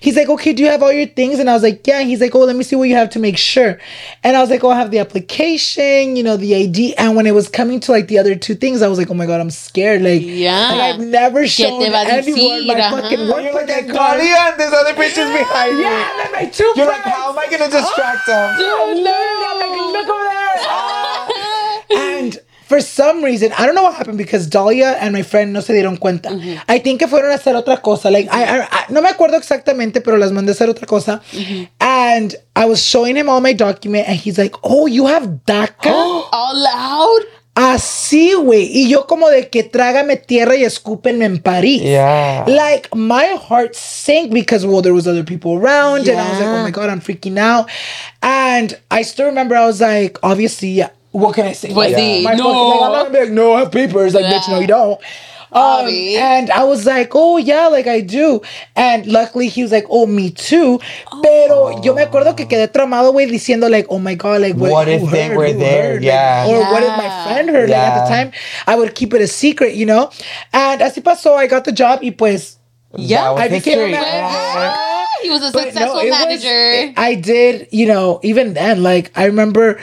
He's 0.00 0.16
like, 0.16 0.28
okay, 0.28 0.52
do 0.52 0.62
you 0.62 0.68
have 0.68 0.82
all 0.82 0.92
your 0.92 1.06
things? 1.06 1.38
And 1.38 1.48
I 1.48 1.54
was 1.54 1.62
like, 1.62 1.86
yeah. 1.86 2.02
He's 2.02 2.20
like, 2.20 2.34
oh, 2.34 2.40
let 2.40 2.56
me 2.56 2.62
see 2.64 2.76
what 2.76 2.88
you 2.88 2.94
have 2.96 3.10
to 3.10 3.18
make 3.18 3.36
sure. 3.38 3.78
And 4.22 4.36
I 4.36 4.40
was 4.40 4.50
like, 4.50 4.64
oh, 4.64 4.70
I 4.70 4.76
have 4.76 4.90
the 4.90 4.98
application, 4.98 6.16
you 6.16 6.22
know, 6.22 6.36
the 6.36 6.54
ID. 6.54 6.94
And 6.96 7.16
when 7.16 7.26
it 7.26 7.34
was 7.34 7.48
coming 7.48 7.80
to 7.80 7.92
like 7.92 8.08
the 8.08 8.18
other 8.18 8.34
two 8.34 8.54
things, 8.54 8.82
I 8.82 8.88
was 8.88 8.98
like, 8.98 9.10
oh 9.10 9.14
my 9.14 9.26
god, 9.26 9.40
I'm 9.40 9.50
scared. 9.50 10.02
Like, 10.02 10.22
Yeah. 10.22 10.72
like, 10.72 10.94
I've 10.94 11.00
never 11.00 11.42
te 11.42 11.48
shown 11.48 11.80
va 11.90 12.02
a 12.02 12.06
anyone 12.06 12.66
my 12.66 12.74
decir, 12.74 12.90
fucking 12.90 13.18
ajá. 13.18 13.32
work. 13.32 13.42
You're 13.44 13.52
like, 13.54 13.68
like 13.68 13.84
I 13.84 13.92
got 13.92 14.22
you, 14.22 14.34
and 14.36 14.60
there's 14.60 14.72
other 14.72 14.94
bitches 14.94 15.32
behind 15.32 15.76
you. 15.76 15.82
Yeah, 15.84 16.10
and 16.10 16.20
then 16.20 16.32
my 16.32 16.44
two 16.50 16.72
You're 16.76 16.86
like, 16.86 17.02
how 17.02 17.30
am 17.32 17.38
I 17.38 17.46
gonna 17.50 17.70
distract 17.70 18.28
oh, 18.28 18.32
them? 18.32 18.58
Dude, 18.58 19.04
literally, 19.04 19.46
I'm 19.50 19.58
like, 19.60 19.74
look 19.96 20.08
over 20.08 20.24
there. 20.24 20.56
and 21.96 22.38
for 22.68 22.80
some 22.80 23.22
reason, 23.22 23.52
I 23.56 23.64
don't 23.64 23.74
know 23.74 23.84
what 23.84 23.94
happened 23.94 24.18
because 24.18 24.48
Dalia 24.48 24.96
and 25.00 25.12
my 25.12 25.22
friend 25.22 25.52
no 25.52 25.60
se 25.60 25.72
dieron 25.72 25.98
cuenta. 25.98 26.30
I 26.68 26.78
think 26.80 26.98
que 27.00 27.06
fueron 27.08 27.30
a 27.30 27.34
hacer 27.36 27.54
otra 27.54 27.80
cosa. 27.80 28.10
Like, 28.10 28.28
I, 28.32 28.42
I, 28.44 28.68
I- 28.70 28.84
no 28.90 29.00
me 29.00 29.08
acuerdo 29.08 29.36
exactamente, 29.36 30.00
pero 30.00 30.16
las 30.16 30.32
mandé 30.32 30.50
a 30.50 30.54
hacer 30.54 30.68
otra 30.68 30.86
cosa. 30.86 31.20
And 31.80 32.34
I 32.56 32.66
was 32.66 32.82
showing 32.82 33.16
him 33.16 33.28
all 33.28 33.40
my 33.40 33.52
document, 33.52 34.08
and 34.08 34.16
he's 34.18 34.36
like, 34.38 34.54
"Oh, 34.62 34.86
you 34.86 35.06
have 35.06 35.26
DACA." 35.46 35.86
All 36.32 36.54
loud. 36.62 37.22
Así, 37.58 38.34
güey. 38.34 38.68
Y 38.70 38.88
yo 38.90 39.06
como 39.06 39.30
de 39.30 39.48
que 39.48 39.62
trágame 39.62 40.16
tierra 40.18 40.56
y 40.56 40.64
escúpenme 40.64 41.24
en 41.24 41.38
París. 41.38 41.80
Yeah. 41.82 42.44
Like, 42.46 42.94
my 42.94 43.38
heart 43.48 43.74
sank 43.74 44.30
because, 44.30 44.66
well, 44.66 44.82
there 44.82 44.92
was 44.92 45.06
other 45.08 45.24
people 45.24 45.56
around. 45.56 46.06
And 46.06 46.18
I 46.20 46.28
was 46.32 46.38
like, 46.40 46.48
oh 46.48 46.62
my 46.64 46.70
God, 46.70 46.90
I'm 46.90 47.00
freaking 47.00 47.38
out. 47.38 47.70
And 48.22 48.76
I 48.90 49.00
still 49.00 49.24
remember 49.24 49.56
I 49.56 49.64
was 49.64 49.80
like, 49.80 50.18
obviously, 50.22 50.68
yeah, 50.68 50.90
what 51.16 51.34
can 51.34 51.46
I 51.46 51.52
say? 51.52 51.68
Pues 51.68 51.92
Like, 51.92 51.96
sí, 51.96 52.22
my 52.22 52.34
no. 52.34 52.44
fucking- 52.44 52.70
like, 52.70 52.82
I'm 52.82 52.92
not 52.92 53.02
gonna 53.06 53.10
be 53.10 53.20
like, 53.24 53.30
no, 53.32 53.52
I 53.54 53.58
have 53.60 53.70
papers. 53.72 54.14
Like, 54.14 54.24
bitch, 54.26 54.48
no, 54.48 54.60
you 54.60 54.66
don't. 54.66 55.00
Um, 55.52 55.86
and 55.88 56.50
I 56.50 56.64
was 56.64 56.84
like, 56.84 57.12
oh 57.14 57.38
yeah, 57.38 57.68
like 57.68 57.86
I 57.86 58.00
do. 58.00 58.42
And 58.74 59.06
luckily 59.06 59.48
he 59.48 59.62
was 59.62 59.70
like, 59.72 59.86
oh, 59.88 60.04
me 60.04 60.30
too. 60.30 60.80
Pero 61.22 61.80
yo 61.82 61.94
me 61.94 62.02
acuerdo 62.04 62.36
que 62.36 62.46
quedé 62.46 62.68
tramado, 62.70 63.12
güey, 63.12 63.30
diciendo 63.30 63.70
like, 63.70 63.86
oh 63.88 63.98
my 63.98 64.16
God, 64.16 64.42
like 64.42 64.56
what, 64.56 64.70
What 64.72 64.88
if 64.88 65.00
who 65.02 65.06
they 65.10 65.30
were 65.34 65.52
there? 65.52 65.82
heard? 65.82 66.02
Like, 66.02 66.04
Yeah. 66.04 66.46
or 66.48 66.58
what 66.72 66.82
if 66.82 66.90
my 66.98 67.08
friend 67.24 67.48
heard? 67.48 67.70
Like 67.70 67.78
at 67.78 68.04
the 68.04 68.08
time, 68.14 68.32
I 68.66 68.74
would 68.74 68.94
keep 68.94 69.14
it 69.14 69.22
a 69.22 69.26
secret, 69.28 69.74
you 69.74 69.86
know? 69.86 70.10
And 70.52 70.80
así 70.82 71.00
pasó, 71.02 71.36
I 71.36 71.46
got 71.46 71.64
the 71.64 71.72
job 71.72 72.00
y 72.02 72.10
pues 72.10 72.56
Yeah. 72.96 73.32
I 73.32 73.48
became 73.48 73.78
a 73.78 73.86
history. 73.86 73.92
manager. 73.92 74.76
He 75.22 75.30
was 75.30 75.42
a 75.42 75.52
But 75.52 75.62
successful 75.72 76.00
it 76.00 76.10
was- 76.10 76.18
manager. 76.18 76.92
I 76.96 77.14
did, 77.14 77.68
you 77.70 77.86
know, 77.86 78.20
even 78.24 78.52
then, 78.54 78.82
like 78.82 79.10
I 79.16 79.24
remember 79.26 79.78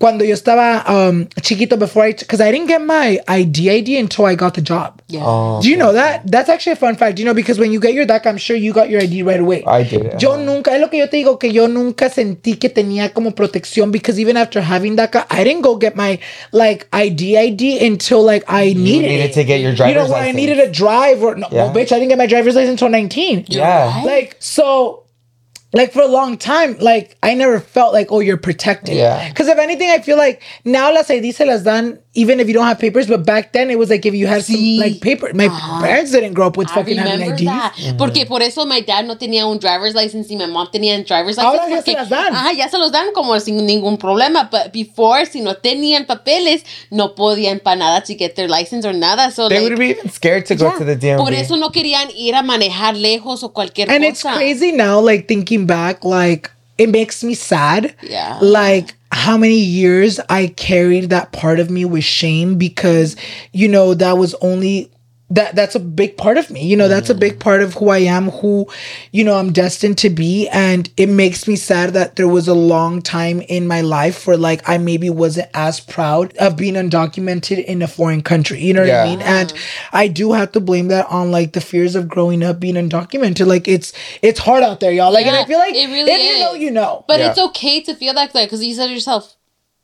cuando 0.00 0.24
yo 0.24 0.32
estaba 0.34 0.82
um, 0.88 1.26
chiquito 1.42 1.76
before 1.78 2.04
I, 2.06 2.12
because 2.14 2.40
I 2.40 2.50
didn't 2.50 2.68
get 2.68 2.80
my 2.80 3.20
ID 3.28 3.68
ID 3.68 3.98
until 3.98 4.24
I 4.24 4.34
got 4.34 4.54
the 4.54 4.62
job. 4.62 5.02
yeah. 5.08 5.20
Oh, 5.22 5.60
Do 5.60 5.68
you 5.68 5.76
know 5.76 5.92
that? 5.92 6.22
That's 6.24 6.48
actually 6.48 6.72
a 6.72 6.76
fun 6.76 6.96
fact. 6.96 7.18
You 7.18 7.26
know, 7.26 7.34
because 7.34 7.58
when 7.58 7.70
you 7.70 7.78
get 7.80 7.92
your 7.92 8.06
DACA, 8.06 8.26
I'm 8.28 8.38
sure 8.38 8.56
you 8.56 8.72
got 8.72 8.88
your 8.88 9.02
ID 9.02 9.22
right 9.22 9.38
away. 9.38 9.62
I 9.66 9.82
did. 9.84 10.18
Yo 10.22 10.36
nunca, 10.38 10.72
es 10.72 10.80
lo 10.80 10.88
que 10.88 10.98
yo 10.98 11.06
te 11.06 11.18
digo, 11.22 11.38
que 11.38 11.52
yo 11.52 11.66
nunca 11.68 12.08
sentí 12.08 12.58
que 12.58 12.70
tenía 12.70 13.12
como 13.12 13.32
protección 13.32 13.92
because 13.92 14.18
even 14.18 14.38
after 14.38 14.62
having 14.62 14.96
DACA, 14.96 15.26
I 15.30 15.44
didn't 15.44 15.60
go 15.62 15.76
get 15.76 15.94
my 15.96 16.18
like 16.52 16.88
ID 16.94 17.36
ID 17.36 17.84
until 17.86 18.22
like 18.24 18.42
I 18.48 18.72
needed, 18.72 19.08
needed 19.10 19.30
it. 19.30 19.34
to 19.34 19.44
get 19.44 19.60
your 19.60 19.74
driver's 19.74 19.90
You 19.92 20.00
know, 20.00 20.06
driver's 20.08 20.26
when 20.26 20.28
I 20.28 20.32
needed 20.32 20.58
a 20.60 20.70
drive 20.72 21.22
or 21.22 21.34
no, 21.36 21.46
Yeah. 21.50 21.64
well, 21.66 21.74
bitch, 21.74 21.92
I 21.92 21.98
didn't 21.98 22.08
get 22.08 22.16
my 22.18 22.26
driver's 22.26 22.54
license 22.54 22.80
until 22.80 22.88
19. 22.88 23.44
Yeah. 23.48 23.86
right. 23.98 24.06
Like, 24.06 24.36
so, 24.38 25.02
like 25.72 25.92
for 25.92 26.02
a 26.02 26.06
long 26.06 26.36
time, 26.36 26.76
like 26.78 27.16
I 27.22 27.34
never 27.34 27.60
felt 27.60 27.92
like, 27.92 28.08
oh, 28.10 28.20
you're 28.20 28.36
protected. 28.36 28.96
Yeah. 28.96 29.28
Because 29.28 29.48
if 29.48 29.58
anything, 29.58 29.90
I 29.90 30.00
feel 30.00 30.16
like 30.16 30.42
now 30.64 30.92
las 30.92 31.06
se 31.06 31.44
las 31.44 31.62
dan 31.62 31.98
even 32.12 32.40
if 32.40 32.48
you 32.48 32.54
don't 32.54 32.66
have 32.66 32.80
papers, 32.80 33.06
but 33.06 33.24
back 33.24 33.52
then 33.52 33.70
it 33.70 33.78
was 33.78 33.88
like 33.88 34.04
if 34.04 34.14
you 34.14 34.26
had 34.26 34.42
Sí. 34.42 34.78
some 34.78 34.84
like 34.84 35.00
paper. 35.00 35.30
My 35.32 35.46
ah. 35.48 35.78
parents 35.80 36.10
didn't 36.10 36.32
grow 36.34 36.48
up 36.48 36.56
with 36.56 36.68
I 36.70 36.74
fucking 36.74 36.96
having 36.96 37.20
remember 37.20 37.34
IDs. 37.34 37.44
that. 37.44 37.72
Mm-hmm. 37.74 37.98
Porque 37.98 38.26
por 38.26 38.42
eso 38.42 38.66
my 38.66 38.80
dad 38.80 39.04
no 39.04 39.16
tenía 39.16 39.46
un 39.46 39.60
driver's 39.60 39.94
license 39.94 40.28
y 40.28 40.36
my 40.36 40.46
mom 40.48 40.66
tenía 40.72 40.96
un 40.96 41.04
driver's 41.04 41.36
license. 41.36 41.46
Ahora 41.46 41.68
ya 41.68 41.76
porque, 41.76 41.92
se 41.92 41.96
las 41.96 42.08
dan. 42.08 42.34
Ajá, 42.34 42.52
ya 42.52 42.68
se 42.68 42.78
los 42.78 42.90
dan 42.90 43.12
como 43.14 43.38
sin 43.38 43.64
ningún 43.64 43.96
problema. 43.96 44.48
But 44.50 44.72
before, 44.72 45.24
si 45.24 45.40
no 45.40 45.54
tenían 45.54 46.04
papeles, 46.04 46.64
no 46.90 47.14
podían 47.14 47.60
para 47.60 47.76
nada 47.76 48.00
to 48.02 48.14
get 48.16 48.34
their 48.34 48.48
license 48.50 48.84
or 48.84 48.92
nada. 48.92 49.30
So 49.30 49.48
They 49.48 49.60
like, 49.60 49.70
would 49.70 49.78
be 49.78 49.90
even 49.90 50.10
scared 50.10 50.46
to 50.46 50.56
go 50.56 50.66
yeah. 50.70 50.78
to 50.78 50.84
the 50.84 50.96
DMV. 50.96 51.18
Por 51.18 51.32
eso 51.32 51.56
no 51.56 51.70
querían 51.70 52.08
ir 52.16 52.34
a 52.34 52.42
manejar 52.42 52.96
lejos 52.96 53.44
o 53.44 53.50
cualquier 53.52 53.88
And 53.88 54.02
cosa. 54.02 54.10
it's 54.10 54.36
crazy 54.36 54.72
now, 54.72 54.98
like 54.98 55.28
thinking 55.28 55.64
back, 55.64 56.04
like 56.04 56.50
it 56.76 56.88
makes 56.88 57.22
me 57.22 57.34
sad. 57.34 57.94
Yeah. 58.02 58.38
Like 58.40 58.94
how 59.20 59.36
many 59.36 59.58
years 59.58 60.18
I 60.30 60.46
carried 60.46 61.10
that 61.10 61.30
part 61.30 61.60
of 61.60 61.70
me 61.70 61.84
with 61.84 62.04
shame 62.04 62.56
because, 62.56 63.16
you 63.52 63.68
know, 63.68 63.92
that 63.92 64.16
was 64.16 64.34
only 64.40 64.90
that 65.30 65.54
that's 65.54 65.76
a 65.76 65.80
big 65.80 66.16
part 66.16 66.36
of 66.36 66.50
me. 66.50 66.66
You 66.66 66.76
know, 66.76 66.88
that's 66.88 67.08
a 67.08 67.14
big 67.14 67.34
mm. 67.34 67.40
part 67.40 67.62
of 67.62 67.74
who 67.74 67.88
I 67.88 67.98
am, 67.98 68.30
who, 68.30 68.66
you 69.12 69.22
know, 69.22 69.36
I'm 69.36 69.52
destined 69.52 69.96
to 69.98 70.10
be. 70.10 70.48
And 70.48 70.90
it 70.96 71.08
makes 71.08 71.46
me 71.46 71.54
sad 71.54 71.90
that 71.94 72.16
there 72.16 72.26
was 72.26 72.48
a 72.48 72.54
long 72.54 73.00
time 73.00 73.40
in 73.42 73.66
my 73.66 73.80
life 73.80 74.26
where 74.26 74.36
like 74.36 74.68
I 74.68 74.78
maybe 74.78 75.08
wasn't 75.08 75.48
as 75.54 75.78
proud 75.78 76.36
of 76.38 76.56
being 76.56 76.74
undocumented 76.74 77.64
in 77.64 77.80
a 77.80 77.86
foreign 77.88 78.22
country. 78.22 78.60
You 78.60 78.74
know 78.74 78.80
what 78.80 78.88
Yeah. 78.88 79.04
I 79.04 79.06
mean? 79.06 79.22
And 79.22 79.50
mm. 79.50 79.58
I 79.92 80.08
do 80.08 80.32
have 80.32 80.50
to 80.52 80.60
blame 80.60 80.88
that 80.88 81.06
on 81.06 81.30
like 81.30 81.52
the 81.52 81.60
fears 81.60 81.94
of 81.94 82.08
growing 82.08 82.42
up 82.42 82.58
being 82.58 82.74
undocumented. 82.74 83.46
Like 83.46 83.68
it's 83.68 83.92
it's 84.22 84.40
hard 84.40 84.64
out 84.64 84.80
there, 84.80 84.92
y'all. 84.92 85.12
Like 85.12 85.26
and 85.26 85.36
I 85.36 85.44
feel 85.44 85.58
like 85.58 85.74
it 85.74 85.86
really 85.86 86.10
if 86.10 86.22
you 86.22 86.40
know, 86.40 86.54
you 86.54 86.70
know. 86.72 87.04
But 87.06 87.20
Yeah. 87.20 87.30
it's 87.30 87.38
okay 87.38 87.80
to 87.82 87.94
feel 87.94 88.14
that 88.14 88.34
way 88.34 88.46
because 88.46 88.64
you 88.64 88.74
said 88.74 88.90
yourself, 88.90 89.36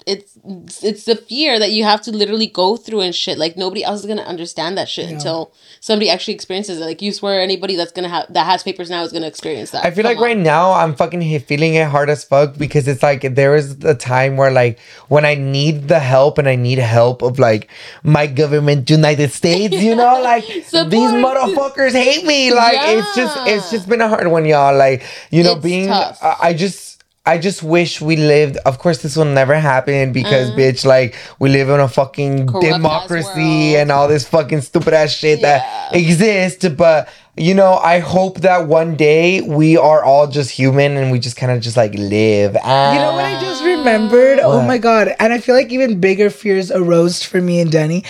it's 0.07 0.39
it's 0.85 1.05
the 1.05 1.17
fear 1.17 1.59
that 1.59 1.73
you 1.73 1.83
have 1.83 2.01
to 2.01 2.13
literally 2.13 2.47
go 2.47 2.77
through 2.77 3.01
and 3.01 3.13
shit. 3.13 3.39
Like 3.39 3.57
nobody 3.57 3.83
else 3.83 4.01
is 4.01 4.07
gonna 4.07 4.23
understand 4.23 4.79
that 4.79 4.89
shit 4.89 5.11
until 5.11 5.53
somebody 5.81 6.09
actually 6.09 6.35
experiences 6.35 6.79
it. 6.81 6.85
Like 6.85 7.03
you 7.03 7.11
swear 7.13 7.41
anybody 7.41 7.75
that's 7.75 7.91
gonna 7.91 8.09
have 8.09 8.33
that 8.33 8.47
has 8.47 8.63
papers 8.63 8.89
now 8.89 9.03
is 9.03 9.13
gonna 9.13 9.27
experience 9.27 9.73
that. 9.73 9.85
I 9.85 9.91
feel 9.91 10.05
Come 10.05 10.11
like 10.11 10.19
on. 10.19 10.23
right 10.23 10.37
now 10.37 10.73
I'm 10.73 10.95
fucking 10.95 11.41
feeling 11.41 11.75
it 11.75 11.89
hard 11.89 12.09
as 12.09 12.23
fuck 12.23 12.57
because 12.57 12.87
it's 12.87 13.03
like 13.03 13.35
there 13.35 13.57
is 13.57 13.85
a 13.85 13.97
time 13.97 14.37
where 14.37 14.53
like 14.53 14.79
when 15.09 15.25
I 15.25 15.35
need 15.35 15.89
the 15.89 15.99
help 15.99 16.39
and 16.39 16.49
I 16.49 16.55
need 16.55 16.79
help 16.79 17.23
of 17.23 17.41
like 17.41 17.69
my 18.05 18.29
government, 18.29 18.89
United 18.89 19.33
States, 19.33 19.75
you 19.75 19.97
know, 19.97 20.23
like 20.23 20.47
these 20.47 20.71
motherfuckers 20.73 21.93
hate 21.93 22.25
me. 22.25 22.55
Like 22.55 22.79
it's 22.79 23.17
just 23.17 23.37
it's 23.49 23.71
just 23.73 23.89
been 23.89 24.01
a 24.01 24.09
hard 24.09 24.29
one, 24.29 24.45
y'all. 24.47 24.77
Like 24.77 25.03
you 25.33 25.43
know, 25.43 25.55
It's 25.55 25.65
being 25.65 25.89
tough. 25.89 26.23
I, 26.23 26.37
I 26.41 26.55
just. 26.55 26.86
I 27.27 27.39
just 27.39 27.63
wish 27.63 28.01
we 28.01 28.17
lived. 28.17 28.57
Of 28.59 28.79
course, 28.79 29.03
this 29.03 29.17
will 29.17 29.25
never 29.25 29.55
happen 29.59 30.13
because, 30.13 30.51
mm. 30.51 30.57
bitch, 30.57 30.87
like 30.87 31.17
we 31.39 31.49
live 31.49 31.69
in 31.69 31.81
a 31.81 31.89
fucking. 31.89 32.47
Corrupt-ass 32.47 32.73
democracy 32.73 33.77
and 33.77 33.91
all 33.91 34.07
this 34.07 34.27
fucking 34.27 34.61
stupid 34.61 34.95
ass 34.95 35.13
shit 35.13 35.41
Yeah. 35.41 35.59
that 35.59 35.97
exists. 35.97 36.69
But 36.69 37.09
you 37.37 37.53
know, 37.53 37.75
I 37.75 37.99
hope 37.99 38.41
that 38.41 38.67
one 38.67 38.97
day 38.97 39.43
we 39.43 39.77
are 39.77 40.03
all 40.03 40.27
just 40.27 40.51
human 40.51 40.97
and 40.97 41.13
we 41.13 41.19
just 41.19 41.37
kind 41.37 41.53
of 41.53 41.61
just 41.61 41.77
like 41.77 41.93
live. 41.95 42.57
And 42.57 42.97
You 42.97 43.03
know 43.03 43.13
what 43.13 43.25
I 43.27 43.39
just 43.41 43.63
ah. 43.63 43.67
remembered? 43.67 44.39
Oh 44.39 44.63
my 44.63 44.79
god. 44.79 45.15
And 45.19 45.33
I 45.33 45.39
feel 45.39 45.55
like 45.55 45.71
even 45.71 46.01
bigger 46.01 46.31
fears 46.31 46.71
arose 46.71 47.23
for 47.23 47.41
me 47.43 47.61
and 47.61 47.71
Danny. 47.71 48.05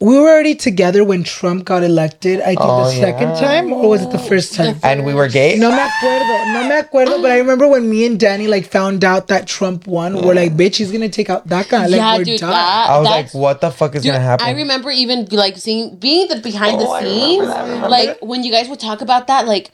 We 0.00 0.18
were 0.18 0.28
already 0.28 0.54
together 0.56 1.02
when 1.04 1.22
Trump 1.24 1.64
got 1.64 1.82
elected. 1.84 2.40
I 2.40 2.46
think 2.46 2.60
Oh, 2.62 2.84
the 2.84 2.90
second 2.90 3.30
yeah. 3.30 3.40
time 3.40 3.72
or 3.72 3.88
was 3.88 4.02
it 4.02 4.10
the 4.10 4.18
first 4.18 4.52
time? 4.54 4.76
and 4.82 5.06
we 5.06 5.14
were 5.14 5.28
gay. 5.28 5.56
No 5.56 5.70
me 5.70 5.78
acuerdo, 5.78 6.52
no 6.52 6.68
me 6.68 6.74
acuerdo, 6.82 7.22
but 7.22 7.30
I 7.30 7.38
remember 7.38 7.68
when 7.68 7.88
me 7.88 8.04
and 8.04 8.18
Danny 8.18 8.46
like 8.48 8.66
found 8.66 9.04
out 9.04 9.28
that 9.28 9.46
Trump 9.46 9.86
won, 9.86 10.20
we're 10.20 10.34
like, 10.34 10.52
bitch, 10.56 10.76
he's 10.76 10.90
gonna 10.92 11.08
take 11.08 11.30
out 11.30 11.48
DACA. 11.48 11.82
Like, 11.88 11.90
yeah, 11.92 12.16
we're 12.18 12.24
dude, 12.24 12.40
done. 12.40 12.50
that, 12.50 12.90
I 12.90 12.98
was 12.98 13.08
like, 13.08 13.32
what 13.34 13.60
the 13.60 13.70
fuck 13.70 13.94
is 13.94 14.02
Dude, 14.02 14.12
gonna 14.12 14.24
happen? 14.24 14.46
I 14.46 14.50
remember 14.50 14.90
even 14.90 15.26
like 15.30 15.56
seeing 15.56 15.96
being 15.96 16.28
the 16.28 16.36
behind 16.40 16.76
Oh, 16.82 16.90
I 16.92 17.02
the 17.02 17.06
remember 17.08 17.24
scenes, 17.26 17.46
that, 17.48 17.56
I 17.56 17.62
remember 17.62 17.88
like 17.88 18.08
it. 18.10 18.22
when 18.22 18.42
you 18.42 18.50
guys 18.52 18.68
would 18.68 18.80
talk 18.80 19.00
about 19.00 19.28
that, 19.28 19.46
like 19.46 19.70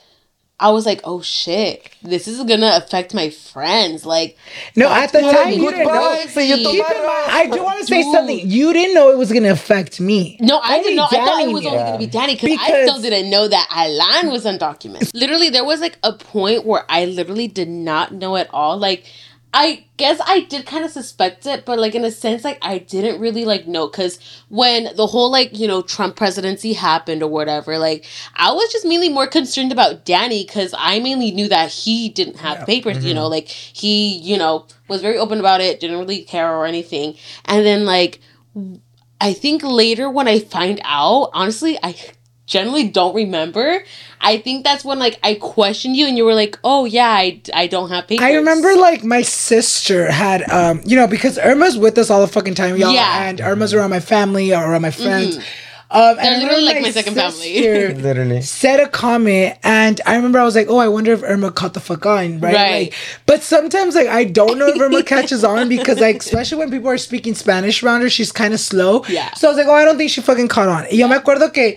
I 0.61 0.69
was 0.71 0.85
like, 0.85 1.01
oh 1.05 1.23
shit, 1.23 1.89
this 2.03 2.29
is 2.29 2.43
gonna 2.45 2.73
affect 2.75 3.15
my 3.15 3.31
friends. 3.31 4.05
Like, 4.05 4.37
No, 4.77 4.93
at 4.93 5.11
the 5.11 5.21
time 5.21 5.53
you 5.53 5.67
I 5.69 5.71
didn't 5.73 5.87
know. 5.87 6.21
So 6.29 6.41
you 6.41 6.57
Keep 6.57 6.65
took 6.65 6.73
Keep 6.73 6.89
my 6.89 6.95
in 6.95 7.07
mind, 7.07 7.31
I 7.31 7.47
do 7.57 7.63
want 7.65 7.81
to 7.81 7.87
say 7.87 8.03
Dude. 8.03 8.13
something. 8.15 8.41
You 8.51 8.73
didn't 8.75 8.95
know 8.95 9.11
it 9.11 9.17
was 9.19 9.33
gonna 9.33 9.51
affect 9.51 10.01
me. 10.01 10.37
No, 10.41 10.59
I 10.63 10.75
Only 10.75 10.83
didn't 10.85 10.97
know. 10.97 11.05
I 11.05 11.09
thought 11.25 11.41
it 11.43 11.53
was 11.53 11.63
knew. 11.63 11.71
only 11.71 11.93
to 11.93 11.99
be 11.99 12.07
Danny 12.07 12.35
because 12.35 12.59
I 12.61 12.83
still 12.87 13.01
didn't 13.01 13.31
know 13.31 13.49
that 13.49 13.67
Alan 13.71 14.31
was 14.31 14.45
undocumented. 14.45 15.11
literally, 15.15 15.49
there 15.49 15.65
was 15.65 15.81
like 15.81 15.99
a 16.03 16.13
point 16.13 16.67
where 16.67 16.85
I 16.91 17.07
literally 17.07 17.49
did 17.49 17.69
not 17.69 18.13
know 18.13 18.37
at 18.37 18.49
all. 18.53 18.77
Like, 18.77 19.07
I 19.53 19.85
guess 19.97 20.21
I 20.25 20.41
did 20.43 20.65
kind 20.65 20.85
of 20.85 20.93
suspect 20.93 21.45
it, 21.45 21.65
but 21.65 21.79
like 21.79 21.97
in 21.97 22.05
a 22.05 22.11
sense, 22.13 22.45
like 22.45 22.59
I 22.63 22.79
didn't 22.79 23.21
really 23.21 23.45
like 23.45 23.67
know 23.67 23.89
because 23.89 24.21
when 24.49 24.95
the 24.95 25.09
whole 25.09 25.31
like 25.31 25.59
you 25.59 25.67
know 25.67 25.83
Trump 25.83 26.15
presidency 26.15 26.73
happened 26.73 27.23
or 27.23 27.29
whatever, 27.29 27.77
like 27.77 28.07
I 28.35 28.53
was 28.53 28.71
just 28.71 28.87
mainly 28.87 29.09
more 29.09 29.27
concerned 29.27 29.73
about 29.73 30.05
Danny 30.05 30.45
because 30.45 30.73
I 30.79 31.01
mainly 31.01 31.33
knew 31.33 31.49
that 31.49 31.71
he 31.71 32.09
didn't 32.09 32.39
have 32.39 32.65
papers. 32.65 32.99
You 32.99 33.11
mm-hmm. 33.11 33.17
know, 33.17 33.27
like 33.27 33.49
he 33.49 34.19
you 34.19 34.39
know 34.39 34.67
was 34.87 35.03
very 35.03 35.19
open 35.19 35.41
about 35.41 35.61
it, 35.61 35.81
didn't 35.81 35.99
really 35.99 36.23
care 36.23 36.55
or 36.55 36.65
anything, 36.65 37.17
and 37.45 37.67
then 37.67 37.85
like 37.85 38.21
I 39.21 39.33
think 39.33 39.63
later 39.65 40.09
when 40.09 40.29
I 40.29 40.39
find 40.39 40.81
out, 40.85 41.31
honestly, 41.33 41.77
I 41.83 41.97
generally 42.51 42.89
don't 42.89 43.15
remember. 43.15 43.85
I 44.21 44.37
think 44.39 44.65
that's 44.65 44.85
when 44.85 44.99
like 44.99 45.19
I 45.23 45.35
questioned 45.35 45.97
you 45.97 46.07
and 46.07 46.17
you 46.19 46.25
were 46.27 46.35
like, 46.35 46.59
"Oh 46.63 46.85
yeah, 46.85 47.09
I, 47.09 47.41
I 47.55 47.67
don't 47.69 47.89
have 47.89 48.07
papers." 48.09 48.25
I 48.27 48.35
remember 48.35 48.75
like 48.77 49.03
my 49.03 49.23
sister 49.23 50.11
had 50.11 50.43
um 50.51 50.83
you 50.85 50.97
know 50.97 51.07
because 51.07 51.39
Irma's 51.39 51.79
with 51.79 51.97
us 51.97 52.11
all 52.11 52.21
the 52.21 52.29
fucking 52.29 52.55
time 52.57 52.77
y'all 52.77 52.93
Yeah. 52.93 53.29
and 53.29 53.41
Irma's 53.41 53.73
around 53.73 53.91
my 53.91 54.01
family 54.01 54.53
or 54.53 54.63
around 54.63 54.83
my 54.83 54.91
friends. 54.91 55.39
Um, 55.93 56.17
They're 56.17 56.35
and 56.35 56.43
literally 56.45 56.65
like 56.67 56.83
my 56.83 56.91
second 56.93 57.15
family. 57.15 57.33
sister 57.57 57.95
Literally. 58.09 58.43
Said 58.43 58.79
a 58.79 58.87
comment, 58.89 59.59
and 59.65 60.01
I 60.07 60.15
remember 60.15 60.39
I 60.39 60.45
was 60.45 60.55
like, 60.55 60.69
"Oh, 60.69 60.79
I 60.79 60.87
wonder 60.87 61.13
if 61.13 61.23
Irma 61.25 61.51
caught 61.51 61.75
the 61.75 61.81
fuck 61.81 62.07
on, 62.07 62.39
right?" 62.39 62.55
Right. 62.55 62.73
Like, 62.85 62.95
but 63.27 63.43
sometimes, 63.43 63.97
like, 63.97 64.07
I 64.07 64.23
don't 64.23 64.57
know 64.57 64.69
if 64.69 64.81
Irma 64.81 65.03
catches 65.15 65.43
on 65.43 65.69
because, 65.69 65.99
like, 65.99 66.19
especially 66.23 66.59
when 66.59 66.71
people 66.71 66.89
are 66.91 66.97
speaking 66.99 67.35
Spanish 67.35 67.83
around 67.83 68.03
her, 68.03 68.09
she's 68.11 68.31
kind 68.31 68.55
of 68.55 68.61
slow. 68.61 69.05
Yeah. 69.09 69.35
So 69.35 69.49
I 69.49 69.51
was 69.51 69.59
like, 69.59 69.67
"Oh, 69.67 69.75
I 69.75 69.85
don't 69.85 69.97
think 69.99 70.11
she 70.13 70.21
fucking 70.21 70.47
caught 70.47 70.69
on." 70.69 70.85
Y 70.93 70.99
yo 70.99 71.09
me 71.09 71.17
acuerdo 71.17 71.53
que 71.53 71.77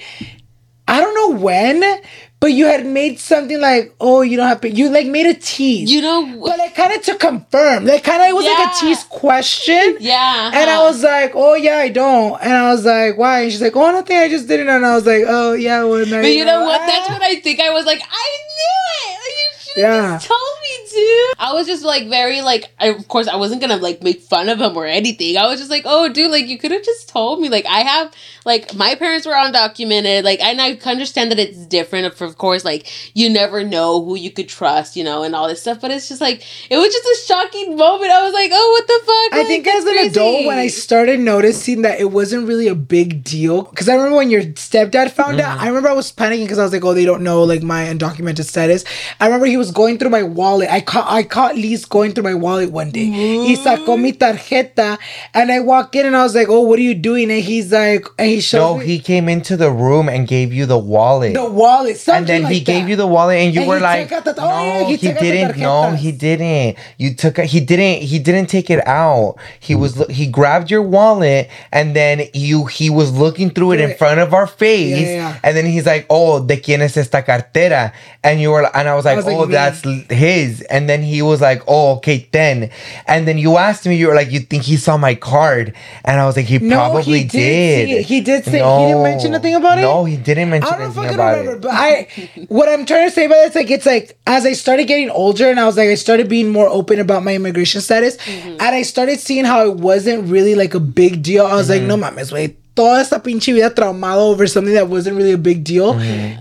I 0.88 0.99
don't 0.99 1.15
know 1.15 1.39
when, 1.39 2.01
but 2.39 2.51
you 2.51 2.65
had 2.65 2.86
made 2.86 3.19
something 3.19 3.59
like, 3.59 3.95
"Oh, 4.01 4.21
you 4.21 4.36
don't 4.36 4.47
have 4.47 4.59
to." 4.61 4.69
You 4.69 4.89
like 4.89 5.07
made 5.07 5.25
a 5.25 5.34
tease. 5.34 5.89
You 5.89 6.01
know, 6.01 6.25
but 6.45 6.59
like 6.59 6.75
kind 6.75 6.91
of 6.91 7.01
to 7.03 7.15
confirm, 7.15 7.86
like 7.86 8.03
kind 8.03 8.21
of 8.21 8.27
it 8.27 8.36
was 8.36 8.45
like 8.45 8.67
a 8.67 8.79
tease 8.79 9.03
question. 9.05 9.97
yeah. 10.01 10.51
And 10.53 10.69
I 10.69 10.75
uh-huh. 10.75 10.84
was 10.84 11.03
like, 11.03 11.31
oh 11.36 11.53
yeah, 11.55 11.77
I 11.77 11.89
don't. 11.89 12.39
And 12.41 12.51
I 12.51 12.71
was 12.71 12.84
like, 12.86 13.17
why? 13.17 13.41
And 13.43 13.51
she's 13.51 13.61
like, 13.61 13.75
oh 13.77 13.91
nothing, 13.91 14.17
I 14.17 14.27
just 14.27 14.47
didn't. 14.47 14.67
And 14.67 14.86
I 14.86 14.93
was 14.95 15.05
like, 15.05 15.23
oh 15.25 15.53
yeah, 15.53 15.84
well, 15.86 16.05
But 16.05 16.25
you 16.34 16.43
know 16.43 16.65
what? 16.65 16.79
That's 16.79 17.09
what 17.09 17.21
I 17.21 17.36
think. 17.39 17.61
I 17.61 17.69
was 17.69 17.86
like, 17.86 18.01
I 18.01 18.27
knew 18.51 18.84
it. 19.07 19.13
Like, 19.23 19.38
you 19.39 19.49
should 19.59 19.84
have 19.86 19.93
Yeah. 20.03 20.11
just 20.17 20.27
told 20.27 20.55
me 20.61 20.62
to. 20.93 21.33
I 21.39 21.53
was 21.53 21.67
just 21.67 21.83
like 21.83 22.07
very 22.09 22.41
like. 22.41 22.71
I, 22.79 22.87
of 22.87 23.07
course, 23.07 23.27
I 23.27 23.35
wasn't 23.35 23.61
gonna 23.61 23.77
like 23.77 24.01
make 24.03 24.21
fun 24.21 24.49
of 24.49 24.59
him 24.61 24.75
or 24.77 24.85
anything. 24.85 25.37
I 25.37 25.47
was 25.47 25.59
just 25.59 25.69
like, 25.71 25.83
oh, 25.85 26.09
dude, 26.09 26.31
like 26.31 26.47
you 26.47 26.57
could 26.57 26.71
have 26.71 26.83
just 26.83 27.09
told 27.09 27.39
me. 27.41 27.49
Like 27.49 27.65
I 27.65 27.81
have, 27.81 28.13
like 28.45 28.73
my 28.75 28.95
parents 28.95 29.25
were 29.25 29.33
undocumented. 29.33 30.23
Like 30.23 30.41
and 30.41 30.61
I 30.61 30.79
understand 30.85 31.31
that 31.31 31.39
it's 31.39 31.65
different. 31.67 32.05
Of, 32.07 32.21
of 32.21 32.37
course, 32.37 32.63
like 32.65 32.87
you 33.15 33.29
never 33.29 33.63
know 33.63 34.03
who 34.03 34.15
you 34.15 34.31
could 34.31 34.49
trust, 34.49 34.95
you 34.95 35.03
know, 35.03 35.23
and 35.23 35.35
all 35.35 35.47
this 35.47 35.61
stuff. 35.61 35.81
But 35.81 35.91
it's 35.91 36.07
just 36.09 36.21
like 36.21 36.43
it 36.69 36.77
was 36.77 36.93
just 36.93 37.05
a 37.05 37.27
shocking 37.27 37.75
moment. 37.77 38.11
I 38.11 38.23
was 38.23 38.33
like, 38.33 38.51
oh, 38.53 38.69
what 38.71 38.87
the 38.87 38.99
fuck? 39.05 39.33
I 39.33 39.37
Like, 39.39 39.47
think 39.47 39.65
that's 39.65 39.77
as 39.79 39.85
an 39.85 39.93
crazy. 39.93 40.09
adult, 40.11 40.45
when 40.45 40.57
I 40.57 40.67
started 40.67 41.19
noticing 41.19 41.81
that 41.83 41.99
it 41.99 42.11
wasn't 42.11 42.47
really 42.47 42.67
a 42.67 42.75
big 42.75 43.23
deal, 43.23 43.63
because 43.63 43.89
I 43.89 43.95
remember 43.95 44.17
when 44.17 44.29
your 44.29 44.43
stepdad 44.43 45.11
found 45.11 45.39
out, 45.39 45.57
mm. 45.57 45.61
I 45.61 45.67
remember 45.67 45.89
I 45.89 45.93
was 45.93 46.11
panicking 46.11 46.43
because 46.43 46.59
I 46.59 46.63
was 46.63 46.71
like, 46.73 46.83
oh, 46.83 46.93
they 46.93 47.05
don't 47.05 47.23
know 47.23 47.43
like 47.43 47.63
my 47.63 47.85
undocumented 47.85 48.45
status. 48.45 48.83
I 49.19 49.25
remember 49.25 49.45
he 49.45 49.57
was 49.57 49.71
going 49.71 49.97
through 49.97 50.09
my 50.09 50.23
wallet. 50.23 50.69
I 50.69 50.81
caught 50.86 51.11
I 51.11 51.23
caught 51.23 51.55
Liz 51.55 51.86
going 51.86 52.11
through 52.13 52.23
my 52.25 52.34
wallet 52.36 52.71
one 52.71 52.91
day. 52.91 53.05
He 53.05 53.55
sacó 53.55 53.99
mi 53.99 54.13
tarjeta, 54.13 54.97
and 55.34 55.51
I 55.51 55.59
walk 55.59 55.95
in 55.95 56.05
and 56.05 56.15
I 56.15 56.23
was 56.23 56.36
like, 56.36 56.47
oh, 56.49 56.61
what 56.61 56.77
are 56.79 56.84
you 56.84 56.93
doing? 56.95 57.31
And 57.31 57.41
he's 57.43 57.71
like, 57.71 58.05
and 58.19 58.29
he 58.29 58.39
shows 58.41 58.61
No, 58.61 58.77
me 58.77 58.86
he 58.86 58.99
came 58.99 59.27
into 59.27 59.57
the 59.57 59.71
room 59.71 60.07
and 60.09 60.27
gave 60.27 60.53
you 60.53 60.65
the 60.65 60.77
wallet. 60.77 61.34
the 61.34 61.49
wallet, 61.49 61.97
something 61.97 62.19
and 62.21 62.27
then 62.27 62.43
like 62.43 62.53
he 62.53 62.59
gave 62.61 62.88
you 62.88 62.95
the 62.95 63.07
wallet 63.07 63.38
and 63.39 63.53
you 63.55 63.61
And 63.61 63.69
were 63.69 63.79
like 63.79 64.09
took 64.09 64.17
out 64.19 64.25
the- 64.25 64.41
no 64.41 64.47
oh, 64.47 64.63
yeah, 64.63 64.84
he 64.86 64.91
he, 64.91 64.97
took 64.97 65.15
out 65.15 65.19
the 65.21 65.31
didn't. 65.31 65.57
No 65.59 65.91
he 65.95 66.11
didn't. 66.11 66.77
You 66.97 67.13
took 67.15 67.38
he 67.39 67.59
didn't 67.59 68.01
he 68.03 68.19
didn't 68.19 68.47
take 68.47 68.69
it 68.69 68.86
out. 68.88 69.36
He 69.59 69.75
was 69.75 69.95
he 70.09 70.27
grabbed 70.27 70.69
your 70.69 70.81
wallet 70.84 71.49
and 71.71 71.95
then 71.95 72.23
you 72.34 72.65
he 72.65 72.89
was 72.89 73.11
looking 73.11 73.49
through 73.49 73.73
it 73.73 73.79
in 73.79 73.95
front 73.97 74.19
of 74.19 74.34
our 74.34 74.47
face 74.47 74.99
Yeah, 75.07 75.13
yeah, 75.15 75.39
and 75.43 75.55
then 75.57 75.65
he's 75.65 75.86
like 75.86 76.05
oh 76.09 76.45
de 76.45 76.57
quién 76.57 76.81
es 76.81 76.97
esta 76.97 77.21
cartera? 77.23 77.93
And 78.23 78.39
you 78.41 78.51
were 78.51 78.69
and 78.75 78.88
I 78.88 78.95
was 78.95 79.05
like 79.05 79.17
was 79.17 79.25
oh 79.27 79.45
"Me." 79.45 79.51
that's 79.53 79.81
his 80.09 80.61
and 80.74 80.89
then 80.89 81.01
he 81.01 81.21
was 81.21 81.39
like 81.39 81.61
oh 81.67 81.95
okay 81.97 82.28
then 82.32 82.69
and 83.07 83.28
then 83.28 83.38
you 83.38 83.57
asked 83.57 83.86
me 83.86 83.95
you 83.95 84.07
were 84.07 84.15
like 84.15 84.32
you 84.32 84.39
think 84.39 84.63
he 84.63 84.76
saw 84.76 84.97
my 84.97 85.13
card 85.15 85.74
and 86.03 86.19
I 86.19 86.26
was 86.26 86.36
like 86.36 86.47
he 86.47 86.57
No, 86.57 86.76
probably 86.76 87.19
he 87.19 87.24
did 87.24 87.32
did, 87.32 87.88
see. 87.88 88.01
He 88.03 88.21
did 88.21 88.43
say- 88.43 88.51
he 88.51 88.88
didn't 88.88 89.03
mention 89.03 89.32
nothing 89.32 89.55
about 89.55 89.78
it? 89.78 89.84
no 89.84 90.03
he 90.05 90.17
didn't 90.17 90.49
mention 90.49 90.74
I 90.74 90.78
don't 90.78 90.86
anything 90.86 91.03
fucking 91.03 91.15
about 91.15 91.38
remember, 91.38 91.53
it 91.53 91.61
but 91.61 91.71
I 91.71 92.07
what 92.49 92.67
I'm 92.67 92.86
trying 92.86 93.07
to 93.07 93.11
say 93.13 93.26
about 93.26 93.45
it's 93.45 93.55
like 93.55 93.69
it's 93.71 93.86
like 93.86 94.17
as 94.26 94.45
I 94.45 94.53
started 94.53 94.86
getting 94.88 95.09
older 95.11 95.49
and 95.49 95.59
I 95.59 95.65
was 95.65 95.78
like 95.78 95.89
I 95.89 95.95
started 95.95 96.28
being 96.28 96.49
more 96.51 96.67
open 96.67 96.99
about 96.99 97.24
my 97.24 97.36
immigration 97.36 97.80
status 97.82 98.17
mm-hmm. 98.17 98.49
and 98.51 98.61
I 98.61 98.82
started 98.82 99.19
seeing 99.19 99.45
how 99.45 99.65
it 99.69 99.76
wasn't 99.76 100.28
really 100.30 100.55
like 100.55 100.74
a 100.74 100.80
big 100.80 101.21
deal. 101.21 101.45
I 101.45 101.53
was 101.55 101.69
like, 101.69 101.82
mm-hmm. 101.82 101.88
no 101.89 101.97
mames, 101.97 102.32
wait. 102.32 102.57
Toda 102.76 103.01
esta 103.01 103.19
pinche 103.19 103.53
vida 103.53 103.69
traumado 103.69 104.21
over 104.32 104.47
something 104.47 104.74
that 104.74 104.88
wasn't 104.88 105.15
really 105.15 105.34
a 105.34 105.38
big 105.38 105.63
deal. 105.63 105.93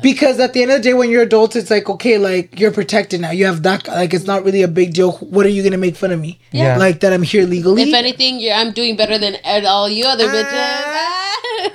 Because 0.02 0.40
at 0.40 0.54
the 0.54 0.62
end 0.62 0.70
of 0.70 0.78
the 0.78 0.82
day, 0.82 0.94
when 0.94 1.10
you're 1.10 1.22
adults, 1.22 1.56
it's 1.56 1.70
like, 1.70 1.90
okay, 1.90 2.16
like 2.16 2.58
you're 2.58 2.70
protected 2.70 3.20
now. 3.20 3.30
You 3.30 3.44
have 3.46 3.62
that, 3.64 3.86
like, 3.86 4.14
it's 4.14 4.26
not 4.26 4.42
really 4.44 4.62
a 4.62 4.68
big 4.68 4.94
deal. 4.94 5.12
What 5.12 5.44
are 5.44 5.50
you 5.50 5.62
going 5.62 5.72
to 5.72 5.78
make 5.78 5.94
fun 5.94 6.10
of 6.10 6.20
me? 6.20 6.38
Yeah. 6.50 6.78
Like 6.78 7.00
that 7.00 7.12
I'm 7.12 7.22
here 7.22 7.46
legally? 7.46 7.82
If 7.82 7.94
anything, 7.94 8.40
you're, 8.40 8.54
I'm 8.54 8.72
doing 8.72 8.96
better 8.96 9.18
than 9.18 9.36
all 9.66 9.90
you 9.90 10.06
other 10.06 10.26
ah. 10.26 10.32
bitches. 10.32 11.22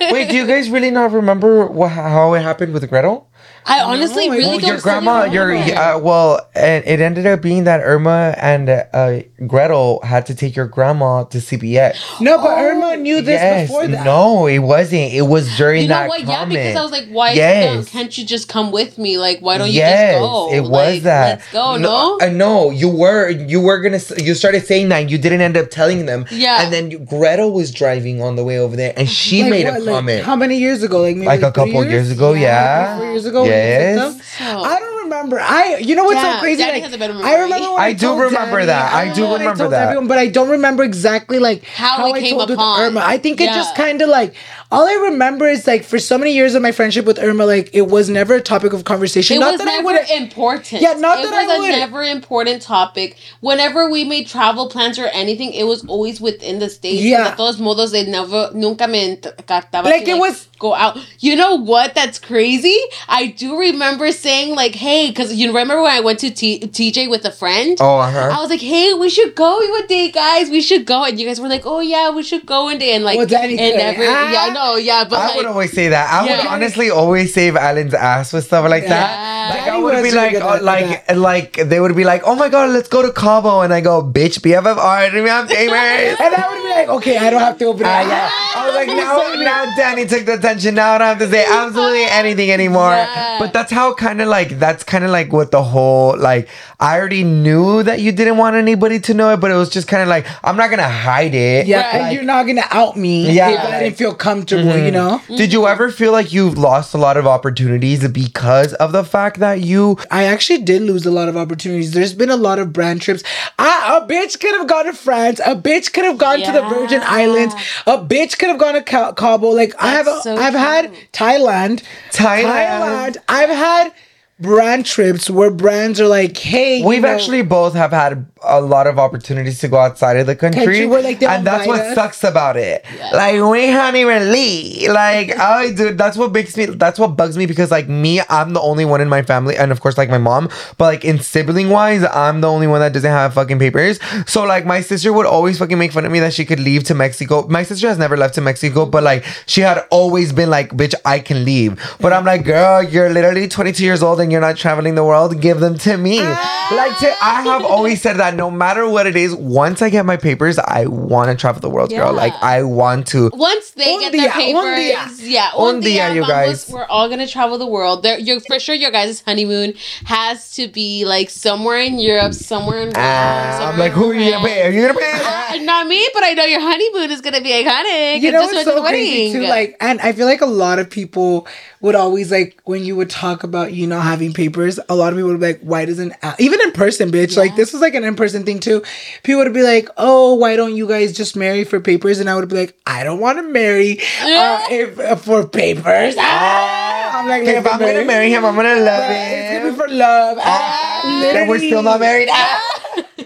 Wait, 0.12 0.28
do 0.28 0.36
you 0.36 0.46
guys 0.46 0.70
really 0.70 0.90
not 0.90 1.12
remember 1.12 1.66
what, 1.66 1.90
how 1.90 2.34
it 2.34 2.42
happened 2.42 2.72
with 2.72 2.88
Gretel? 2.88 3.27
I 3.68 3.82
honestly 3.82 4.28
No, 4.28 4.34
really 4.34 4.44
well, 4.48 4.58
don't. 4.60 4.68
your 4.68 4.80
grandma, 4.80 5.24
your 5.24 5.54
uh, 5.54 5.98
well, 5.98 6.48
and 6.54 6.84
it 6.86 7.00
ended 7.00 7.26
up 7.26 7.42
being 7.42 7.64
that 7.64 7.80
Irma 7.82 8.34
and 8.38 8.68
uh, 8.70 9.20
Gretel 9.46 10.00
had 10.02 10.24
to 10.26 10.34
take 10.34 10.56
your 10.56 10.66
grandma 10.66 11.24
to 11.24 11.38
CVS. 11.38 12.20
no, 12.20 12.38
but 12.38 12.56
Irma 12.58 12.96
knew 12.96 13.20
this 13.20 13.40
yes, 13.40 13.68
before 13.68 13.86
that. 13.86 14.04
no, 14.04 14.46
it 14.46 14.60
wasn't. 14.60 15.12
It 15.12 15.22
was 15.22 15.54
during 15.56 15.82
You 15.82 15.88
know 15.88 15.94
that 15.96 16.08
what? 16.08 16.24
Yeah, 16.24 16.44
because 16.46 16.76
I 16.76 16.82
was 16.82 16.90
like, 16.92 17.08
why 17.10 17.32
Yes. 17.32 17.88
can't 17.90 18.16
you 18.16 18.24
just 18.24 18.48
come 18.48 18.72
with 18.72 18.96
me? 18.98 19.18
Like, 19.18 19.40
why 19.40 19.58
don't 19.58 19.68
you 19.68 19.74
yes, 19.74 20.14
just 20.14 20.20
go? 20.22 20.52
it 20.52 20.60
was 20.60 20.70
Like, 20.70 21.02
that. 21.02 21.38
Let's 21.38 21.52
go. 21.52 21.76
No. 21.76 22.18
I 22.22 22.30
know 22.30 22.70
you 22.70 22.88
were 22.88 23.28
you 23.28 23.60
were 23.60 23.80
gonna 23.80 24.00
you 24.16 24.34
started 24.34 24.64
saying 24.66 24.88
that 24.88 25.10
you 25.10 25.18
didn't 25.18 25.42
end 25.42 25.56
up 25.56 25.70
telling 25.70 26.06
them. 26.06 26.24
Yeah. 26.30 26.62
and 26.62 26.72
then 26.72 26.90
you, 26.90 26.98
Gretel 27.00 27.52
was 27.52 27.70
driving 27.70 28.22
on 28.22 28.36
the 28.36 28.44
way 28.44 28.58
over 28.58 28.76
there, 28.76 28.94
and 28.96 29.08
she 29.08 29.42
Like 29.42 29.50
made 29.50 29.64
what, 29.66 29.76
a 29.76 29.80
like, 29.80 29.94
comment. 29.94 30.24
how 30.24 30.36
many 30.36 30.56
years 30.58 30.82
ago? 30.82 31.02
Like 31.02 31.16
maybe 31.16 31.26
Like 31.26 31.42
a 31.42 31.52
couple 31.52 31.84
years 31.84 32.10
ago, 32.10 32.32
yeah. 32.32 32.96
Four 32.98 33.06
years 33.06 33.26
ago. 33.26 33.42
when 33.42 33.57
you 33.58 33.64
Yes. 33.64 33.98
took 33.98 34.12
them? 34.16 34.22
So- 34.38 34.62
I 34.62 34.78
don't 34.78 34.97
remember. 35.18 35.40
I 35.40 35.76
you 35.78 35.94
know 35.94 36.04
what's 36.04 36.16
Yeah, 36.22 36.36
so 36.36 36.40
crazy? 36.40 36.62
Daddy 36.62 36.74
like, 36.74 36.82
has 36.84 36.92
a 36.94 36.98
better 36.98 37.12
I 37.14 37.16
memory. 37.16 37.42
remember. 37.42 37.70
When 37.72 37.80
I 37.80 37.92
do 37.92 38.06
told 38.06 38.20
remember 38.22 38.64
that. 38.66 38.92
I 38.94 39.04
do 39.12 39.22
remember 39.22 39.30
when 39.32 39.40
remember 39.40 39.58
told 39.64 39.72
that. 39.72 39.82
Everyone, 39.88 40.08
but 40.08 40.18
I 40.18 40.26
don't 40.28 40.50
remember 40.50 40.82
exactly 40.84 41.38
like 41.38 41.64
How 41.64 42.06
it 42.06 42.14
I 42.16 42.20
came 42.20 42.36
told 42.36 42.50
with 42.50 42.58
upon. 42.58 42.80
Irma. 42.80 43.00
I 43.04 43.18
think 43.18 43.40
it 43.40 43.46
just 43.54 43.74
kind 43.74 44.00
of 44.02 44.08
like 44.08 44.34
all 44.70 44.86
I 44.86 44.94
remember 45.10 45.46
is 45.48 45.66
like 45.66 45.82
for 45.82 45.98
so 45.98 46.18
many 46.18 46.34
years 46.34 46.54
of 46.54 46.60
my 46.62 46.72
friendship 46.72 47.06
with 47.06 47.18
Irma, 47.18 47.46
like 47.46 47.70
it 47.72 47.88
was 47.88 48.10
never 48.10 48.34
a 48.34 48.40
topic 48.42 48.72
of 48.74 48.84
conversation. 48.84 49.36
It 49.36 49.40
not 49.40 49.52
was 49.52 49.58
that 49.60 49.68
I 49.68 49.76
never 49.76 49.84
would. 49.86 50.10
important. 50.10 50.82
Yeah, 50.82 50.92
not 50.94 51.18
it 51.20 51.30
that 51.30 51.32
I 51.34 51.46
was 51.46 51.56
a 51.56 51.60
would- 51.60 51.68
never 51.70 52.02
important 52.02 52.60
topic. 52.62 53.16
Whenever 53.40 53.88
we 53.88 54.04
made 54.04 54.26
travel 54.26 54.68
plans 54.68 54.98
or 54.98 55.06
anything, 55.06 55.52
it 55.54 55.64
was 55.64 55.84
always 55.86 56.20
within 56.20 56.58
the 56.58 56.68
states. 56.68 57.02
Yeah. 57.02 57.30
De 57.30 57.36
todos 57.36 57.56
modos, 57.58 57.92
they 57.92 58.04
never, 58.04 58.50
nunca 58.52 58.86
me 58.86 59.16
encartaba 59.16 59.84
Like, 59.84 60.04
to, 60.04 60.10
it 60.10 60.18
was- 60.18 60.48
go 60.58 60.74
out. 60.74 60.98
You 61.20 61.34
know 61.36 61.54
what? 61.54 61.94
That's 61.94 62.18
crazy. 62.18 62.76
I 63.08 63.28
do 63.28 63.58
remember 63.58 64.12
saying 64.12 64.54
like, 64.54 64.74
"Hey," 64.74 65.07
because 65.08 65.34
you 65.34 65.48
remember 65.48 65.80
when 65.82 65.90
I 65.90 66.00
went 66.00 66.18
to 66.20 66.30
T- 66.30 66.60
TJ 66.60 67.08
with 67.10 67.24
a 67.24 67.30
friend. 67.30 67.76
Oh, 67.80 67.98
uh-huh. 67.98 68.30
I 68.36 68.40
was 68.40 68.50
like, 68.50 68.60
"Hey, 68.60 68.94
we 68.94 69.08
should 69.10 69.34
go 69.34 69.58
one 69.58 69.86
day, 69.86 70.10
guys. 70.10 70.50
We 70.50 70.60
should 70.60 70.84
go." 70.86 71.04
And 71.04 71.18
you 71.18 71.26
guys 71.26 71.40
were 71.40 71.48
like, 71.48 71.66
"Oh 71.66 71.80
yeah, 71.80 72.10
we 72.10 72.22
should 72.22 72.44
go 72.46 72.64
one 72.64 72.78
day." 72.78 72.92
And 72.94 73.04
like, 73.04 73.16
Well, 73.18 73.26
Danny 73.26 73.58
and 73.58 73.74
could. 73.74 73.80
every, 73.80 74.06
Ah. 74.08 74.32
yeah, 74.32 74.52
no, 74.52 74.76
yeah, 74.76 75.04
but 75.08 75.18
I 75.18 75.26
like, 75.28 75.36
would 75.36 75.46
always 75.46 75.72
say 75.72 75.88
that. 75.88 76.12
I 76.12 76.22
would 76.26 76.46
honestly 76.46 76.90
always 76.90 77.32
save 77.34 77.56
Alan's 77.56 77.94
ass 77.94 78.32
with 78.32 78.44
stuff 78.44 78.68
like 78.68 78.86
that. 78.88 79.10
Yeah. 79.10 79.54
Like 79.54 79.68
I 79.72 79.78
would 79.78 80.02
be 80.02 80.10
like, 80.10 80.32
good 80.32 80.42
uh, 80.42 80.54
at 80.54 80.62
like, 80.64 81.16
like 81.16 81.52
they 81.68 81.80
would 81.80 81.96
be 81.96 82.04
like, 82.04 82.22
"Oh 82.24 82.34
my 82.34 82.48
god, 82.48 82.70
let's 82.70 82.88
go 82.88 83.02
to 83.02 83.12
Cabo," 83.12 83.60
and 83.62 83.72
I 83.72 83.80
go, 83.80 84.02
"Bitch, 84.02 84.40
BFF, 84.40 84.76
all 84.76 84.94
right, 84.98 85.12
we 85.12 85.28
have 85.28 85.48
famous." 85.48 86.18
And 86.28 86.34
I 86.34 86.48
would 86.50 86.62
be 86.62 86.68
like, 86.68 86.88
okay, 86.98 87.16
I 87.16 87.30
don't 87.30 87.40
have 87.40 87.58
to 87.58 87.64
open 87.66 87.82
it. 87.82 87.86
Ah, 87.88 88.00
yeah. 88.08 88.30
I 88.56 88.66
was 88.66 88.74
like, 88.74 88.88
now, 88.88 89.16
now 89.50 89.76
Danny 89.76 90.04
took 90.06 90.26
the 90.26 90.34
attention. 90.34 90.74
Now 90.74 90.92
I 90.94 90.98
don't 90.98 91.06
have 91.08 91.18
to 91.20 91.30
say 91.30 91.44
absolutely 91.48 92.04
anything 92.04 92.50
anymore. 92.50 92.90
Yeah. 92.90 93.36
But 93.38 93.52
that's 93.52 93.72
how 93.72 93.94
kind 93.94 94.20
of 94.20 94.28
like 94.28 94.58
that's 94.58 94.84
kind 94.84 94.97
of 95.04 95.10
like 95.10 95.32
what 95.32 95.50
the 95.50 95.62
whole 95.62 96.16
like. 96.18 96.48
I 96.80 96.98
already 96.98 97.24
knew 97.24 97.82
that 97.82 98.00
you 98.00 98.12
didn't 98.12 98.36
want 98.36 98.56
anybody 98.56 99.00
to 99.00 99.14
know 99.14 99.30
it, 99.32 99.38
but 99.38 99.50
it 99.50 99.54
was 99.54 99.68
just 99.68 99.88
kind 99.88 100.02
of 100.02 100.08
like 100.08 100.26
I'm 100.44 100.56
not 100.56 100.70
gonna 100.70 100.88
hide 100.88 101.34
it. 101.34 101.66
Yeah, 101.66 101.78
Right. 101.78 101.94
and 101.94 102.14
you're 102.14 102.24
not 102.24 102.46
gonna 102.46 102.66
out 102.70 102.96
me 102.96 103.30
Yeah. 103.30 103.50
if 103.50 103.60
I 103.60 103.80
didn't 103.80 103.96
feel 103.96 104.14
comfortable, 104.14 104.76
you 104.76 104.92
mm-hmm. 104.92 105.26
know. 105.28 105.36
Did 105.36 105.52
you 105.52 105.66
ever 105.66 105.90
feel 105.90 106.12
like 106.12 106.32
you've 106.32 106.58
lost 106.58 106.94
a 106.94 106.98
lot 106.98 107.16
of 107.16 107.26
opportunities 107.26 108.06
because 108.08 108.74
of 108.74 108.92
the 108.92 109.04
fact 109.04 109.40
that 109.40 109.60
you 109.60 109.98
I 110.10 110.24
actually 110.24 110.62
did 110.62 110.82
lose 110.82 111.06
a 111.06 111.10
lot 111.10 111.28
of 111.28 111.36
opportunities. 111.36 111.92
There's 111.92 112.14
been 112.14 112.30
a 112.30 112.36
lot 112.36 112.58
of 112.58 112.72
brand 112.72 113.02
trips. 113.02 113.22
I, 113.58 113.98
a 113.98 114.06
bitch 114.06 114.40
could 114.40 114.54
have 114.54 114.66
gone 114.66 114.86
to 114.86 114.92
France. 114.92 115.40
A 115.40 115.54
bitch 115.54 115.92
could 115.92 116.04
have 116.04 116.18
gone 116.18 116.40
to 116.40 116.52
the 116.52 116.62
Virgin 116.62 117.00
Islands. 117.04 117.54
A 117.86 117.98
bitch 117.98 118.38
could 118.38 118.48
have 118.48 118.58
gone 118.58 118.74
to 118.74 118.82
Cabo. 118.82 119.48
Like 119.48 119.74
I 119.78 119.90
have, 119.90 120.06
That's 120.06 120.26
a, 120.26 120.36
so 120.36 120.36
I've 120.36 120.54
had 120.54 120.86
true. 120.86 121.02
Thailand, 121.12 121.82
Thailand. 122.10 123.16
I've 123.28 123.50
had 123.50 123.92
brand 124.40 124.86
trips 124.86 125.28
where 125.28 125.50
brands 125.50 126.00
are 126.00 126.06
like, 126.06 126.36
hey, 126.36 126.82
We've 126.82 127.02
know- 127.02 127.08
actually 127.08 127.42
both 127.42 127.74
have 127.74 127.90
had 127.90 128.24
a 128.44 128.60
lot 128.60 128.86
of 128.86 129.00
opportunities 129.00 129.58
to 129.60 129.68
go 129.68 129.78
outside 129.78 130.16
of 130.16 130.26
the 130.26 130.36
country, 130.36 130.64
Country 130.64 130.86
where, 130.86 131.02
like, 131.02 131.20
and 131.22 131.44
that's 131.44 131.66
what 131.66 131.80
us. 131.80 131.94
sucks 131.96 132.22
about 132.22 132.56
it. 132.56 132.84
Like 133.12 133.42
we 133.42 133.62
can't 133.66 133.96
even 133.96 134.30
leave. 134.30 134.90
Like 134.92 135.36
I 135.38 135.72
do. 135.72 135.92
That's 135.92 136.16
what 136.16 136.30
makes 136.32 136.56
me. 136.56 136.66
That's 136.66 137.00
what 137.00 137.16
bugs 137.16 137.36
me 137.36 137.46
because 137.46 137.72
like 137.72 137.88
me, 137.88 138.20
I'm 138.28 138.52
the 138.52 138.60
only 138.60 138.84
one 138.84 139.00
in 139.00 139.08
my 139.08 139.22
family, 139.22 139.56
and 139.56 139.72
of 139.72 139.80
course 139.80 139.98
like 139.98 140.08
my 140.08 140.18
mom. 140.18 140.50
But 140.76 140.84
like 140.84 141.04
in 141.04 141.18
sibling 141.18 141.70
wise, 141.70 142.04
I'm 142.04 142.40
the 142.40 142.48
only 142.48 142.68
one 142.68 142.78
that 142.78 142.92
doesn't 142.92 143.10
have 143.10 143.34
fucking 143.34 143.58
papers. 143.58 143.98
So 144.26 144.44
like 144.44 144.64
my 144.64 144.82
sister 144.82 145.12
would 145.12 145.26
always 145.26 145.58
fucking 145.58 145.78
make 145.78 145.90
fun 145.92 146.04
of 146.04 146.12
me 146.12 146.20
that 146.20 146.32
she 146.32 146.44
could 146.44 146.60
leave 146.60 146.84
to 146.84 146.94
Mexico. 146.94 147.46
My 147.48 147.64
sister 147.64 147.88
has 147.88 147.98
never 147.98 148.16
left 148.16 148.34
to 148.36 148.40
Mexico, 148.40 148.86
but 148.86 149.02
like 149.02 149.24
she 149.46 149.62
had 149.62 149.84
always 149.90 150.32
been 150.32 150.48
like, 150.48 150.70
bitch, 150.70 150.94
I 151.04 151.18
can 151.18 151.44
leave. 151.44 151.82
But 152.00 152.12
I'm 152.12 152.24
like, 152.24 152.44
girl, 152.44 152.84
you're 152.84 153.10
literally 153.10 153.48
22 153.48 153.82
years 153.82 154.00
old 154.02 154.20
and 154.20 154.27
and 154.28 154.32
you're 154.32 154.42
not 154.42 154.58
traveling 154.58 154.94
the 154.94 155.04
world, 155.04 155.40
give 155.40 155.58
them 155.60 155.78
to 155.78 155.96
me. 155.96 156.20
Like 156.20 156.98
to, 156.98 157.08
I 157.22 157.40
have 157.44 157.64
always 157.64 158.02
said 158.02 158.18
that 158.18 158.34
no 158.34 158.50
matter 158.50 158.86
what 158.86 159.06
it 159.06 159.16
is, 159.16 159.34
once 159.34 159.80
I 159.80 159.88
get 159.88 160.04
my 160.04 160.18
papers, 160.18 160.58
I 160.58 160.84
want 160.84 161.30
to 161.30 161.34
travel 161.34 161.62
the 161.62 161.70
world, 161.70 161.88
girl. 161.88 162.12
Like 162.12 162.34
I 162.42 162.62
want 162.62 163.06
to. 163.08 163.30
Once 163.32 163.70
they 163.70 163.94
Un 163.94 164.00
get 164.00 164.12
día, 164.12 164.16
their 164.24 164.32
un 164.32 164.36
papers, 164.36 165.18
día. 165.20 165.30
yeah, 165.30 165.50
Un 165.56 165.76
un 165.76 165.80
día, 165.80 166.10
día, 166.10 166.14
you 166.16 166.26
guys. 166.26 166.68
We're 166.68 166.84
all 166.84 167.08
gonna 167.08 167.26
travel 167.26 167.56
the 167.56 167.66
world. 167.66 168.02
There, 168.02 168.18
you're 168.18 168.40
for 168.40 168.58
sure. 168.60 168.74
Your 168.74 168.90
guys' 168.90 169.22
honeymoon 169.22 169.72
has 170.04 170.52
to 170.56 170.68
be 170.68 171.06
like 171.06 171.30
somewhere 171.30 171.78
in 171.80 171.98
Europe, 171.98 172.34
somewhere 172.34 172.82
in. 172.82 172.92
Ah, 172.94 173.54
I'm 173.54 173.60
somewhere 173.60 173.88
like, 173.88 173.92
who 173.92 174.10
are 174.10 174.14
you 174.14 174.30
gonna 174.30 174.44
in 174.46 174.52
pay? 174.52 174.66
Are 174.66 174.70
you 174.70 174.82
gonna 174.88 174.98
pay? 174.98 175.12
Uh, 175.60 175.62
not 175.64 175.86
me, 175.86 176.06
but 176.12 176.22
I 176.22 176.34
know 176.34 176.44
your 176.44 176.60
honeymoon 176.60 177.10
is 177.10 177.22
gonna 177.22 177.40
be 177.40 177.48
iconic. 177.50 178.20
You 178.20 178.30
know 178.32 178.42
just 178.42 178.52
what's 178.52 178.66
went 178.66 178.66
to 178.66 178.70
so 178.72 178.82
the 178.82 178.88
crazy 178.88 179.28
wedding. 179.28 179.42
too? 179.42 179.48
Like, 179.48 179.76
and 179.80 180.00
I 180.02 180.12
feel 180.12 180.26
like 180.26 180.42
a 180.42 180.46
lot 180.46 180.78
of 180.78 180.90
people 180.90 181.46
would 181.80 181.94
always 181.94 182.30
like 182.30 182.60
when 182.64 182.84
you 182.84 182.96
would 182.96 183.10
talk 183.10 183.44
about 183.44 183.72
you 183.72 183.86
not 183.86 184.02
having 184.04 184.32
papers. 184.32 184.78
A 184.88 184.94
lot 184.94 185.12
of 185.12 185.16
people 185.18 185.30
would 185.30 185.40
be 185.40 185.46
like, 185.46 185.60
"Why 185.60 185.84
doesn't 185.84 186.12
Al-" 186.22 186.34
even 186.38 186.60
in 186.62 186.72
person, 186.72 187.10
bitch? 187.10 187.36
Like 187.36 187.54
this 187.56 187.72
was 187.72 187.80
like 187.80 187.94
an 187.94 188.04
in 188.04 188.16
person 188.16 188.44
thing 188.44 188.58
too." 188.60 188.82
People 189.22 189.42
would 189.44 189.54
be 189.54 189.62
like, 189.62 189.88
"Oh, 189.96 190.34
why 190.34 190.56
don't 190.56 190.74
you 190.76 190.88
guys 190.88 191.12
just 191.12 191.36
marry 191.36 191.64
for 191.64 191.80
papers?" 191.80 192.18
And 192.20 192.28
I 192.28 192.34
would 192.34 192.48
be 192.48 192.56
like, 192.56 192.76
"I 192.86 193.04
don't 193.04 193.20
want 193.20 193.38
to 193.38 193.42
marry 193.42 194.00
uh, 194.22 194.66
if, 194.70 194.98
uh, 194.98 195.16
for 195.16 195.46
papers." 195.46 196.14
Ah! 196.18 197.20
I'm 197.20 197.28
like, 197.28 197.42
if 197.44 197.66
I'm 197.66 197.80
gonna 197.80 198.04
marry 198.04 198.30
him, 198.30 198.44
I'm 198.44 198.54
gonna 198.54 198.76
love 198.76 199.10
him 199.10 199.16
it's 199.16 199.58
gonna 199.58 199.70
be 199.72 199.76
for 199.76 199.88
love. 199.88 200.38
Ah, 200.40 201.02
Ah, 201.04 201.46
we're 201.48 201.58
still 201.58 201.82
not 201.82 202.00
married. 202.00 202.28
Ah. 202.30 202.67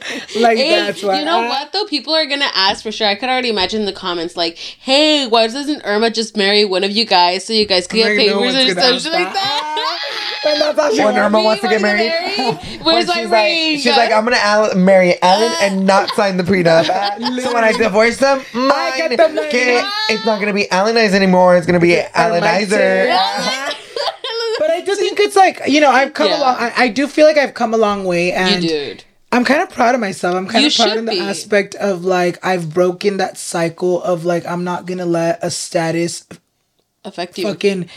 Like 0.40 0.57
Hey, 0.59 0.70
that's 0.76 1.03
why. 1.03 1.18
you 1.18 1.24
know 1.24 1.44
ah. 1.44 1.48
what 1.48 1.72
though? 1.72 1.84
People 1.84 2.14
are 2.14 2.26
gonna 2.26 2.50
ask 2.55 2.82
for 2.82 2.90
sure. 2.92 3.07
I 3.07 3.14
could 3.14 3.28
already 3.28 3.48
imagine 3.50 3.84
the 3.84 3.92
comments 3.92 4.36
like, 4.36 4.57
"Hey, 4.57 5.26
why 5.26 5.46
doesn't 5.46 5.82
Irma 5.84 6.11
just 6.11 6.36
marry 6.36 6.64
one 6.64 6.84
of 6.84 6.90
you 6.90 7.05
guys 7.05 7.44
so 7.44 7.53
you 7.53 7.66
guys 7.66 7.86
can 7.86 7.98
get 7.98 8.16
Like, 8.16 8.26
no 8.28 8.38
papers 8.40 8.55
one's 8.55 8.70
or 8.70 8.74
gonna 8.74 8.86
some 8.86 8.94
ask 8.94 9.05
shit 9.05 9.12
like 9.12 9.32
that. 9.32 9.34
that?" 9.34 9.98
And 10.44 10.61
that's 10.61 10.76
how 10.80 10.90
she 10.90 11.05
When 11.05 11.16
Irma 11.16 11.38
Me, 11.38 11.44
wants 11.44 11.62
to 11.62 11.68
get 11.68 11.80
wanna 11.80 11.94
married. 11.94 12.80
Where's 12.82 13.07
When 13.07 13.07
my 13.07 13.14
she's 13.14 13.30
ring? 13.30 13.30
Like, 13.30 13.80
she's 13.80 13.96
like, 13.96 14.11
I'm 14.11 14.24
gonna 14.24 14.38
Al- 14.40 14.74
marry 14.74 15.14
Alan 15.22 15.53
and 15.62 15.86
not 15.86 16.11
sign 16.16 16.36
the 16.36 16.42
prenup. 16.42 16.84
so 17.42 17.55
when 17.55 17.62
I 17.62 17.70
divorce 17.72 18.16
them, 18.16 18.42
mine, 18.53 18.92
get 18.96 19.16
the 19.16 19.28
money. 19.28 19.50
que 19.50 19.80
it's 20.09 20.24
not 20.26 20.40
gonna 20.40 20.53
be 20.53 20.66
Alannized 20.66 21.12
anymore. 21.14 21.57
It's 21.57 21.64
gonna 21.66 21.78
be 21.78 21.94
Alanizer. 22.14 23.07
But 24.59 24.70
I 24.70 24.80
do 24.80 24.94
think 24.96 25.18
it's 25.20 25.36
like 25.36 25.61
you 25.66 25.80
know 25.80 25.90
I've 25.90 26.12
come 26.14 26.28
Yeah. 26.28 26.38
along. 26.40 26.57
I, 26.59 26.72
I 26.76 26.88
do 26.88 27.07
feel 27.07 27.26
like 27.26 27.36
I've 27.36 27.55
come 27.55 27.72
a 27.74 27.76
long 27.78 28.05
way, 28.05 28.26
you 28.28 28.32
and 28.32 28.62
dude. 28.62 29.05
I'm 29.33 29.45
kind 29.45 29.62
of 29.62 29.70
proud 29.70 29.95
of 29.95 30.01
myself. 30.01 30.35
I'm 30.37 30.47
kind 30.47 30.62
You 30.62 30.68
of 30.68 30.74
proud 30.76 30.89
should 30.91 30.99
in 30.99 31.05
the 31.07 31.12
be. 31.12 31.20
aspect 31.20 31.74
of 31.76 32.05
like 32.05 32.39
I've 32.45 32.72
broken 32.72 33.16
that 33.16 33.39
cycle 33.39 34.03
of 34.03 34.24
like 34.24 34.45
I'm 34.47 34.62
not 34.64 34.87
gonna 34.87 35.07
let 35.07 35.39
a 35.43 35.51
status 35.51 36.26
Affect 37.05 37.39
you. 37.39 37.47
fucking 37.47 37.89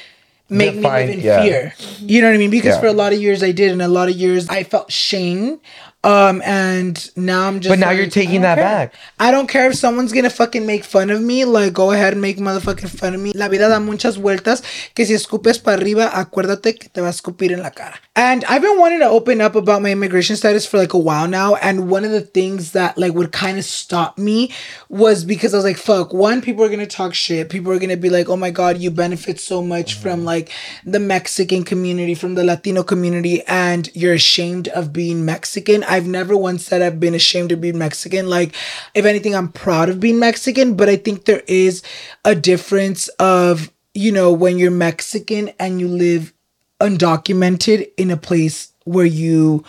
make 0.50 0.76
Define- 0.76 0.82
me 1.08 1.08
live 1.08 1.20
in 1.20 1.26
yeah. 1.26 1.42
fear. 1.44 1.74
You 2.00 2.22
know 2.22 2.28
what 2.30 2.36
I 2.36 2.38
mean? 2.38 2.52
Because 2.52 2.76
Yeah. 2.76 2.80
for 2.82 2.88
a 2.88 2.94
lot 2.94 3.12
of 3.14 3.22
years 3.22 3.44
I 3.44 3.52
did, 3.52 3.72
and 3.72 3.82
a 3.82 3.88
lot 3.88 4.10
of 4.10 4.16
years 4.16 4.48
I 4.50 4.64
felt 4.64 4.92
shame. 4.92 5.60
Um, 6.06 6.44
and 6.46 7.10
now 7.18 7.48
I'm 7.48 7.60
just. 7.60 7.72
But 7.72 7.80
now 7.80 7.88
like, 7.88 7.98
you're 7.98 8.10
taking 8.12 8.42
that 8.42 8.60
care. 8.60 8.64
back. 8.64 8.94
I 9.20 9.32
don't 9.32 9.48
care 9.48 9.72
if 9.72 9.76
someone's 9.76 10.14
gonna 10.14 10.30
fucking 10.30 10.64
make 10.64 10.84
fun 10.84 11.10
of 11.10 11.20
me. 11.20 11.46
Like, 11.46 11.74
go 11.74 11.92
ahead 11.92 12.14
and 12.14 12.22
make 12.22 12.38
motherfucking 12.38 12.90
fun 12.90 13.16
of 13.16 13.22
me. 13.22 13.32
La 13.34 13.48
vida 13.48 13.68
da 13.68 13.80
muchas 13.80 14.18
vueltas. 14.18 14.62
Que 14.94 15.04
si 15.08 15.16
escupes 15.16 15.58
para 15.58 15.78
arriba, 15.82 16.12
acuérdate 16.14 16.78
que 16.78 16.90
te 16.90 17.02
va 17.02 17.08
a 17.08 17.10
escupir 17.10 17.52
en 17.52 17.64
la 17.64 17.72
cara. 17.72 18.00
And 18.16 18.46
I've 18.46 18.62
been 18.62 18.78
wanting 18.80 19.00
to 19.00 19.10
open 19.10 19.42
up 19.42 19.56
about 19.56 19.82
my 19.82 19.92
immigration 19.92 20.36
status 20.36 20.68
for 20.68 20.78
like 20.78 20.94
a 20.94 21.00
while 21.00 21.28
now. 21.28 21.56
And 21.56 21.90
one 21.90 22.06
of 22.06 22.12
the 22.12 22.22
things 22.22 22.74
that 22.74 23.00
like 23.00 23.16
would 23.16 23.32
kind 23.32 23.58
of 23.58 23.66
stop 23.66 24.20
me 24.20 24.52
was 24.90 25.26
because 25.26 25.56
I 25.56 25.58
was 25.58 25.66
like, 25.66 25.78
fuck. 25.78 26.14
One, 26.14 26.40
people 26.40 26.64
are 26.64 26.70
gonna 26.70 26.86
talk 26.86 27.16
shit. 27.16 27.50
People 27.50 27.72
are 27.72 27.80
gonna 27.80 27.98
be 27.98 28.12
like, 28.12 28.30
oh 28.30 28.38
my 28.38 28.52
god, 28.52 28.78
you 28.78 28.92
benefit 28.92 29.40
so 29.40 29.64
much 29.64 29.96
from 29.96 30.24
like 30.24 30.52
the 30.86 31.00
Mexican 31.00 31.64
community, 31.64 32.14
from 32.14 32.36
the 32.36 32.44
Latino 32.44 32.84
community, 32.84 33.42
and 33.48 33.90
you're 33.96 34.14
ashamed 34.14 34.68
of 34.68 34.94
being 34.94 35.26
Mexican. 35.26 35.84
I've 35.96 36.08
never 36.08 36.36
once 36.38 36.66
said 36.66 36.82
I've 36.82 37.00
been 37.00 37.14
ashamed 37.16 37.52
of 37.52 37.62
being 37.62 37.78
Mexican. 37.78 38.30
Like, 38.30 38.54
if 38.94 39.06
anything, 39.06 39.34
I'm 39.36 39.50
proud 39.50 39.90
of 39.90 40.00
being 40.00 40.20
Mexican, 40.20 40.76
but 40.76 40.90
I 40.90 40.98
think 40.98 41.26
there 41.26 41.44
is 41.48 41.82
a 42.26 42.36
difference 42.36 43.08
of, 43.20 43.72
you 43.94 44.12
know, 44.12 44.32
when 44.32 44.60
you're 44.60 44.72
Mexican 44.72 45.52
and 45.60 45.80
you 45.80 45.88
live 45.88 46.34
undocumented 46.82 47.90
in 47.98 48.12
a 48.12 48.18
place 48.18 48.72
where 48.86 49.06
you 49.06 49.64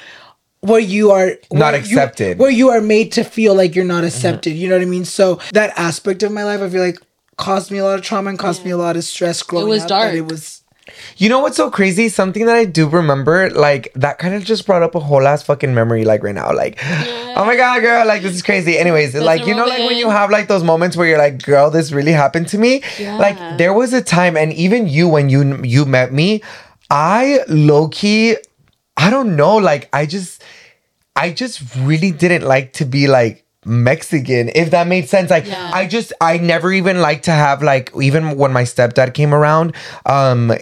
where 0.61 0.81
you 0.81 1.11
are 1.13 1.33
Not 1.53 1.73
where 1.73 1.73
you- 1.75 1.79
accepted. 1.79 2.33
Mm-hmm. 2.33 2.43
where 2.43 2.51
you 2.51 2.71
are 2.71 2.81
made 2.81 3.13
to 3.13 3.25
feel 3.25 3.55
like 3.55 3.75
you're 3.75 3.85
not 3.85 4.05
accepted 4.05 4.51
you 4.51 4.69
know 4.69 4.75
what 4.75 4.83
i 4.83 4.87
mean 4.87 5.05
so 5.05 5.39
that 5.53 5.73
aspect 5.79 6.23
of 6.23 6.33
my 6.33 6.43
life 6.45 6.61
i 6.61 6.69
feel 6.69 6.83
like 6.83 6.99
caused 7.37 7.71
me 7.71 7.79
a 7.79 7.85
lot 7.85 7.99
of 7.99 8.05
trauma 8.05 8.31
and 8.31 8.39
caused 8.39 8.65
me 8.65 8.71
a 8.73 8.77
lot 8.77 8.97
of 8.97 9.05
stress 9.05 9.43
growing 9.43 9.69
was 9.69 9.83
up 9.83 9.89
that 9.89 10.01
dark. 10.03 10.15
it 10.15 10.23
was 10.23 10.63
You 11.17 11.29
know 11.29 11.41
what's 11.41 11.57
so 11.57 11.71
crazy? 11.71 12.09
Something 12.09 12.47
that 12.47 12.55
I 12.57 12.65
do 12.65 12.89
remember, 12.89 13.51
like 13.51 13.93
that 13.95 14.19
kind 14.19 14.35
of 14.35 14.45
just 14.45 14.67
brought 14.67 14.83
up 14.83 14.95
a 14.95 15.01
whole 15.01 15.27
ass 15.27 15.43
fucking 15.43 15.75
memory, 15.75 16.05
like 16.05 16.23
right 16.23 16.35
now. 16.35 16.53
Like, 16.55 16.79
oh 16.85 17.45
my 17.45 17.57
god, 17.57 17.81
girl, 17.81 18.07
like 18.07 18.23
this 18.23 18.35
is 18.35 18.43
crazy. 18.43 18.79
Anyways, 18.79 19.15
like 19.15 19.47
you 19.47 19.55
know, 19.55 19.65
like 19.67 19.81
when 19.81 19.97
you 19.97 20.11
have 20.11 20.31
like 20.31 20.49
those 20.49 20.63
moments 20.63 20.97
where 20.97 21.09
you're 21.09 21.19
like, 21.19 21.43
girl, 21.43 21.71
this 21.71 21.91
really 21.93 22.13
happened 22.13 22.49
to 22.49 22.59
me. 22.59 22.83
Yeah. 22.99 23.17
Like 23.17 23.59
there 23.59 23.73
was 23.73 23.93
a 23.93 24.03
time, 24.03 24.37
and 24.37 24.53
even 24.53 24.87
you 24.87 25.09
when 25.09 25.29
you 25.29 25.63
you 25.65 25.85
met 25.85 26.13
me, 26.13 26.43
I 26.91 27.41
low 27.49 27.89
key, 27.89 28.37
I 28.97 29.11
don't 29.11 29.35
know, 29.37 29.57
like 29.57 29.89
I 29.93 30.07
just, 30.07 30.43
I 31.17 31.31
just 31.33 31.63
really 31.79 32.13
didn't 32.13 32.43
like 32.47 32.73
to 32.75 32.85
be 32.85 33.07
like. 33.09 33.43
Mexican, 33.69 34.49
if 34.55 34.71
that 34.71 34.87
made 34.87 35.09
sense. 35.09 35.29
Like 35.29 35.45
Yeah. 35.45 35.73
I 35.75 35.89
just 35.89 36.13
I 36.21 36.39
never 36.39 36.73
even 36.73 37.01
liked 37.01 37.25
to 37.25 37.33
have 37.33 37.65
like 37.65 37.91
even 38.01 38.37
when 38.37 38.53
my 38.53 38.63
stepdad 38.63 39.13
came 39.13 39.35
around, 39.35 39.75
um 40.07 40.53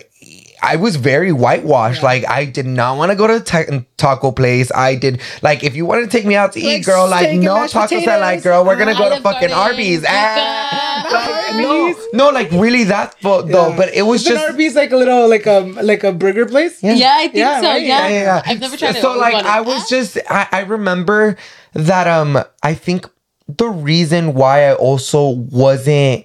I 0.65 0.77
was 0.77 0.97
very 0.97 1.31
whitewashed. 1.31 2.03
Like 2.03 2.27
I 2.29 2.45
did 2.47 2.67
not 2.67 2.97
want 2.97 3.11
to 3.13 3.17
go 3.17 3.27
to 3.27 3.39
the 3.39 3.45
ta- 3.45 3.85
taco 3.97 4.33
place. 4.33 4.73
I 4.75 4.95
did 4.97 5.21
like 5.43 5.63
if 5.63 5.77
you 5.77 5.85
wanted 5.87 6.11
to 6.11 6.17
take 6.17 6.25
me 6.27 6.35
out 6.35 6.53
to 6.55 6.61
eat, 6.61 6.85
girl, 6.85 7.09
like 7.09 7.39
no 7.39 7.55
mashed 7.57 7.75
tacos. 7.75 8.07
I 8.09 8.19
like, 8.19 8.43
girl, 8.43 8.65
we're 8.65 8.77
gonna 8.77 8.93
Uh, 8.93 8.99
go 8.99 9.15
to 9.15 9.21
fucking 9.21 9.53
Arby's. 9.53 10.05
Ah, 10.09 11.07
like, 11.13 11.57
no, 11.63 11.83
Arby's. 11.87 12.05
no, 12.13 12.31
like 12.31 12.51
really 12.53 12.85
that. 12.85 13.15
Though, 13.23 13.45
Yeah. 13.47 13.77
but 13.77 13.95
it 13.95 14.03
was 14.03 14.23
Isn't 14.23 14.35
just. 14.37 14.51
Arby's 14.51 14.75
like 14.75 14.91
a 14.93 14.97
little 14.97 15.29
like 15.29 15.47
a 15.47 15.61
like 15.83 16.03
a 16.05 16.13
burger 16.13 16.47
place 16.47 16.83
Yeah. 16.83 16.95
Yeah, 16.95 17.15
I 17.17 17.23
think 17.25 17.35
Yeah, 17.37 17.61
so. 17.61 17.67
right? 17.69 17.83
Yeah. 17.83 18.09
yeah, 18.09 18.23
yeah. 18.23 18.43
I've 18.47 18.61
never 18.61 18.77
tried 18.77 18.97
it. 18.97 19.03
So 19.03 19.13
like. 19.19 19.35
I 19.35 19.61
was 19.61 19.89
just 19.89 20.19
I, 20.31 20.49
I 20.51 20.61
remember 20.61 21.37
that 21.75 22.07
um 22.09 22.39
I 22.63 22.75
think 22.75 23.09
the 23.49 23.69
reason 23.69 24.33
why 24.35 24.71
I 24.71 24.75
also 24.75 25.29
wasn't 25.29 26.25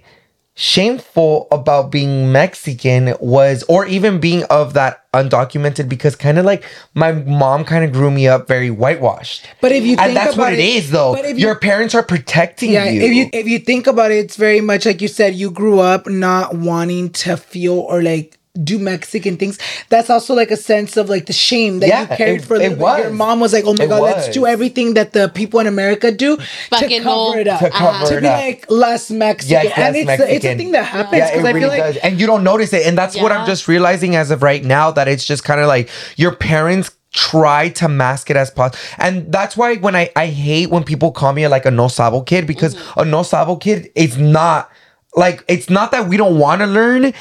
shameful 0.59 1.47
about 1.51 1.89
being 1.89 2.33
Mexican 2.33 3.15
was 3.21 3.63
or 3.69 3.85
even 3.85 4.19
being 4.19 4.43
of 4.45 4.73
that 4.73 5.05
undocumented 5.13 5.87
because 5.87 6.17
kind 6.17 6.37
of 6.37 6.43
like 6.43 6.65
my 6.93 7.11
mom 7.13 7.63
kind 7.63 7.85
of 7.85 7.93
grew 7.93 8.11
me 8.11 8.27
up 8.27 8.45
very 8.47 8.69
whitewashed. 8.69 9.47
but 9.61 9.71
if 9.71 9.83
you 9.85 9.95
think 9.95 10.01
And 10.09 10.17
that's 10.17 10.33
about 10.35 10.43
what 10.43 10.53
it 10.53 10.59
is 10.59 10.91
though. 10.91 11.15
you- 11.15 11.35
Your 11.35 11.55
parents 11.55 11.95
are 11.95 12.03
protecting 12.03 12.73
yeah 12.73 12.89
you. 12.89 13.01
if 13.01 13.13
you 13.13 13.29
if 13.31 13.47
you 13.47 13.59
think 13.59 13.87
about 13.87 14.11
it 14.11 14.15
it's 14.17 14.35
very 14.35 14.59
much 14.61 14.85
like 14.85 15.01
you 15.01 15.07
said 15.07 15.33
you 15.33 15.49
grew 15.49 15.79
up 15.79 16.07
not 16.07 16.55
wanting 16.55 17.09
to 17.23 17.37
feel 17.37 17.79
or 17.79 18.01
like 18.03 18.37
do 18.63 18.77
Mexican 18.79 19.37
things. 19.37 19.57
That's 19.89 20.09
also 20.09 20.33
like 20.33 20.51
a 20.51 20.57
sense 20.57 20.97
of 20.97 21.09
like 21.09 21.25
the 21.27 21.33
shame 21.33 21.79
that 21.79 21.87
Yeah, 21.89 22.01
you 22.01 22.15
carried 22.17 22.41
it- 22.41 22.45
for 22.45 22.55
a 22.55 22.59
it. 22.61 22.77
Your 22.79 23.09
mom 23.11 23.39
was 23.39 23.53
like, 23.53 23.65
"Oh 23.65 23.73
my 23.73 23.85
It 23.85 23.89
god, 23.89 24.01
let's 24.01 24.29
do 24.29 24.45
everything 24.45 24.93
that 24.95 25.13
the 25.13 25.29
people 25.29 25.59
in 25.59 25.67
America 25.67 26.11
do 26.11 26.37
Fucking 26.69 26.89
to 26.89 27.03
cover 27.03 27.35
no. 27.35 27.39
it 27.41 27.47
up, 27.47 27.59
To 27.61 27.69
cover 27.69 28.05
to 28.07 28.17
it 28.17 28.21
be 28.21 28.27
up. 28.27 28.37
like 28.39 28.65
less 28.69 29.09
Mexican." 29.11 29.63
Yes, 29.63 29.73
and 29.77 29.95
yes, 29.95 30.07
it's, 30.19 30.21
a, 30.23 30.35
it's 30.35 30.45
a 30.45 30.55
thing 30.55 30.71
that 30.71 30.83
happens 30.85 31.17
Yeah, 31.19 31.25
because 31.31 31.43
it 31.43 31.47
I 31.47 31.51
really 31.51 31.59
feel 31.61 31.69
like 31.69 31.93
does. 31.93 31.97
And 32.03 32.19
you 32.19 32.27
don't 32.27 32.43
notice 32.43 32.73
it. 32.73 32.85
And 32.87 32.97
that's 32.97 33.15
what 33.15 33.31
I'm 33.31 33.45
just 33.45 33.67
realizing 33.67 34.15
as 34.15 34.31
of 34.31 34.43
right 34.43 34.63
now 34.63 34.91
that 34.91 35.07
it's 35.07 35.25
just 35.25 35.43
kind 35.43 35.59
of 35.59 35.67
like 35.67 35.89
your 36.17 36.33
parents 36.35 36.91
try 37.11 37.69
to 37.69 37.87
mask 37.87 38.29
it 38.29 38.37
as 38.37 38.51
possible. 38.51 38.77
And 38.99 39.31
that's 39.31 39.57
why 39.57 39.75
when 39.77 39.95
I, 39.95 40.11
I 40.15 40.27
hate 40.27 40.69
when 40.69 40.83
people 40.83 41.11
call 41.11 41.33
me 41.33 41.47
like 41.47 41.65
a 41.65 41.71
no 41.71 41.87
sabo 41.87 42.21
kid 42.21 42.45
because 42.45 42.75
Mm-hmm. 42.75 42.99
a 42.99 43.05
no 43.05 43.23
sabo 43.23 43.55
kid 43.55 43.89
is 43.95 44.17
not 44.17 44.69
like 45.15 45.43
it's 45.47 45.71
not 45.71 45.91
that 45.91 46.07
we 46.07 46.17
don't 46.17 46.37
want 46.37 46.61
to 46.61 46.67
learn. 46.67 47.13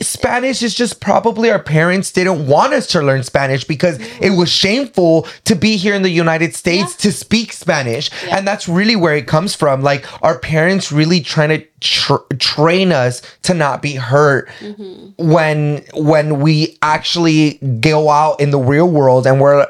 Spanish 0.00 0.62
is 0.62 0.74
just 0.74 1.00
probably 1.00 1.50
our 1.50 1.62
parents 1.62 2.10
didn't 2.10 2.46
want 2.46 2.72
us 2.72 2.86
to 2.88 3.02
learn 3.02 3.22
Spanish 3.22 3.64
because 3.64 3.98
it 4.20 4.30
was 4.30 4.50
shameful 4.50 5.26
to 5.44 5.54
be 5.54 5.76
here 5.76 5.94
in 5.94 6.02
the 6.02 6.10
United 6.10 6.54
States 6.54 6.94
to 6.96 7.12
speak 7.12 7.52
Spanish. 7.52 8.10
And 8.30 8.46
that's 8.46 8.68
really 8.68 8.96
where 8.96 9.14
it 9.14 9.26
comes 9.26 9.54
from. 9.54 9.82
Like 9.82 10.06
our 10.22 10.38
parents 10.38 10.90
really 10.90 11.20
trying 11.20 11.50
to 11.50 11.66
tr- 11.80 12.34
train 12.38 12.92
us 12.92 13.22
to 13.42 13.54
not 13.54 13.82
be 13.82 13.94
hurt 13.94 14.48
mm-hmm. 14.60 15.30
when 15.30 15.84
when 15.94 16.40
we 16.40 16.78
actually 16.82 17.54
go 17.80 18.10
out 18.10 18.40
in 18.40 18.50
the 18.50 18.58
real 18.58 18.88
world 18.88 19.26
and 19.26 19.40
we're 19.40 19.66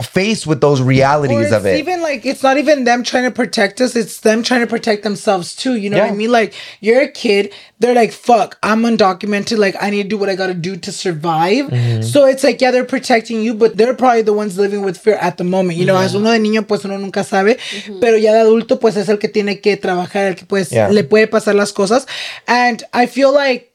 faced 0.00 0.46
with 0.46 0.60
those 0.60 0.80
Or 0.80 0.84
realities 0.84 1.46
it's 1.46 1.52
of 1.52 1.66
it. 1.66 1.78
even 1.78 2.00
like 2.00 2.24
it's 2.24 2.42
not 2.42 2.56
even 2.56 2.84
them 2.84 3.02
trying 3.02 3.24
to 3.24 3.30
protect 3.30 3.80
us; 3.80 3.94
it's 3.94 4.20
them 4.20 4.42
trying 4.42 4.60
to 4.60 4.66
protect 4.66 5.02
themselves 5.02 5.54
too. 5.54 5.76
You 5.76 5.90
know 5.90 5.98
what 5.98 6.10
I 6.10 6.14
mean? 6.14 6.32
Like 6.32 6.54
you're 6.80 7.02
a 7.02 7.08
kid, 7.08 7.52
they're 7.78 7.94
like, 7.94 8.10
"Fuck, 8.10 8.58
I'm 8.62 8.82
undocumented. 8.82 9.58
Like 9.58 9.76
I 9.80 9.90
need 9.90 10.04
to 10.04 10.08
do 10.08 10.16
what 10.16 10.30
I 10.30 10.34
got 10.34 10.46
to 10.46 10.54
do 10.54 10.76
to 10.76 10.92
survive." 10.92 11.66
Mm-hmm. 11.66 12.02
So 12.02 12.24
it's 12.26 12.42
like, 12.42 12.60
yeah, 12.60 12.70
they're 12.70 12.84
protecting 12.84 13.42
you, 13.42 13.52
but 13.52 13.76
they're 13.76 13.94
probably 13.94 14.22
the 14.22 14.32
ones 14.32 14.56
living 14.58 14.82
with 14.82 14.96
fear 14.96 15.16
at 15.16 15.36
the 15.36 15.44
moment. 15.44 15.78
You 15.78 15.84
know, 15.84 15.94
mm-hmm. 15.94 16.04
as 16.04 16.14
uno 16.14 16.32
de 16.32 16.38
niño, 16.38 16.66
pues 16.66 16.84
uno 16.84 16.96
nunca 16.96 17.22
sabe, 17.22 17.58
mm-hmm. 17.58 18.00
pero 18.00 18.16
ya 18.16 18.32
de 18.32 18.40
adulto, 18.40 18.80
pues 18.80 18.96
es 18.96 19.08
el 19.10 19.18
que 19.18 19.28
tiene 19.28 19.60
que 19.60 19.76
trabajar, 19.76 20.28
el 20.28 20.34
que 20.36 20.46
pues 20.46 20.70
Yeah. 20.72 20.88
le 20.88 21.04
puede 21.04 21.26
pasar 21.26 21.54
las 21.54 21.70
cosas. 21.70 22.06
And 22.48 22.82
I 22.94 23.04
feel 23.06 23.30
like 23.30 23.72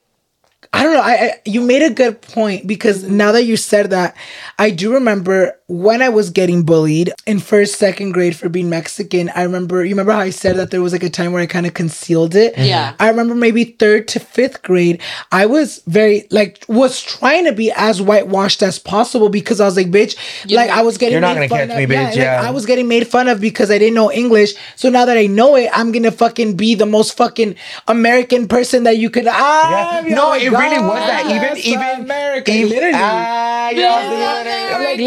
I 0.72 0.82
don't 0.82 0.94
know. 0.94 1.00
I, 1.00 1.14
I 1.14 1.34
you 1.44 1.60
made 1.60 1.82
a 1.82 1.90
good 1.90 2.20
point 2.20 2.66
because 2.66 3.04
mm-hmm. 3.04 3.16
now 3.16 3.32
that 3.32 3.44
you 3.44 3.56
said 3.56 3.90
that, 3.90 4.16
I 4.58 4.70
do 4.70 4.92
remember 4.92 5.57
when 5.70 6.00
I 6.00 6.08
was 6.08 6.30
getting 6.30 6.62
bullied 6.62 7.12
in 7.26 7.40
first, 7.40 7.76
second 7.78 8.12
grade 8.12 8.34
for 8.34 8.48
being 8.48 8.70
Mexican. 8.70 9.30
I 9.34 9.42
remember 9.42 9.84
you 9.84 9.90
remember 9.90 10.12
how 10.12 10.20
I 10.20 10.30
said 10.30 10.56
that 10.56 10.70
there 10.70 10.80
was 10.80 10.92
like 10.92 11.02
a 11.02 11.10
time 11.10 11.32
where 11.32 11.42
I 11.42 11.46
kind 11.46 11.66
of 11.66 11.74
concealed 11.74 12.34
it. 12.34 12.56
Yeah. 12.56 12.94
I 12.98 13.08
remember 13.10 13.34
maybe 13.34 13.64
third 13.64 14.08
to 14.08 14.20
fifth 14.20 14.62
grade, 14.62 15.02
I 15.30 15.44
was 15.44 15.82
very 15.86 16.26
like 16.30 16.64
was 16.68 17.02
trying 17.02 17.44
to 17.44 17.52
be 17.52 17.70
as 17.76 18.00
whitewashed 18.00 18.62
as 18.62 18.78
possible 18.78 19.28
because 19.28 19.60
I 19.60 19.66
was 19.66 19.76
like, 19.76 19.90
bitch, 19.90 20.16
like 20.50 20.70
I 20.70 20.80
was 20.82 20.96
getting 20.96 21.12
You're 21.12 21.20
not 21.20 21.36
made 21.36 21.48
gonna 21.50 21.60
fun 21.60 21.68
catch 21.68 21.82
of. 21.82 21.88
me, 21.88 21.94
bitch, 21.94 22.04
like, 22.06 22.16
yeah. 22.16 22.40
I 22.42 22.50
was 22.50 22.64
getting 22.64 22.88
made 22.88 23.06
fun 23.06 23.28
of 23.28 23.38
because 23.40 23.70
I 23.70 23.76
didn't 23.76 23.94
know 23.94 24.10
English. 24.10 24.54
So 24.76 24.88
now 24.88 25.04
that 25.04 25.18
I 25.18 25.26
know 25.26 25.54
it, 25.56 25.68
I'm 25.74 25.92
gonna 25.92 26.10
fucking 26.10 26.56
be 26.56 26.76
the 26.76 26.86
most 26.86 27.14
fucking 27.16 27.56
American 27.86 28.48
person 28.48 28.84
that 28.84 28.96
you 28.96 29.10
could. 29.10 29.26
Ah, 29.28 30.00
Yeah. 30.00 30.14
No, 30.14 30.32
it 30.32 30.48
really 30.50 30.78
was 30.80 31.06
that. 31.06 31.26
Even 31.26 31.56
even 31.58 32.04
America, 32.04 32.52
even- 32.52 32.68
literally. 32.70 32.94
Ah, 32.96 33.68
you 33.68 33.82
know, 33.82 34.44
the- 34.44 34.74
I'm 34.74 34.84
like, 34.84 34.98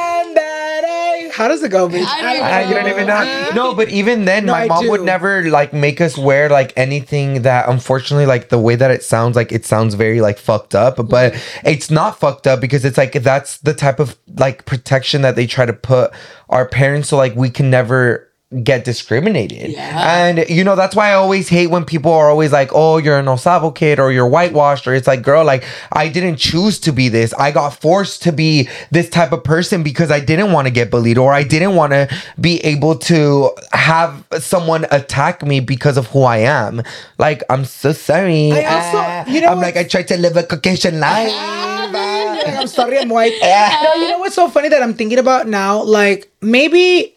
land 0.00 0.36
that 0.36 0.84
I- 0.84 1.30
How 1.32 1.48
does 1.48 1.62
it 1.62 1.70
go, 1.70 1.88
bitch? 1.88 2.04
I 2.06 2.20
don't 2.22 2.34
even 2.34 2.44
I 2.46 2.72
don't 2.72 2.88
even 2.92 3.06
know. 3.06 3.50
No, 3.54 3.74
but 3.74 3.88
even 3.88 4.24
then, 4.24 4.46
No, 4.46 4.52
my 4.52 4.64
I 4.64 4.66
mom 4.66 4.88
would 4.88 5.02
never 5.02 5.48
like 5.50 5.72
make 5.72 6.00
us 6.00 6.16
wear 6.18 6.48
like 6.48 6.72
anything 6.76 7.42
that 7.42 7.68
unfortunately, 7.68 8.26
like 8.26 8.48
the 8.48 8.58
way 8.58 8.74
that 8.76 8.90
it 8.90 9.02
sounds, 9.02 9.36
like 9.36 9.52
it 9.52 9.64
sounds 9.64 9.94
very 9.94 10.20
like 10.20 10.38
fucked 10.38 10.74
up, 10.74 10.96
but 11.08 11.34
it's 11.64 11.90
not 11.90 12.18
fucked 12.18 12.46
up 12.46 12.60
because 12.60 12.84
it's 12.84 12.98
like 12.98 13.12
that's 13.12 13.58
the 13.58 13.74
type 13.74 14.00
of 14.00 14.16
like 14.36 14.64
protection 14.66 15.22
that 15.22 15.36
they 15.36 15.46
try 15.46 15.64
to 15.66 15.72
put 15.72 16.10
our 16.48 16.66
parents 16.66 17.08
so 17.08 17.16
like 17.16 17.34
we 17.36 17.48
can 17.50 17.70
never 17.70 18.26
get 18.64 18.84
discriminated. 18.84 19.70
Yeah. 19.70 20.26
And 20.26 20.44
you 20.48 20.64
know, 20.64 20.74
that's 20.74 20.96
why 20.96 21.10
I 21.10 21.14
always 21.14 21.48
hate 21.48 21.68
when 21.68 21.84
people 21.84 22.12
are 22.12 22.28
always 22.28 22.50
like, 22.50 22.70
oh, 22.74 22.98
you're 22.98 23.18
a 23.18 23.22
no 23.22 23.36
sabo 23.36 23.70
kid 23.70 24.00
or 24.00 24.10
you're 24.10 24.26
whitewashed, 24.26 24.88
or 24.88 24.94
it's 24.94 25.06
like, 25.06 25.22
girl, 25.22 25.44
like 25.44 25.62
I 25.92 26.08
didn't 26.08 26.36
choose 26.36 26.80
to 26.80 26.92
be 26.92 27.08
this. 27.08 27.32
I 27.34 27.52
got 27.52 27.80
forced 27.80 28.22
to 28.24 28.32
be 28.32 28.68
this 28.90 29.08
type 29.08 29.30
of 29.30 29.44
person 29.44 29.84
because 29.84 30.10
I 30.10 30.18
didn't 30.18 30.50
want 30.52 30.66
to 30.66 30.72
get 30.72 30.90
bullied 30.90 31.16
or 31.16 31.32
I 31.32 31.44
didn't 31.44 31.76
want 31.76 31.92
to 31.92 32.08
be 32.40 32.58
able 32.64 32.96
to 33.10 33.50
have 33.72 34.24
someone 34.40 34.84
attack 34.90 35.44
me 35.44 35.60
because 35.60 35.96
of 35.96 36.08
who 36.08 36.22
I 36.24 36.38
am. 36.38 36.82
Like, 37.18 37.44
I'm 37.50 37.64
so 37.64 37.92
sorry. 37.92 38.50
I 38.52 38.64
also- 38.64 38.98
Ah, 38.98 39.24
you 39.28 39.40
know 39.42 39.48
I'm 39.48 39.60
like, 39.60 39.76
I 39.76 39.84
tried 39.84 40.08
to 40.08 40.16
live 40.16 40.36
a 40.36 40.42
Caucasian 40.42 40.98
life. 40.98 41.30
I'm 41.32 42.66
sorry, 42.66 42.98
I'm 42.98 43.08
white. 43.08 43.32
no, 43.42 43.94
you 44.02 44.08
know 44.10 44.18
what's 44.18 44.34
so 44.34 44.48
funny 44.48 44.68
that 44.68 44.82
I'm 44.82 44.94
thinking 44.94 45.18
about 45.18 45.46
now? 45.46 45.82
Like 45.82 46.30
maybe, 46.40 47.14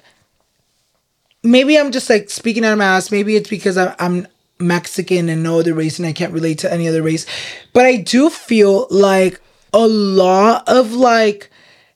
maybe 1.43 1.77
I'm 1.77 1.91
just 1.91 2.09
like 2.09 2.29
speaking 2.29 2.65
out 2.65 2.73
of 2.73 2.77
my 2.77 2.85
ass. 2.85 3.11
Maybe 3.11 3.35
it's 3.35 3.49
because 3.49 3.77
I'm, 3.77 3.93
I'm 3.99 4.27
Mexican 4.59 5.29
and 5.29 5.43
no 5.43 5.59
other 5.59 5.73
race, 5.73 5.99
and 5.99 6.07
I 6.07 6.13
can't 6.13 6.33
relate 6.33 6.59
to 6.59 6.71
any 6.71 6.87
other 6.87 7.01
race. 7.01 7.25
But 7.73 7.85
I 7.85 7.97
do 7.97 8.29
feel 8.29 8.87
like 8.89 9.39
a 9.73 9.87
lot 9.87 10.67
of 10.67 10.93
like 10.93 11.49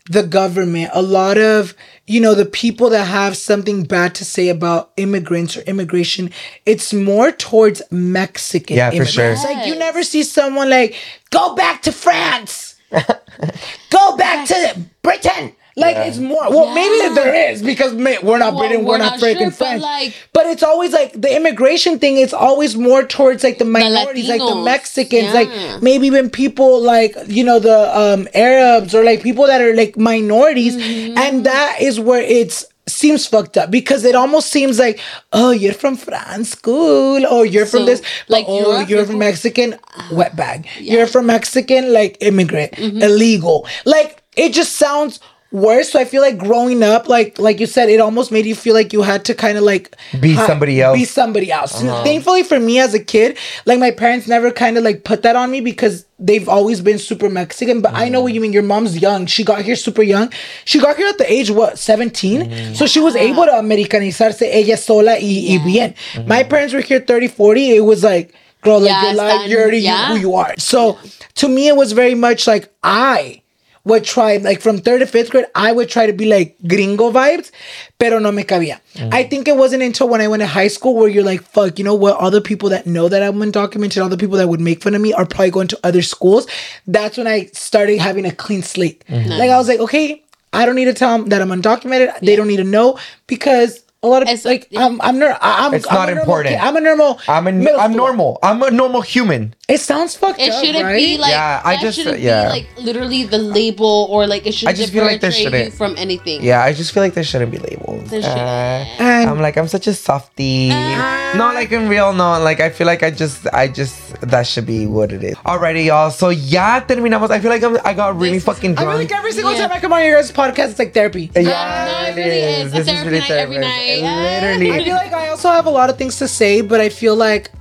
the 0.10 0.24
government, 0.24 0.92
a 0.94 1.02
lot 1.02 1.38
of 1.38 1.74
you 2.06 2.22
know 2.22 2.34
the 2.34 2.46
people 2.46 2.90
that 2.92 3.06
have 3.06 3.36
something 3.36 3.84
bad 3.84 4.16
to 4.16 4.26
say 4.26 4.50
about 4.50 4.92
immigrants 4.98 5.58
or 5.58 5.62
immigration. 5.62 6.32
It's 6.66 6.94
more 6.94 7.32
towards 7.32 7.82
Mexican. 7.92 8.78
Yeah, 8.78 8.92
for 8.92 9.06
sure. 9.06 9.26
immigrants. 9.26 9.44
Like 9.44 9.68
you 9.68 9.76
never 9.76 10.04
see 10.04 10.24
someone 10.24 10.70
like 10.70 10.96
go 11.30 11.56
back 11.56 11.82
to 11.84 11.92
France. 11.92 12.76
Go 13.90 14.16
back 14.16 14.48
to 14.48 14.82
Britain. 15.02 15.54
Like 15.78 15.96
it's 16.08 16.18
more. 16.18 16.50
Well, 16.50 16.74
maybe 16.74 17.14
there 17.16 17.52
is 17.52 17.62
because 17.62 17.94
ma- 17.94 18.16
we're 18.24 18.40
not 18.40 18.54
Well, 18.54 18.62
Britain, 18.68 18.84
we're, 18.84 18.94
we're 18.94 18.98
not, 18.98 19.12
not 19.12 19.20
sure, 19.20 19.30
freaking 19.30 19.46
but, 19.50 19.56
French. 19.56 19.82
like- 19.82 20.14
but 20.34 20.46
it's 20.48 20.64
always 20.64 20.92
like 20.92 21.14
the 21.14 21.36
immigration 21.36 22.00
thing. 22.00 22.18
It's 22.18 22.34
always 22.34 22.76
more 22.76 23.04
towards 23.04 23.44
like 23.44 23.60
the 23.60 23.66
minorities, 23.66 24.28
like 24.28 24.40
the 24.42 24.56
Mexicans, 24.64 25.26
yeah. 25.26 25.34
like 25.34 25.82
maybe 25.84 26.08
even 26.08 26.30
people 26.30 26.82
like 26.82 27.16
you 27.28 27.44
know 27.44 27.60
the 27.60 27.80
um 27.98 28.28
Arabs 28.34 28.96
or 28.96 29.04
like 29.04 29.22
people 29.22 29.46
that 29.48 29.62
are 29.62 29.76
like 29.76 29.98
minorities, 29.98 30.76
Mm-hmm. 30.78 31.18
and 31.18 31.46
that 31.46 31.78
is 31.82 32.00
where 32.00 32.22
it's 32.22 32.66
seems 32.88 33.28
fucked 33.28 33.58
up 33.58 33.70
because 33.70 34.06
it 34.06 34.16
almost 34.16 34.50
seems 34.50 34.80
like 34.80 34.98
oh 35.34 35.52
you're 35.52 35.74
from 35.74 35.98
France 35.98 36.56
cool 36.56 37.26
or 37.28 37.46
you're 37.46 37.66
from 37.66 37.86
this 37.86 38.02
like, 38.30 38.30
like 38.30 38.46
oh 38.48 38.60
Europe, 38.60 38.90
you're 38.90 38.98
you're 39.00 39.06
from 39.06 39.12
from- 39.16 39.20
Mexican 39.20 39.76
wetbag 40.10 40.66
you're 40.80 41.06
from 41.06 41.26
Mexican 41.26 41.92
like 41.92 42.16
immigrant 42.22 42.72
Mm-hmm. 42.72 43.02
illegal 43.02 43.68
like 43.86 44.24
it 44.38 44.54
just 44.54 44.78
sounds 44.78 45.20
worse. 45.52 45.92
So 45.92 46.00
I 46.00 46.06
feel 46.06 46.22
like 46.22 46.38
growing 46.38 46.84
up 46.84 47.08
like 47.08 47.40
like 47.40 47.60
you 47.60 47.66
said 47.66 47.90
it 47.90 48.00
almost 48.00 48.32
made 48.32 48.46
you 48.46 48.56
feel 48.56 48.74
like 48.74 48.92
you 48.94 49.02
had 49.02 49.24
to 49.26 49.34
kind 49.34 49.58
of 49.58 49.64
like 49.64 49.96
Be 50.20 50.36
somebody 50.36 50.82
else. 50.82 50.98
be 50.98 51.06
somebody 51.06 51.52
else. 51.52 51.84
Uh-huh. 51.84 52.04
Thankfully 52.04 52.44
for 52.44 52.60
me 52.60 52.80
as 52.80 52.94
a 52.94 53.00
kid 53.00 53.38
like 53.66 53.80
my 53.80 53.92
parents 53.92 54.28
never 54.28 54.52
kind 54.52 54.78
of 54.78 54.84
like 54.84 55.04
put 55.04 55.22
that 55.24 55.36
on 55.36 55.50
me 55.52 55.62
because 55.62 56.06
they've 56.20 56.50
always 56.50 56.82
been 56.82 57.00
super 57.00 57.30
Mexican 57.30 57.82
but 57.82 57.94
I 57.94 58.10
know 58.10 58.22
what 58.22 58.34
you 58.34 58.42
mean. 58.42 58.52
Your 58.54 58.64
mom's 58.64 58.98
young. 59.00 59.26
She 59.26 59.44
got 59.44 59.62
here 59.62 59.76
super 59.76 60.04
young. 60.04 60.32
She 60.66 60.80
got 60.80 60.98
here 60.98 61.08
at 61.08 61.18
the 61.18 61.32
age 61.32 61.50
what 61.52 61.80
17 61.80 62.76
so 62.76 62.86
she 62.86 63.00
was 63.00 63.16
able 63.16 63.46
to 63.46 63.52
americanizarse 63.52 64.42
ella 64.42 64.78
sola 64.78 65.14
y, 65.20 65.46
y 65.58 65.58
bien. 65.64 65.94
Mm-hmm. 66.14 66.28
My 66.28 66.44
parents 66.44 66.74
were 66.74 66.82
here 66.82 67.00
30 67.00 67.28
40 67.30 67.70
it 67.78 67.82
was 67.82 68.04
like 68.04 68.34
girl 68.64 68.80
like 68.80 68.90
Yeah, 68.90 69.04
you're 69.06 69.16
like 69.16 69.50
you're 69.50 69.62
already 69.62 69.80
yeah. 69.80 70.08
who 70.10 70.16
you 70.18 70.36
are. 70.36 70.54
So 70.58 70.98
to 71.36 71.48
me 71.48 71.68
it 71.68 71.76
was 71.78 71.94
very 71.94 72.16
much 72.16 72.48
like 72.48 72.70
I 72.84 73.42
would 73.88 74.04
try 74.04 74.38
like 74.38 74.62
from 74.62 74.78
third 74.80 75.00
to 75.00 75.08
fifth 75.08 75.32
grade, 75.32 75.46
I 75.56 75.72
would 75.72 75.90
try 75.90 76.06
to 76.06 76.14
be 76.14 76.26
like 76.26 76.56
gringo 76.68 77.12
vibes, 77.12 77.52
pero 77.98 78.20
no 78.20 78.32
me 78.32 78.44
cabía. 78.44 78.80
Mm. 78.96 79.14
I 79.14 79.24
think 79.24 79.48
it 79.48 79.56
wasn't 79.56 79.84
until 79.84 80.10
when 80.10 80.22
I 80.22 80.28
went 80.28 80.42
to 80.42 80.48
high 80.48 80.68
school 80.68 80.96
where 80.96 81.10
you're 81.10 81.24
like, 81.24 81.42
fuck, 81.42 81.80
you 81.80 81.86
know 81.86 81.96
what? 81.96 82.18
All 82.18 82.30
the 82.30 82.42
people 82.42 82.70
that 82.70 82.86
know 82.86 83.08
that 83.10 83.24
I'm 83.24 83.40
undocumented, 83.40 84.02
all 84.02 84.10
the 84.10 84.18
people 84.18 84.38
that 84.38 84.50
would 84.50 84.60
make 84.60 84.84
fun 84.84 84.94
of 84.94 85.02
me 85.02 85.14
are 85.14 85.26
probably 85.26 85.52
going 85.52 85.68
to 85.70 85.80
other 85.84 86.02
schools. 86.02 86.48
That's 86.86 87.18
when 87.18 87.28
I 87.28 87.46
started 87.54 88.00
having 88.00 88.26
a 88.26 88.32
clean 88.32 88.62
slate. 88.62 89.04
Mm-hmm. 89.10 89.30
Like 89.30 89.50
I 89.50 89.58
was 89.58 89.68
like, 89.68 89.80
okay, 89.80 90.24
I 90.54 90.66
don't 90.66 90.76
need 90.76 90.86
to 90.86 90.94
tell 90.94 91.18
them 91.18 91.30
that 91.30 91.42
I'm 91.42 91.50
undocumented. 91.50 92.20
They 92.20 92.36
don't 92.36 92.48
need 92.48 92.58
to 92.58 92.64
know 92.64 93.00
because 93.28 93.84
a 94.04 94.08
lot 94.08 94.22
of 94.22 94.28
It's- 94.30 94.46
like 94.46 94.68
yeah. 94.70 94.86
I'm 94.86 95.02
I'm 95.02 95.18
ner- 95.18 95.38
I'm 95.42 95.74
It's 95.74 95.88
I'm 95.90 95.96
not 95.96 96.10
important. 96.10 96.54
kid. 96.56 96.62
I'm 96.64 96.76
a 96.78 96.82
normal. 96.82 97.20
I'm 97.28 97.48
a, 97.48 97.52
middle 97.52 97.80
I'm 97.80 97.94
normal. 97.94 98.38
I'm 98.44 98.62
a 98.62 98.70
normal 98.70 99.02
human. 99.02 99.56
It 99.68 99.80
sounds 99.82 100.16
fucked 100.16 100.40
It 100.40 100.52
up, 100.54 100.64
shouldn't 100.64 100.86
right? 100.86 100.96
be 100.96 101.18
like 101.18 101.32
Yeah, 101.32 101.62
I 101.66 101.78
just- 101.82 101.98
shouldn't 101.98 102.20
yeah. 102.22 102.46
be 102.46 102.50
like 102.62 102.68
literally 102.78 103.24
the 103.24 103.38
label 103.40 104.08
or 104.10 104.28
like 104.28 104.46
it 104.46 104.54
should 104.54 104.70
I 104.70 104.74
just 104.74 104.94
feel 104.94 105.04
like 105.04 105.20
there 105.22 105.32
shouldn't- 105.32 105.74
from 105.74 105.96
anything. 105.98 106.44
Yeah, 106.44 106.62
I 106.64 106.74
just 106.74 106.94
feel 106.94 107.02
like 107.04 107.16
there 107.16 107.24
shouldn't 107.26 107.52
be 107.52 107.58
labels. 107.58 108.10
There 108.10 108.22
shouldn't. 108.22 108.40
Uh, 108.40 109.04
And- 109.04 109.30
I'm 109.30 109.42
like 109.42 109.58
I'm 109.58 109.68
such 109.68 109.88
a 109.88 109.94
softie. 109.94 110.70
Ah. 110.72 111.34
no, 111.36 111.52
like 111.54 111.72
in 111.72 111.90
real, 111.90 112.14
no. 112.14 112.40
Like 112.40 112.60
I 112.62 112.70
feel 112.70 112.88
like 112.88 113.02
I 113.04 113.10
just, 113.12 113.48
I 113.52 113.68
just 113.68 113.98
that 114.22 114.46
should 114.48 114.66
be 114.66 114.86
what 114.86 115.12
it 115.12 115.24
is. 115.24 115.36
Alrighty, 115.44 115.86
y'all. 115.90 116.12
So 116.12 116.30
ya 116.30 116.80
terminamos. 116.82 117.32
I 117.32 117.40
feel 117.40 117.50
like 117.52 117.64
I'm, 117.64 117.78
I 117.84 117.94
got 117.94 118.16
really 118.16 118.38
This 118.38 118.44
is- 118.44 118.50
fucking 118.54 118.78
I 118.78 118.82
feel 118.86 118.94
like 118.96 119.12
every 119.12 119.32
single 119.34 119.54
Yeah. 119.54 119.68
time 119.68 119.72
I 119.76 119.80
come 119.82 119.92
on 119.92 120.04
your 120.06 120.16
guys' 120.22 120.32
podcast, 120.32 120.70
it's 120.72 120.80
like 120.80 120.94
therapy. 120.94 121.32
yeah, 121.36 121.42
no, 121.90 122.10
it 122.10 122.16
really 122.16 122.40
is. 122.62 122.72
A 122.72 122.78
This 122.78 122.88
therapy 122.88 123.10
really 123.10 123.20
night 123.20 123.32
every 123.32 123.56
therapy. 123.58 123.97
Night. 124.02 124.42
Literally. 124.42 124.72
I 124.72 124.84
feel 124.84 124.96
like 124.96 125.14
I 125.14 125.30
also 125.30 125.50
have 125.50 125.66
a 125.66 125.70
lot 125.72 125.90
of 125.90 125.98
things 125.98 126.18
to 126.20 126.28
say, 126.28 126.62
but 126.62 126.80
I 126.82 126.90
feel 126.90 127.16
like 127.16 127.52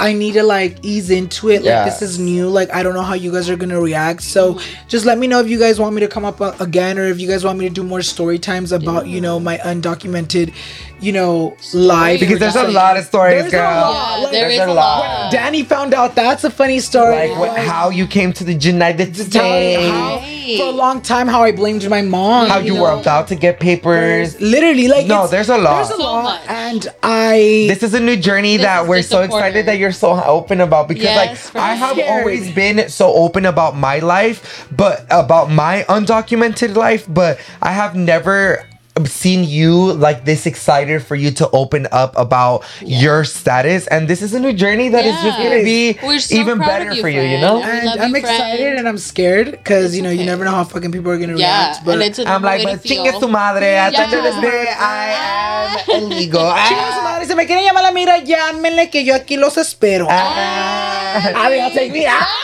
I 0.00 0.12
need 0.12 0.32
to 0.34 0.42
like 0.42 0.84
ease 0.84 1.08
into 1.08 1.50
it. 1.50 1.62
Like 1.62 1.84
this 1.84 2.02
is 2.02 2.18
new. 2.18 2.48
Like 2.48 2.68
I 2.74 2.82
don't 2.82 2.94
know 2.94 3.02
how 3.02 3.14
you 3.14 3.30
guys 3.30 3.48
are 3.48 3.54
gonna 3.56 3.80
react. 3.80 4.22
So 4.22 4.58
just 4.88 5.04
let 5.06 5.18
me 5.18 5.28
know 5.28 5.38
if 5.40 5.48
you 5.48 5.56
guys 5.58 5.78
want 5.78 5.94
me 5.94 6.00
to 6.00 6.08
come 6.08 6.24
up 6.24 6.40
uh, 6.40 6.52
again, 6.58 6.98
or 6.98 7.04
if 7.04 7.20
you 7.20 7.28
guys 7.28 7.44
want 7.44 7.58
me 7.60 7.68
to 7.68 7.74
do 7.74 7.84
more 7.84 8.02
story 8.02 8.38
times 8.40 8.72
about 8.72 9.06
you 9.06 9.20
know 9.20 9.38
my 9.38 9.56
undocumented, 9.58 10.52
you 11.00 11.12
know, 11.12 11.56
life. 11.74 12.18
because 12.18 12.40
there's 12.40 12.56
a 12.56 12.66
lot 12.68 12.96
of 12.96 13.04
stories, 13.04 13.42
there's 13.42 13.52
a 13.52 13.56
girl. 13.56 13.62
lot. 13.70 14.16
Yeah, 14.18 14.22
Like, 14.24 14.32
there 14.32 14.48
there's 14.48 14.54
is 14.54 14.60
a 14.60 14.72
a 14.72 14.74
lot. 14.74 14.98
lot. 14.98 15.32
Danny 15.32 15.62
found 15.62 15.94
out 15.94 16.16
that's 16.16 16.42
a 16.42 16.50
funny 16.50 16.80
story. 16.80 17.28
Like 17.28 17.38
what, 17.38 17.56
how 17.56 17.90
you 17.90 18.08
came 18.08 18.32
to 18.32 18.42
the 18.42 18.54
United 18.54 19.14
Tell 19.14 19.24
States. 19.26 19.80
me 19.82 19.88
how, 19.88 20.16
Right. 20.16 20.33
For 20.58 20.66
a 20.66 20.70
long 20.70 21.00
time 21.02 21.26
how 21.28 21.42
I 21.42 21.52
blamed 21.52 21.88
my 21.88 22.02
mom. 22.02 22.48
How 22.48 22.58
you 22.58 22.74
were 22.74 22.92
know? 22.94 23.00
about 23.00 23.28
to 23.28 23.34
get 23.34 23.60
papers. 23.60 24.40
Literally, 24.40 24.88
like 24.88 25.06
No, 25.06 25.26
there's 25.26 25.48
a 25.48 25.58
lot. 25.58 25.76
There's 25.76 25.90
a 25.90 25.96
So 25.96 26.02
lot, 26.02 26.24
much. 26.24 26.48
and 26.48 26.88
I. 27.02 27.66
This 27.68 27.82
is 27.82 27.94
a 27.94 28.00
new 28.00 28.16
journey 28.16 28.56
This 28.56 28.64
that 28.66 28.82
is 28.82 28.88
we're 28.88 29.02
so 29.02 29.22
excited 29.22 29.66
that 29.66 29.78
you're 29.78 29.92
so 29.92 30.22
open 30.24 30.60
about 30.60 30.88
because 30.88 31.04
Yes, 31.04 31.54
like 31.54 31.62
I 31.62 31.74
have 31.74 31.96
sure. 31.96 32.08
always 32.10 32.52
been 32.52 32.88
so 32.88 33.12
open 33.12 33.46
about 33.46 33.76
my 33.76 33.98
life, 34.00 34.66
but 34.70 35.04
about 35.10 35.50
my 35.50 35.84
undocumented 35.88 36.74
life, 36.76 37.06
but 37.08 37.38
I 37.62 37.72
have 37.72 37.94
never 37.94 38.64
seen 39.06 39.42
you 39.42 39.92
like 39.94 40.24
this 40.24 40.46
excited 40.46 41.02
for 41.02 41.16
you 41.16 41.32
to 41.32 41.50
open 41.50 41.88
up 41.90 42.14
about 42.16 42.62
your 42.80 43.24
status 43.24 43.88
and 43.88 44.06
this 44.06 44.22
is 44.22 44.34
a 44.34 44.38
new 44.38 44.52
journey 44.52 44.88
that 44.88 45.04
is 45.04 45.16
just 45.20 45.36
gonna 45.36 45.64
be 45.64 45.94
so 46.20 46.34
even 46.36 46.58
better 46.58 46.92
you, 46.92 47.00
for 47.02 47.08
you 47.08 47.20
you 47.22 47.38
know 47.40 47.56
We 47.56 47.62
and 47.64 47.86
love 47.86 47.98
I'm 48.00 48.10
you, 48.10 48.16
excited 48.22 48.60
friend. 48.60 48.78
and 48.78 48.86
I'm 48.88 48.98
scared 48.98 49.50
because 49.50 49.96
you 49.96 50.02
know 50.02 50.10
you 50.10 50.24
never 50.24 50.44
know 50.44 50.52
how 50.52 50.62
fucking 50.62 50.92
people 50.92 51.10
are 51.10 51.18
gonna 51.18 51.36
Yeah, 51.36 51.70
react. 51.74 51.84
But 51.84 51.94
and 51.94 52.02
it's 52.04 52.18
a 52.20 52.28
I'm 52.28 52.42
like 52.42 52.62
but 52.62 52.82
to 52.82 52.88
chingue 52.88 53.10
feel. 53.10 53.20
su 53.20 53.26
madre 53.28 53.74
at 53.74 53.90
the 53.90 54.00
end 54.00 54.14
of 54.14 54.22
the 54.22 54.40
day 54.40 54.66
I 54.78 55.06
am 55.10 55.90
illegal 56.02 56.46
Chinga 56.54 56.88
su 56.94 57.02
madre, 57.02 57.22
ah. 57.24 57.26
si 57.26 57.34
me 57.34 57.46
quieren 57.46 57.64
llamar 57.66 57.82
la 57.82 57.90
mira, 57.90 58.18
llámenle 58.22 58.90
que 58.90 59.04
yo 59.04 59.14
aquí 59.16 59.36
los 59.36 59.56
espero. 59.56 60.06
Ah. 60.08 61.18
ah. 61.18 61.46
I 61.46 61.50
mean, 61.50 61.62
I'll 61.64 61.72
take 61.74 61.90
me 61.92 62.06
out. 62.06 62.22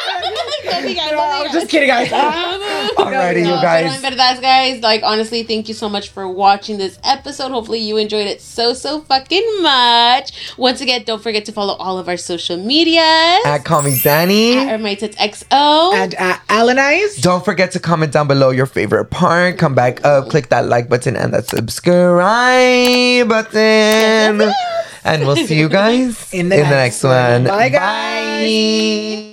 No 0.70 0.86
digas, 0.86 1.10
no 1.10 1.16
No, 1.16 1.44
I'm 1.46 1.52
just 1.52 1.68
kidding, 1.68 1.88
guys. 1.88 2.10
Ah. 2.12 2.49
Alrighty, 2.98 3.38
you 3.40 3.44
No, 3.44 3.60
guys. 3.62 3.82
pero 3.84 3.94
en 3.94 4.02
verdad, 4.02 4.40
guys, 4.40 4.82
like 4.82 5.02
honestly, 5.02 5.42
thank 5.42 5.68
you 5.68 5.74
so 5.74 5.88
much 5.88 6.08
for 6.10 6.28
watching 6.28 6.78
this 6.78 6.98
episode. 7.04 7.50
Hopefully, 7.50 7.78
you 7.80 7.96
enjoyed 7.96 8.26
it 8.26 8.40
so 8.40 8.74
so 8.74 9.00
fucking 9.02 9.44
much. 9.62 10.32
Once 10.58 10.80
again, 10.80 11.02
don't 11.04 11.22
forget 11.22 11.44
to 11.46 11.52
follow 11.52 11.74
all 11.74 11.98
of 11.98 12.08
our 12.08 12.16
social 12.16 12.56
medias 12.56 13.00
At 13.46 13.64
Call 13.64 13.82
Me 13.82 13.98
Danny. 14.02 14.56
at 14.58 14.78
Irmitas 14.80 15.14
XO. 15.16 15.92
And 15.94 16.14
uh, 16.18 16.36
Alannized. 16.48 17.22
Don't 17.22 17.44
forget 17.44 17.72
to 17.72 17.80
comment 17.80 18.12
down 18.12 18.26
below 18.28 18.50
your 18.50 18.66
favorite 18.66 19.06
part. 19.10 19.58
Come 19.58 19.74
back 19.74 20.04
up, 20.04 20.28
click 20.28 20.48
that 20.50 20.66
like 20.66 20.88
button 20.88 21.16
and 21.16 21.32
that 21.34 21.46
subscribe 21.46 23.28
button. 23.28 24.52
And 25.02 25.26
we'll 25.26 25.36
see 25.36 25.58
you 25.58 25.68
guys 25.68 26.28
In 26.32 26.48
the 26.50 26.56
next 26.58 27.02
next 27.02 27.04
one. 27.04 27.12
one. 27.12 27.44
Bye, 27.44 27.68
guys. 27.70 29.20
Bye. 29.24 29.29